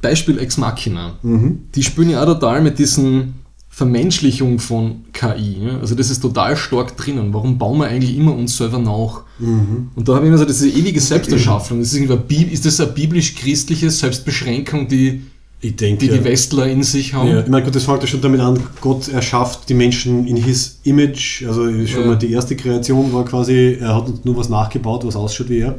Beispiel 0.00 0.38
Ex 0.38 0.58
Machina. 0.58 1.18
Mhm. 1.22 1.66
Die 1.74 1.82
spielen 1.82 2.10
ja 2.10 2.22
auch 2.22 2.26
total 2.26 2.62
mit 2.62 2.78
diesen 2.78 3.34
Vermenschlichung 3.76 4.58
von 4.58 5.04
KI. 5.12 5.58
Ja? 5.66 5.80
Also 5.80 5.94
das 5.94 6.08
ist 6.08 6.20
total 6.20 6.56
stark 6.56 6.96
drinnen. 6.96 7.34
Warum 7.34 7.58
bauen 7.58 7.78
wir 7.78 7.88
eigentlich 7.88 8.16
immer 8.16 8.34
uns 8.34 8.56
selber 8.56 8.78
nach? 8.78 9.24
Mhm. 9.38 9.88
Und 9.94 10.08
da 10.08 10.14
habe 10.14 10.24
ich 10.24 10.28
immer 10.30 10.38
so 10.38 10.46
diese 10.46 10.66
ewige 10.70 10.98
Selbsterschaffung. 10.98 11.80
Das 11.80 11.92
ist, 11.92 12.00
ist 12.00 12.64
das 12.64 12.80
eine 12.80 12.92
biblisch-christliche 12.92 13.90
Selbstbeschränkung, 13.90 14.88
die 14.88 15.24
Ich 15.60 15.76
denke, 15.76 16.06
die, 16.06 16.06
ja. 16.06 16.16
die 16.16 16.24
Westler 16.24 16.68
in 16.68 16.82
sich 16.82 17.12
haben? 17.12 17.28
Ja, 17.28 17.40
ich 17.40 17.48
meine, 17.48 17.66
gut, 17.66 17.74
das 17.74 17.84
fängt 17.84 18.00
ja 18.00 18.06
schon 18.06 18.22
damit 18.22 18.40
an, 18.40 18.58
Gott 18.80 19.08
erschafft 19.08 19.68
die 19.68 19.74
Menschen 19.74 20.26
in 20.26 20.36
his 20.36 20.80
image, 20.84 21.44
also 21.46 21.64
schon 21.86 22.00
Ja. 22.00 22.06
mal 22.06 22.16
die 22.16 22.32
erste 22.32 22.56
Kreation 22.56 23.12
war 23.12 23.26
quasi, 23.26 23.76
er 23.78 23.94
hat 23.94 24.08
uns 24.08 24.24
nur 24.24 24.38
was 24.38 24.48
nachgebaut, 24.48 25.04
was 25.04 25.16
ausschaut 25.16 25.50
wie 25.50 25.58
er. 25.58 25.74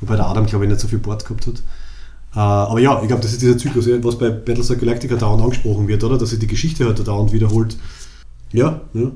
Wobei 0.00 0.14
der 0.14 0.28
Adam, 0.28 0.46
glaube 0.46 0.66
ich, 0.66 0.70
nicht 0.70 0.80
so 0.80 0.86
viel 0.86 0.98
Bord 1.00 1.24
gehabt 1.24 1.48
hat. 1.48 1.62
Äh, 2.34 2.38
aber 2.38 2.80
ja, 2.80 3.00
ich 3.02 3.08
glaube, 3.08 3.22
das 3.22 3.32
ist 3.32 3.42
dieser 3.42 3.58
Zyklus, 3.58 3.86
was 4.02 4.18
bei 4.18 4.30
Battlestar 4.30 4.76
Galactica 4.76 5.16
dauernd 5.16 5.42
angesprochen 5.42 5.86
wird, 5.88 6.02
oder? 6.04 6.16
Dass 6.18 6.30
sich 6.30 6.38
die 6.38 6.46
Geschichte 6.46 6.84
halt 6.86 7.06
dauernd 7.06 7.32
wiederholt. 7.32 7.76
Ja, 8.52 8.80
ja. 8.94 9.10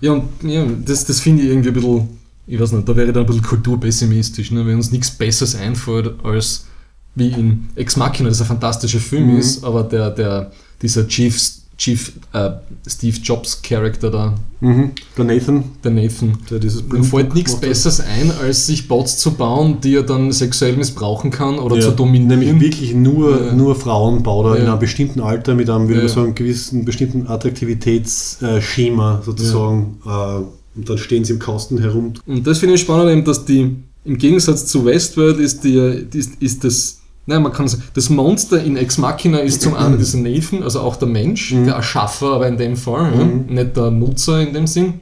Ja, 0.00 0.12
und 0.12 0.24
ja, 0.42 0.66
das, 0.84 1.06
das 1.06 1.20
finde 1.20 1.42
ich 1.42 1.48
irgendwie 1.48 1.68
ein 1.68 1.74
bisschen, 1.74 2.08
ich 2.46 2.60
weiß 2.60 2.72
nicht, 2.72 2.86
da 2.86 2.94
wäre 2.94 3.06
ich 3.08 3.14
dann 3.14 3.22
ein 3.22 3.26
bisschen 3.26 3.42
kulturpessimistisch, 3.42 4.50
ne? 4.50 4.66
wenn 4.66 4.76
uns 4.76 4.92
nichts 4.92 5.10
Besseres 5.10 5.54
einfällt, 5.54 6.14
als 6.22 6.66
wie 7.14 7.28
in 7.28 7.68
Ex 7.76 7.96
Machina, 7.96 8.28
das 8.28 8.42
ein 8.42 8.46
fantastischer 8.46 9.00
Film 9.00 9.32
Mhm. 9.32 9.38
ist, 9.38 9.64
aber 9.64 9.84
der, 9.84 10.10
der, 10.10 10.52
dieser 10.82 11.08
Chief, 11.08 11.40
Chief 11.78 12.12
äh, 12.32 12.50
Steve 12.86 13.18
Jobs 13.22 13.60
Charakter 13.62 14.10
da, 14.10 14.34
Mhm. 14.60 14.92
Der 15.18 15.24
Nathan, 15.26 15.64
der 15.84 15.90
Nathan, 15.90 16.38
der 16.50 16.58
dieses 16.58 16.80
Ihm 16.80 17.04
fällt 17.04 17.34
nichts. 17.34 17.56
Besseres 17.56 18.00
ein, 18.00 18.32
als 18.42 18.64
sich 18.66 18.88
Bots 18.88 19.18
zu 19.18 19.32
bauen, 19.32 19.82
die 19.82 19.94
er 19.96 20.02
dann 20.02 20.32
sexuell 20.32 20.74
missbrauchen 20.78 21.30
kann 21.30 21.58
oder 21.58 21.76
Ja, 21.76 21.82
zu 21.82 21.90
dominieren. 21.90 22.40
Nämlich 22.40 22.58
wirklich 22.60 22.94
nur, 22.94 23.48
Ja. 23.48 23.52
nur 23.52 23.74
Frauen 23.76 24.22
baut 24.22 24.46
er 24.46 24.56
in 24.56 24.64
Ja. 24.64 24.70
einem 24.70 24.80
bestimmten 24.80 25.20
Alter 25.20 25.54
mit 25.54 25.68
einem, 25.68 25.88
würde 25.88 26.00
man 26.00 26.08
sagen, 26.08 26.34
gewissen 26.34 26.86
bestimmten 26.86 27.26
Attraktivitätsschema 27.26 29.22
sozusagen. 29.24 29.98
Äh, 30.06 30.78
und 30.78 30.88
dann 30.88 30.98
stehen 30.98 31.24
sie 31.24 31.34
im 31.34 31.38
Kasten 31.38 31.78
herum. 31.78 32.12
Und 32.26 32.46
das 32.46 32.58
finde 32.58 32.74
ich 32.74 32.80
spannend, 32.82 33.10
eben, 33.10 33.24
dass 33.24 33.44
die, 33.44 33.76
im 34.04 34.18
Gegensatz 34.18 34.66
zu 34.66 34.84
Westworld 34.84 35.38
ist, 35.38 35.64
die, 35.64 35.76
ist, 36.14 36.32
ist 36.40 36.64
das, 36.64 36.98
nein, 37.26 37.42
man 37.42 37.52
kann 37.52 37.68
sagen, 37.68 37.82
das 37.94 38.08
Monster 38.10 38.62
in 38.62 38.76
Ex 38.76 38.98
Machina 38.98 39.38
ist 39.38 39.62
zum 39.62 39.74
einen 39.74 39.98
dieser 39.98 40.18
Nathan, 40.18 40.62
also 40.62 40.80
auch 40.80 40.96
der 40.96 41.08
Mensch, 41.08 41.52
Mhm. 41.52 41.66
der 41.66 41.74
Erschaffer, 41.74 42.32
aber 42.34 42.48
in 42.48 42.56
dem 42.56 42.76
Fall, 42.76 43.12
ja, 43.18 43.24
Mhm. 43.24 43.46
nicht 43.54 43.76
der 43.76 43.90
Nutzer 43.90 44.40
in 44.40 44.52
dem 44.54 44.66
Sinn. 44.66 44.94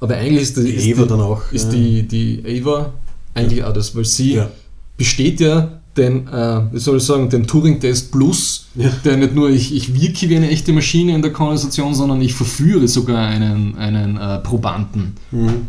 Aber 0.00 0.16
eigentlich 0.16 0.42
ist, 0.42 0.56
die, 0.58 0.70
ist, 0.70 0.84
Eva 0.86 1.02
die, 1.02 1.08
dann 1.08 1.20
auch. 1.20 1.42
ist 1.52 1.64
ja. 1.64 1.70
die, 1.78 2.02
die 2.06 2.60
Ava 2.62 2.92
eigentlich 3.34 3.64
auch 3.64 3.72
das, 3.72 3.94
weil 3.96 4.04
sie 4.04 4.34
Ja. 4.34 4.50
besteht 4.98 5.40
ja 5.40 5.80
den, 5.96 6.28
äh, 6.28 6.60
wie 6.72 6.78
soll 6.78 6.98
ich 6.98 7.04
sagen, 7.04 7.30
den 7.30 7.46
Turing-Test 7.46 8.12
Plus, 8.12 8.66
Ja. 8.74 8.90
der 9.04 9.16
nicht 9.16 9.34
nur 9.34 9.48
ich, 9.48 9.74
ich 9.74 9.94
wirke 9.98 10.28
wie 10.28 10.36
eine 10.36 10.50
echte 10.50 10.74
Maschine 10.74 11.14
in 11.14 11.22
der 11.22 11.32
Konversation, 11.32 11.94
sondern 11.94 12.20
ich 12.20 12.34
verführe 12.34 12.86
sogar 12.86 13.26
einen, 13.26 13.76
einen 13.78 14.18
äh, 14.18 14.38
Probanden. 14.40 15.14
Mhm. 15.30 15.68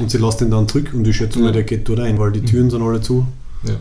Und 0.00 0.10
sie 0.10 0.16
lässt 0.18 0.40
ihn 0.40 0.50
dann 0.50 0.66
zurück 0.66 0.92
und 0.94 1.06
ich 1.06 1.16
schätze 1.16 1.38
mal, 1.38 1.46
Ja. 1.46 1.52
der 1.52 1.62
geht 1.64 1.86
dort 1.86 1.98
rein, 1.98 2.18
weil 2.18 2.32
die 2.32 2.40
Türen 2.42 2.70
sind 2.70 2.80
alle 2.82 3.00
zu. 3.02 3.26
Ja. 3.64 3.74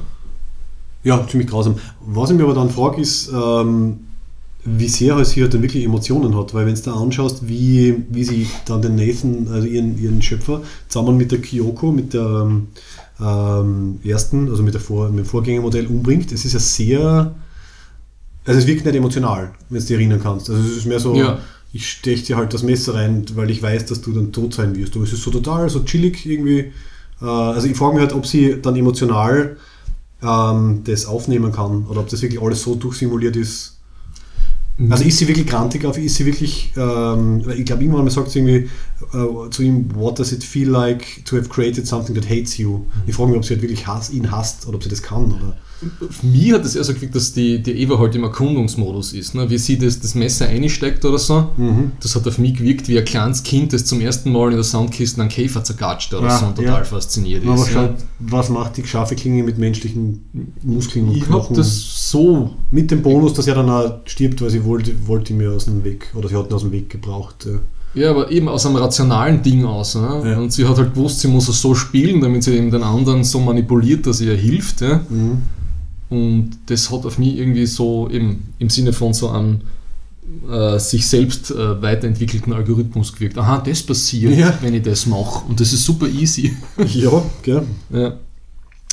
Ja, 1.06 1.26
ziemlich 1.28 1.47
grausam. 1.49 1.76
Was 2.06 2.32
ich 2.32 2.36
mir 2.36 2.43
aber 2.43 2.56
dann 2.56 2.70
frage, 2.72 2.99
ist, 2.99 3.32
ähm, 3.34 3.99
wie 4.66 4.88
sehr 4.88 5.24
sie 5.24 5.43
halt 5.43 5.53
dann 5.53 5.62
wirklich 5.62 5.86
Emotionen 5.86 6.36
hat, 6.36 6.53
weil 6.56 6.66
wenn 6.66 6.74
du 6.74 6.82
da 6.82 6.95
anschaust, 6.95 7.47
wie, 7.47 8.03
wie 8.10 8.24
sie 8.24 8.47
dann 8.66 8.82
den 8.82 8.95
Nathan, 8.95 9.47
also 9.51 9.68
ihren, 9.68 9.97
ihren 10.01 10.22
Schöpfer, 10.24 10.64
zusammen 10.89 11.16
mit 11.16 11.32
der 11.32 11.39
Kyoko, 11.39 11.91
mit 11.91 12.16
der 12.16 12.47
ähm, 12.47 12.68
ähm, 13.22 13.99
ersten, 14.03 14.49
also 14.49 14.64
mit, 14.64 14.74
der 14.74 14.82
Vor 14.82 15.10
mit 15.10 15.20
dem 15.20 15.26
Vorgängermodell 15.26 15.86
umbringt, 15.86 16.32
es 16.32 16.43
ist 16.43 16.53
ja 16.53 16.60
sehr, 16.60 17.36
also 18.43 18.60
es 18.60 18.66
wirkt 18.66 18.86
nicht 18.86 18.95
emotional, 18.95 19.51
wenn 19.70 19.80
du 19.80 19.86
dich 19.86 19.95
erinnern 19.95 20.20
kannst. 20.22 20.49
Also 20.49 20.62
es 20.64 20.78
ist 20.78 20.86
mehr 20.88 20.99
so, 20.99 21.14
Ja. 21.14 21.38
ich 21.72 21.88
steche 21.88 22.26
dir 22.26 22.38
halt 22.38 22.51
das 22.56 22.64
Messer 22.64 22.95
rein, 22.95 23.24
weil 23.36 23.51
ich 23.51 23.62
weiß, 23.62 23.86
dass 23.86 24.01
du 24.01 24.12
dann 24.12 24.32
tot 24.32 24.56
sein 24.56 24.76
wirst. 24.76 24.95
Aber 24.95 25.03
es 25.03 25.14
ist 25.14 25.22
so 25.22 25.30
total, 25.30 25.70
so 25.70 25.84
chillig 25.84 26.26
irgendwie. 26.26 26.72
Äh, 27.22 27.26
also 27.26 27.68
ich 27.68 27.78
frage 27.78 27.93
mich 27.93 28.01
halt, 28.01 28.14
ob 28.14 28.26
sie 28.26 28.60
dann 28.60 28.76
emotional 28.76 29.58
ähm, 30.22 30.82
das 30.84 31.05
aufnehmen 31.05 31.51
kann 31.51 31.86
oder 31.88 32.01
ob 32.01 32.09
das 32.09 32.22
wirklich 32.22 32.41
alles 32.41 32.61
so 32.63 32.76
durchsimuliert 32.76 33.36
ist. 33.36 33.76
Also 34.89 35.05
ist 35.05 35.20
sie 35.20 35.28
wirklich 35.30 35.47
grantig 35.47 35.86
auf, 35.86 35.97
ist 35.97 36.16
sie 36.16 36.26
wirklich, 36.26 36.74
ähm, 36.76 37.49
ich 37.55 37.63
glaube 37.63 37.84
irgendwann 37.84 38.03
mal 38.03 38.11
sagt 38.11 38.32
sie 38.32 38.39
irgendwie 38.39 38.70
äh, 39.13 39.49
zu 39.49 39.63
ihm, 39.63 39.95
what 39.95 40.20
does 40.20 40.34
it 40.34 40.43
feel 40.43 40.68
like 40.68 41.24
to 41.24 41.38
have 41.38 41.47
created 41.47 41.88
something 41.88 42.13
that 42.13 42.30
hates 42.30 42.57
you? 42.57 42.82
Ich 43.07 43.16
frage 43.16 43.30
mich, 43.30 43.38
ob 43.38 43.45
sie 43.45 43.53
halt 43.53 43.61
wirklich 43.61 43.88
hass, 43.88 44.09
ihn 44.09 44.32
hasst 44.32 44.68
oder 44.68 44.76
ob 44.76 44.84
sie 44.84 44.89
das 44.89 45.01
kann. 45.01 45.28
Oder? 45.28 45.57
Für 46.09 46.26
mich 46.26 46.53
hat 46.53 46.63
das 46.63 46.76
eher 46.76 46.84
so 46.84 46.93
gewirkt, 46.93 47.15
dass 47.15 47.34
die, 47.34 47.61
die 47.61 47.71
Eva 47.73 47.99
halt 47.99 48.15
im 48.15 48.23
Erkundungsmodus 48.23 49.13
ist. 49.13 49.36
Ne? 49.36 49.49
Wie 49.49 49.57
sie 49.57 49.78
das, 49.78 49.99
das 49.99 50.15
Messer 50.15 50.47
einsteckt 50.47 51.03
oder 51.03 51.17
so. 51.17 51.49
Mhm. 51.57 51.91
Das 52.01 52.15
hat 52.15 52.26
auf 52.28 52.38
mich 52.38 52.55
gewirkt 52.55 52.88
wie 52.88 52.97
ein 52.97 53.03
kleines 53.05 53.43
Kind, 53.43 53.73
das 53.73 53.86
zum 53.86 53.99
ersten 54.01 54.32
Mal 54.32 54.49
in 54.51 54.55
der 54.55 54.63
Soundkiste 54.63 55.19
einen 55.21 55.30
Käfer 55.30 55.63
zergatscht 55.63 56.13
oder 56.13 56.28
Ja, 56.28 56.38
so 56.39 56.45
und 56.45 56.55
total 56.55 56.80
ja. 56.80 56.84
fasziniert 56.84 57.45
Aber 57.45 57.55
ist. 57.55 57.67
Ja. 57.67 57.73
schaut, 57.73 57.95
was 58.19 58.49
macht 58.49 58.78
die 58.78 58.86
scharfe 58.86 59.15
Klinge 59.15 59.43
mit 59.43 59.57
menschlichen 59.57 60.23
Muskeln 60.63 61.09
und 61.09 61.17
Ich 61.17 61.23
Knochen? 61.26 61.55
das 61.55 62.09
so 62.11 62.51
mit 62.71 62.89
dem 62.91 63.01
Bonus, 63.01 63.34
dass 63.34 63.47
er 63.47 63.55
dann 63.55 63.69
auch 63.69 63.99
stirbt, 64.05 64.41
weil 64.41 64.49
sie 64.49 64.63
wollte, 64.63 64.93
wollte 65.07 65.34
mir 65.34 65.51
aus 65.51 65.65
dem 65.65 65.84
Weg, 65.84 66.07
oder 66.15 66.30
sie 66.30 66.36
hat 66.36 66.49
ihn 66.49 66.53
aus 66.53 66.61
dem 66.61 66.71
Weg 66.71 66.89
gebraucht. 66.89 67.45
Ja. 67.93 68.09
Aber 68.11 68.30
eben 68.30 68.49
aus 68.49 68.65
einem 68.65 68.76
rationalen 68.76 69.41
Ding 69.41 69.63
aus. 69.63 69.95
Ne? 69.95 70.21
Ja. 70.26 70.38
Und 70.38 70.51
sie 70.51 70.65
hat 70.67 70.78
halt 70.78 70.95
gewusst, 70.95 71.21
sie 71.21 71.30
muss 71.30 71.47
es 71.47 71.61
so 71.61 71.73
spielen, 71.76 72.19
damit 72.19 72.43
sie 72.43 72.53
eben 72.57 72.69
den 72.69 72.84
anderen 72.84 73.23
so 73.23 73.39
manipuliert, 73.39 74.05
dass 74.05 74.19
ihr 74.19 74.36
hilft. 74.36 74.82
Ja? 74.82 74.99
Mhm. 75.09 75.43
Und 76.10 76.51
das 76.68 76.91
hat 76.91 77.06
auf 77.06 77.18
mich 77.18 77.38
irgendwie 77.38 77.66
so 77.66 78.10
eben 78.10 78.53
im 78.60 78.70
Sinne 78.70 78.93
von 78.93 79.14
so 79.14 79.30
einem 79.30 79.62
äh, 80.49 80.78
sich 80.80 81.08
selbst 81.08 81.51
äh, 81.51 81.82
weiterentwickelten 81.82 82.53
Algorithmus 82.53 83.14
gewirkt. 83.14 83.38
Aha, 83.38 83.60
das 83.60 83.84
passiert, 83.84 84.38
Ja. 84.38 84.53
wenn 84.62 84.74
ich 84.74 84.84
das 84.84 85.06
mache. 85.06 85.45
Und 85.47 85.60
das 85.60 85.74
ist 85.74 85.84
super 85.86 86.08
easy. 86.08 86.56
Ja, 86.93 87.24
gell. 87.41 87.64
ja. 87.91 88.14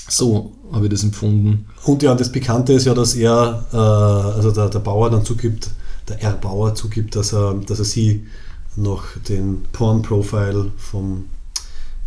So 0.09 0.53
habe 0.73 0.87
ich 0.87 0.91
das 0.91 1.05
empfunden. 1.05 1.67
Und 1.85 2.03
ja, 2.03 2.15
das 2.15 2.31
Bekannte 2.33 2.73
ist 2.75 2.87
ja, 2.87 2.95
dass 2.95 3.15
er, 3.15 3.65
äh, 3.73 3.77
also 3.77 4.51
der, 4.51 4.69
der 4.69 4.79
Bauer 4.81 5.11
dann 5.11 5.25
zugibt, 5.25 5.71
der 6.09 6.21
R-Bauer 6.23 6.75
zugibt, 6.75 7.15
dass 7.17 7.33
er, 7.33 7.55
dass 7.67 7.79
er 7.79 7.85
sie 7.85 8.27
noch 8.77 9.05
den 9.29 9.63
Porn-Profile 9.73 10.71
vom, 10.77 11.27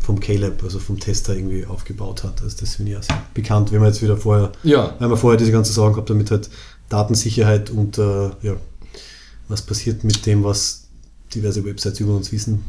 vom 0.05 0.19
Caleb, 0.19 0.63
also 0.63 0.77
vom 0.79 0.99
Tester 0.99 1.35
irgendwie 1.35 1.65
aufgebaut 1.65 2.23
hat. 2.23 2.41
Also 2.43 2.57
das 2.59 2.75
finde 2.75 2.91
ich 2.91 2.97
auch 2.97 3.03
sehr 3.03 3.21
bekannt, 3.33 3.71
wenn 3.71 3.81
wir 3.81 3.87
jetzt 3.87 4.03
wieder 4.03 4.17
vorher, 4.17 4.51
Ja, 4.63 4.93
weil 4.99 5.09
wir 5.09 5.17
vorher 5.17 5.37
diese 5.37 5.51
ganze 5.51 5.73
Sorgen 5.73 5.95
gehabt 5.95 6.09
haben 6.11 6.17
mit 6.17 6.29
halt 6.29 6.49
Datensicherheit 6.89 7.71
und 7.71 7.97
äh, 7.97 8.29
ja, 8.43 8.55
was 9.47 9.63
passiert 9.63 10.03
mit 10.03 10.25
dem, 10.27 10.43
was 10.43 10.87
diverse 11.33 11.65
Websites 11.65 11.99
über 11.99 12.15
uns 12.15 12.31
wissen. 12.31 12.63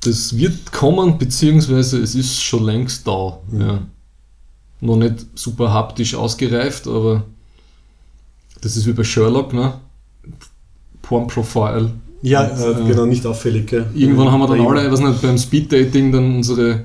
das 0.00 0.36
wird 0.36 0.72
kommen, 0.72 1.18
beziehungsweise 1.18 1.98
es 2.00 2.14
ist 2.14 2.42
schon 2.42 2.64
längst 2.64 3.06
da. 3.06 3.38
Mhm. 3.50 3.60
Ja. 3.60 3.86
Noch 4.80 4.96
nicht 4.96 5.26
super 5.34 5.72
haptisch 5.72 6.14
ausgereift, 6.14 6.88
aber 6.88 7.24
das 8.62 8.76
ist 8.76 8.86
wie 8.86 8.92
bei 8.94 9.04
Sherlock, 9.04 9.52
ne? 9.52 9.74
Porn-Profile. 11.02 11.92
Ja, 12.22 12.44
Und, 12.44 12.60
äh, 12.60 12.70
äh, 12.70 12.88
genau, 12.88 13.06
nicht 13.06 13.26
auffällig. 13.26 13.66
Gell? 13.66 13.86
Irgendwann 13.94 14.30
haben 14.30 14.40
wir 14.40 14.46
dann 14.48 14.60
alle, 14.66 14.84
ich 14.86 14.92
weiß 14.92 15.00
nicht, 15.00 15.22
beim 15.22 15.36
Speed-Dating 15.38 16.12
dann 16.12 16.36
unsere 16.36 16.84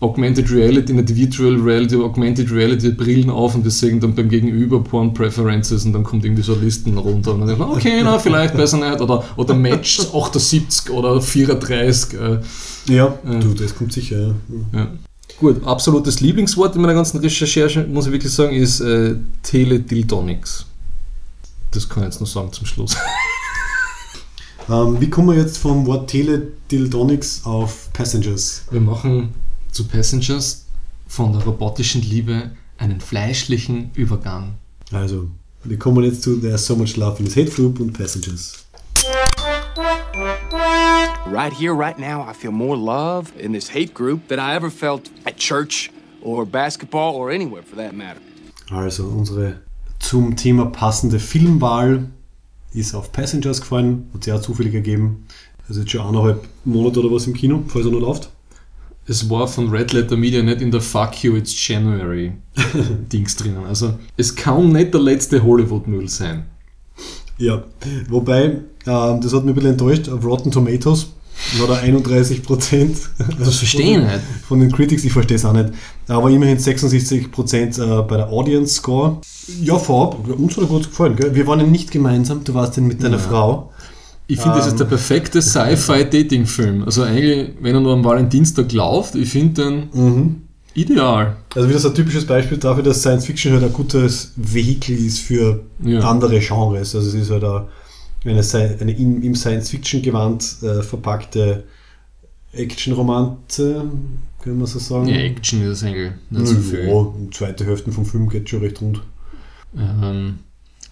Augmented 0.00 0.50
Reality, 0.50 0.92
nicht 0.94 1.14
Virtual 1.14 1.54
Reality, 1.60 1.94
Augmented 1.96 2.50
Reality 2.50 2.90
Brillen 2.90 3.30
auf 3.30 3.54
und 3.54 3.62
wir 3.62 3.70
sehen 3.70 4.00
dann 4.00 4.14
beim 4.16 4.28
Gegenüber 4.28 4.82
Porn 4.82 5.14
Preferences 5.14 5.84
und 5.84 5.92
dann 5.92 6.02
kommt 6.02 6.24
irgendwie 6.24 6.42
so 6.42 6.54
Listen 6.56 6.98
runter 6.98 7.34
und 7.34 7.40
dann 7.40 7.48
denkt 7.48 7.60
man, 7.60 7.70
okay, 7.70 8.00
na, 8.02 8.18
vielleicht 8.18 8.56
besser 8.56 8.78
nicht 8.78 9.00
oder, 9.00 9.22
oder 9.36 9.54
Match 9.54 10.00
78 10.12 10.90
oder 10.90 11.20
34. 11.20 12.14
Äh, 12.14 12.38
Ja, 12.92 13.14
Ja. 13.24 13.38
du, 13.38 13.54
das 13.54 13.76
kommt 13.76 13.92
sicher. 13.92 14.34
Ja. 14.72 14.78
ja. 14.80 14.88
Gut, 15.38 15.64
absolutes 15.64 16.20
Lieblingswort 16.20 16.74
in 16.74 16.82
meiner 16.82 16.94
ganzen 16.94 17.18
Recherche, 17.18 17.86
muss 17.86 18.06
ich 18.06 18.12
wirklich 18.12 18.32
sagen, 18.32 18.56
ist 18.56 18.80
äh, 18.80 19.14
Teledildonics. 19.42 20.66
Das 21.70 21.88
kann 21.88 22.02
ich 22.02 22.08
jetzt 22.08 22.20
noch 22.20 22.26
sagen 22.26 22.52
zum 22.52 22.66
Schluss. 22.66 22.96
Ähm, 24.68 25.00
wie 25.00 25.10
kommen 25.10 25.28
wir 25.28 25.42
jetzt 25.42 25.58
vom 25.58 25.86
Wort 25.86 26.08
Teledildonics 26.10 27.44
auf 27.44 27.92
Passengers? 27.92 28.64
Wir 28.70 28.80
machen 28.80 29.34
zu 29.72 29.88
Passengers 29.88 30.66
von 31.08 31.32
der 31.32 31.42
robotischen 31.42 32.00
Liebe 32.02 32.52
einen 32.78 33.00
fleischlichen 33.00 33.90
Übergang. 33.94 34.54
Also, 34.92 35.28
wir 35.64 35.78
kommen 35.78 36.04
jetzt 36.04 36.22
zu 36.22 36.36
There's 36.40 36.64
So 36.64 36.76
Much 36.76 36.96
Love 36.96 37.18
in 37.18 37.24
this 37.24 37.36
Hate 37.36 37.50
Group 37.50 37.80
und 37.80 37.92
Passengers. 37.92 38.64
Right 41.26 41.52
here, 41.52 41.72
right 41.74 41.98
now, 41.98 42.24
I 42.28 42.32
feel 42.34 42.52
more 42.52 42.76
love 42.76 43.32
in 43.38 43.52
this 43.52 43.68
hate 43.72 43.94
group 43.94 44.28
than 44.28 44.38
I 44.38 44.54
ever 44.54 44.70
felt 44.70 45.10
at 45.24 45.38
church 45.38 45.90
or 46.22 46.46
basketball 46.46 47.14
or 47.14 47.30
anywhere 47.30 47.62
for 47.62 47.76
that 47.76 47.94
matter. 47.94 48.20
Also, 48.70 49.06
unsere 49.06 49.60
zum 49.98 50.36
Thema 50.36 50.66
passende 50.66 51.18
Filmwahl 51.18 52.10
ist 52.74 52.94
auf 52.94 53.12
Passengers 53.12 53.60
gefallen, 53.60 54.08
hat 54.14 54.24
sehr 54.24 54.40
zufällig 54.40 54.74
ergeben. 54.74 55.26
Also 55.68 55.80
jetzt 55.80 55.92
schon 55.92 56.00
eineinhalb 56.02 56.46
Monate 56.64 57.00
oder 57.00 57.14
was 57.14 57.26
im 57.26 57.34
Kino, 57.34 57.62
falls 57.68 57.86
er 57.86 57.92
noch 57.92 58.00
läuft. 58.00 58.30
Es 59.06 59.28
war 59.28 59.48
von 59.48 59.68
Red 59.68 59.92
Letter 59.92 60.16
Media 60.16 60.42
nicht 60.42 60.60
in 60.60 60.70
der 60.70 60.80
Fuck 60.80 61.24
You 61.24 61.36
It's 61.36 61.66
January 61.66 62.32
Dings 63.12 63.36
drinnen. 63.36 63.64
Also 63.64 63.94
es 64.16 64.34
kann 64.34 64.70
nicht 64.70 64.94
der 64.94 65.00
letzte 65.00 65.42
Hollywood-Müll 65.42 66.08
sein. 66.08 66.44
Ja, 67.38 67.64
wobei, 68.08 68.44
ähm, 68.86 69.20
das 69.20 69.32
hat 69.34 69.44
mich 69.44 69.52
ein 69.52 69.54
bisschen 69.54 69.70
enttäuscht, 69.72 70.08
auf 70.08 70.24
Rotten 70.24 70.50
Tomatoes 70.52 71.08
hat 71.60 71.68
er 71.68 71.78
31 71.80 72.42
Prozent. 72.42 72.96
Das 73.38 73.56
verstehe 73.56 73.98
ich 73.98 74.04
nicht. 74.04 74.20
Von 74.46 74.60
den 74.60 74.70
Critics, 74.72 75.04
ich 75.04 75.12
verstehe 75.12 75.36
es 75.36 75.44
auch 75.44 75.52
nicht. 75.52 75.70
Aber 76.08 76.30
immerhin 76.30 76.58
66 76.58 77.30
Prozent 77.32 77.78
äh, 77.78 78.02
bei 78.02 78.16
der 78.18 78.28
Audience 78.30 78.74
Score. 78.74 79.18
Ja, 79.62 79.78
vorab, 79.78 80.18
uns 80.28 80.56
hat 80.56 80.64
er 80.64 80.68
gut 80.68 80.88
gefallen. 80.88 81.16
Gell? 81.16 81.34
Wir 81.34 81.46
waren 81.46 81.60
ja 81.60 81.66
nicht 81.66 81.90
gemeinsam, 81.90 82.44
du 82.44 82.54
warst 82.54 82.76
denn 82.76 82.86
mit 82.86 83.02
deiner 83.02 83.16
Ja. 83.16 83.22
Frau. 83.22 83.72
Ich 84.28 84.40
finde, 84.40 84.58
das 84.58 84.68
ist 84.68 84.78
der 84.80 84.84
perfekte 84.86 85.42
Sci-Fi-Dating-Film. 85.42 86.84
Also 86.84 87.02
eigentlich, 87.02 87.50
wenn 87.60 87.74
er 87.74 87.80
nur 87.80 87.92
am 87.92 88.04
Valentinstag 88.04 88.72
läuft, 88.72 89.14
ich 89.14 89.28
finde 89.30 89.62
den 89.90 90.42
ideal. 90.74 91.36
Also 91.54 91.68
wieder 91.68 91.78
so 91.78 91.88
ein 91.88 91.94
typisches 91.94 92.24
Beispiel 92.26 92.56
dafür, 92.58 92.82
dass 92.82 93.00
Science 93.00 93.26
Fiction 93.26 93.52
halt 93.52 93.64
ein 93.64 93.72
gutes 93.72 94.32
Vehikel 94.36 94.96
ist 94.96 95.18
für 95.18 95.60
Ja. 95.84 96.00
andere 96.00 96.38
Genres. 96.38 96.94
Also 96.94 97.08
es 97.08 97.14
ist 97.14 97.30
halt 97.30 97.44
eine, 97.44 97.64
eine, 98.24 98.40
eine 98.80 98.92
in, 98.92 99.22
im 99.22 99.34
Science 99.34 99.70
Fiction 99.70 100.02
Gewand 100.02 100.56
äh, 100.62 100.82
verpackte 100.82 101.64
Action-Romanze, 102.52 103.84
können 104.42 104.58
wir 104.58 104.66
so 104.66 104.78
sagen. 104.78 105.08
Ja, 105.08 105.16
Action 105.16 105.62
ist 105.62 105.82
eigentlich 105.82 106.12
nicht 106.30 106.46
so 106.46 106.56
viel. 106.56 106.86
Ja, 106.88 107.06
zweite 107.30 107.64
Hälfte 107.64 107.92
vom 107.92 108.04
Film 108.04 108.28
geht 108.28 108.48
schon 108.48 108.60
recht 108.60 108.80
rund. 108.80 109.00
Ähm, 109.76 110.40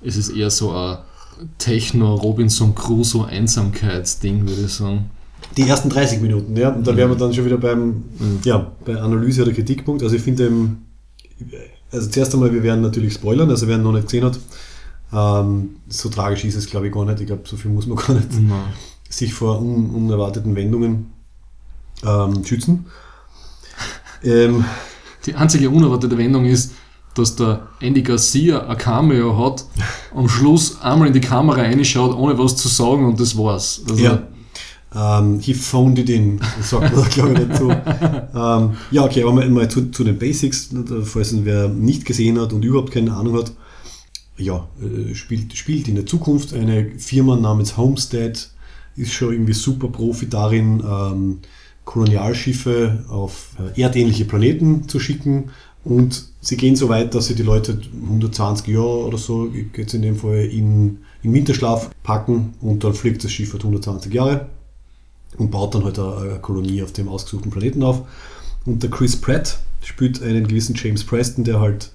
es 0.02 0.16
ist 0.16 0.30
eher 0.30 0.50
so 0.50 0.72
ein 0.72 0.98
Techno-Robinson 1.58 2.74
Crusoe-Einsamkeitsding, 2.74 4.48
würde 4.48 4.62
ich 4.62 4.72
sagen. 4.72 5.10
Die 5.56 5.62
ersten 5.68 5.90
30 5.90 6.20
Minuten, 6.20 6.56
ja. 6.56 6.70
Und 6.70 6.86
da 6.86 6.96
wären 6.96 7.10
wir 7.10 7.16
dann 7.16 7.32
schon 7.34 7.44
wieder 7.44 7.58
beim, 7.58 8.04
Mhm. 8.18 8.40
ja, 8.44 8.70
bei 8.84 8.96
Analyse 8.96 9.42
oder 9.42 9.52
Kritikpunkt. 9.52 10.02
Also 10.02 10.16
ich 10.16 10.22
finde, 10.22 10.50
also 11.90 12.08
zuerst 12.08 12.34
einmal, 12.34 12.52
wir 12.52 12.62
werden 12.62 12.82
natürlich 12.82 13.14
spoilern, 13.14 13.50
also 13.50 13.66
wer 13.66 13.76
ihn 13.76 13.82
noch 13.82 13.92
nicht 13.92 14.06
gesehen 14.06 14.24
hat. 14.24 14.38
Ähm, 15.12 15.76
so 15.88 16.08
tragisch 16.08 16.44
ist 16.44 16.54
es, 16.54 16.66
glaube 16.66 16.86
ich, 16.88 16.92
gar 16.92 17.04
nicht. 17.04 17.20
Ich 17.20 17.26
glaube, 17.26 17.42
so 17.44 17.56
viel 17.56 17.70
muss 17.70 17.86
man 17.86 17.96
gar 18.06 18.14
nicht 18.14 18.28
Na. 18.48 18.64
sich 19.08 19.34
vor 19.34 19.60
un 19.60 19.90
unerwarteten 19.90 20.54
Wendungen 20.54 21.12
ähm, 22.04 22.44
schützen. 22.44 22.86
Ähm, 24.22 24.64
Die 25.26 25.34
einzige 25.34 25.70
unerwartete 25.70 26.16
Wendung 26.16 26.44
ist, 26.44 26.72
dass 27.14 27.34
der 27.36 27.66
Andy 27.80 28.02
Garcia 28.02 28.66
ein 28.68 28.78
Cameo 28.78 29.36
hat, 29.44 29.64
am 30.14 30.28
Schluss 30.28 30.80
einmal 30.80 31.08
in 31.08 31.14
die 31.14 31.20
Kamera 31.20 31.62
reinschaut, 31.62 32.16
ohne 32.16 32.38
was 32.38 32.56
zu 32.56 32.68
sagen 32.68 33.04
und 33.06 33.18
das 33.18 33.36
war's. 33.36 33.82
Also, 33.88 34.02
ja. 34.02 34.22
Ähm, 34.92 35.38
he 35.38 35.54
phoned 35.54 35.98
it 36.00 36.10
in, 36.10 36.40
das 36.58 36.70
sagt 36.70 36.94
man, 36.96 37.08
glaube 37.10 37.32
ich, 37.34 37.48
dazu. 37.48 37.70
ähm, 37.70 38.76
ja, 38.90 39.04
okay, 39.04 39.22
aber 39.22 39.32
mal, 39.32 39.48
mal 39.48 39.68
zu, 39.68 39.90
zu 39.90 40.02
den 40.02 40.18
Basics, 40.18 40.70
falls 41.04 41.32
ihn 41.32 41.44
wer 41.44 41.68
nicht 41.68 42.04
gesehen 42.04 42.40
hat 42.40 42.52
und 42.52 42.64
überhaupt 42.64 42.90
keine 42.90 43.12
Ahnung 43.14 43.36
hat. 43.38 43.52
Ja, 44.40 44.68
äh, 44.80 45.14
spielt, 45.14 45.56
spielt 45.56 45.88
in 45.88 45.94
der 45.94 46.06
Zukunft 46.06 46.54
eine 46.54 46.90
Firma 46.98 47.36
namens 47.36 47.76
Homestead, 47.76 48.48
ist 48.96 49.12
schon 49.12 49.32
irgendwie 49.32 49.52
super 49.52 49.88
Profi 49.88 50.28
darin, 50.28 50.82
ähm, 50.84 51.38
Kolonialschiffe 51.84 53.04
auf 53.08 53.50
äh, 53.58 53.80
erdähnliche 53.80 54.24
Planeten 54.24 54.88
zu 54.88 55.00
schicken 55.00 55.50
und 55.84 56.24
sie 56.40 56.56
gehen 56.56 56.76
so 56.76 56.88
weit, 56.88 57.14
dass 57.14 57.26
sie 57.26 57.34
die 57.34 57.42
Leute 57.42 57.80
120 58.02 58.66
Jahre 58.68 59.06
oder 59.06 59.18
so, 59.18 59.50
es 59.76 59.94
in 59.94 60.02
dem 60.02 60.16
Fall, 60.16 60.44
in, 60.44 60.98
in 61.22 61.32
Winterschlaf 61.32 61.90
packen 62.02 62.54
und 62.60 62.84
dann 62.84 62.94
fliegt 62.94 63.24
das 63.24 63.32
Schiff 63.32 63.52
halt 63.52 63.62
120 63.62 64.12
Jahre 64.12 64.48
und 65.38 65.50
baut 65.50 65.74
dann 65.74 65.84
halt 65.84 65.98
eine, 65.98 66.16
eine 66.16 66.38
Kolonie 66.38 66.82
auf 66.82 66.92
dem 66.92 67.08
ausgesuchten 67.08 67.50
Planeten 67.50 67.82
auf. 67.82 68.02
Und 68.66 68.82
der 68.82 68.90
Chris 68.90 69.16
Pratt 69.16 69.58
spielt 69.82 70.22
einen 70.22 70.46
gewissen 70.46 70.74
James 70.74 71.04
Preston, 71.04 71.44
der 71.44 71.60
halt 71.60 71.90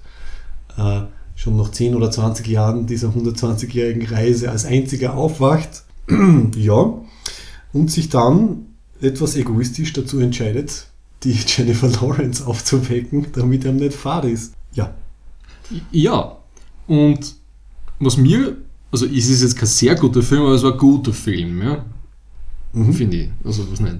äh, 0.76 1.02
schon 1.36 1.56
nach 1.56 1.70
10 1.70 1.94
oder 1.94 2.10
20 2.10 2.48
Jahren 2.48 2.86
dieser 2.86 3.08
120-jährigen 3.10 4.06
Reise 4.08 4.50
als 4.50 4.64
einziger 4.64 5.14
aufwacht. 5.14 5.84
ja. 6.56 6.94
Und 7.72 7.90
sich 7.92 8.08
dann 8.08 8.66
etwas 9.00 9.36
egoistisch 9.36 9.92
dazu 9.92 10.18
entscheidet, 10.18 10.88
die 11.22 11.32
Jennifer 11.46 11.88
Lawrence 11.88 12.44
aufzuwecken, 12.44 13.28
damit 13.32 13.64
er 13.64 13.72
nicht 13.72 13.94
fad 13.94 14.24
ist. 14.24 14.54
Ja. 14.72 14.92
Ja, 15.92 16.36
und 16.88 17.34
was 18.00 18.16
mir 18.16 18.56
also 18.96 19.06
es 19.06 19.28
ist 19.28 19.42
jetzt 19.42 19.56
kein 19.56 19.66
sehr 19.66 19.94
guter 19.94 20.22
Film, 20.22 20.42
aber 20.42 20.54
es 20.54 20.62
war 20.62 20.72
ein 20.72 20.78
guter 20.78 21.12
Film, 21.12 21.62
ja. 21.62 21.84
Finde 22.92 23.16
ich. 23.16 23.30
Also, 23.44 23.70
was 23.70 23.80
nicht, 23.80 23.96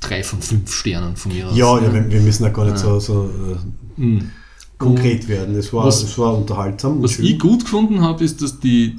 drei 0.00 0.22
von 0.22 0.40
fünf 0.40 0.72
Sternen 0.72 1.16
von 1.16 1.32
mir 1.32 1.48
aus. 1.48 1.56
Ja, 1.56 1.78
ja 1.78 1.92
wir, 1.92 2.10
wir 2.10 2.20
müssen 2.20 2.44
ja 2.44 2.50
gar 2.50 2.64
nicht 2.64 2.76
Ja. 2.76 2.78
so, 2.78 3.00
so 3.00 3.24
äh, 3.24 4.00
Mhm. 4.00 4.30
Konkret 4.78 5.28
werden. 5.28 5.54
Es 5.56 5.72
war, 5.72 5.84
Was- 5.86 6.02
es 6.02 6.16
war 6.18 6.36
unterhaltsam. 6.36 7.02
Was 7.02 7.12
schön. 7.12 7.24
ich 7.26 7.38
gut 7.38 7.64
gefunden 7.64 8.00
habe, 8.00 8.22
ist, 8.24 8.40
dass 8.42 8.60
die, 8.60 8.96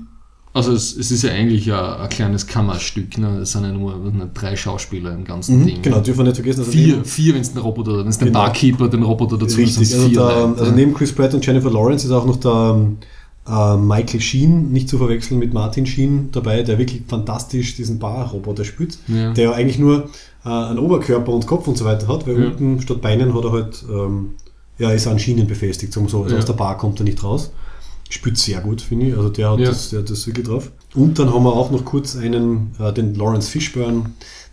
also 0.54 0.74
es, 0.74 0.96
es 0.98 1.10
ist 1.12 1.24
ja 1.24 1.32
eigentlich 1.32 1.72
ein, 1.72 1.80
ein 1.80 2.10
kleines 2.10 2.48
Kammerstück, 2.48 3.18
ne? 3.18 3.40
es 3.40 3.52
sind 3.54 3.64
ja 3.64 3.72
nur 3.72 3.96
nicht, 3.98 4.28
drei 4.34 4.56
Schauspieler 4.56 5.14
im 5.14 5.24
ganzen 5.24 5.62
mhm, 5.62 5.66
Ding. 5.66 5.82
genau, 5.82 6.00
dürfen 6.02 6.20
wir 6.20 6.24
nicht 6.26 6.36
vergessen. 6.36 6.62
Also 6.62 6.72
Vier, 6.72 7.04
vier 7.06 7.34
wenn 7.36 7.42
es 7.42 7.54
den 7.54 7.62
Roboter, 7.62 8.00
wenn 8.00 8.08
es 8.08 8.18
den 8.18 8.28
Genau. 8.30 8.40
Barkeeper, 8.40 8.88
den 8.90 9.04
Roboter 9.04 9.38
dazu 9.38 9.58
Richtig, 9.58 9.94
also, 9.94 10.08
Leute, 10.08 10.60
also 10.60 10.72
neben 10.72 10.94
Chris 10.94 11.14
Pratt 11.14 11.34
und 11.34 11.46
Jennifer 11.46 11.72
Lawrence 11.72 12.06
ist 12.06 12.12
auch 12.12 12.26
noch 12.26 12.38
der 12.38 12.76
ähm, 12.76 12.98
äh, 13.48 13.78
Michael 13.78 14.20
Sheen, 14.22 14.72
nicht 14.72 14.90
zu 14.90 14.98
verwechseln 14.98 15.40
mit 15.40 15.54
Martin 15.54 15.86
Sheen, 15.86 16.30
dabei, 16.32 16.62
der 16.64 16.78
wirklich 16.78 17.04
fantastisch 17.08 17.76
diesen 17.76 17.98
Barroboter 18.00 18.66
spielt, 18.66 18.98
Ja. 19.08 19.32
der 19.34 19.44
ja 19.46 19.52
eigentlich 19.54 19.80
nur 19.80 20.10
äh, 20.46 20.50
einen 20.50 20.80
Oberkörper 20.80 21.32
und 21.32 21.48
Kopf 21.48 21.68
und 21.68 21.78
so 21.78 21.86
weiter 21.86 22.08
hat, 22.10 22.28
weil 22.28 22.40
Ja. 22.40 22.48
unten 22.48 22.82
statt 22.82 23.02
Beinen 23.02 23.34
hat 23.34 23.44
er 23.46 23.52
halt, 23.52 23.86
ähm, 23.90 24.32
ja, 24.80 24.90
ist 24.92 25.06
an 25.08 25.20
Schienen 25.20 25.46
befestigt, 25.48 25.94
sagen 25.94 26.08
wir 26.08 26.10
so, 26.10 26.24
also 26.24 26.34
Ja. 26.36 26.40
aus 26.40 26.46
der 26.46 26.54
Bar 26.54 26.78
kommt 26.78 27.00
er 27.00 27.04
nicht 27.04 27.24
raus. 27.24 27.52
Spielt 28.10 28.38
sehr 28.40 28.60
gut, 28.62 28.82
finde 28.82 29.08
ich, 29.10 29.16
also 29.16 29.30
der 29.30 29.52
hat, 29.52 29.60
Ja. 29.60 29.70
das, 29.70 29.90
der 29.92 30.00
hat 30.00 30.10
das 30.10 30.26
wirklich 30.26 30.48
drauf. 30.48 30.72
Und 30.96 31.20
dann 31.20 31.32
haben 31.32 31.44
wir 31.44 31.54
auch 31.54 31.70
noch 31.70 31.86
kurz 31.86 32.16
einen, 32.16 32.74
äh, 32.80 32.92
den 32.92 33.14
Lawrence 33.14 33.52
Fishburne, 33.52 34.06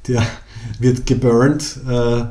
der 0.06 0.22
wird 0.78 1.06
geburnt, 1.06 1.78
äh, 1.88 2.24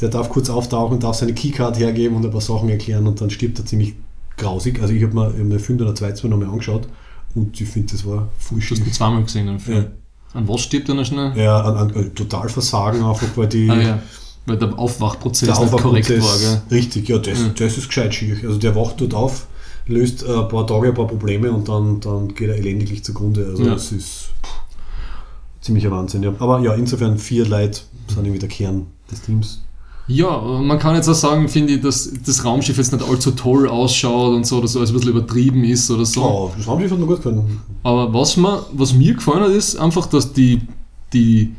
der 0.00 0.08
darf 0.08 0.30
kurz 0.30 0.48
auftauchen, 0.48 0.98
darf 0.98 1.16
seine 1.16 1.34
Keycard 1.34 1.78
hergeben 1.78 2.16
und 2.16 2.24
ein 2.24 2.30
paar 2.32 2.40
Sachen 2.40 2.68
erklären 2.70 3.06
und 3.06 3.20
dann 3.20 3.28
stirbt 3.30 3.58
er 3.58 3.66
ziemlich 3.66 3.94
grausig. 4.38 4.80
Also 4.80 4.94
ich 4.94 5.02
habe 5.02 5.14
mir, 5.14 5.26
hab 5.26 5.36
mir 5.36 5.58
Film 5.60 5.80
ein 5.86 5.94
zweites 5.94 6.22
Mal 6.22 6.30
nochmal 6.30 6.48
angeschaut 6.48 6.88
und 7.34 7.60
ich 7.60 7.68
finde, 7.68 7.92
das 7.92 8.06
war 8.06 8.28
voll 8.38 8.58
Du 8.60 8.64
hast 8.70 8.78
ihn 8.86 8.92
zweimal 8.92 9.22
gesehen, 9.24 9.46
den 9.48 9.60
Film. 9.60 9.78
Ja. 9.78 9.90
An 10.38 10.48
was 10.48 10.62
stirbt 10.62 10.88
er 10.88 10.94
noch 10.94 11.04
schnell? 11.04 11.36
Ja, 11.36 11.60
an, 11.60 11.76
an, 11.76 11.94
äh, 11.94 12.08
total 12.08 12.48
Versagen 12.48 13.04
einfach, 13.04 13.28
weil 13.36 13.48
die, 13.48 13.68
Ah 13.68 13.80
ja, 13.80 14.02
weil 14.46 14.56
der 14.58 14.78
Aufwachprozess 14.78 15.48
der 15.48 15.60
nicht 15.60 15.76
korrekt 15.76 16.10
war. 16.10 16.38
Gell? 16.38 16.62
richtig, 16.70 17.08
ja, 17.08 17.18
das, 17.18 17.38
Ja. 17.40 17.48
das 17.56 17.78
ist 17.78 17.88
gescheit 17.88 18.14
schier. 18.14 18.36
Also 18.44 18.58
der 18.58 18.74
wacht 18.74 19.00
dort 19.00 19.14
auf, 19.14 19.46
löst 19.86 20.24
ein 20.28 20.48
paar 20.48 20.66
Tage 20.66 20.88
ein 20.88 20.94
paar 20.94 21.06
Probleme 21.06 21.50
und 21.52 21.68
dann, 21.68 22.00
dann 22.00 22.34
geht 22.34 22.48
er 22.48 22.56
elendiglich 22.56 23.04
zugrunde. 23.04 23.46
Also 23.50 23.64
Ja. 23.64 23.70
das 23.74 23.92
ist 23.92 24.30
ziemlicher 25.60 25.90
Wahnsinn. 25.90 26.22
Ja. 26.22 26.32
Aber 26.38 26.60
ja, 26.60 26.74
insofern 26.74 27.18
vier 27.18 27.46
Leute 27.46 27.80
sind 28.08 28.18
irgendwie 28.24 28.38
der 28.40 28.48
Kern 28.48 28.86
des 29.10 29.22
Teams. 29.22 29.62
Ja, 30.08 30.40
man 30.40 30.80
kann 30.80 30.96
jetzt 30.96 31.08
auch 31.08 31.14
sagen, 31.14 31.48
finde 31.48 31.74
ich, 31.74 31.80
dass 31.80 32.10
das 32.26 32.44
Raumschiff 32.44 32.76
jetzt 32.76 32.92
nicht 32.92 33.08
allzu 33.08 33.30
toll 33.30 33.68
ausschaut 33.68 34.34
und 34.34 34.44
so, 34.44 34.58
oder 34.58 34.66
so, 34.66 34.80
als 34.80 34.90
ein 34.90 34.94
bisschen 34.94 35.10
übertrieben 35.10 35.62
ist 35.62 35.88
oder 35.92 36.04
so. 36.04 36.22
Oh, 36.24 36.50
das 36.56 36.66
Raumschiff 36.66 36.90
hat 36.90 36.98
noch 36.98 37.06
gut 37.06 37.22
können. 37.22 37.60
Aber 37.84 38.12
was, 38.12 38.36
mir, 38.36 38.66
was 38.72 38.92
mir 38.92 39.14
gefallen 39.14 39.44
hat, 39.44 39.50
ist 39.52 39.76
einfach, 39.76 40.06
dass 40.06 40.32
die, 40.32 40.60
die, 41.12 41.54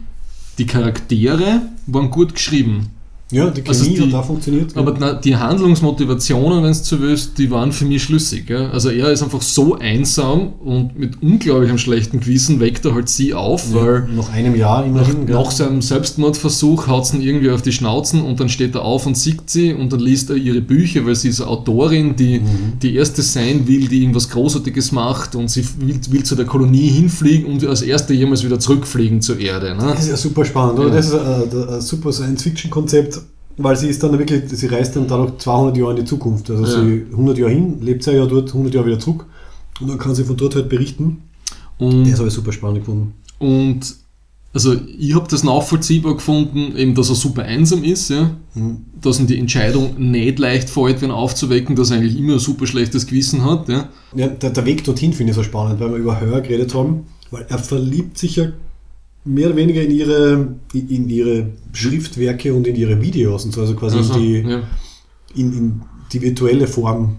die 0.58 0.66
Charaktere 0.66 1.62
waren 1.86 2.10
gut 2.10 2.34
geschrieben. 2.34 2.92
Ja, 3.34 3.50
die 3.50 3.68
Also 3.68 3.84
Chemie 3.84 3.96
die- 3.98 4.02
hat 4.04 4.14
da 4.14 4.22
funktioniert. 4.24 4.78
Aber 4.78 4.96
na, 5.00 5.14
die 5.14 5.36
Handlungsmotivationen, 5.36 6.64
wenn 6.64 6.72
es 6.72 6.86
so 6.88 7.00
willst, 7.02 7.38
die 7.38 7.50
waren 7.52 7.72
für 7.72 7.86
mich 7.86 8.04
schlüssig. 8.04 8.46
Gell? 8.48 8.70
Also 8.72 8.90
er 8.90 9.12
ist 9.12 9.24
einfach 9.24 9.42
so 9.42 9.76
einsam 9.78 10.54
und 10.64 10.98
mit 10.98 11.22
unglaublichem 11.22 11.78
schlechten 11.78 12.20
Gewissen 12.20 12.60
weckt 12.60 12.86
er 12.86 12.94
halt 12.94 13.10
sie 13.10 13.34
auf, 13.34 13.74
weil 13.74 14.08
nach 14.16 14.32
einem 14.32 14.56
Jahr 14.56 14.86
immerhin. 14.86 15.26
gell? 15.26 15.36
nach 15.36 15.52
seinem 15.52 15.82
Selbstmordversuch 15.82 16.88
haut 16.88 17.08
sie 17.08 17.18
ihn 17.18 17.24
irgendwie 17.24 17.50
auf 17.50 17.62
die 17.62 17.72
Schnauzen 17.72 18.22
und 18.22 18.40
dann 18.40 18.50
steht 18.50 18.76
er 18.76 18.84
auf 18.84 19.06
und 19.06 19.18
sieht 19.18 19.50
sie 19.50 19.74
und 19.74 19.92
dann 19.92 20.00
liest 20.00 20.30
er 20.30 20.36
ihre 20.36 20.62
Bücher, 20.62 21.06
weil 21.06 21.16
sie 21.16 21.30
ist 21.30 21.42
eine 21.42 21.50
Autorin, 21.50 22.16
die 22.16 22.40
Mhm. 22.40 22.80
die 22.82 22.96
erste 22.96 23.22
sein 23.22 23.68
will, 23.68 23.88
die 23.88 24.02
irgendwas 24.02 24.30
Großartiges 24.30 24.92
macht 24.92 25.36
und 25.36 25.50
sie 25.50 25.66
will, 25.80 26.00
will 26.10 26.24
zu 26.24 26.36
der 26.36 26.46
Kolonie 26.46 26.88
hinfliegen 26.90 27.46
und 27.52 27.66
als 27.66 27.82
erste 27.82 28.14
jemals 28.14 28.44
wieder 28.44 28.60
zurückfliegen 28.60 29.22
zur 29.22 29.40
Erde. 29.40 29.76
Ne? 29.76 29.84
Das 29.96 30.04
ist 30.04 30.10
ja 30.10 30.18
super 30.18 30.46
spannend, 30.46 30.80
oder? 30.80 30.90
Ja. 30.90 30.96
Das 30.96 31.08
ist 31.08 31.14
ein, 31.16 31.68
ein 31.70 31.82
super 31.82 32.12
Science-Fiction-Konzept, 32.12 33.22
weil 33.58 33.76
sie 33.76 33.88
ist 33.88 34.02
dann 34.04 34.18
wirklich, 34.18 34.44
sie 34.50 34.68
reist 34.68 34.96
dann 34.96 35.08
dadurch 35.08 35.38
200 35.38 35.78
Jahre 35.78 35.92
in 35.92 35.98
die 35.98 36.06
Zukunft. 36.06 36.50
Also 36.50 36.64
Ja. 36.64 36.84
sie 36.84 37.06
100 37.12 37.38
Jahre 37.38 37.52
hin, 37.52 37.82
lebt 37.82 38.04
sie 38.04 38.12
ja 38.14 38.26
dort, 38.26 38.50
100 38.54 38.74
Jahre 38.74 38.88
wieder 38.88 39.00
zurück 39.00 39.26
und 39.82 39.90
dann 39.90 39.98
kann 39.98 40.16
sie 40.16 40.24
von 40.24 40.36
dort 40.38 40.56
halt 40.56 40.70
berichten. 40.70 41.24
Und 41.78 42.10
Das 42.10 42.20
habe 42.20 42.28
ich 42.30 42.34
super 42.34 42.52
spannend 42.52 42.80
gefunden. 42.80 43.14
Und 43.40 43.82
also 44.54 44.76
ich 45.00 45.16
habe 45.16 45.28
das 45.30 45.44
nachvollziehbar 45.44 46.14
gefunden, 46.14 46.78
eben, 46.78 46.94
dass 46.94 47.10
er 47.10 47.16
super 47.16 47.42
einsam 47.44 47.84
ist, 47.84 48.10
ja? 48.10 48.32
Mhm. 48.54 48.78
dass 49.02 49.20
ihm 49.20 49.26
die 49.28 49.40
Entscheidung 49.40 49.96
nicht 50.12 50.38
leicht 50.38 50.70
fällt, 50.70 51.02
wenn 51.02 51.10
aufzuwecken, 51.10 51.76
dass 51.76 51.90
er 51.90 51.98
eigentlich 51.98 52.18
immer 52.18 52.34
ein 52.34 52.40
super 52.40 52.68
schlechtes 52.68 53.08
Gewissen 53.08 53.44
hat. 53.44 53.68
Ja? 53.68 53.90
Ja, 54.16 54.28
der, 54.28 54.52
der 54.52 54.66
Weg 54.66 54.84
dorthin 54.84 55.12
finde 55.14 55.32
ich 55.32 55.36
so 55.36 55.42
spannend, 55.44 55.80
weil 55.80 55.90
wir 55.90 55.98
über 55.98 56.22
Hör 56.22 56.40
geredet 56.42 56.74
haben, 56.76 57.08
weil 57.32 57.46
er 57.50 57.58
verliebt 57.58 58.18
sich 58.20 58.36
ja 58.36 58.46
mehr 59.26 59.48
oder 59.48 59.56
weniger 59.56 59.82
in 59.82 59.92
ihre, 59.92 60.56
in, 60.74 61.10
ihre 61.10 61.48
Schriftwerke 61.72 62.54
und 62.54 62.68
in 62.68 62.76
ihre 62.76 63.02
Videos 63.02 63.46
und 63.46 63.54
so, 63.54 63.62
also 63.62 63.76
quasi 63.76 63.98
Also, 63.98 64.16
in, 64.16 64.22
die, 64.22 64.50
ja. 64.50 64.64
in, 65.36 65.54
in 65.54 65.82
die 66.12 66.22
virtuelle 66.22 66.68
Form 66.68 67.18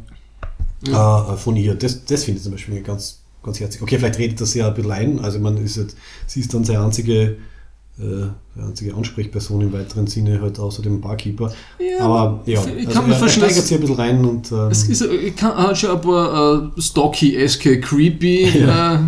äh, 0.87 1.37
von 1.37 1.57
ihr. 1.57 1.75
Das, 1.75 2.05
das 2.05 2.25
finde 2.25 2.39
ich 2.39 2.45
zum 2.45 2.53
Beispiel 2.53 2.83
ganz, 2.83 3.21
ganz 3.43 3.61
herzig. 3.61 3.83
Okay, 3.83 3.99
vielleicht 3.99 4.19
redet 4.19 4.41
das 4.41 4.55
ja 4.55 4.69
ein 4.69 4.75
bisschen 4.75 4.93
ein, 4.93 5.21
also 5.21 5.39
man 5.39 5.57
ist 5.59 5.77
jetzt, 5.77 5.97
sie 6.27 6.41
ist 6.41 6.53
dann 6.53 6.65
seine 6.65 6.81
einzige, 6.81 7.37
äh, 7.97 8.61
einzige 8.61 8.95
Ansprechperson 8.95 9.61
im 9.61 9.73
weiteren 9.73 10.07
Sinne, 10.09 10.41
halt 10.41 10.59
außer 10.59 10.83
dem 10.83 11.01
Barkeeper. 11.01 11.53
Ja, 11.79 12.05
Aber 12.05 12.43
ja, 12.45 12.61
ich 12.77 12.87
also 12.89 12.91
kann 12.91 13.05
mir 13.07 13.13
er, 13.13 13.17
er 13.17 13.19
vorstellen, 13.21 13.47
steigert 13.51 13.67
sich 13.67 13.77
ein 13.77 13.81
bisschen 13.83 13.97
rein 13.97 14.25
und 14.25 14.51
ähm, 14.51 14.69
Es 14.71 14.89
ist, 14.89 15.03
ich 15.03 15.37
kann, 15.37 15.57
hat 15.57 15.79
schon 15.79 15.91
ein 15.91 16.01
paar 16.01 16.75
äh, 16.77 16.81
stocky-eske, 16.81 17.81
creepy 17.81 18.43
äh, 18.59 18.99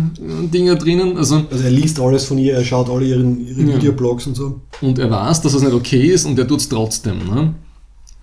Dinger 0.53 0.75
drinnen. 0.75 1.17
Also, 1.17 1.43
also 1.51 1.63
er 1.63 1.69
liest 1.71 1.99
alles 1.99 2.23
von 2.25 2.37
ihr, 2.37 2.53
er 2.53 2.63
schaut 2.63 2.89
alle 2.89 3.05
ihren, 3.05 3.45
ihre 3.45 3.61
Ja. 3.61 3.75
Videoblogs 3.75 4.25
und 4.27 4.35
so. 4.35 4.61
und 4.81 4.99
er 4.99 5.11
weiß, 5.11 5.41
dass 5.41 5.53
es 5.53 5.61
nicht 5.63 5.73
okay 5.73 6.07
ist 6.07 6.25
und 6.25 6.39
er 6.39 6.47
tut 6.47 6.59
es 6.61 6.69
trotzdem. 6.69 7.17
Ne? 7.27 7.53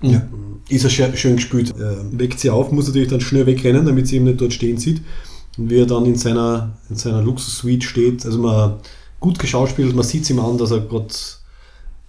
Und 0.01 0.11
Ja. 0.13 0.23
Ist 0.71 0.85
er 0.85 0.89
schön, 0.91 1.15
schön 1.15 1.37
gespielt. 1.37 1.75
Äh, 1.79 2.19
weckt 2.19 2.41
sie 2.41 2.49
auf, 2.49 2.73
muss 2.73 2.87
natürlich 2.87 3.09
dann 3.09 3.21
schnell 3.21 3.45
wegrennen, 3.45 3.85
damit 3.85 4.09
sie 4.09 4.17
ihn 4.17 4.25
nicht 4.25 4.41
dort 4.41 4.55
stehen 4.55 4.79
sieht. 4.79 5.03
Und 5.59 5.69
wie 5.69 5.77
er 5.81 5.87
dann 5.87 6.07
in 6.07 6.17
seiner, 6.17 6.73
in 6.89 6.97
seiner 6.97 7.21
Luxus-Suite 7.21 7.85
steht, 7.85 8.25
also 8.25 8.39
man 8.39 8.77
gut 9.25 9.39
geschauspielt, 9.39 9.95
man 9.95 10.05
sieht 10.05 10.25
es 10.25 10.31
ihm 10.31 10.39
an, 10.39 10.59
dass 10.59 10.71
er 10.71 10.81
gerade 10.81 11.09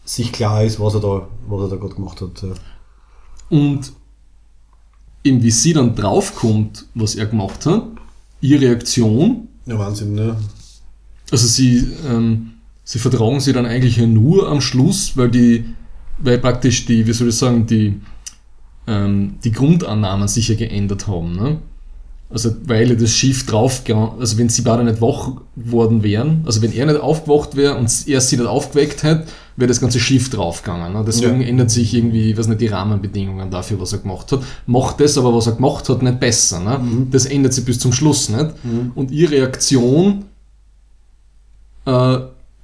sich 0.03 0.33
klar 0.33 0.65
ist, 0.65 0.81
was 0.81 0.95
er 0.95 0.99
da, 0.99 1.27
was 1.47 1.61
er 1.61 1.69
da 1.69 1.75
gerade 1.77 1.95
gemacht 1.95 2.19
hat. 2.19 2.43
Ja. 2.43 2.49
Und 3.49 3.93
eben 5.23 5.41
wie 5.41 5.51
sie 5.51 5.71
dann 5.71 5.95
draufkommt, 5.95 6.87
was 6.93 7.15
er 7.15 7.27
gemacht 7.27 7.65
hat, 7.65 7.83
ihre 8.41 8.65
Reaktion, 8.65 9.47
ja, 9.65 9.79
Wahnsinn, 9.79 10.13
ne? 10.13 10.35
also 11.31 11.47
sie, 11.47 11.87
ähm, 12.05 12.51
sie 12.83 12.99
vertragen 12.99 13.39
sie 13.39 13.53
dann 13.53 13.65
eigentlich 13.65 13.97
nur 13.97 14.49
am 14.49 14.59
Schluss, 14.59 15.15
weil 15.15 15.31
die, 15.31 15.73
weil 16.17 16.37
praktisch 16.37 16.85
die, 16.85 17.07
wie 17.07 17.13
soll 17.13 17.29
ich 17.29 17.37
sagen, 17.37 17.65
die, 17.65 18.01
ähm, 18.87 19.35
die 19.41 19.53
Grundannahmen 19.53 20.27
sich 20.27 20.49
ja 20.49 20.55
geändert 20.55 21.07
haben. 21.07 21.37
Ne? 21.37 21.61
Also 22.29 22.53
weil 22.65 22.97
das 22.97 23.11
Schiff 23.11 23.45
draufgegangen, 23.45 24.19
also 24.19 24.37
wenn 24.37 24.49
sie 24.49 24.63
beide 24.63 24.83
nicht 24.83 24.99
wach 24.99 25.31
geworden 25.55 26.01
wären, 26.03 26.41
also 26.45 26.61
wenn 26.61 26.73
er 26.73 26.87
nicht 26.87 26.99
aufgewacht 26.99 27.55
wäre 27.55 27.75
und 27.75 27.89
er 28.07 28.19
sie 28.19 28.37
nicht 28.37 28.47
aufgeweckt 28.47 29.03
hätte, 29.03 29.25
wäre 29.57 29.67
das 29.69 29.79
ganze 29.79 29.99
Schiff 29.99 30.29
draufgegangen. 30.31 30.91
Ne? 30.93 31.03
Deswegen 31.07 31.39
Ja. 31.39 31.47
ändert 31.47 31.69
sich 31.71 31.93
irgendwie, 31.93 32.31
ich 32.31 32.37
weiß 32.37 32.47
nicht, 32.47 32.59
die 32.61 32.67
Rahmenbedingungen 32.67 33.49
dafür, 33.51 33.79
was 33.79 33.93
er 33.93 33.99
gemacht 33.99 34.31
hat. 34.31 34.41
Macht 34.65 34.99
das 34.99 35.17
aber, 35.17 35.33
was 35.33 35.47
er 35.47 35.53
gemacht 35.53 35.87
hat, 35.87 36.01
nicht 36.01 36.19
besser. 36.19 36.59
Ne? 36.59 37.07
Das 37.11 37.25
ändert 37.25 37.53
sich 37.53 37.63
bis 37.63 37.79
zum 37.79 37.93
Schluss 37.93 38.27
nicht. 38.29 38.47
Und 38.95 39.11
ihre 39.11 39.31
Reaktion 39.33 40.25
äh, 41.85 42.17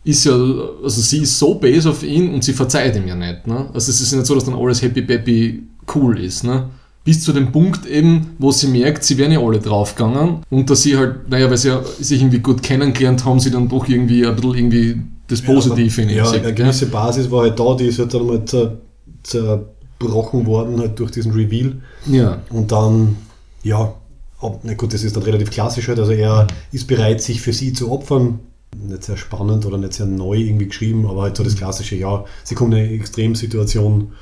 ist 0.03 0.25
ja, 0.25 0.33
also 0.33 1.01
sie 1.01 1.19
ist 1.19 1.37
so 1.37 1.55
base 1.55 1.89
auf 1.89 2.03
ihn 2.03 2.33
und 2.33 2.43
sie 2.43 2.53
verzeiht 2.53 2.95
ihm 2.95 3.07
ja 3.07 3.15
nicht. 3.15 3.45
Ne? 3.47 3.67
Also 3.73 3.91
es 3.91 4.01
ist 4.01 4.11
nicht 4.11 4.25
so, 4.25 4.33
dass 4.35 4.45
dann 4.45 4.55
alles 4.55 4.81
happy 4.81 5.03
peppy 5.03 5.63
cool 5.95 6.19
ist. 6.19 6.43
Ne? 6.43 6.69
Bis 7.03 7.23
zu 7.23 7.33
dem 7.33 7.51
Punkt 7.51 7.87
eben, 7.87 8.35
wo 8.37 8.51
sie 8.51 8.67
merkt, 8.67 9.03
sie 9.03 9.17
wären 9.17 9.31
ja 9.31 9.39
alle 9.39 9.59
draufgegangen 9.59 10.43
und 10.51 10.69
dass 10.69 10.83
sie 10.83 10.97
halt, 10.97 11.29
naja, 11.29 11.49
weil 11.49 11.57
sie 11.57 11.69
ja 11.69 11.81
sich 11.99 12.21
irgendwie 12.21 12.39
gut 12.39 12.61
kennengelernt 12.61 13.25
haben, 13.25 13.39
sie 13.39 13.49
dann 13.49 13.67
doch 13.67 13.87
irgendwie 13.87 14.25
ein 14.25 14.35
bisschen 14.35 14.55
irgendwie 14.55 15.01
das 15.27 15.41
Positive 15.41 16.01
in 16.01 16.09
ihm 16.09 16.17
Ja, 16.17 16.29
eine 16.29 16.53
gewisse 16.53 16.87
Basis 16.87 17.31
war 17.31 17.43
halt 17.43 17.59
da, 17.59 17.73
die 17.73 17.85
ist 17.85 17.97
halt 17.97 18.13
dann 18.13 18.27
mal 18.27 18.45
zer, 18.45 18.77
zerbrochen 19.23 20.45
worden 20.45 20.79
halt 20.79 20.99
durch 20.99 21.11
diesen 21.11 21.31
Reveal. 21.31 21.77
Ja. 22.05 22.41
Und 22.49 22.71
dann, 22.71 23.17
ja, 23.63 23.95
ob, 24.39 24.59
na 24.63 24.73
gut, 24.73 24.93
das 24.93 25.03
ist 25.03 25.15
dann 25.15 25.23
relativ 25.23 25.49
klassisch 25.49 25.87
halt. 25.87 25.99
Also 25.99 26.11
er 26.11 26.47
ist 26.71 26.87
bereit, 26.87 27.21
sich 27.21 27.41
für 27.41 27.53
sie 27.53 27.73
zu 27.73 27.91
opfern. 27.91 28.39
Nicht 28.87 29.03
sehr 29.03 29.17
spannend 29.17 29.65
oder 29.65 29.77
nicht 29.77 29.93
sehr 29.93 30.05
neu 30.05 30.37
irgendwie 30.37 30.67
geschrieben, 30.67 31.05
aber 31.07 31.23
halt 31.23 31.35
so 31.35 31.43
das 31.43 31.55
klassische, 31.55 31.95
ja, 31.95 32.25
sie 32.43 32.55
kommt 32.55 32.73
in 32.73 32.79
eine 32.79 32.91
Extremsituation, 32.91 34.13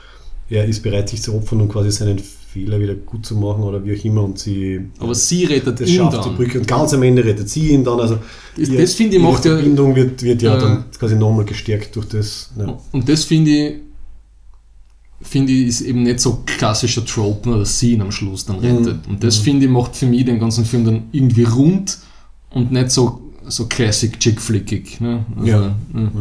er 0.50 0.66
ist 0.66 0.82
bereit, 0.82 1.10
sich 1.10 1.22
zu 1.22 1.36
opfern 1.36 1.62
und 1.62 1.70
quasi 1.70 1.92
seinen 1.92 2.20
Fehler 2.52 2.80
wieder 2.80 2.96
gut 2.96 3.26
zu 3.26 3.36
machen 3.36 3.62
oder 3.64 3.84
wie 3.86 3.96
auch 3.98 4.04
immer 4.04 4.24
und 4.24 4.40
sie 4.40 4.82
Aber 5.00 5.14
sie 5.14 5.46
rettet 5.46 5.80
das 5.80 5.88
ihn 5.90 5.98
schafft 5.98 6.18
die 6.26 6.30
dann. 6.30 6.36
Brücke 6.36 6.60
und 6.60 6.68
ganz 6.68 6.94
am 6.94 7.04
Ende 7.04 7.24
rettet 7.24 7.48
sie 7.50 7.70
ihn 7.70 7.84
dann. 7.84 8.00
Also 8.00 8.18
Das- 8.58 8.70
ihr- 8.70 8.80
das 8.82 8.94
finde 8.94 9.18
ich 9.18 9.22
macht 9.22 9.46
ja- 9.46 9.56
Verbindung 9.56 9.96
wird, 9.96 10.22
wird 10.24 10.42
ja 10.42 10.56
Äh, 10.58 10.60
dann 10.60 10.86
quasi 10.98 11.16
nochmal 11.16 11.46
gestärkt 11.46 11.96
durch 11.96 12.08
das. 12.08 12.50
Ja. 12.58 12.78
Und 12.92 13.08
das 13.08 13.24
finde 13.26 13.52
ich, 13.52 13.76
finde 15.22 15.52
ich, 15.52 15.68
ist 15.68 15.82
eben 15.82 16.04
nicht 16.04 16.20
so 16.22 16.42
klassischer 16.46 17.06
Trope, 17.06 17.50
nur 17.50 17.60
dass 17.60 17.78
sie 17.78 17.94
ihn 17.94 18.02
am 18.02 18.12
Schluss 18.12 18.46
dann 18.46 18.60
rettet. 18.60 19.06
Und 19.08 19.24
das 19.24 19.38
finde 19.38 19.66
ich 19.66 19.72
macht 19.72 19.96
für 19.96 20.06
mich 20.08 20.26
den 20.26 20.40
ganzen 20.40 20.66
Film 20.66 20.86
dann 20.86 21.04
irgendwie 21.12 21.44
rund 21.44 21.98
und 22.52 22.72
nicht 22.72 22.90
so, 22.90 23.22
so 23.48 23.68
classic 23.68 24.20
chick-flickig. 24.20 25.00
Ne? 25.02 25.26
Also, 25.36 25.48
Ja. 25.48 25.62
ja. 25.94 26.12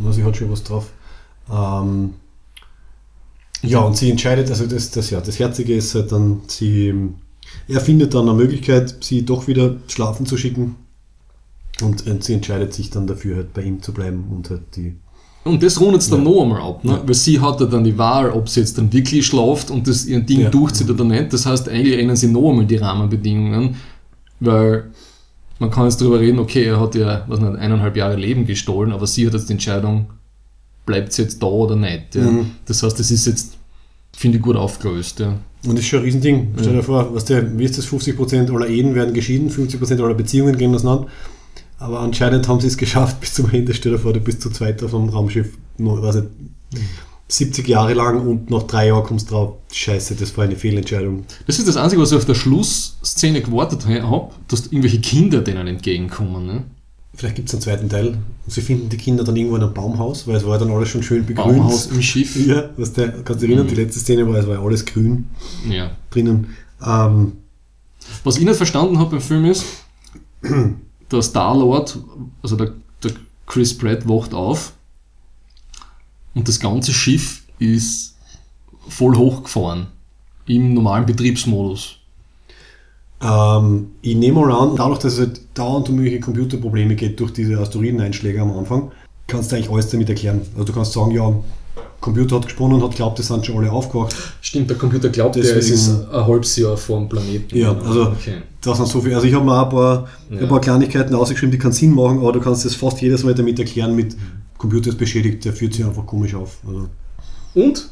Also 0.00 0.12
sie 0.12 0.24
hat 0.24 0.36
schon 0.36 0.50
was 0.50 0.62
drauf. 0.64 0.90
Ähm, 1.50 2.10
ja, 3.62 3.80
und 3.80 3.96
sie 3.96 4.10
entscheidet, 4.10 4.50
also 4.50 4.66
das, 4.66 4.90
das, 4.90 5.10
ja, 5.10 5.20
das 5.20 5.38
Herzige 5.38 5.74
ist 5.74 5.94
halt 5.94 6.12
dann, 6.12 6.40
sie, 6.46 6.94
er 7.68 7.80
findet 7.80 8.14
dann 8.14 8.28
eine 8.28 8.36
Möglichkeit, 8.36 8.96
sie 9.00 9.24
doch 9.24 9.46
wieder 9.48 9.76
schlafen 9.88 10.26
zu 10.26 10.36
schicken. 10.36 10.76
Und, 11.82 12.06
und 12.06 12.22
sie 12.24 12.34
entscheidet 12.34 12.74
sich 12.74 12.90
dann 12.90 13.06
dafür, 13.06 13.36
halt 13.36 13.54
bei 13.54 13.62
ihm 13.62 13.80
zu 13.82 13.92
bleiben 13.92 14.24
und 14.30 14.50
halt 14.50 14.62
die. 14.76 14.96
Und 15.44 15.62
das 15.62 15.80
rundet 15.80 16.02
es 16.02 16.10
dann 16.10 16.22
Ja. 16.24 16.30
noch 16.30 16.42
einmal 16.42 16.60
ab, 16.60 16.84
ne? 16.84 16.92
Ja. 16.92 17.02
weil 17.06 17.14
sie 17.14 17.40
hat 17.40 17.60
ja 17.60 17.66
dann 17.66 17.84
die 17.84 17.96
Wahl, 17.96 18.30
ob 18.30 18.48
sie 18.50 18.60
jetzt 18.60 18.76
dann 18.76 18.92
wirklich 18.92 19.24
schlaft 19.24 19.70
und 19.70 19.88
das 19.88 20.04
ihr 20.04 20.20
Ding 20.20 20.40
Ja. 20.40 20.50
durchzieht 20.50 20.90
oder 20.90 21.04
nicht. 21.04 21.32
Das 21.32 21.46
heißt, 21.46 21.68
eigentlich 21.70 21.98
ändern 21.98 22.16
sie 22.16 22.26
noch 22.28 22.50
einmal 22.50 22.66
die 22.66 22.76
Rahmenbedingungen, 22.76 23.76
weil 24.40 24.90
man 25.58 25.70
kann 25.70 25.84
jetzt 25.84 26.00
darüber 26.02 26.20
reden, 26.20 26.38
okay, 26.38 26.64
er 26.64 26.78
hat 26.78 26.94
ja 26.94 27.24
was 27.28 27.40
nicht, 27.40 27.56
eineinhalb 27.56 27.96
Jahre 27.96 28.16
Leben 28.16 28.44
gestohlen, 28.44 28.92
aber 28.92 29.06
sie 29.06 29.26
hat 29.26 29.32
jetzt 29.32 29.48
die 29.48 29.54
Entscheidung, 29.54 30.06
bleibt 30.86 31.12
sie 31.12 31.22
jetzt 31.22 31.42
da 31.42 31.46
oder 31.46 31.76
nicht. 31.76 32.14
Ja? 32.14 32.22
Mhm. 32.22 32.52
Das 32.66 32.82
heißt, 32.82 32.98
das 32.98 33.10
ist 33.10 33.26
jetzt, 33.26 33.56
finde 34.16 34.38
ich, 34.38 34.42
gut 34.42 34.56
aufgelöst. 34.56 35.20
Ja. 35.20 35.38
Und 35.66 35.74
das 35.74 35.80
ist 35.80 35.86
schon 35.86 36.00
ein 36.00 36.04
Riesending. 36.04 36.54
Stell 36.58 36.72
dir 36.72 36.82
vor, 36.82 37.14
was 37.14 37.26
der, 37.26 37.58
wie 37.58 37.64
ist 37.64 37.76
das, 37.76 37.86
50% 37.86 38.54
aller 38.54 38.68
Ehen 38.68 38.94
werden 38.94 39.12
geschieden, 39.12 39.50
50% 39.50 40.02
aller 40.02 40.14
Beziehungen 40.14 40.56
gehen 40.56 40.74
auseinander. 40.74 41.06
Aber 41.78 42.00
anscheinend 42.00 42.46
haben 42.48 42.60
sie 42.60 42.66
es 42.66 42.76
geschafft 42.76 43.20
bis 43.20 43.34
zum 43.34 43.50
Ende. 43.50 43.74
Stell 43.74 43.92
dir 43.92 43.98
vor, 43.98 44.12
du 44.12 44.20
bist 44.20 44.40
zu 44.42 44.50
zweit 44.50 44.82
auf 44.82 44.94
einem 44.94 45.08
Raumschiff, 45.08 45.56
nur, 45.78 46.02
weiß 46.02 46.16
nicht, 46.16 46.28
70 47.28 47.68
Jahre 47.68 47.94
lang 47.94 48.26
und 48.26 48.50
nach 48.50 48.64
drei 48.64 48.88
Jahren 48.88 49.04
kommst 49.04 49.30
du 49.30 49.34
drauf, 49.34 49.54
scheiße, 49.72 50.16
das 50.16 50.36
war 50.36 50.44
eine 50.44 50.56
Fehlentscheidung. 50.56 51.24
Das 51.46 51.58
ist 51.58 51.68
das 51.68 51.76
Einzige, 51.76 52.02
was 52.02 52.10
ich 52.10 52.18
auf 52.18 52.24
der 52.24 52.34
Schlussszene 52.34 53.40
gewartet 53.40 53.86
habe, 53.86 54.30
dass 54.48 54.66
irgendwelche 54.66 55.00
Kinder 55.00 55.40
denen 55.40 55.66
entgegenkommen. 55.66 56.46
Ne? 56.46 56.64
Vielleicht 57.14 57.36
gibt 57.36 57.48
es 57.48 57.54
einen 57.54 57.62
zweiten 57.62 57.88
Teil. 57.88 58.08
Und 58.08 58.18
sie 58.46 58.62
finden 58.62 58.88
die 58.88 58.96
Kinder 58.96 59.24
dann 59.24 59.36
irgendwo 59.36 59.56
in 59.56 59.62
einem 59.62 59.74
Baumhaus, 59.74 60.26
weil 60.26 60.36
es 60.36 60.46
war 60.46 60.58
dann 60.58 60.70
alles 60.70 60.88
schon 60.88 61.02
schön 61.02 61.26
begrünt. 61.26 61.58
Baumhaus 61.58 61.86
im 61.86 62.00
Schiff. 62.02 62.36
Ja, 62.46 62.70
was 62.76 62.92
der, 62.92 63.08
kannst 63.24 63.42
du 63.42 63.46
erinnern, 63.46 63.66
Mhm. 63.66 63.70
die 63.70 63.74
letzte 63.76 64.00
Szene 64.00 64.26
war, 64.28 64.36
es 64.36 64.46
war 64.46 64.54
ja 64.54 64.62
alles 64.62 64.84
grün 64.86 65.28
Ja. 65.68 65.90
drinnen. 66.10 66.54
Ähm, 66.84 67.32
Was 68.24 68.38
ich 68.38 68.44
nicht 68.44 68.56
verstanden 68.56 68.98
habe 68.98 69.10
beim 69.10 69.20
Film 69.20 69.44
ist, 69.44 69.64
der 71.12 71.22
Star-Lord, 71.22 71.98
also 72.42 72.56
der, 72.56 72.72
der 73.02 73.12
Chris 73.46 73.76
Pratt 73.76 74.08
wacht 74.08 74.32
auf 74.32 74.72
und 76.34 76.48
das 76.48 76.58
ganze 76.60 76.92
Schiff 76.92 77.42
ist 77.58 78.14
voll 78.88 79.16
hochgefahren 79.16 79.88
im 80.46 80.72
normalen 80.74 81.06
Betriebsmodus. 81.06 81.96
Ähm, 83.22 83.88
ich 84.02 84.16
nehme 84.16 84.40
mal 84.40 84.52
an, 84.52 84.76
dadurch, 84.76 84.98
dass 85.00 85.14
es 85.14 85.18
halt 85.20 85.40
dauernd 85.54 85.88
um 85.88 85.96
irgendwelche 85.96 86.20
Computerprobleme 86.20 86.94
geht 86.94 87.20
durch 87.20 87.32
diese 87.32 87.58
Asteroideneinschläge 87.58 88.40
am 88.40 88.52
Anfang, 88.56 88.90
kannst 89.26 89.52
du 89.52 89.56
eigentlich 89.56 89.70
alles 89.70 89.90
damit 89.90 90.08
erklären. 90.08 90.40
Also 90.54 90.64
du 90.64 90.72
kannst 90.72 90.92
sagen, 90.92 91.10
ja, 91.10 91.32
Computer 92.00 92.36
hat 92.36 92.44
gesponnen 92.46 92.80
und 92.80 92.88
hat 92.88 92.96
glaubt, 92.96 93.18
es 93.20 93.26
sind 93.26 93.44
schon 93.44 93.58
alle 93.58 93.70
aufgewacht. 93.70 94.14
Stimmt, 94.40 94.70
der 94.70 94.78
Computer 94.78 95.10
glaubt, 95.10 95.36
ja, 95.36 95.42
es 95.42 95.52
Deswegen- 95.52 95.74
ist 95.74 95.88
ein 96.10 96.26
halbes 96.26 96.56
Jahr 96.56 96.76
vor 96.78 96.98
dem 96.98 97.10
Planeten. 97.10 97.54
Ja, 97.58 97.76
also 97.76 98.06
Okay. 98.06 98.36
da 98.62 98.74
sind 98.74 98.88
so 98.88 99.02
viel. 99.02 99.14
Also 99.14 99.26
ich 99.26 99.34
habe 99.34 99.44
mir 99.44 99.52
auch 99.52 99.64
ein 99.64 99.68
paar, 99.70 100.08
Ja. 100.30 100.38
ein 100.40 100.48
paar 100.48 100.60
Kleinigkeiten 100.62 101.14
ausgeschrieben, 101.14 101.50
die 101.52 101.58
keinen 101.58 101.72
Sinn 101.72 101.94
machen, 101.94 102.18
aber 102.20 102.32
du 102.32 102.40
kannst 102.40 102.64
das 102.64 102.74
fast 102.74 103.02
jedes 103.02 103.22
Mal 103.22 103.34
damit 103.34 103.58
erklären 103.58 103.94
mit 103.94 104.16
Computer 104.56 104.88
ist 104.88 104.98
beschädigt, 104.98 105.44
der 105.44 105.52
führt 105.52 105.74
sich 105.74 105.84
einfach 105.84 106.06
komisch 106.06 106.34
auf. 106.34 106.56
Also, 106.66 106.88
Und 107.54 107.88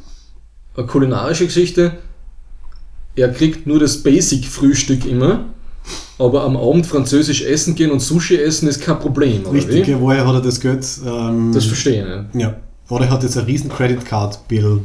eine 0.75 0.87
kulinarische 0.87 1.45
Geschichte. 1.45 1.93
Er 3.19 3.33
kriegt 3.33 3.67
nur 3.67 3.81
das 3.81 4.03
Basic-Frühstück 4.03 5.05
immer, 5.05 5.47
aber 6.19 6.45
am 6.45 6.57
Abend 6.57 6.87
französisch 6.87 7.43
essen 7.43 7.75
gehen 7.75 7.91
und 7.91 8.01
Sushi 8.01 8.37
essen 8.37 8.69
ist 8.69 8.81
kein 8.81 9.01
Problem. 9.01 9.43
Oder 9.43 9.53
richtig, 9.55 9.89
wie? 9.89 10.01
woher 10.01 10.25
hat 10.27 10.35
er 10.35 10.41
das 10.41 10.61
Geld? 10.61 10.87
Ähm, 11.05 11.51
Das 11.53 11.65
verstehe 11.65 12.29
ich. 12.33 12.41
Ja. 12.41 12.57
Oder 12.89 13.07
er 13.07 13.11
hat 13.11 13.23
jetzt 13.25 13.37
einen 13.37 13.47
riesen 13.47 13.71
Credit 13.71 14.05
Card 14.05 14.47
Bill. 14.47 14.83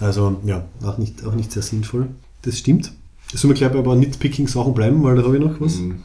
Also 0.00 0.40
ja, 0.44 0.64
auch 0.82 0.96
nicht, 0.98 1.24
auch 1.26 1.34
nicht 1.34 1.52
sehr 1.52 1.62
sinnvoll. 1.62 2.08
Das 2.42 2.58
stimmt. 2.58 2.92
Sollen 3.34 3.52
wir 3.52 3.58
gleich 3.58 3.72
bei 3.72 3.78
ein 3.78 3.84
paar 3.84 3.96
Nitpicking-Sachen 3.96 4.74
bleiben, 4.74 5.02
weil 5.02 5.16
da 5.16 5.22
habe 5.22 5.36
ich 5.36 5.42
noch 5.42 5.60
was. 5.60 5.76
Mhm. 5.76 6.02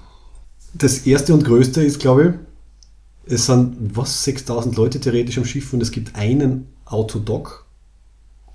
Das 0.73 0.99
erste 0.99 1.33
und 1.33 1.45
größte 1.45 1.81
ist, 1.81 1.99
glaube 1.99 2.35
ich, 3.25 3.33
es 3.33 3.45
sind 3.45 3.95
was, 3.95 4.23
6000 4.25 4.75
Leute 4.75 4.99
theoretisch 4.99 5.37
am 5.37 5.45
Schiff 5.45 5.71
und 5.73 5.81
es 5.81 5.91
gibt 5.91 6.15
einen 6.15 6.67
Autodoc. 6.85 7.65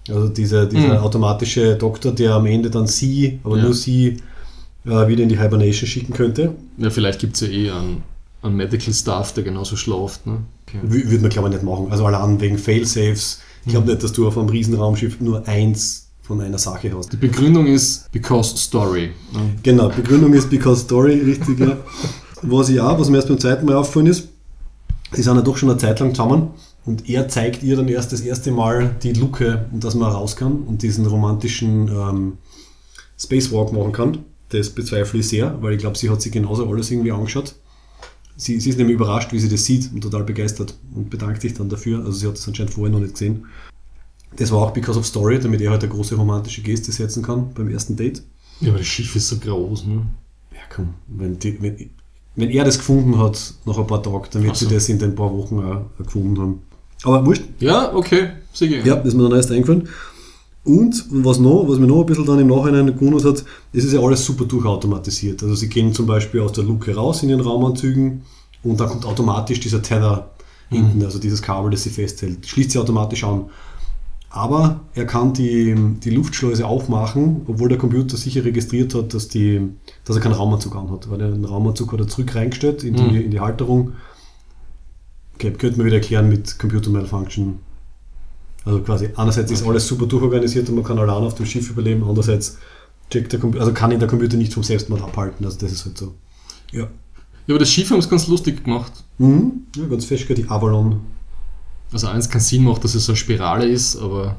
Also 0.08 0.28
dieser, 0.28 0.66
dieser 0.66 0.98
Mhm. 0.98 1.04
automatische 1.04 1.76
Doktor, 1.76 2.12
der 2.12 2.34
am 2.34 2.46
Ende 2.46 2.70
dann 2.70 2.86
sie, 2.86 3.38
aber 3.42 3.56
Ja. 3.56 3.64
nur 3.64 3.74
sie, 3.74 4.18
äh, 4.86 5.08
wieder 5.08 5.22
in 5.22 5.28
die 5.30 5.38
Hibernation 5.40 5.88
schicken 5.88 6.12
könnte. 6.12 6.54
Ja, 6.78 6.90
vielleicht 6.90 7.18
gibt 7.20 7.34
es 7.36 7.40
ja 7.40 7.48
eh 7.48 7.70
einen, 7.70 8.02
einen 8.42 8.56
Medical 8.56 8.92
Staff, 8.92 9.32
der 9.32 9.44
genauso 9.44 9.76
schlaft. 9.76 10.26
Ne? 10.26 10.38
Okay. 10.68 10.78
Würde 10.82 11.18
man, 11.20 11.30
glaube 11.30 11.48
ich, 11.48 11.54
nicht 11.54 11.64
machen. 11.64 11.86
Also 11.90 12.04
allein 12.04 12.38
wegen 12.40 12.58
Failsafes. 12.58 13.40
Ich 13.64 13.72
glaube 13.72 13.86
nicht, 13.90 14.02
dass 14.02 14.12
du 14.12 14.28
auf 14.28 14.36
einem 14.36 14.50
Riesenraumschiff 14.50 15.20
nur 15.20 15.48
eins 15.48 16.08
von 16.20 16.40
einer 16.40 16.58
Sache 16.58 16.90
hast. 16.94 17.12
Die 17.14 17.16
Begründung 17.16 17.66
ist 17.66 18.10
because 18.12 18.56
story. 18.58 19.10
Ne? 19.32 19.40
Genau, 19.62 19.88
Begründung 19.88 20.32
ist 20.34 20.50
Because 20.50 20.82
Story, 20.82 21.14
richtig, 21.20 21.60
ja. 21.60 21.76
Was 22.42 22.68
ich 22.68 22.78
auch, 22.78 22.98
was 22.98 23.08
mir 23.08 23.16
erst 23.16 23.28
beim 23.28 23.38
zweiten 23.38 23.64
Mal 23.64 23.74
aufgefallen 23.76 24.06
ist, 24.06 24.28
sie 25.12 25.22
sind 25.22 25.34
ja 25.36 25.40
doch 25.40 25.56
schon 25.56 25.70
eine 25.70 25.78
Zeit 25.78 25.98
lang 26.00 26.14
zusammen 26.14 26.48
und 26.86 27.08
er 27.08 27.28
zeigt 27.28 27.62
ihr 27.62 27.76
dann 27.76 27.88
erst 27.88 28.12
das 28.12 28.20
erste 28.20 28.50
Mal 28.50 28.94
die 29.02 29.12
Luke, 29.12 29.66
und 29.72 29.84
dass 29.84 29.94
man 29.94 30.12
raus 30.12 30.36
kann 30.36 30.62
und 30.62 30.82
diesen 30.82 31.06
romantischen 31.06 31.88
ähm, 31.88 32.38
Spacewalk 33.18 33.72
machen 33.72 33.92
kann. 33.92 34.18
Das 34.50 34.70
bezweifle 34.70 35.20
ich 35.20 35.28
sehr, 35.28 35.60
weil 35.62 35.72
ich 35.72 35.78
glaube, 35.78 35.96
sie 35.96 36.10
hat 36.10 36.20
sich 36.20 36.32
genauso 36.32 36.68
alles 36.68 36.90
irgendwie 36.90 37.12
angeschaut. 37.12 37.54
Sie, 38.36 38.60
sie 38.60 38.70
ist 38.70 38.78
nämlich 38.78 38.96
überrascht, 38.96 39.32
wie 39.32 39.38
sie 39.38 39.48
das 39.48 39.64
sieht 39.64 39.90
und 39.92 40.00
total 40.00 40.24
begeistert 40.24 40.74
und 40.94 41.08
bedankt 41.08 41.40
sich 41.42 41.54
dann 41.54 41.68
dafür. 41.68 42.00
Also 42.00 42.12
sie 42.12 42.26
hat 42.26 42.36
das 42.36 42.46
anscheinend 42.46 42.74
vorher 42.74 42.92
noch 42.92 43.00
nicht 43.00 43.14
gesehen. 43.14 43.46
Das 44.36 44.50
war 44.50 44.62
auch 44.62 44.72
because 44.72 44.98
of 44.98 45.06
Story, 45.06 45.38
damit 45.38 45.60
er 45.60 45.70
halt 45.70 45.82
eine 45.84 45.92
große 45.92 46.16
romantische 46.16 46.62
Geste 46.62 46.90
setzen 46.90 47.22
kann 47.22 47.54
beim 47.54 47.70
ersten 47.70 47.96
Date. 47.96 48.22
Ja, 48.60 48.70
aber 48.70 48.78
das 48.78 48.86
Schiff 48.86 49.14
ist 49.14 49.28
so 49.28 49.38
groß. 49.38 49.86
Ne? 49.86 50.06
Ja, 50.52 50.60
komm, 50.74 50.94
wenn, 51.06 51.38
die, 51.38 51.60
wenn, 51.62 51.90
wenn 52.34 52.50
er 52.50 52.64
das 52.64 52.78
gefunden 52.78 53.18
hat 53.18 53.54
nach 53.64 53.78
ein 53.78 53.86
paar 53.86 54.02
Tagen, 54.02 54.26
dann 54.32 54.42
wird 54.42 54.52
Ach 54.52 54.56
sie 54.56 54.64
so. 54.64 54.70
das 54.72 54.88
in 54.88 54.98
den 54.98 55.14
paar 55.14 55.32
Wochen 55.32 55.60
auch 55.60 55.84
gefunden 55.96 56.40
haben. 56.40 56.62
Aber 57.04 57.24
wurscht, 57.26 57.42
Ja, 57.60 57.94
okay, 57.94 58.30
sicher. 58.52 58.84
ja, 58.84 58.96
das 58.96 59.08
ist 59.08 59.14
mir 59.14 59.22
dann 59.24 59.32
erst 59.36 59.50
eingefallen. 59.52 59.88
Und 60.64 61.04
was 61.10 61.38
noch, 61.38 61.66
was 61.68 61.78
mir 61.78 61.86
noch 61.86 62.00
ein 62.00 62.06
bisschen 62.06 62.24
dann 62.24 62.38
im 62.38 62.46
Nachhinein 62.48 62.86
gewundert 62.86 63.24
hat, 63.24 63.44
es 63.74 63.84
ist 63.84 63.92
ja 63.92 64.00
alles 64.00 64.24
super 64.24 64.46
durchautomatisiert. 64.46 65.42
Also 65.42 65.54
sie 65.54 65.68
gehen 65.68 65.92
zum 65.92 66.06
Beispiel 66.06 66.40
aus 66.40 66.52
der 66.52 66.64
Luke 66.64 66.94
raus 66.94 67.22
in 67.22 67.28
ihren 67.28 67.40
Raumanzügen 67.42 68.22
und 68.62 68.80
da 68.80 68.86
kommt 68.86 69.04
automatisch 69.04 69.60
dieser 69.60 69.82
Tether 69.82 70.30
hinten, 70.70 71.04
also 71.04 71.18
dieses 71.18 71.42
Kabel, 71.42 71.70
das 71.70 71.82
sie 71.82 71.90
festhält. 71.90 72.46
Schließt 72.46 72.70
sie 72.70 72.78
automatisch 72.78 73.24
an. 73.24 73.44
Aber 74.30 74.80
er 74.94 75.04
kann 75.06 75.32
die, 75.34 75.74
die 76.02 76.10
Luftschleuse 76.10 76.66
aufmachen, 76.66 77.42
obwohl 77.46 77.68
der 77.68 77.78
Computer 77.78 78.16
sicher 78.16 78.44
registriert 78.44 78.94
hat, 78.94 79.14
dass, 79.14 79.28
die, 79.28 79.60
dass 80.04 80.16
er 80.16 80.22
keinen 80.22 80.32
Raumanzug 80.32 80.74
anhat. 80.74 81.08
Weil 81.10 81.18
den 81.18 81.44
Raumanzug 81.44 81.92
hat 81.92 82.00
er 82.00 82.08
zurück 82.08 82.34
reingestellt 82.34 82.82
in 82.82 82.94
die, 82.94 83.02
Mhm. 83.02 83.20
in 83.20 83.30
die 83.30 83.38
Halterung. 83.40 83.92
Okay, 85.34 85.50
könnte 85.52 85.76
man 85.78 85.86
wieder 85.86 85.96
erklären 85.96 86.28
mit 86.28 86.58
Computer 86.58 86.90
Malfunction. 86.90 87.58
Also 88.64 88.80
quasi, 88.80 89.10
einerseits 89.16 89.50
ist 89.50 89.66
alles 89.66 89.86
super 89.86 90.06
durchorganisiert 90.06 90.68
und 90.68 90.76
man 90.76 90.84
kann 90.84 90.98
allein 90.98 91.22
auf 91.22 91.34
dem 91.34 91.44
Schiff 91.44 91.68
überleben, 91.70 92.02
andererseits 92.04 92.56
checkt 93.10 93.32
der 93.32 93.40
Computer, 93.40 93.62
also 93.64 93.74
kann 93.74 93.90
ihn 93.92 93.98
der 93.98 94.08
Computer 94.08 94.36
nicht 94.38 94.54
vom 94.54 94.62
Selbstmord 94.62 95.02
abhalten, 95.02 95.44
also 95.44 95.58
das 95.58 95.70
ist 95.72 95.84
halt 95.84 95.98
so. 95.98 96.14
Ja. 96.72 96.84
Ja, 97.46 97.54
aber 97.54 97.58
das 97.58 97.70
Schiff 97.70 97.90
haben 97.90 97.98
es 97.98 98.08
ganz 98.08 98.26
lustig 98.26 98.64
gemacht. 98.64 98.92
Mhm. 99.18 99.64
Ja, 99.76 99.86
ganz 99.86 100.06
fest, 100.06 100.24
die 100.30 100.48
Avalon. 100.48 101.00
Also 101.92 102.06
eins 102.06 102.30
keinen 102.30 102.40
Sinn 102.40 102.64
macht, 102.64 102.82
dass 102.84 102.94
es 102.94 103.04
so 103.04 103.12
eine 103.12 103.16
Spirale 103.18 103.66
ist, 103.68 103.96
aber, 103.96 104.36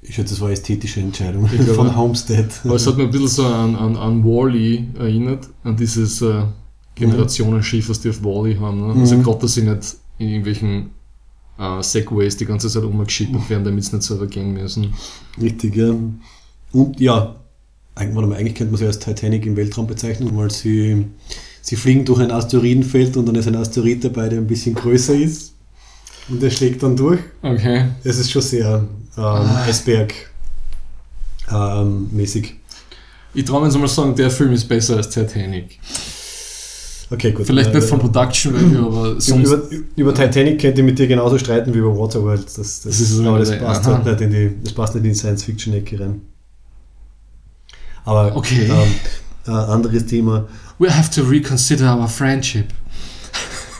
Ich 0.00 0.14
schätze, 0.14 0.30
das 0.32 0.40
war 0.40 0.46
eine 0.48 0.54
ästhetische 0.54 1.00
Entscheidung 1.00 1.46
glaube- 1.46 1.64
von 1.74 1.94
Homestead. 1.94 2.46
aber 2.64 2.76
es 2.76 2.86
hat 2.86 2.96
mir 2.96 3.02
ein 3.04 3.10
bisschen 3.10 3.28
so 3.28 3.44
an, 3.46 3.76
an, 3.76 3.96
an 3.96 4.24
Wally 4.24 4.88
erinnert, 4.98 5.50
an 5.64 5.76
dieses 5.76 6.22
äh, 6.22 6.44
Generationenschiff, 6.94 7.90
was 7.90 8.00
die 8.00 8.08
auf 8.08 8.24
Wally 8.24 8.56
haben. 8.56 8.86
Ne? 8.88 9.00
Also 9.00 9.16
Mhm. 9.16 9.22
gerade, 9.22 9.38
dass 9.40 9.54
sie 9.54 9.62
nicht 9.62 9.96
in 10.18 10.28
irgendwelchen 10.28 10.90
äh, 11.58 11.82
Segways 11.82 12.36
die 12.36 12.46
ganze 12.46 12.68
Zeit 12.68 12.82
umgeschippert 12.82 13.48
werden, 13.50 13.64
damit 13.64 13.84
sie 13.84 13.96
nicht 13.96 14.06
selber 14.06 14.26
gehen 14.26 14.52
müssen. 14.52 14.94
Richtig, 15.40 15.76
ja. 15.76 15.94
Und 16.72 17.00
ja, 17.00 17.36
eigentlich, 17.94 18.54
könnte 18.54 18.72
man 18.72 18.78
sie 18.78 18.86
als 18.86 18.98
Titanic 18.98 19.46
im 19.46 19.56
Weltraum 19.56 19.86
bezeichnen, 19.86 20.36
weil 20.36 20.50
sie, 20.50 21.06
sie 21.62 21.76
fliegen 21.76 22.04
durch 22.04 22.20
ein 22.20 22.32
Asteroidenfeld 22.32 23.16
und 23.16 23.26
dann 23.26 23.36
ist 23.36 23.46
ein 23.46 23.56
Asteroid 23.56 24.04
dabei, 24.04 24.28
der 24.28 24.40
ein 24.40 24.46
bisschen 24.46 24.74
größer 24.74 25.14
ist. 25.14 25.54
Und 26.28 26.42
der 26.42 26.50
schlägt 26.50 26.82
dann 26.82 26.96
durch. 26.96 27.20
Okay. 27.42 27.86
Es 28.02 28.18
ist 28.18 28.30
schon 28.30 28.42
sehr 28.42 28.84
ähm, 29.16 29.50
Eisberg-mäßig. 31.46 32.54
Ich 33.34 33.44
traue 33.44 33.60
mir 33.60 33.66
jetzt 33.66 33.78
mal 33.78 33.88
sagen, 33.88 34.16
der 34.16 34.30
Film 34.30 34.52
ist 34.52 34.66
besser 34.66 34.96
als 34.96 35.10
Titanic. 35.10 35.78
Okay, 37.14 37.32
gut. 37.32 37.46
Vielleicht 37.46 37.70
Äh, 37.70 37.76
nicht 37.76 37.88
vom 37.88 37.98
Production 37.98 38.54
Value, 38.54 38.78
aber 38.86 39.10
über, 39.12 39.20
sonst. 39.20 39.48
über, 39.52 39.62
über 39.96 40.14
Titanic 40.14 40.60
könnte 40.60 40.80
ich 40.80 40.86
mit 40.86 40.98
dir 40.98 41.06
genauso 41.06 41.38
streiten 41.38 41.72
wie 41.74 41.78
über 41.78 41.96
Waterworld. 41.98 42.44
Das, 42.44 42.54
das, 42.54 42.82
Das 42.82 43.00
ist 43.00 43.18
aber 43.20 43.38
das 43.38 43.58
passt, 43.58 43.86
halt 43.86 44.04
nicht 44.04 44.20
in 44.20 44.30
die, 44.30 44.50
das 44.62 44.72
passt 44.72 44.94
nicht 44.94 45.04
in 45.04 45.10
die 45.10 45.16
Science-Fiction-Ecke 45.18 46.00
rein. 46.00 46.20
Aber 48.04 48.36
Okay. 48.36 48.68
ähm, 48.70 48.94
Äh, 49.46 49.50
anderes 49.50 50.06
Thema. 50.06 50.48
We 50.78 50.90
have 50.90 51.10
to 51.10 51.22
reconsider 51.28 51.94
our 51.98 52.08
friendship. 52.08 52.66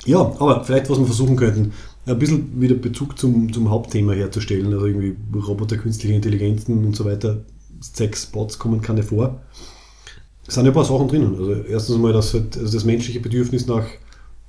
Ja, 0.05 0.19
aber 0.21 0.63
vielleicht, 0.63 0.91
was 0.91 0.99
wir 0.99 1.07
versuchen 1.07 1.37
könnten, 1.37 1.73
ein 2.07 2.19
bisschen 2.19 2.61
wieder 2.61 2.75
Bezug 2.75 3.19
zum, 3.19 3.51
zum 3.51 3.71
Hauptthema 3.71 4.13
herzustellen. 4.13 4.67
Also 4.75 4.85
irgendwie 4.87 5.17
Roboter, 5.35 5.79
künstliche 5.79 6.15
Intelligenzen 6.15 6.85
und 6.85 6.95
so 6.95 7.07
weiter. 7.07 7.39
Sex, 7.81 8.27
Bots 8.27 8.59
kommen 8.59 8.83
keine 8.83 9.03
vor. 9.03 9.41
Es 10.47 10.55
sind 10.55 10.65
ja 10.65 10.71
ein 10.71 10.75
paar 10.75 10.85
Sachen 10.85 11.09
drinnen. 11.09 11.35
Also 11.39 11.53
erstens 11.55 11.97
mal 11.99 12.13
das, 12.13 12.35
halt, 12.35 12.57
also 12.59 12.73
das 12.73 12.85
menschliche 12.85 13.21
Bedürfnis 13.21 13.67
nach 13.67 13.85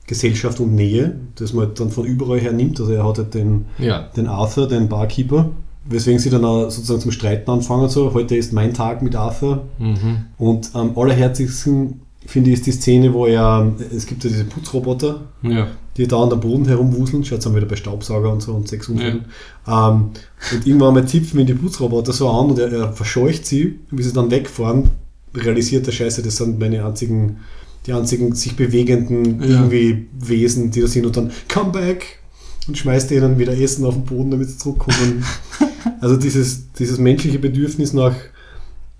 Gesellschaft 0.07 0.59
und 0.59 0.75
Nähe, 0.75 1.15
das 1.35 1.53
man 1.53 1.67
halt 1.67 1.79
dann 1.79 1.89
von 1.89 2.05
überall 2.05 2.39
her 2.39 2.51
nimmt. 2.51 2.79
Also 2.79 2.91
er 2.93 3.07
hat 3.07 3.17
halt 3.17 3.33
den, 3.33 3.65
Ja. 3.79 4.09
den 4.15 4.27
Arthur, 4.27 4.67
den 4.67 4.87
Barkeeper, 4.87 5.49
weswegen 5.85 6.19
sie 6.19 6.29
dann 6.29 6.45
auch 6.45 6.69
sozusagen 6.69 6.99
zum 7.01 7.11
Streiten 7.11 7.49
anfangen. 7.49 7.89
So, 7.89 8.13
heute 8.13 8.35
ist 8.35 8.53
mein 8.53 8.73
Tag 8.73 9.01
mit 9.01 9.15
Arthur. 9.15 9.63
Mhm. 9.79 10.25
Und 10.37 10.69
am 10.73 10.97
allerherzigsten 10.97 12.01
finde 12.27 12.49
ich 12.49 12.55
ist 12.57 12.65
die 12.65 12.71
Szene, 12.71 13.13
wo 13.13 13.25
er, 13.27 13.71
es 13.95 14.05
gibt 14.05 14.23
ja 14.23 14.29
diese 14.29 14.45
Putzroboter, 14.45 15.21
Ja. 15.43 15.67
die 15.97 16.07
da 16.07 16.21
an 16.21 16.29
der 16.29 16.37
Boden 16.37 16.65
herumwuseln. 16.67 17.23
Schaut 17.23 17.45
dann 17.45 17.55
wieder 17.55 17.65
bei 17.67 17.75
Staubsauger 17.75 18.31
und 18.31 18.41
so 18.41 18.53
und 18.53 18.67
Sex 18.67 18.89
Unfällen. 18.89 19.25
Ähm, 19.67 20.09
und 20.53 20.67
irgendwann 20.67 20.93
mal 20.93 21.07
zipfen 21.07 21.39
ihn 21.39 21.45
die 21.47 21.53
Putzroboter 21.53 22.13
so 22.13 22.29
an 22.29 22.49
und 22.51 22.59
er, 22.59 22.71
er 22.71 22.93
verscheucht 22.93 23.45
sie. 23.45 23.79
Wie 23.91 24.03
sie 24.03 24.11
dann 24.13 24.29
wegfahren, 24.31 24.89
realisiert 25.35 25.85
der 25.87 25.91
Scheiße, 25.91 26.21
das 26.21 26.37
sind 26.37 26.59
meine 26.59 26.85
einzigen, 26.85 27.37
die 27.85 27.93
einzigen 27.93 28.33
sich 28.35 28.55
bewegenden 28.55 29.41
Ja. 29.41 29.47
irgendwie 29.61 30.07
Wesen, 30.19 30.71
die 30.71 30.81
da 30.81 30.87
sind 30.87 31.05
und 31.05 31.15
dann 31.17 31.31
come 31.51 31.71
back 31.71 32.19
und 32.67 32.77
schmeißt 32.77 33.11
denen 33.11 33.37
wieder 33.37 33.55
Essen 33.57 33.85
auf 33.85 33.93
den 33.93 34.05
Boden, 34.05 34.31
damit 34.31 34.49
sie 34.49 34.57
zurückkommen. 34.57 35.23
also 36.01 36.17
dieses, 36.17 36.71
dieses 36.73 36.97
menschliche 36.97 37.37
Bedürfnis 37.39 37.93
nach 37.93 38.15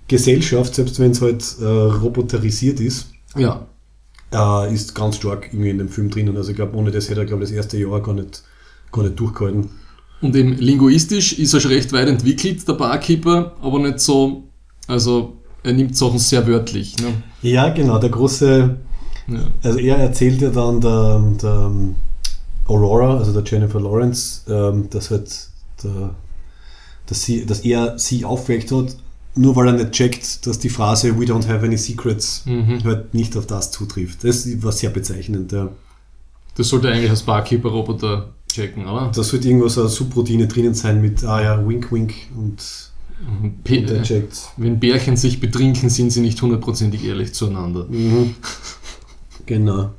Gesellschaft, 0.07 0.75
selbst 0.75 0.99
wenn 0.99 1.11
es 1.11 1.21
halt 1.21 1.43
äh, 1.59 1.65
roboterisiert 1.65 2.79
ist, 2.79 3.07
Ja. 3.35 3.65
äh, 4.31 4.71
ist 4.73 4.93
ganz 4.93 5.15
stark 5.15 5.49
irgendwie 5.51 5.71
in 5.71 5.79
dem 5.79 5.89
Film 5.89 6.09
drinnen. 6.11 6.37
Also 6.37 6.51
ich 6.51 6.55
glaube, 6.55 6.75
ohne 6.77 6.91
das 6.91 7.09
hätte 7.09 7.21
er, 7.21 7.25
glaube 7.25 7.43
ich, 7.43 7.49
das 7.49 7.55
erste 7.57 7.77
Jahr 7.79 8.01
gar 8.03 8.13
nicht, 8.13 8.43
gar 8.91 9.03
nicht 9.03 9.19
durchgehalten. 9.19 9.69
Und 10.21 10.35
eben 10.35 10.53
linguistisch 10.57 11.33
ist 11.39 11.53
er 11.53 11.59
schon 11.59 11.71
recht 11.71 11.91
weit 11.91 12.07
entwickelt, 12.07 12.67
der 12.67 12.73
Barkeeper, 12.73 13.55
aber 13.61 13.79
nicht 13.79 13.99
so, 13.99 14.43
also 14.87 15.37
er 15.65 15.73
nimmt 15.73 15.97
Sachen 15.97 16.19
sehr 16.19 16.45
wörtlich. 16.47 16.95
Ne? 16.97 17.13
Ja, 17.41 17.69
genau, 17.69 17.97
der 17.99 18.09
große, 18.09 18.77
Ja. 19.27 19.39
also 19.63 19.79
er 19.79 19.97
erzählt 19.97 20.41
ja 20.41 20.49
dann 20.49 20.79
der, 20.81 21.23
der 21.41 21.65
ähm, 21.71 21.95
Aurora, 22.67 23.17
also 23.17 23.33
der 23.33 23.43
Jennifer 23.43 23.79
Lawrence, 23.79 24.41
ähm, 24.49 24.89
dass 24.89 25.11
halt 25.11 25.29
der, 25.83 26.11
dass, 27.07 27.23
sie, 27.23 27.45
dass 27.45 27.59
er 27.59 27.97
sie 27.99 28.25
aufgeweckt 28.25 28.71
hat, 28.71 28.95
nur 29.35 29.55
weil 29.55 29.67
er 29.67 29.73
nicht 29.73 29.91
checkt, 29.91 30.47
dass 30.47 30.59
die 30.59 30.69
Phrase 30.69 31.19
We 31.19 31.25
don't 31.25 31.47
have 31.47 31.65
any 31.65 31.77
secrets 31.77 32.43
Mhm. 32.45 32.83
halt 32.83 33.13
nicht 33.13 33.35
auf 33.37 33.45
das 33.45 33.69
zutrifft. 33.71 34.23
Das 34.23 34.47
war 34.63 34.71
sehr 34.71 34.89
bezeichnend. 34.89 35.51
Ja. 35.51 35.69
Das 36.55 36.69
sollte 36.69 36.89
eigentlich 36.89 37.09
als 37.09 37.23
Barkeeper-Roboter 37.23 38.29
checken, 38.51 38.85
oder? 38.87 39.11
Da 39.13 39.23
sollte 39.23 39.47
irgendwas 39.49 39.77
eine 39.77 39.89
Subroutine 39.89 40.47
drinnen 40.47 40.73
sein 40.73 41.01
mit, 41.01 41.23
ah 41.25 41.41
ja, 41.41 41.67
wink, 41.67 41.91
wink 41.91 42.13
und, 42.37 42.63
P 43.63 43.79
und 43.79 43.89
der 43.89 44.03
checkt. 44.03 44.49
Wenn 44.57 44.79
Bärchen 44.79 45.15
sich 45.17 45.39
betrinken, 45.39 45.89
sind 45.89 46.11
sie 46.11 46.21
nicht 46.21 46.41
hundertprozentig 46.41 47.05
ehrlich 47.05 47.33
zueinander. 47.33 47.85
Mhm. 47.89 48.35
Genau. 49.45 49.91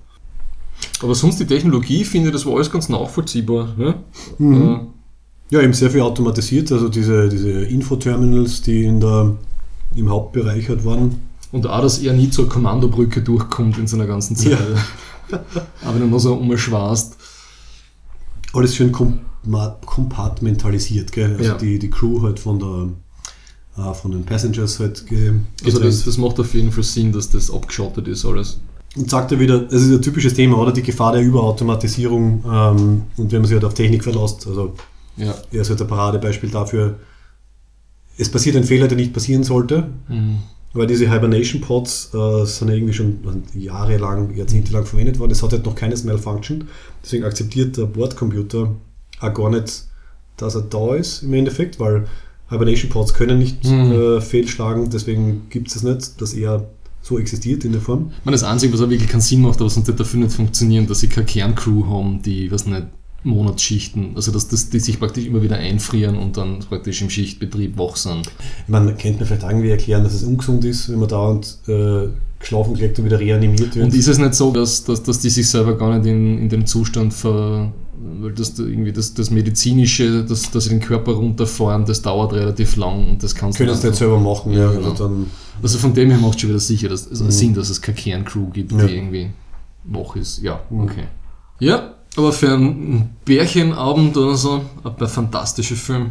Aber 1.03 1.15
sonst 1.15 1.39
die 1.41 1.47
Technologie, 1.47 2.05
finde 2.05 2.29
ich, 2.29 2.33
das 2.35 2.47
war 2.47 2.55
alles 2.55 2.71
ganz 2.71 2.89
nachvollziehbar. 2.89 3.75
Ne? 3.77 3.95
Mhm. 4.39 4.89
Ja, 5.51 5.61
eben 5.63 5.73
sehr 5.73 5.91
viel 5.91 6.01
automatisiert, 6.01 6.73
also 6.73 6.89
diese, 6.89 7.29
diese 7.29 7.51
Infoterminals, 7.51 8.63
die 8.63 8.85
in 8.85 9.01
der, 9.01 9.37
im 9.95 10.11
Hauptbereich 10.11 10.69
halt 10.69 10.85
waren. 10.85 11.11
Äh, 11.53 11.57
Und 11.57 11.67
auch, 11.67 11.81
dass 11.81 11.99
er 12.01 12.13
nie 12.13 12.31
zur 12.31 12.49
Kommandobrücke 12.49 13.23
durchkommt 13.23 13.79
in 13.79 13.87
seiner 13.87 14.07
ganzen 14.07 14.35
Zeit. 14.37 14.59
Aber 15.85 15.99
dann 15.99 16.11
noch 16.11 16.19
so 16.19 16.35
umschwarst. 16.35 17.17
Alles 18.53 18.75
schön 18.75 18.93
kom 18.93 19.21
kompartmentalisiert, 19.87 21.13
gell? 21.13 21.37
Also 21.39 21.45
Ja. 21.53 21.55
die, 21.57 21.79
die 21.79 21.89
Crew 21.91 22.23
halt 22.23 22.41
von 22.41 22.59
der 22.59 22.89
äh, 23.79 23.95
von 23.95 24.11
den 24.13 24.25
Passengers 24.25 24.81
halt 24.81 25.07
ge 25.07 25.33
Also 25.65 25.79
das, 25.81 26.05
das 26.05 26.19
macht 26.19 26.39
auf 26.41 26.55
jeden 26.55 26.73
Fall 26.73 26.85
Sinn, 26.85 27.13
dass 27.13 27.31
das 27.31 27.51
abgeschottet 27.51 28.09
ist 28.09 28.25
alles. 28.25 28.61
Und 28.97 29.11
sagt 29.11 29.33
er 29.33 29.39
wieder, 29.41 29.59
das 29.61 29.83
ist 29.83 29.91
ein 29.93 30.01
typisches 30.03 30.35
Thema, 30.35 30.57
oder? 30.59 30.73
Die 30.73 30.83
Gefahr 30.83 31.13
der 31.13 31.23
Überautomatisierung 31.23 32.43
ähm, 32.47 33.03
und 33.17 33.33
wenn 33.33 33.41
man 33.43 33.45
sich 33.47 33.55
halt 33.55 33.65
auf 33.65 33.75
Technik 33.75 34.03
verlässt. 34.05 34.47
Also 34.47 34.75
Ja. 35.17 35.35
er 35.53 35.61
ist 35.61 35.69
halt 35.71 35.81
ein 35.81 35.87
Paradebeispiel 35.89 36.51
dafür, 36.51 36.97
es 38.19 38.31
passiert 38.31 38.57
ein 38.57 38.65
Fehler, 38.65 38.89
der 38.89 38.97
nicht 38.97 39.13
passieren 39.13 39.45
sollte. 39.45 39.91
Mhm. 40.09 40.39
Weil 40.73 40.87
diese 40.87 41.11
Hibernation 41.11 41.63
Pods 41.63 42.11
äh, 42.13 42.45
sind 42.45 42.69
ja 42.69 42.75
irgendwie 42.75 42.93
schon 42.93 43.19
jahrelang, 43.55 44.35
jahrzehntelang 44.37 44.85
verwendet 44.85 45.19
worden. 45.19 45.33
Es 45.33 45.43
hat 45.43 45.53
halt 45.53 45.65
noch 45.65 45.75
keines 45.75 46.05
malfunctioned. 46.05 46.67
Deswegen 47.03 47.25
akzeptiert 47.25 47.77
der 47.79 47.87
Bordcomputer 47.87 48.75
auch 49.21 49.35
gar 49.35 49.49
nicht, 49.51 49.85
dass 50.37 50.55
er 50.55 50.63
da 50.63 50.95
ist 50.95 51.23
im 51.23 51.33
Endeffekt, 51.33 51.81
weil 51.81 52.07
Hibernation 52.49 52.91
Pods 52.91 53.15
können 53.15 53.39
nicht 53.39 53.65
Mhm. 53.65 53.93
äh, 53.93 54.21
fehlschlagen. 54.21 54.89
Deswegen 54.91 55.43
gibt 55.51 55.69
es 55.69 55.77
es 55.77 55.83
nicht, 55.83 56.21
dass 56.21 56.33
er 56.35 56.67
so 57.03 57.19
existiert 57.19 57.65
in 57.65 57.73
der 57.73 57.81
Form. 57.81 58.11
Ich 58.19 58.25
meine, 58.25 58.35
das 58.35 58.43
Einzige, 58.45 58.73
was 58.73 58.81
auch 58.81 58.91
wirklich 58.91 59.09
keinen 59.11 59.21
Sinn 59.21 59.41
macht, 59.43 59.61
aber 59.61 59.71
sonst 59.71 59.87
wird 59.87 60.01
dafür 60.01 60.21
nicht 60.21 60.33
funktionieren, 60.33 60.87
dass 60.87 61.01
sie 61.01 61.09
keine 61.09 61.27
Kerncrew 61.27 61.87
haben, 61.87 62.21
die, 62.23 62.51
was 62.51 62.67
nicht, 62.67 62.87
Monatsschichten, 63.25 64.11
also 64.15 64.31
dass, 64.31 64.47
dass 64.49 64.71
die 64.71 64.79
sich 64.79 64.99
praktisch 65.01 65.27
immer 65.27 65.43
wieder 65.43 65.57
einfrieren 65.57 66.17
und 66.17 66.37
dann 66.37 66.61
praktisch 66.61 67.03
im 67.03 67.11
Schichtbetrieb 67.11 67.77
wach 67.77 67.97
sind. 67.97 68.31
Man 68.69 68.87
könnte 68.99 69.21
mir 69.21 69.27
vielleicht 69.27 69.43
irgendwie 69.43 69.71
erklären, 69.71 70.05
dass 70.05 70.15
es 70.15 70.23
ungesund 70.23 70.65
ist, 70.65 70.89
wenn 70.91 71.01
man 71.01 71.09
dauernd 71.09 71.59
äh, 71.67 72.09
geschlafen 72.39 72.75
gelegt 72.75 72.99
und 72.99 73.05
wieder 73.07 73.19
reanimiert 73.19 73.75
wird. 73.75 73.87
Und 73.87 73.95
ist 73.95 74.07
es 74.07 74.19
nicht 74.19 74.35
so, 74.35 74.53
dass, 74.53 74.85
dass, 74.85 75.03
dass 75.03 75.19
die 75.19 75.31
sich 75.31 75.49
selber 75.49 75.77
gar 75.77 75.97
nicht 75.99 76.07
in, 76.07 76.39
in 76.39 76.49
dem 76.49 76.67
Zustand 76.67 77.13
ver. 77.15 77.73
Weil 77.99 78.33
das 78.33 78.55
da 78.55 78.63
irgendwie 78.63 78.93
das, 78.93 79.15
das 79.15 79.31
Medizinische, 79.31 80.25
dass, 80.25 80.51
dass 80.51 80.65
sie 80.65 80.71
den 80.71 80.81
Körper 80.81 81.13
runterfahren, 81.13 81.85
das 81.87 82.03
dauert 82.03 82.33
relativ 82.35 82.77
lang 82.77 83.09
und 83.11 83.23
das 83.23 83.35
kannst 83.35 83.59
können 83.59 83.71
du 83.79 83.87
nicht 83.87 83.97
selber 83.97 84.21
machen. 84.21 84.53
Ja, 84.53 84.71
genau. 84.71 84.91
also 84.91 85.27
Also 85.63 85.79
von 85.79 85.95
dem 85.95 86.11
her 86.11 86.19
macht 86.19 86.41
schon 86.41 86.51
wieder 86.51 86.61
sicher 86.61 86.89
dass, 86.89 87.09
also 87.09 87.31
Sinn, 87.31 87.55
dass 87.55 87.71
es 87.71 87.81
keine 87.81 87.97
Kerncrew 87.97 88.51
gibt, 88.51 88.73
Ja. 88.73 88.87
die 88.87 88.95
irgendwie 88.97 89.31
wach 89.85 90.15
ist. 90.17 90.43
Ja, 90.43 90.61
okay. 90.71 91.05
Ja, 91.59 91.95
aber 92.17 92.33
für 92.33 92.53
einen 92.53 93.17
Bärchenabend 93.25 94.17
oder 94.17 94.35
so, 94.37 94.63
ein 94.85 95.09
fantastischer 95.09 95.77
Film. 95.77 96.11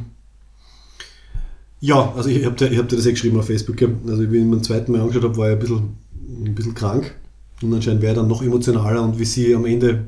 Ja, 1.82 2.14
also 2.16 2.30
ich 2.30 2.44
habe 2.46 2.56
dir, 2.56 2.78
hab 2.78 2.90
dir 2.90 2.96
das 2.96 3.06
eh 3.06 3.12
geschrieben 3.12 3.38
auf 3.38 3.46
Facebook. 3.46 3.78
Also 4.08 4.32
wie 4.32 4.38
ich 4.38 4.44
mir 4.44 4.52
beim 4.52 4.64
zweiten 4.64 4.92
Mal 4.92 5.02
angeschaut 5.02 5.24
habe, 5.24 5.38
war 5.38 5.48
ich 5.50 5.54
ein 5.54 5.60
bisschen, 5.60 5.98
ein 6.46 6.56
bisschen 6.56 6.74
krank. 6.74 7.14
Und 7.62 7.74
anscheinend 7.74 8.02
wäre 8.02 8.14
er 8.14 8.16
dann 8.22 8.28
noch 8.28 8.42
emotionaler 8.42 9.02
und 9.04 9.20
wie 9.20 9.26
sie 9.26 9.54
am 9.56 9.66
Ende 9.66 10.06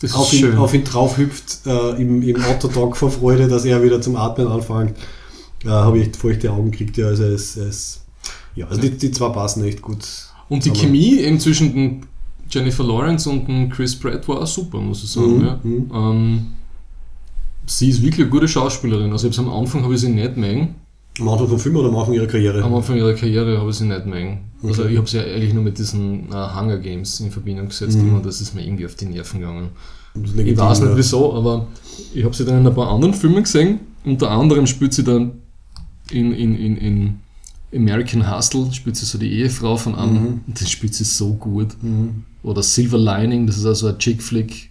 Das 0.00 0.14
auf 0.14 0.32
ist 0.32 0.40
ihn, 0.40 0.46
schön. 0.50 0.58
auf 0.58 0.72
ihn 0.74 0.84
draufhüpft 0.84 1.66
äh, 1.66 1.90
im, 2.00 2.22
im 2.22 2.42
Autotag 2.44 2.96
vor 2.96 3.10
Freude, 3.10 3.48
dass 3.48 3.64
er 3.64 3.82
wieder 3.82 4.00
zum 4.00 4.16
Atmen 4.16 4.48
anfängt, 4.48 4.94
äh, 5.64 5.68
habe 5.68 5.98
ich 5.98 6.06
echt 6.06 6.16
feuchte 6.16 6.50
Augen 6.50 6.70
gekriegt. 6.70 6.96
Ja, 6.96 7.06
also 7.08 7.24
es, 7.24 7.56
es, 7.56 8.00
ja, 8.54 8.66
also 8.66 8.80
die, 8.80 8.90
die 8.90 9.10
zwei 9.10 9.28
passen 9.28 9.62
echt 9.64 9.82
gut. 9.82 9.98
Und 10.48 10.64
die 10.64 10.70
Aber- 10.70 10.78
Chemie 10.80 11.18
eben 11.18 11.38
zwischen 11.38 11.74
den 11.74 12.06
Jennifer 12.50 12.82
Lawrence 12.82 13.28
und 13.30 13.46
dem 13.46 13.68
Chris 13.70 13.94
Pratt 13.94 14.26
war 14.26 14.40
auch 14.40 14.46
super, 14.46 14.78
muss 14.78 15.04
ich 15.04 15.10
sagen. 15.10 15.38
Mhm, 15.38 15.44
Ja. 15.44 15.60
mhm. 15.62 15.90
Ähm, 15.94 16.46
sie 17.66 17.90
ist 17.90 18.02
wirklich 18.02 18.22
eine 18.22 18.30
gute 18.30 18.48
Schauspielerin. 18.48 19.12
Also 19.12 19.28
am 19.40 19.50
Anfang 19.50 19.84
habe 19.84 19.94
ich 19.94 20.00
sie 20.00 20.08
nicht 20.08 20.36
mögen. 20.36 20.74
Am 21.18 21.28
Anfang 21.28 21.48
vom 21.48 21.58
Film 21.58 21.76
oder 21.76 21.88
am 21.88 21.96
Anfang 21.96 22.14
ihrer 22.14 22.26
Karriere? 22.26 22.62
Am 22.62 22.74
Anfang 22.74 22.96
ihrer 22.96 23.12
Karriere 23.14 23.58
habe 23.58 23.70
ich 23.70 23.76
sie 23.76 23.84
nicht 23.84 24.06
mögen. 24.06 24.40
Also 24.62 24.82
Okay. 24.82 24.92
ich 24.92 24.98
habe 24.98 25.08
sie 25.08 25.16
ja 25.18 25.24
eigentlich 25.24 25.52
nur 25.52 25.62
mit 25.64 25.78
diesen 25.78 26.30
äh, 26.30 26.54
Hunger 26.54 26.78
Games 26.78 27.20
in 27.20 27.30
Verbindung 27.30 27.68
gesetzt 27.68 27.98
Mhm. 27.98 28.14
und 28.14 28.26
das 28.26 28.40
ist 28.40 28.54
mir 28.54 28.64
irgendwie 28.64 28.86
auf 28.86 28.94
die 28.94 29.06
Nerven 29.06 29.40
gegangen. 29.40 29.68
Ich 30.14 30.56
weiß 30.58 30.80
nicht 30.80 30.96
wieso, 30.96 31.34
aber 31.34 31.66
ich 32.14 32.24
habe 32.24 32.34
sie 32.34 32.44
dann 32.44 32.60
in 32.60 32.66
ein 32.66 32.74
paar 32.74 32.90
anderen 32.90 33.14
Filmen 33.14 33.42
gesehen. 33.42 33.80
Unter 34.04 34.30
anderem 34.30 34.66
spielt 34.66 34.92
sie 34.94 35.04
dann 35.04 35.32
in, 36.10 36.32
in, 36.32 36.54
in, 36.56 36.76
in 36.78 37.18
American 37.74 38.34
Hustle, 38.34 38.72
spielt 38.72 38.96
sie 38.96 39.04
so 39.06 39.18
die 39.18 39.30
Ehefrau 39.32 39.76
von 39.76 39.94
einem, 39.94 40.14
Mhm. 40.22 40.40
und 40.46 40.60
das 40.60 40.70
spielt 40.70 40.94
sie 40.94 41.04
so 41.04 41.34
gut. 41.34 41.68
Mhm. 41.82 42.24
Oder 42.42 42.62
Silver 42.62 42.98
Lining, 42.98 43.46
das 43.46 43.58
ist 43.58 43.66
also 43.66 43.88
ein 43.88 43.98
Chick-Flick. 43.98 44.69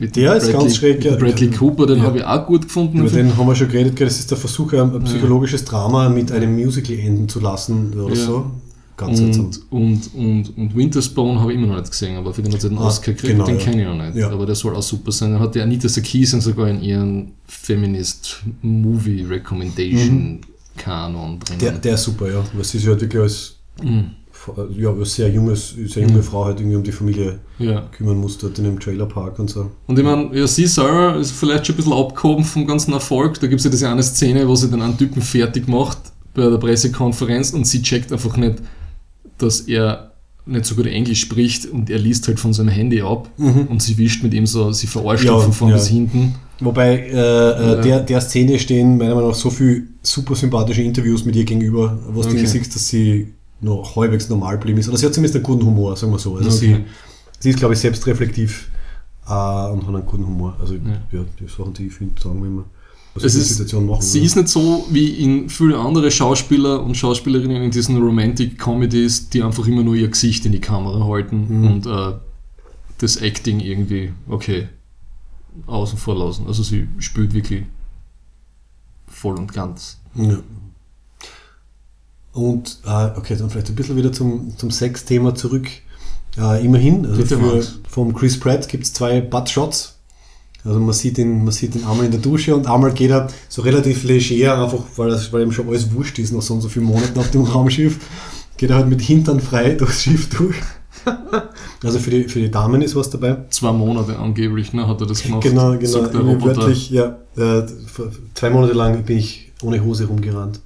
Mit 0.00 0.14
Der 0.16 0.36
ist 0.36 0.44
Bradley, 0.44 0.62
ganz 0.62 0.76
schräg, 0.76 0.96
mit 0.98 1.04
ja. 1.06 1.16
Bradley 1.16 1.50
Cooper, 1.50 1.86
den 1.86 1.98
Ja. 1.98 2.04
habe 2.04 2.18
ich 2.18 2.24
auch 2.24 2.46
gut 2.46 2.62
gefunden. 2.62 2.98
Über 2.98 3.10
den 3.10 3.36
haben 3.36 3.46
wir 3.46 3.54
schon 3.54 3.68
geredet, 3.68 4.00
das 4.00 4.18
ist 4.18 4.30
der 4.30 4.38
Versuch, 4.38 4.72
ein, 4.72 5.02
psychologisches 5.04 5.64
Drama 5.64 6.08
mit 6.08 6.30
einem 6.32 6.54
Musical 6.54 6.96
enden 6.98 7.28
zu 7.28 7.40
lassen 7.40 7.92
oder 7.98 8.14
Ja. 8.14 8.24
so. 8.24 8.50
Ganz 8.96 9.20
und, 9.20 9.60
und, 9.70 10.14
und, 10.14 10.58
und 10.58 10.74
Winterspawn 10.76 11.38
habe 11.38 11.52
ich 11.52 11.58
immer 11.58 11.68
noch 11.68 11.76
nicht 11.78 11.90
gesehen, 11.92 12.16
aber 12.16 12.34
für 12.34 12.42
den 12.42 12.52
hat 12.52 12.60
sie 12.60 12.68
den 12.68 12.78
Ah, 12.78 12.86
Oscar 12.88 13.12
gekriegt, 13.12 13.32
genau, 13.32 13.46
den 13.46 13.56
ja. 13.58 13.64
kenne 13.64 13.82
ich 13.82 13.86
noch 13.88 14.04
nicht. 14.06 14.16
Ja. 14.16 14.30
Aber 14.30 14.44
der 14.44 14.56
soll 14.56 14.74
auch 14.74 14.82
super 14.82 15.12
sein. 15.12 15.30
Dann 15.32 15.40
hat 15.40 15.54
die 15.54 15.60
Anita 15.60 15.88
Sarkeesian 15.88 16.40
sogar 16.40 16.68
in 16.68 16.82
ihren 16.82 17.32
Feminist 17.46 18.40
Movie 18.62 19.22
Recommendation 19.22 20.40
Kanon 20.76 21.38
drin. 21.38 21.58
Der, 21.60 21.72
der 21.72 21.94
ist 21.94 22.02
super, 22.04 22.28
ja. 22.28 22.42
Sie 22.62 22.78
sich 22.78 22.88
halt 22.88 23.00
wirklich 23.00 23.22
als, 23.22 23.54
Mhm. 23.82 24.10
Ja, 24.76 24.90
als 24.92 25.14
sehr, 25.14 25.30
junges, 25.30 25.74
sehr 25.86 26.06
junge 26.06 26.22
Frau 26.22 26.44
halt 26.46 26.60
irgendwie 26.60 26.76
um 26.76 26.82
die 26.82 26.92
Familie 26.92 27.38
Ja. 27.58 27.82
kümmern 27.92 28.18
muss, 28.18 28.38
dort 28.38 28.58
in 28.58 28.66
einem 28.66 28.78
Trailerpark 28.80 29.38
und 29.38 29.48
so. 29.50 29.70
Und 29.86 29.98
ich 29.98 30.04
meine, 30.04 30.30
ja, 30.36 30.46
sie 30.46 30.66
selber 30.66 31.16
ist 31.16 31.32
vielleicht 31.32 31.66
schon 31.66 31.74
ein 31.74 31.78
bisschen 31.78 31.92
abgehoben 31.92 32.44
vom 32.44 32.66
ganzen 32.66 32.92
Erfolg. 32.92 33.40
Da 33.40 33.46
gibt 33.46 33.60
es 33.60 33.64
ja 33.64 33.70
diese 33.70 33.88
eine 33.88 34.02
Szene, 34.02 34.46
wo 34.48 34.54
sie 34.54 34.70
dann 34.70 34.82
einen 34.82 34.96
Typen 34.98 35.22
fertig 35.22 35.68
macht 35.68 35.98
bei 36.34 36.48
der 36.48 36.58
Pressekonferenz 36.58 37.50
und 37.52 37.66
sie 37.66 37.82
checkt 37.82 38.12
einfach 38.12 38.36
nicht, 38.36 38.56
dass 39.38 39.60
er 39.62 40.12
nicht 40.46 40.64
so 40.64 40.74
gut 40.74 40.86
Englisch 40.86 41.20
spricht 41.20 41.66
und 41.66 41.90
er 41.90 41.98
liest 41.98 42.26
halt 42.26 42.40
von 42.40 42.52
seinem 42.54 42.70
Handy 42.70 43.02
ab 43.02 43.28
und 43.36 43.82
sie 43.82 43.98
wischt 43.98 44.22
mit 44.22 44.32
ihm 44.32 44.46
so, 44.46 44.72
sie 44.72 44.86
verarscht 44.86 45.24
Ja, 45.26 45.38
von 45.38 45.52
vorn 45.52 45.70
ja. 45.72 45.76
bis 45.76 45.88
hinten. 45.88 46.36
Wobei 46.60 47.00
äh, 47.00 47.12
äh, 47.12 47.82
der, 47.82 48.00
der 48.00 48.20
Szene 48.20 48.58
stehen 48.58 48.96
meiner 48.98 49.14
Meinung 49.14 49.30
nach 49.30 49.36
so 49.36 49.50
viele 49.50 49.82
super 50.02 50.34
sympathische 50.34 50.82
Interviews 50.82 51.24
mit 51.24 51.36
ihr 51.36 51.44
gegenüber, 51.44 51.98
was 52.08 52.26
du 52.26 52.32
Okay. 52.32 52.38
okay. 52.40 52.46
siehst, 52.46 52.74
dass 52.74 52.88
sie 52.88 53.28
noch 53.60 53.96
halbwegs 53.96 54.28
normal 54.28 54.56
geblieben 54.58 54.78
ist. 54.78 54.88
Oder 54.88 54.98
sie 54.98 55.06
hat 55.06 55.14
zumindest 55.14 55.36
einen 55.36 55.44
guten 55.44 55.64
Humor, 55.66 55.96
sagen 55.96 56.12
wir 56.12 56.18
so. 56.18 56.36
Also 56.36 56.48
Okay. 56.48 56.58
sie, 56.58 56.84
sie 57.40 57.50
ist, 57.50 57.58
glaube 57.58 57.74
ich, 57.74 57.80
selbstreflektiv 57.80 58.70
äh, 59.26 59.30
und 59.32 59.82
hat 59.86 59.94
einen 59.94 60.06
guten 60.06 60.26
Humor. 60.26 60.56
Also 60.60 60.74
ja, 60.74 60.80
die 61.40 61.48
Sachen, 61.48 61.74
die 61.74 61.86
ich 61.88 61.94
finde, 61.94 62.20
sagen 62.20 62.40
wir 62.40 62.48
immer. 62.48 62.64
Was 63.14 63.24
Es 63.24 63.34
ist, 63.34 63.48
Situation 63.48 63.86
machen. 63.86 64.02
sie 64.02 64.18
ja. 64.20 64.24
ist 64.26 64.36
nicht 64.36 64.48
so 64.48 64.86
wie 64.90 65.08
in 65.24 65.48
viele 65.48 65.78
andere 65.78 66.10
Schauspieler 66.10 66.82
und 66.84 66.94
Schauspielerinnen 66.96 67.62
in 67.62 67.70
diesen 67.70 67.96
Romantic 68.00 68.58
Comedies, 68.58 69.28
die 69.30 69.42
einfach 69.42 69.66
immer 69.66 69.82
nur 69.82 69.94
ihr 69.96 70.08
Gesicht 70.08 70.44
in 70.46 70.52
die 70.52 70.60
Kamera 70.60 71.04
halten 71.06 71.46
Mhm. 71.48 71.66
und 71.72 71.86
äh, 71.86 72.12
das 72.98 73.16
Acting 73.16 73.60
irgendwie, 73.60 74.12
okay, 74.28 74.68
außen 75.66 75.98
vor 75.98 76.16
lassen. 76.16 76.46
Also 76.46 76.62
sie 76.62 76.86
spielt 76.98 77.32
wirklich 77.34 77.64
voll 79.06 79.36
und 79.36 79.52
ganz. 79.52 79.98
Ja. 80.14 80.38
Und 82.32 82.78
äh, 82.86 83.10
okay, 83.16 83.36
dann 83.36 83.50
vielleicht 83.50 83.68
ein 83.68 83.74
bisschen 83.74 83.96
wieder 83.96 84.12
zum, 84.12 84.56
zum 84.56 84.70
Sex-Thema 84.70 85.34
zurück. 85.34 85.68
Äh, 86.36 86.64
immerhin, 86.64 87.06
also 87.06 87.22
Bitte, 87.22 87.38
für, 87.38 87.54
Max. 87.54 87.80
vom 87.88 88.14
Chris 88.14 88.38
Pratt 88.38 88.68
gibt 88.68 88.84
es 88.84 88.92
zwei 88.92 89.20
Butt-Shots. 89.20 89.98
Also 90.64 90.80
man 90.80 90.92
sieht, 90.92 91.18
ihn, 91.18 91.44
man 91.44 91.52
sieht 91.52 91.74
ihn 91.74 91.84
einmal 91.84 92.04
in 92.04 92.10
der 92.10 92.20
Dusche 92.20 92.54
und 92.54 92.66
einmal 92.66 92.92
geht 92.92 93.10
er 93.10 93.28
so 93.48 93.62
relativ 93.62 94.04
leger, 94.04 94.62
einfach 94.62 94.84
weil, 94.96 95.08
das, 95.08 95.32
weil 95.32 95.42
ihm 95.42 95.52
schon 95.52 95.68
alles 95.68 95.92
wurscht 95.92 96.18
ist, 96.18 96.32
nach 96.32 96.42
so 96.42 96.54
und 96.54 96.60
so 96.60 96.68
vielen 96.68 96.84
Monaten 96.84 97.18
auf 97.18 97.30
dem 97.30 97.42
Raumschiff, 97.44 97.98
geht 98.56 98.70
er 98.70 98.76
halt 98.76 98.88
mit 98.88 99.00
Hintern 99.00 99.40
frei 99.40 99.70
durchs 99.74 100.02
Schiff 100.02 100.28
durch. 100.30 100.56
Also 101.84 102.00
für 102.00 102.10
die, 102.10 102.24
für 102.24 102.40
die 102.40 102.50
Damen 102.50 102.82
ist 102.82 102.96
was 102.96 103.08
dabei. 103.08 103.44
Zwei 103.50 103.70
Monate 103.70 104.18
angeblich, 104.18 104.72
ne, 104.72 104.88
hat 104.88 105.00
er 105.00 105.06
das 105.06 105.22
gemacht. 105.22 105.44
Genau, 105.44 105.78
genau. 105.78 105.86
sagt 105.86 106.12
der 106.12 106.22
Roboter. 106.22 106.56
Wörtlich, 106.56 106.90
ja. 106.90 107.18
Äh, 107.36 107.62
zwei 108.34 108.50
Monate 108.50 108.72
lang 108.72 109.04
bin 109.04 109.18
ich 109.18 109.52
ohne 109.62 109.82
Hose 109.84 110.06
rumgerannt. 110.06 110.60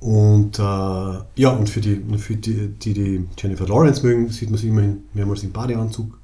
Und 0.00 0.58
äh, 0.58 0.62
ja, 0.62 1.50
und 1.50 1.68
für 1.68 1.80
die, 1.80 2.00
für 2.18 2.36
die, 2.36 2.68
die, 2.68 2.94
die 2.94 3.24
Jennifer 3.38 3.66
Lawrence 3.68 4.04
mögen, 4.04 4.30
sieht 4.30 4.48
man 4.50 4.58
sie 4.58 4.68
immerhin 4.68 5.04
mehrmals 5.12 5.42
im 5.42 5.52
Badeanzug. 5.52 6.18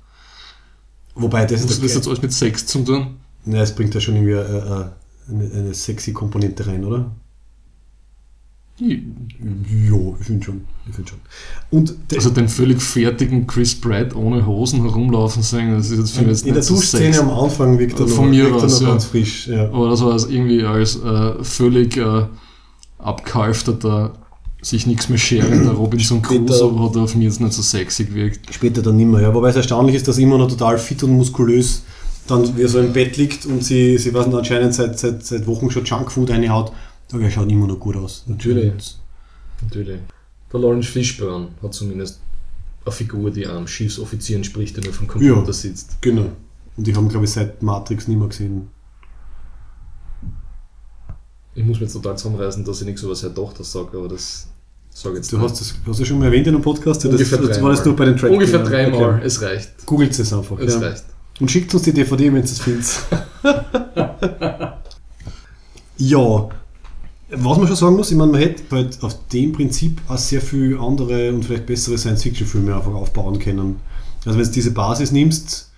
Wobei 1.15 1.45
das 1.45 1.61
ist 1.65 1.83
das 1.83 1.95
jetzt 1.95 2.07
alles 2.09 2.23
mit 2.23 2.33
Sex 2.33 2.67
zu 2.67 2.81
tun? 2.85 3.17
ja, 3.45 3.63
es 3.63 3.75
bringt 3.75 3.95
ja 3.95 4.01
schon 4.01 4.17
irgendwie 4.17 4.33
äh, 4.33 4.59
äh, 4.59 4.85
eine, 5.31 5.51
eine 5.55 5.75
sexy 5.75 6.13
Komponente 6.13 6.67
rein, 6.67 6.85
oder? 6.85 7.11
Jo, 8.79 10.17
ich 10.21 10.27
finde 10.27 10.45
schon. 10.45 10.65
Ich 10.89 10.95
find 10.95 11.09
schon. 11.09 11.19
Und 11.71 11.95
der- 12.11 12.19
Also 12.19 12.31
den 12.31 12.49
völlig 12.49 12.83
fertigen 12.83 13.47
Chris 13.47 13.75
Pratt 13.75 14.15
ohne 14.15 14.45
Hosen 14.47 14.83
herumlaufen 14.83 15.43
sehen, 15.43 15.73
das 15.73 15.91
ist 15.91 15.99
jetzt 15.99 16.11
für 16.13 16.21
mich 16.23 16.29
jetzt 16.31 16.41
in 16.43 16.49
der 16.49 16.57
nicht 16.57 16.67
so 16.67 16.75
Duschszene 16.75 17.05
sexy. 17.15 17.21
am 17.21 17.31
Anfang 17.31 17.79
wirkt 17.79 17.99
er 17.99 18.07
noch, 18.07 18.15
Von 18.15 18.31
mir 18.31 18.45
wirkt 18.51 18.65
aus, 18.65 18.73
noch 18.81 18.83
ja. 18.83 18.89
ganz 18.93 19.05
frisch. 19.07 19.47
Ja. 19.49 19.71
Oder 19.71 19.97
so 19.97 20.11
als 20.11 20.27
irgendwie 20.27 20.63
als 20.65 20.97
äh, 20.97 21.43
völlig 21.43 21.97
äh, 21.97 22.27
abgehalfterter, 22.99 24.13
sich 24.63 24.87
nichts 24.87 25.09
mehr 25.09 25.19
scherender 25.19 25.73
Robinson 25.73 26.25
Später- 26.25 26.45
Crusoe 26.45 26.81
hat 26.89 26.97
er 26.97 27.03
auf 27.03 27.15
mich 27.15 27.25
jetzt 27.25 27.41
nicht 27.41 27.53
so 27.53 27.63
sexy 27.63 28.05
gewirkt. 28.05 28.53
Später 28.53 28.83
dann 28.83 28.97
nimmer, 28.97 29.21
ja. 29.21 29.33
Wobei 29.35 29.51
es 29.51 29.57
erstaunlich 29.57 29.95
ist, 29.97 30.09
dass 30.09 30.19
er 30.19 30.25
immer 30.25 30.39
noch 30.39 30.49
total 30.49 30.79
fit 30.79 31.03
und 31.03 31.13
muskulös 31.13 31.83
dann 32.27 32.57
wie 32.57 32.63
er 32.63 32.69
so 32.69 32.81
im 32.81 32.93
Bett 32.93 33.17
liegt 33.17 33.47
und 33.47 33.63
sie, 33.63 33.97
sie 33.99 34.13
weiß 34.13 34.27
nicht, 34.27 34.37
anscheinend 34.37 34.75
seit, 34.75 34.99
seit, 34.99 35.25
seit 35.25 35.47
Wochen 35.47 35.71
schon 35.71 35.85
Junkfood 35.85 36.29
reinhaut. 36.31 36.73
Aber 37.13 37.23
er 37.23 37.31
schaut 37.31 37.49
immer 37.49 37.69
noch 37.69 37.79
gut 37.79 37.95
aus. 37.97 38.25
Natürlich. 38.27 38.97
Natürlich. 39.63 40.01
Der 40.53 40.61
Lawrence 40.61 40.89
Fishburne 40.91 41.49
hat 41.63 41.73
zumindest 41.73 42.19
eine 42.85 42.93
Figur, 42.93 43.31
die 43.31 43.47
am 43.47 43.69
Schiffsoffizier 43.69 44.37
entspricht, 44.39 44.77
der 44.77 44.83
nur 44.83 44.93
vom 44.93 45.07
Computer 45.07 45.45
Ja. 45.47 45.53
sitzt. 45.53 45.99
Genau. 46.01 46.27
Und 46.77 46.85
die 46.87 46.97
haben, 46.97 47.09
glaube 47.09 47.27
ich, 47.27 47.31
seit 47.31 47.63
Matrix 47.63 48.09
nicht 48.09 48.19
mehr 48.19 48.27
gesehen. 48.29 48.69
Ich 51.57 51.65
muss 51.65 51.77
mich 51.81 51.89
jetzt 51.89 51.95
total 51.95 52.17
zusammenreißen, 52.19 52.65
dass 52.65 52.81
ich 52.81 52.87
nichts 52.87 53.03
über 53.03 53.15
seine 53.15 53.33
Tochter 53.35 53.65
sage, 53.65 53.97
aber 53.97 54.09
das 54.09 54.47
sage 54.91 55.15
ich 55.15 55.21
jetzt 55.23 55.33
Du 55.33 55.39
nicht. 55.39 55.51
hast 55.51 55.61
das, 55.61 55.75
hast 55.87 56.01
du 56.01 56.05
schon 56.05 56.19
mal 56.19 56.27
erwähnt 56.27 56.47
in 56.47 56.55
einem 56.55 56.63
Podcast? 56.63 57.03
Ja, 57.05 57.11
Ungefähr 57.11 57.39
das, 57.39 57.47
das 57.49 57.57
war 57.57 57.71
dreimal. 57.71 57.77
das 57.77 57.85
nur 57.87 57.97
bei 57.97 58.05
den 58.05 58.17
Track 58.17 58.31
Ungefähr 58.31 58.63
dreimal, 58.63 59.15
Okay. 59.17 59.25
es 59.27 59.41
reicht. 59.43 59.87
Googelt 59.87 60.19
es 60.19 60.33
einfach. 60.33 60.59
Es 60.59 60.75
ja. 60.75 60.81
reicht. 60.81 61.05
Und 61.41 61.51
schickt 61.51 61.73
uns 61.75 61.83
die 61.85 61.93
DVD, 61.93 62.27
wenn 62.27 62.37
ihr 62.37 62.45
es 62.45 62.59
findet. 62.61 62.87
ja, 65.99 66.49
was 67.31 67.59
man 67.59 67.67
schon 67.67 67.77
sagen 67.77 67.97
muss, 67.97 68.11
ich 68.11 68.17
meine, 68.17 68.33
man 68.33 68.41
hätte 68.41 68.63
halt 68.71 69.03
auf 69.03 69.17
dem 69.29 69.53
Prinzip 69.53 70.01
auch 70.09 70.19
sehr 70.19 70.41
viel 70.41 70.79
andere 70.79 71.33
und 71.33 71.45
vielleicht 71.45 71.67
bessere 71.67 71.99
Science-Fiction-Filme 71.99 72.75
einfach 72.75 72.95
aufbauen 72.95 73.39
können. 73.39 73.77
Also 74.25 74.39
wenn 74.39 74.45
du 74.47 74.53
diese 74.53 74.71
Basis 74.73 75.11
nimmst, 75.13 75.71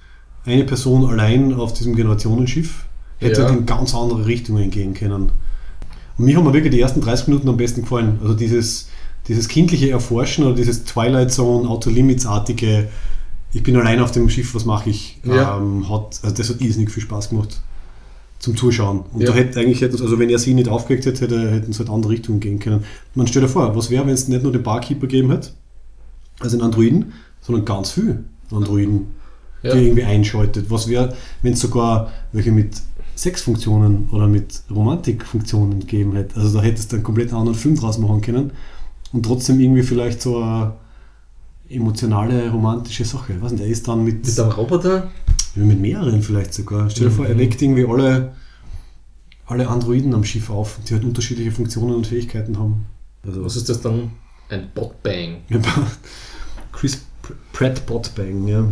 eine 0.45 0.65
Person 0.65 1.09
allein 1.09 1.55
auf 1.55 1.73
diesem 1.73 1.95
Generationenschiff, 1.95 2.85
hätte 3.19 3.41
Ja. 3.43 3.49
halt 3.49 3.59
in 3.61 3.67
ganz 3.67 3.95
andere 3.95 4.27
Richtungen 4.27 4.71
gehen 4.71 4.95
können. 4.95 5.31
Und 6.19 6.25
mir 6.25 6.37
haben 6.37 6.45
mir 6.45 6.53
wirklich 6.53 6.73
die 6.73 6.81
ersten 6.81 7.01
30 7.01 7.29
Minuten 7.29 7.49
am 7.49 7.57
besten 7.57 7.83
gefallen. 7.83 8.19
Also 8.23 8.35
dieses, 8.35 8.89
dieses 9.29 9.49
kindliche 9.49 9.91
Erforschen 9.91 10.45
oder 10.45 10.55
dieses 10.57 10.85
Twilight 10.85 11.33
Zone, 11.33 11.69
Outer 11.69 11.91
Limits-artige, 11.91 12.89
ich 13.53 13.63
bin 13.63 13.77
allein 13.77 14.01
auf 14.01 14.11
dem 14.11 14.29
Schiff, 14.29 14.55
was 14.55 14.65
mache 14.65 14.91
ich? 14.91 15.21
Ja. 15.25 15.57
Ähm, 15.59 15.89
hat, 15.89 16.19
also 16.23 16.35
das 16.35 16.51
hat 16.51 16.61
irrsinnig 16.61 16.91
viel 16.91 17.03
Spaß 17.03 17.31
gemacht 17.31 17.61
zum 18.39 18.57
Zuschauen. 18.57 19.05
Und 19.13 19.23
Ja. 19.23 19.29
da 19.29 19.35
hätte 19.35 19.59
eigentlich, 19.61 19.81
hätten, 19.81 20.01
also 20.01 20.19
wenn 20.19 20.29
er 20.31 20.39
sie 20.39 20.55
nicht 20.55 20.69
aufgeregt 20.69 21.07
hätte, 21.07 21.23
hätte 21.23 21.51
hätten 21.51 21.73
sie 21.73 21.79
halt 21.81 21.91
andere 21.91 22.13
Richtungen 22.13 22.41
gehen 22.41 22.59
können. 22.59 22.85
Man 23.15 23.27
stellt 23.27 23.45
dir 23.45 23.49
vor, 23.49 23.75
was 23.75 23.91
wäre, 23.91 24.07
wenn 24.07 24.15
es 24.15 24.29
nicht 24.29 24.43
nur 24.43 24.53
den 24.53 24.63
Barkeeper 24.63 25.03
gegeben 25.03 25.31
hätte, 25.31 25.51
also 26.41 26.57
einen 26.57 26.65
Androiden, 26.67 27.13
sondern 27.41 27.65
ganz 27.65 27.91
viel 27.93 28.25
Androiden, 28.53 29.09
Ja. 29.63 29.75
die 29.75 29.87
irgendwie 29.87 30.05
einschaltet. 30.05 30.67
Was 30.71 30.87
wäre, 30.89 31.15
wenn 31.43 31.55
es 31.55 31.61
sogar 31.61 32.13
welche 32.33 32.53
mit 32.53 32.71
Sexfunktionen 33.19 34.09
oder 34.13 34.27
mit 34.29 34.63
Romantikfunktionen 34.71 35.81
gegeben 35.81 36.15
hätte? 36.15 36.37
Also 36.41 36.59
da 36.59 36.65
hättest 36.65 36.93
du 36.93 36.97
einen 36.97 37.03
komplett 37.05 37.33
anderen 37.33 37.59
Film 37.59 37.75
draus 37.77 37.99
machen 37.99 38.21
können 38.21 38.53
und 39.13 39.25
trotzdem 39.25 39.59
irgendwie 39.59 39.83
vielleicht 39.83 40.23
so 40.23 40.39
eine 40.43 40.75
emotionale, 41.69 42.51
romantische 42.51 43.05
Sache. 43.05 43.41
Weiß 43.43 43.51
nicht, 43.53 43.63
der 43.65 43.71
ist 43.71 43.89
dann 43.89 44.05
mit, 44.05 44.25
Mit 44.27 44.39
einem 44.41 44.53
Roboter? 44.53 45.11
mit 45.57 45.81
mehreren 45.81 46.23
vielleicht 46.23 46.55
sogar. 46.55 46.89
Stell 46.91 47.09
dir 47.09 47.11
vor, 47.11 47.27
er 47.27 47.35
Mhm. 47.35 47.39
weckt 47.41 47.61
irgendwie 47.61 47.85
alle, 47.87 48.35
alle 49.47 49.69
Androiden 49.69 50.15
am 50.15 50.23
Schiff 50.23 50.51
auf, 50.51 50.79
die 50.89 50.95
halt 50.95 51.05
unterschiedliche 51.05 51.51
Funktionen 51.51 51.95
und 51.97 52.07
Fähigkeiten 52.07 52.57
haben. 52.59 52.87
Also 53.27 53.45
Was 53.45 53.57
ist 53.57 53.69
das 53.69 53.81
dann? 53.81 54.13
Ein 54.49 54.69
Botbang. 54.75 55.39
Chris 56.73 57.03
Pr- 57.23 57.33
Pratt 57.53 57.85
Botbang, 57.87 58.47
ja. 58.47 58.65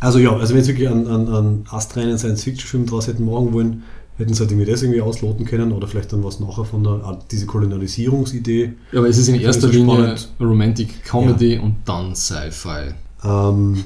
Also 0.00 0.18
ja, 0.18 0.34
also 0.34 0.54
wenn 0.54 0.64
sie 0.64 0.72
wirklich 0.72 0.88
einen, 0.88 1.06
einen, 1.06 1.28
einen 1.28 1.64
astreinen 1.70 2.18
Science-Fiction-Film 2.18 2.86
draus 2.86 3.06
hätten 3.06 3.24
machen 3.26 3.52
wollen, 3.52 3.82
hätten 4.16 4.34
sie 4.34 4.40
halt 4.40 4.50
irgendwie 4.50 4.70
das 4.70 4.82
irgendwie 4.82 5.00
ausloten 5.00 5.44
können 5.44 5.72
oder 5.72 5.86
vielleicht 5.86 6.12
dann 6.12 6.24
was 6.24 6.40
nachher 6.40 6.64
von 6.64 6.82
der, 6.82 6.92
ah, 6.92 7.18
diese 7.30 7.46
Kolonialisierungsidee. 7.46 8.72
Ja, 8.92 8.98
aber 8.98 9.08
es 9.08 9.18
ist 9.18 9.28
in 9.28 9.36
Ich 9.36 9.42
erster 9.42 9.66
das 9.66 9.76
Linie 9.76 9.94
spannend. 9.94 10.28
Romantic 10.40 11.04
Comedy 11.04 11.58
und 11.58 11.76
dann 11.84 12.14
Sci-Fi. 12.14 12.94
Ähm, 13.24 13.84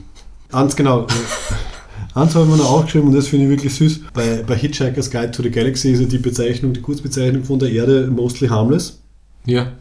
ganz 0.51 0.77
genau. 0.77 1.07
Eins 2.15 2.35
haben 2.37 2.49
wir 2.49 2.57
noch 2.57 2.71
aufgeschrieben 2.71 3.09
und 3.09 3.15
das 3.15 3.27
finde 3.27 3.47
ich 3.47 3.51
wirklich 3.51 3.75
süß. 3.75 4.03
Bei, 4.13 4.45
bei 4.47 4.55
Hitchhiker's 4.55 5.11
Guide 5.11 5.33
to 5.33 5.43
the 5.43 5.51
Galaxy 5.51 5.91
ist 5.91 6.01
ja 6.01 6.07
die 6.07 6.19
Bezeichnung, 6.19 6.73
die 6.73 6.81
Kurzbezeichnung 6.81 7.43
von 7.43 7.59
der 7.59 7.73
Erde 7.73 8.09
mostly 8.09 8.47
harmless. 8.47 9.01
Ja. 9.47 9.73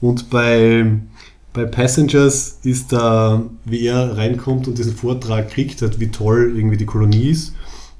Und 0.00 0.30
bei, 0.30 0.86
bei 1.52 1.64
Passengers 1.64 2.58
ist 2.62 2.92
da, 2.92 3.42
wie 3.64 3.86
er 3.86 4.16
reinkommt 4.16 4.68
und 4.68 4.78
diesen 4.78 4.94
Vortrag 4.94 5.50
kriegt, 5.50 5.82
hat, 5.82 5.98
wie 5.98 6.10
toll 6.10 6.52
irgendwie 6.54 6.76
die 6.76 6.86
Kolonie 6.86 7.30
ist, 7.30 7.54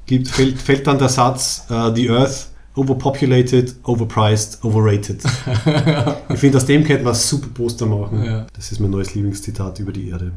gibt, 0.07 0.29
fällt, 0.29 0.61
fällt 0.61 0.87
dann 0.87 0.99
der 0.99 1.09
Satz, 1.09 1.67
uh, 1.71 1.95
the 1.95 2.11
Earth 2.11 2.51
overpopulated, 2.75 3.75
overpriced, 3.85 4.65
overrated. 4.65 5.23
ich 6.29 6.39
finde, 6.39 6.59
aus 6.59 6.67
dem 6.67 6.85
könnte 6.85 7.05
man 7.05 7.15
ein 7.15 7.19
super 7.19 7.49
Poster 7.49 7.87
machen. 7.87 8.25
Ja. 8.25 8.47
Das 8.53 8.73
ist 8.73 8.81
mein 8.81 8.91
neues 8.91 9.15
Lieblingszitat 9.15 9.79
über 9.81 9.93
die 9.93 10.09
Erde. 10.09 10.33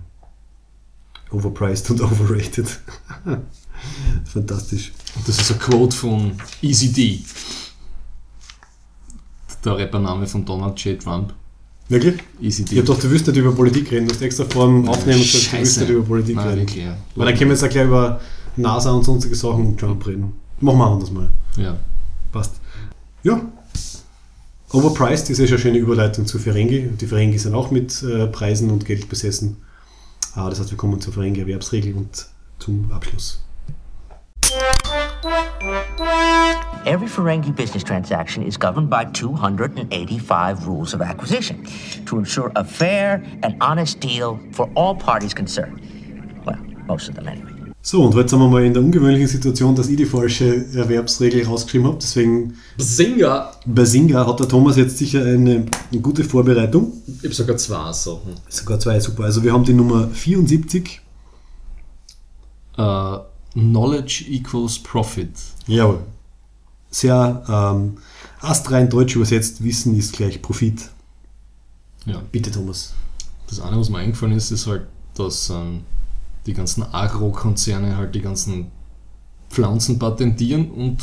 Overpriced 1.31 1.89
und 1.91 2.01
overrated. 2.01 2.67
Fantastisch. 4.25 4.91
Und 5.15 5.27
das 5.27 5.39
ist 5.39 5.51
ein 5.51 5.59
Quote 5.59 5.95
von 5.95 6.33
Easy 6.61 6.91
D. 6.91 7.19
Der 9.63 9.77
Rappername 9.77 10.27
von 10.27 10.43
Donald 10.43 10.79
J. 10.83 11.01
Trump. 11.01 11.33
Wirklich? 11.89 12.15
Easy. 12.41 12.65
Ich 12.69 12.79
hab 12.79 12.85
doch, 12.85 12.99
du 12.99 13.11
wirst 13.11 13.27
nicht 13.27 13.35
über 13.35 13.51
Politik 13.51 13.91
reden. 13.91 14.07
Du 14.07 14.13
hast 14.13 14.21
extra 14.21 14.45
vor 14.45 14.67
dem 14.67 14.87
Aufnehmen 14.87 15.21
gesagt, 15.21 15.53
du 15.53 15.59
wirst 15.59 15.79
nicht 15.79 15.89
über 15.89 16.03
Politik 16.03 16.35
Nein, 16.35 16.47
reden. 16.47 16.59
wirklich, 16.61 16.85
ja. 16.85 16.97
Weil 17.15 17.27
dann 17.27 17.37
können 17.37 17.49
wir 17.49 17.55
jetzt 17.55 17.63
auch 17.63 17.69
gleich 17.69 17.85
über 17.85 18.21
NASA 18.55 18.91
und 18.91 19.03
sonstige 19.03 19.35
Sachen 19.35 19.67
und 19.67 19.79
Trump 19.79 20.05
reden. 20.07 20.33
Machen 20.59 20.77
wir 20.77 20.87
anders 20.87 21.11
mal. 21.11 21.29
Ja. 21.57 21.77
Passt. 22.31 22.55
Ja. 23.23 23.41
Overpriced 24.71 25.29
ist 25.29 25.37
ja 25.37 25.45
schon 25.45 25.55
eine 25.55 25.59
schöne 25.61 25.77
Überleitung 25.77 26.25
zu 26.25 26.39
Ferengi. 26.39 26.89
Die 26.99 27.05
Ferengi 27.05 27.37
sind 27.37 27.53
auch 27.53 27.69
mit 27.69 28.01
äh, 28.01 28.27
Preisen 28.27 28.71
und 28.71 28.85
Geld 28.85 29.07
besessen. 29.07 29.57
Ah, 30.35 30.49
das 30.49 30.59
heißt, 30.59 30.71
wir 30.71 30.77
kommen 30.77 30.99
zur 30.99 31.13
Ferengi-Erwerbsregel 31.13 31.93
und 31.93 32.25
zum 32.57 32.91
Abschluss. 32.91 33.43
Every 36.85 37.07
Ferengi 37.07 37.55
business 37.55 37.83
transaction 37.83 38.43
is 38.43 38.57
governed 38.57 38.89
by 38.89 39.05
285 39.05 40.67
rules 40.67 40.93
of 40.93 41.01
acquisition 41.01 41.65
to 42.05 42.17
ensure 42.17 42.51
a 42.55 42.63
fair 42.63 43.23
and 43.43 43.55
honest 43.61 43.99
deal 43.99 44.39
for 44.51 44.69
all 44.75 44.95
parties 44.95 45.33
concerned. 45.33 45.81
Well, 46.45 46.59
most 46.87 47.09
of 47.09 47.15
them 47.15 47.27
anyway. 47.27 47.53
So, 47.85 48.01
und 48.01 48.15
heute 48.15 48.29
sind 48.29 48.39
wir 48.39 48.47
mal 48.47 48.63
in 48.63 48.73
der 48.73 48.81
ungewöhnlichen 48.81 49.27
Situation, 49.27 49.75
dass 49.75 49.89
ich 49.89 49.97
die 49.97 50.05
falsche 50.05 50.65
Erwerbsregel 50.73 51.45
rausgeschrieben 51.45 51.87
habe. 51.87 51.97
Deswegen, 52.01 52.53
Singer! 52.77 53.51
bei 53.65 53.83
Singa 53.83 54.25
hat 54.25 54.39
der 54.39 54.47
Thomas 54.47 54.77
jetzt 54.77 54.97
sicher 54.97 55.19
eine, 55.19 55.65
eine 55.91 56.01
gute 56.01 56.23
Vorbereitung. 56.23 56.93
Ich 57.07 57.25
habe 57.25 57.33
sogar 57.33 57.57
zwei 57.57 57.91
Sachen. 57.91 58.35
Sogar 58.47 58.79
zwei, 58.79 59.01
super. 59.01 59.25
Also 59.25 59.43
wir 59.43 59.51
haben 59.51 59.65
die 59.65 59.73
Nummer 59.73 60.07
74. 60.07 61.01
Äh, 62.77 63.17
Knowledge 63.53 64.25
equals 64.29 64.79
Profit. 64.79 65.31
Jawohl. 65.67 65.99
Sehr 66.93 67.43
ähm, 67.49 67.97
astrein 68.39 68.87
deutsch 68.87 69.15
übersetzt, 69.15 69.63
Wissen 69.63 69.97
ist 69.97 70.13
gleich 70.13 70.41
Profit. 70.43 70.89
Ja. 72.05 72.21
Bitte, 72.31 72.51
Thomas. 72.51 72.93
Das 73.47 73.59
eine, 73.59 73.79
was 73.79 73.89
mir 73.89 73.97
eingefallen 73.97 74.35
ist, 74.35 74.51
ist 74.51 74.67
halt, 74.67 74.83
dass 75.15 75.49
ähm, 75.49 75.81
die 76.45 76.53
ganzen 76.53 76.83
Agrokonzerne 76.83 77.97
halt 77.97 78.13
die 78.13 78.21
ganzen 78.21 78.67
Pflanzen 79.49 79.97
patentieren 79.97 80.69
und 80.69 81.01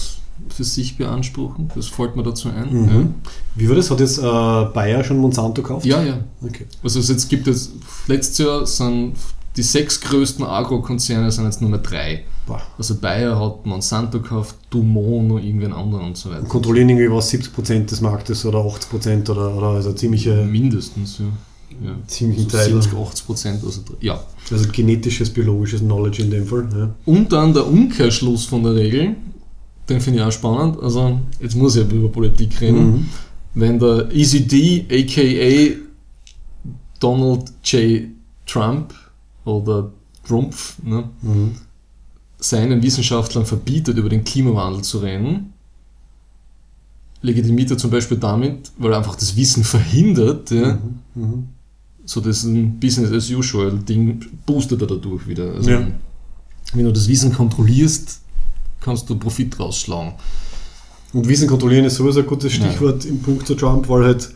für 0.48 0.64
sich 0.64 0.96
beanspruchen. 0.96 1.70
Das 1.74 1.88
fällt 1.88 2.14
mir 2.14 2.22
dazu 2.22 2.50
ein. 2.50 2.72
Mhm. 2.72 3.14
Wie 3.56 3.68
war 3.68 3.74
das? 3.74 3.90
Hat 3.90 3.98
jetzt 3.98 4.18
äh, 4.18 4.22
Bayer 4.22 5.02
schon 5.02 5.18
Monsanto 5.18 5.60
gekauft? 5.60 5.84
Ja, 5.84 6.00
ja. 6.02 6.14
ja. 6.14 6.24
Okay. 6.40 6.66
Also 6.84 7.00
es 7.00 7.08
jetzt 7.08 7.28
gibt 7.28 7.48
es, 7.48 7.72
letztes 8.06 8.38
Jahr 8.38 8.64
sind 8.64 9.14
die 9.56 9.62
sechs 9.62 10.00
größten 10.00 10.44
Agrokonzerne 10.44 11.30
sind 11.30 11.44
jetzt 11.44 11.60
nur 11.60 11.70
mehr 11.70 11.80
drei. 11.80 12.24
Boah. 12.46 12.62
Also 12.78 12.96
Bayer 12.96 13.38
hat 13.38 13.66
Monsanto 13.66 14.20
gekauft, 14.20 14.56
Dumont 14.70 15.28
noch 15.28 15.38
irgendwen 15.38 15.72
anderen 15.72 16.06
und 16.06 16.16
so 16.16 16.30
weiter. 16.30 16.42
Kontrollieren 16.42 16.88
irgendwie 16.88 17.10
was 17.10 17.32
70% 17.32 17.86
des 17.86 18.00
Marktes 18.00 18.44
oder 18.44 18.58
80% 18.58 19.30
oder, 19.30 19.56
oder 19.56 19.66
also 19.68 19.92
ziemliche, 19.92 20.44
Mindestens, 20.44 21.18
ja. 21.18 21.26
ja. 21.86 21.96
Ziemlichen 22.06 22.48
so 22.48 22.56
Teil. 22.56 22.72
70, 22.72 22.92
80 22.98 23.26
Prozent. 23.26 23.64
Also, 23.64 23.82
ja. 24.00 24.20
also 24.50 24.68
genetisches, 24.70 25.30
biologisches 25.30 25.80
Knowledge 25.80 26.22
in 26.22 26.30
dem 26.30 26.46
Fall. 26.46 26.68
Ja. 26.76 26.94
Und 27.06 27.32
dann 27.32 27.52
der 27.52 27.66
Umkehrschluss 27.66 28.46
von 28.46 28.62
der 28.62 28.74
Regel, 28.74 29.16
den 29.88 30.00
finde 30.00 30.20
ich 30.20 30.24
auch 30.24 30.32
spannend. 30.32 30.80
Also, 30.80 31.20
jetzt 31.40 31.56
muss 31.56 31.76
ich 31.76 31.90
über 31.90 32.08
Politik 32.08 32.60
reden. 32.60 32.92
Mhm. 32.92 33.08
Wenn 33.54 33.78
der 33.80 34.10
Easy 34.12 34.46
D, 34.46 34.86
aka 34.90 35.76
Donald 37.00 37.52
J. 37.64 38.08
Trump 38.46 38.94
oder 39.44 39.90
Trumpf, 40.26 40.76
ne, 40.82 41.08
Mhm. 41.22 41.52
seinen 42.38 42.82
Wissenschaftlern 42.82 43.44
verbietet, 43.46 43.96
über 43.98 44.08
den 44.08 44.24
Klimawandel 44.24 44.82
zu 44.82 44.98
reden, 44.98 45.52
legitimiert 47.22 47.70
er 47.70 47.78
zum 47.78 47.90
Beispiel 47.90 48.16
damit, 48.16 48.70
weil 48.78 48.92
er 48.92 48.98
einfach 48.98 49.16
das 49.16 49.36
Wissen 49.36 49.64
verhindert, 49.64 50.50
ja, 50.50 50.78
Mhm. 51.14 51.48
so 52.04 52.20
das 52.20 52.44
ein 52.44 52.80
Business 52.80 53.12
as 53.12 53.30
usual 53.30 53.78
Ding 53.78 54.24
boostet 54.46 54.80
er 54.80 54.86
dadurch 54.86 55.26
wieder. 55.26 55.52
Also, 55.54 55.70
Ja. 55.70 55.86
Wenn 56.72 56.84
du 56.84 56.92
das 56.92 57.08
Wissen 57.08 57.32
kontrollierst, 57.32 58.20
kannst 58.80 59.10
du 59.10 59.16
Profit 59.18 59.58
rausschlagen. 59.58 60.12
Und 61.12 61.26
Wissen 61.26 61.48
kontrollieren 61.48 61.84
ist 61.86 61.96
sowieso 61.96 62.20
ein 62.20 62.26
gutes 62.26 62.52
Stichwort 62.52 63.04
im 63.04 63.20
Punkt 63.20 63.46
zu 63.46 63.54
Trump, 63.56 63.88
weil 63.88 64.04
halt, 64.04 64.30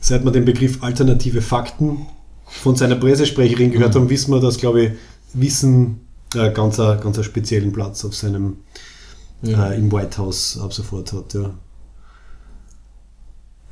seit 0.00 0.24
wir 0.24 0.32
den 0.32 0.44
Begriff 0.44 0.82
alternative 0.82 1.40
Fakten 1.40 1.98
von 2.46 2.76
seiner 2.76 2.96
Pressesprecherin 2.96 3.72
gehört 3.72 3.94
haben, 3.94 4.08
wissen 4.08 4.32
wir, 4.32 4.40
dass, 4.40 4.56
glaube 4.58 4.82
ich, 4.82 4.92
Wissen 5.34 6.00
äh, 6.34 6.50
ganz, 6.50 6.80
einen- 6.80 7.00
ganz 7.00 7.16
einen 7.16 7.24
speziellen 7.24 7.72
Platz 7.72 8.04
auf 8.04 8.14
seinem 8.14 8.56
Ja. 9.42 9.70
äh, 9.70 9.78
im 9.78 9.92
White 9.92 10.18
House 10.18 10.58
ab 10.62 10.72
sofort 10.72 11.12
hat. 11.12 11.34
Ja, 11.34 11.50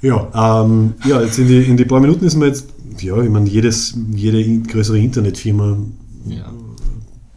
ja, 0.03 0.63
ähm, 0.63 0.95
ja 1.07 1.23
jetzt 1.23 1.39
in 1.39 1.49
die, 1.49 1.63
in 1.65 1.77
die 1.77 1.85
paar 1.85 2.01
Minuten 2.01 2.25
ist 2.27 2.37
mir 2.37 2.47
jetzt, 2.47 2.67
ja, 3.01 3.21
ich 3.23 3.31
meine, 3.31 3.49
jedes, 3.49 3.95
jede 4.13 4.59
größere 4.63 4.99
Internetfirma 4.99 5.79
ja. 6.27 6.53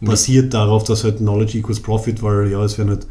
basiert 0.00 0.52
darauf, 0.54 0.84
dass 0.84 1.04
halt 1.04 1.18
Knowledge 1.18 1.58
equals 1.58 1.80
Profit, 1.80 2.22
weil 2.22 2.50
ja, 2.50 2.62
es 2.62 2.76
werden 2.76 2.90
halt 2.90 3.06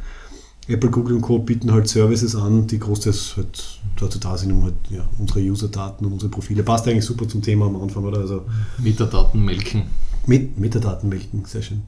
Apple, 0.67 0.89
Google 0.89 1.15
und 1.15 1.21
Co. 1.21 1.39
bieten 1.39 1.71
halt 1.71 1.87
Services 1.87 2.35
an, 2.35 2.67
die 2.67 2.79
großteils 2.79 3.35
halt 3.37 3.79
dazu 3.99 4.19
da 4.19 4.37
sind, 4.37 4.51
um 4.51 4.63
halt 4.63 4.73
ja, 4.89 5.07
unsere 5.17 5.39
User-Daten 5.39 6.05
und 6.05 6.13
unsere 6.13 6.29
Profile. 6.29 6.63
Passt 6.63 6.87
eigentlich 6.87 7.05
super 7.05 7.27
zum 7.27 7.41
Thema 7.41 7.67
am 7.67 7.81
Anfang, 7.81 8.03
oder? 8.03 8.19
Also 8.19 8.43
Metadaten 8.77 9.43
melken. 9.43 9.83
mit 10.25 10.59
Metadaten 10.59 11.07
melken, 11.09 11.43
sehr 11.45 11.61
schön. 11.61 11.83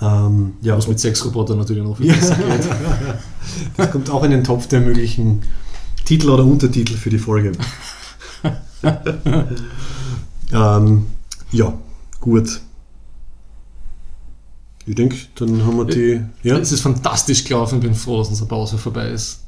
Ähm, 0.00 0.54
ja, 0.62 0.76
Was 0.76 0.88
mit 0.88 0.98
Sexrobotern 1.00 1.58
natürlich 1.58 1.82
noch 1.84 1.96
viel 1.96 2.06
Ja. 2.06 2.14
besser 2.14 2.36
geht. 2.36 2.68
das 3.76 3.90
kommt 3.90 4.08
auch 4.10 4.22
in 4.24 4.30
den 4.30 4.44
Topf 4.44 4.66
der 4.68 4.80
möglichen 4.80 5.42
Titel 6.04 6.30
oder 6.30 6.44
Untertitel 6.44 6.94
für 6.94 7.10
die 7.10 7.18
Folge. 7.18 7.52
ähm, 10.52 11.06
ja, 11.50 11.72
gut. 12.20 12.60
Ich 14.86 14.94
denke, 14.94 15.16
dann 15.36 15.64
haben 15.64 15.76
wir 15.76 15.84
die. 15.84 16.20
Ja, 16.42 16.58
Es 16.58 16.72
ist 16.72 16.80
fantastisch 16.80 17.44
gelaufen, 17.44 17.80
bin 17.80 17.94
froh, 17.94 18.18
dass 18.18 18.28
unsere 18.28 18.48
Pause 18.48 18.78
vorbei 18.78 19.08
ist. 19.10 19.40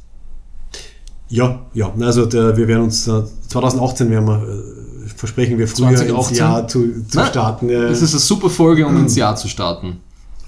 ja, 1.28 1.62
ja. 1.72 1.92
Also 2.00 2.26
der, 2.26 2.56
wir 2.56 2.68
werden 2.68 2.84
uns 2.84 3.08
äh, 3.08 3.22
2018 3.48 4.10
werden 4.10 4.26
wir, 4.26 4.42
äh, 4.42 5.08
versprechen 5.08 5.58
wir 5.58 5.66
früher 5.66 5.90
ins 5.90 6.00
2018? 6.00 6.36
Jahr 6.36 6.68
zu, 6.68 6.78
zu 7.08 7.18
Nein, 7.18 7.26
starten. 7.26 7.68
Ja, 7.68 7.82
Es 7.84 8.02
ist 8.02 8.12
eine 8.12 8.20
super 8.20 8.48
Folge, 8.50 8.86
um 8.86 8.96
ins 8.96 9.16
Jahr 9.16 9.34
zu 9.36 9.48
starten. 9.48 9.98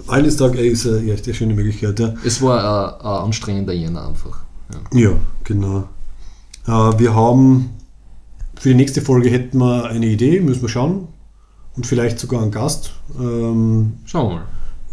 Valentinstag 0.05 0.55
äh, 0.55 0.67
ist 0.67 0.85
äh, 0.85 1.01
ja, 1.01 1.13
echt 1.15 1.25
eine 1.25 1.33
schöne 1.33 1.53
Möglichkeit. 1.53 1.99
Ja. 1.99 2.13
Es 2.23 2.41
war 2.41 2.59
ein, 2.59 3.01
ein 3.05 3.25
anstrengender 3.25 3.73
Jänner 3.73 4.07
einfach. 4.07 4.39
Ja. 4.93 4.99
Ja, 4.99 5.11
genau. 5.43 5.87
Äh, 6.65 6.99
wir 6.99 7.13
haben 7.13 7.71
für 8.55 8.69
die 8.69 8.75
nächste 8.75 9.01
Folge 9.01 9.29
hätten 9.29 9.57
wir 9.59 9.85
eine 9.85 10.05
Idee, 10.05 10.39
müssen 10.39 10.61
wir 10.61 10.69
schauen. 10.69 11.07
Und 11.75 11.85
vielleicht 11.85 12.19
sogar 12.19 12.41
einen 12.41 12.51
Gast. 12.51 12.93
Ähm, 13.19 13.93
Schauen 14.05 14.29
wir 14.29 14.35
mal. 14.37 14.43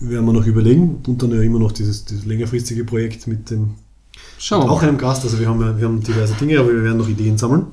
Werden 0.09 0.27
wir 0.27 0.33
noch 0.33 0.47
überlegen. 0.47 1.03
Und 1.07 1.23
dann 1.23 1.33
ja 1.33 1.41
immer 1.43 1.59
noch 1.59 1.73
dieses, 1.73 2.05
dieses 2.05 2.25
längerfristige 2.25 2.85
Projekt 2.85 3.27
mit 3.27 3.51
dem 3.51 3.75
Schauen 4.39 4.67
wir 4.67 4.71
auch 4.71 4.83
einem 4.83 4.99
Gast. 4.99 5.25
Also 5.25 5.39
wir 5.39 5.49
haben, 5.49 5.79
wir 5.79 5.87
haben 5.87 6.03
diverse 6.03 6.35
Dinge, 6.35 6.59
aber 6.59 6.73
wir 6.73 6.83
werden 6.83 6.99
noch 6.99 7.09
Ideen 7.09 7.39
sammeln. 7.39 7.67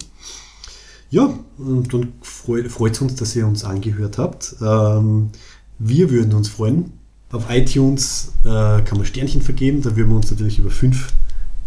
Ja, 1.10 1.34
und 1.58 1.94
dann 1.94 2.14
freut 2.22 2.66
es 2.66 3.02
uns, 3.02 3.16
dass 3.16 3.36
ihr 3.36 3.46
uns 3.46 3.64
angehört 3.64 4.18
habt. 4.18 4.56
Ähm, 4.62 5.30
wir 5.78 6.10
würden 6.10 6.34
uns 6.34 6.48
freuen. 6.48 6.94
Auf 7.32 7.50
iTunes 7.50 8.34
äh, 8.44 8.82
kann 8.82 8.98
man 8.98 9.06
Sternchen 9.06 9.42
vergeben, 9.42 9.82
da 9.82 9.96
würden 9.96 10.10
wir 10.10 10.16
uns 10.18 10.32
natürlich 10.32 10.60
über 10.60 10.70
fünf 10.70 11.14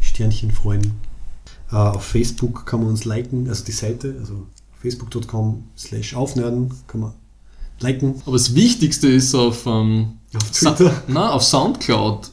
Sternchen 0.00 0.50
freuen. 0.50 0.92
Äh, 1.70 1.76
auf 1.76 2.04
Facebook 2.04 2.66
kann 2.66 2.80
man 2.80 2.90
uns 2.90 3.04
liken, 3.04 3.48
also 3.48 3.64
die 3.64 3.72
Seite, 3.72 4.14
also 4.18 4.46
facebook.com 4.80 5.64
slash 5.76 6.14
aufnerden, 6.14 6.72
kann 6.86 7.00
man 7.00 7.12
liken. 7.80 8.14
Aber 8.26 8.32
das 8.36 8.54
Wichtigste 8.54 9.08
ist 9.08 9.34
auf, 9.34 9.66
ähm, 9.66 10.12
Auf 10.34 10.50
Twitter. 10.50 10.86
Sa 10.90 11.02
na, 11.08 11.30
auf 11.32 11.42
Soundcloud 11.42 12.30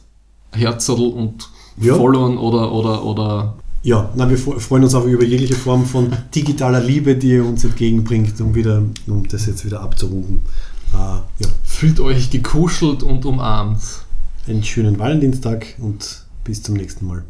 Herzerl 0.52 1.00
und 1.00 1.48
Ja. 1.80 1.94
followen 1.94 2.36
oder, 2.38 2.72
oder, 2.72 3.04
oder 3.04 3.54
Ja, 3.82 4.10
na, 4.14 4.28
wir 4.28 4.38
fre- 4.38 4.60
freuen 4.60 4.84
uns 4.84 4.94
auch 4.94 5.04
über 5.04 5.24
jegliche 5.24 5.54
Form 5.54 5.86
von 5.86 6.12
digitaler 6.34 6.80
Liebe, 6.80 7.16
die 7.16 7.30
ihr 7.32 7.44
uns 7.44 7.64
entgegenbringt, 7.64 8.40
um, 8.40 8.54
wieder, 8.54 8.82
um 9.06 9.26
das 9.28 9.46
jetzt 9.46 9.64
wieder 9.64 9.80
abzurunden. 9.80 10.42
Äh, 10.92 10.96
ja, 10.96 11.48
fühlt 11.64 11.98
euch 12.00 12.30
gekuschelt 12.30 13.02
und 13.02 13.24
umarmt. 13.24 13.80
einen 14.46 14.62
schönen 14.64 14.98
Valentinstag 14.98 15.66
und 15.80 16.24
bis 16.44 16.62
zum 16.62 16.74
nächsten 16.76 17.06
Mal. 17.06 17.24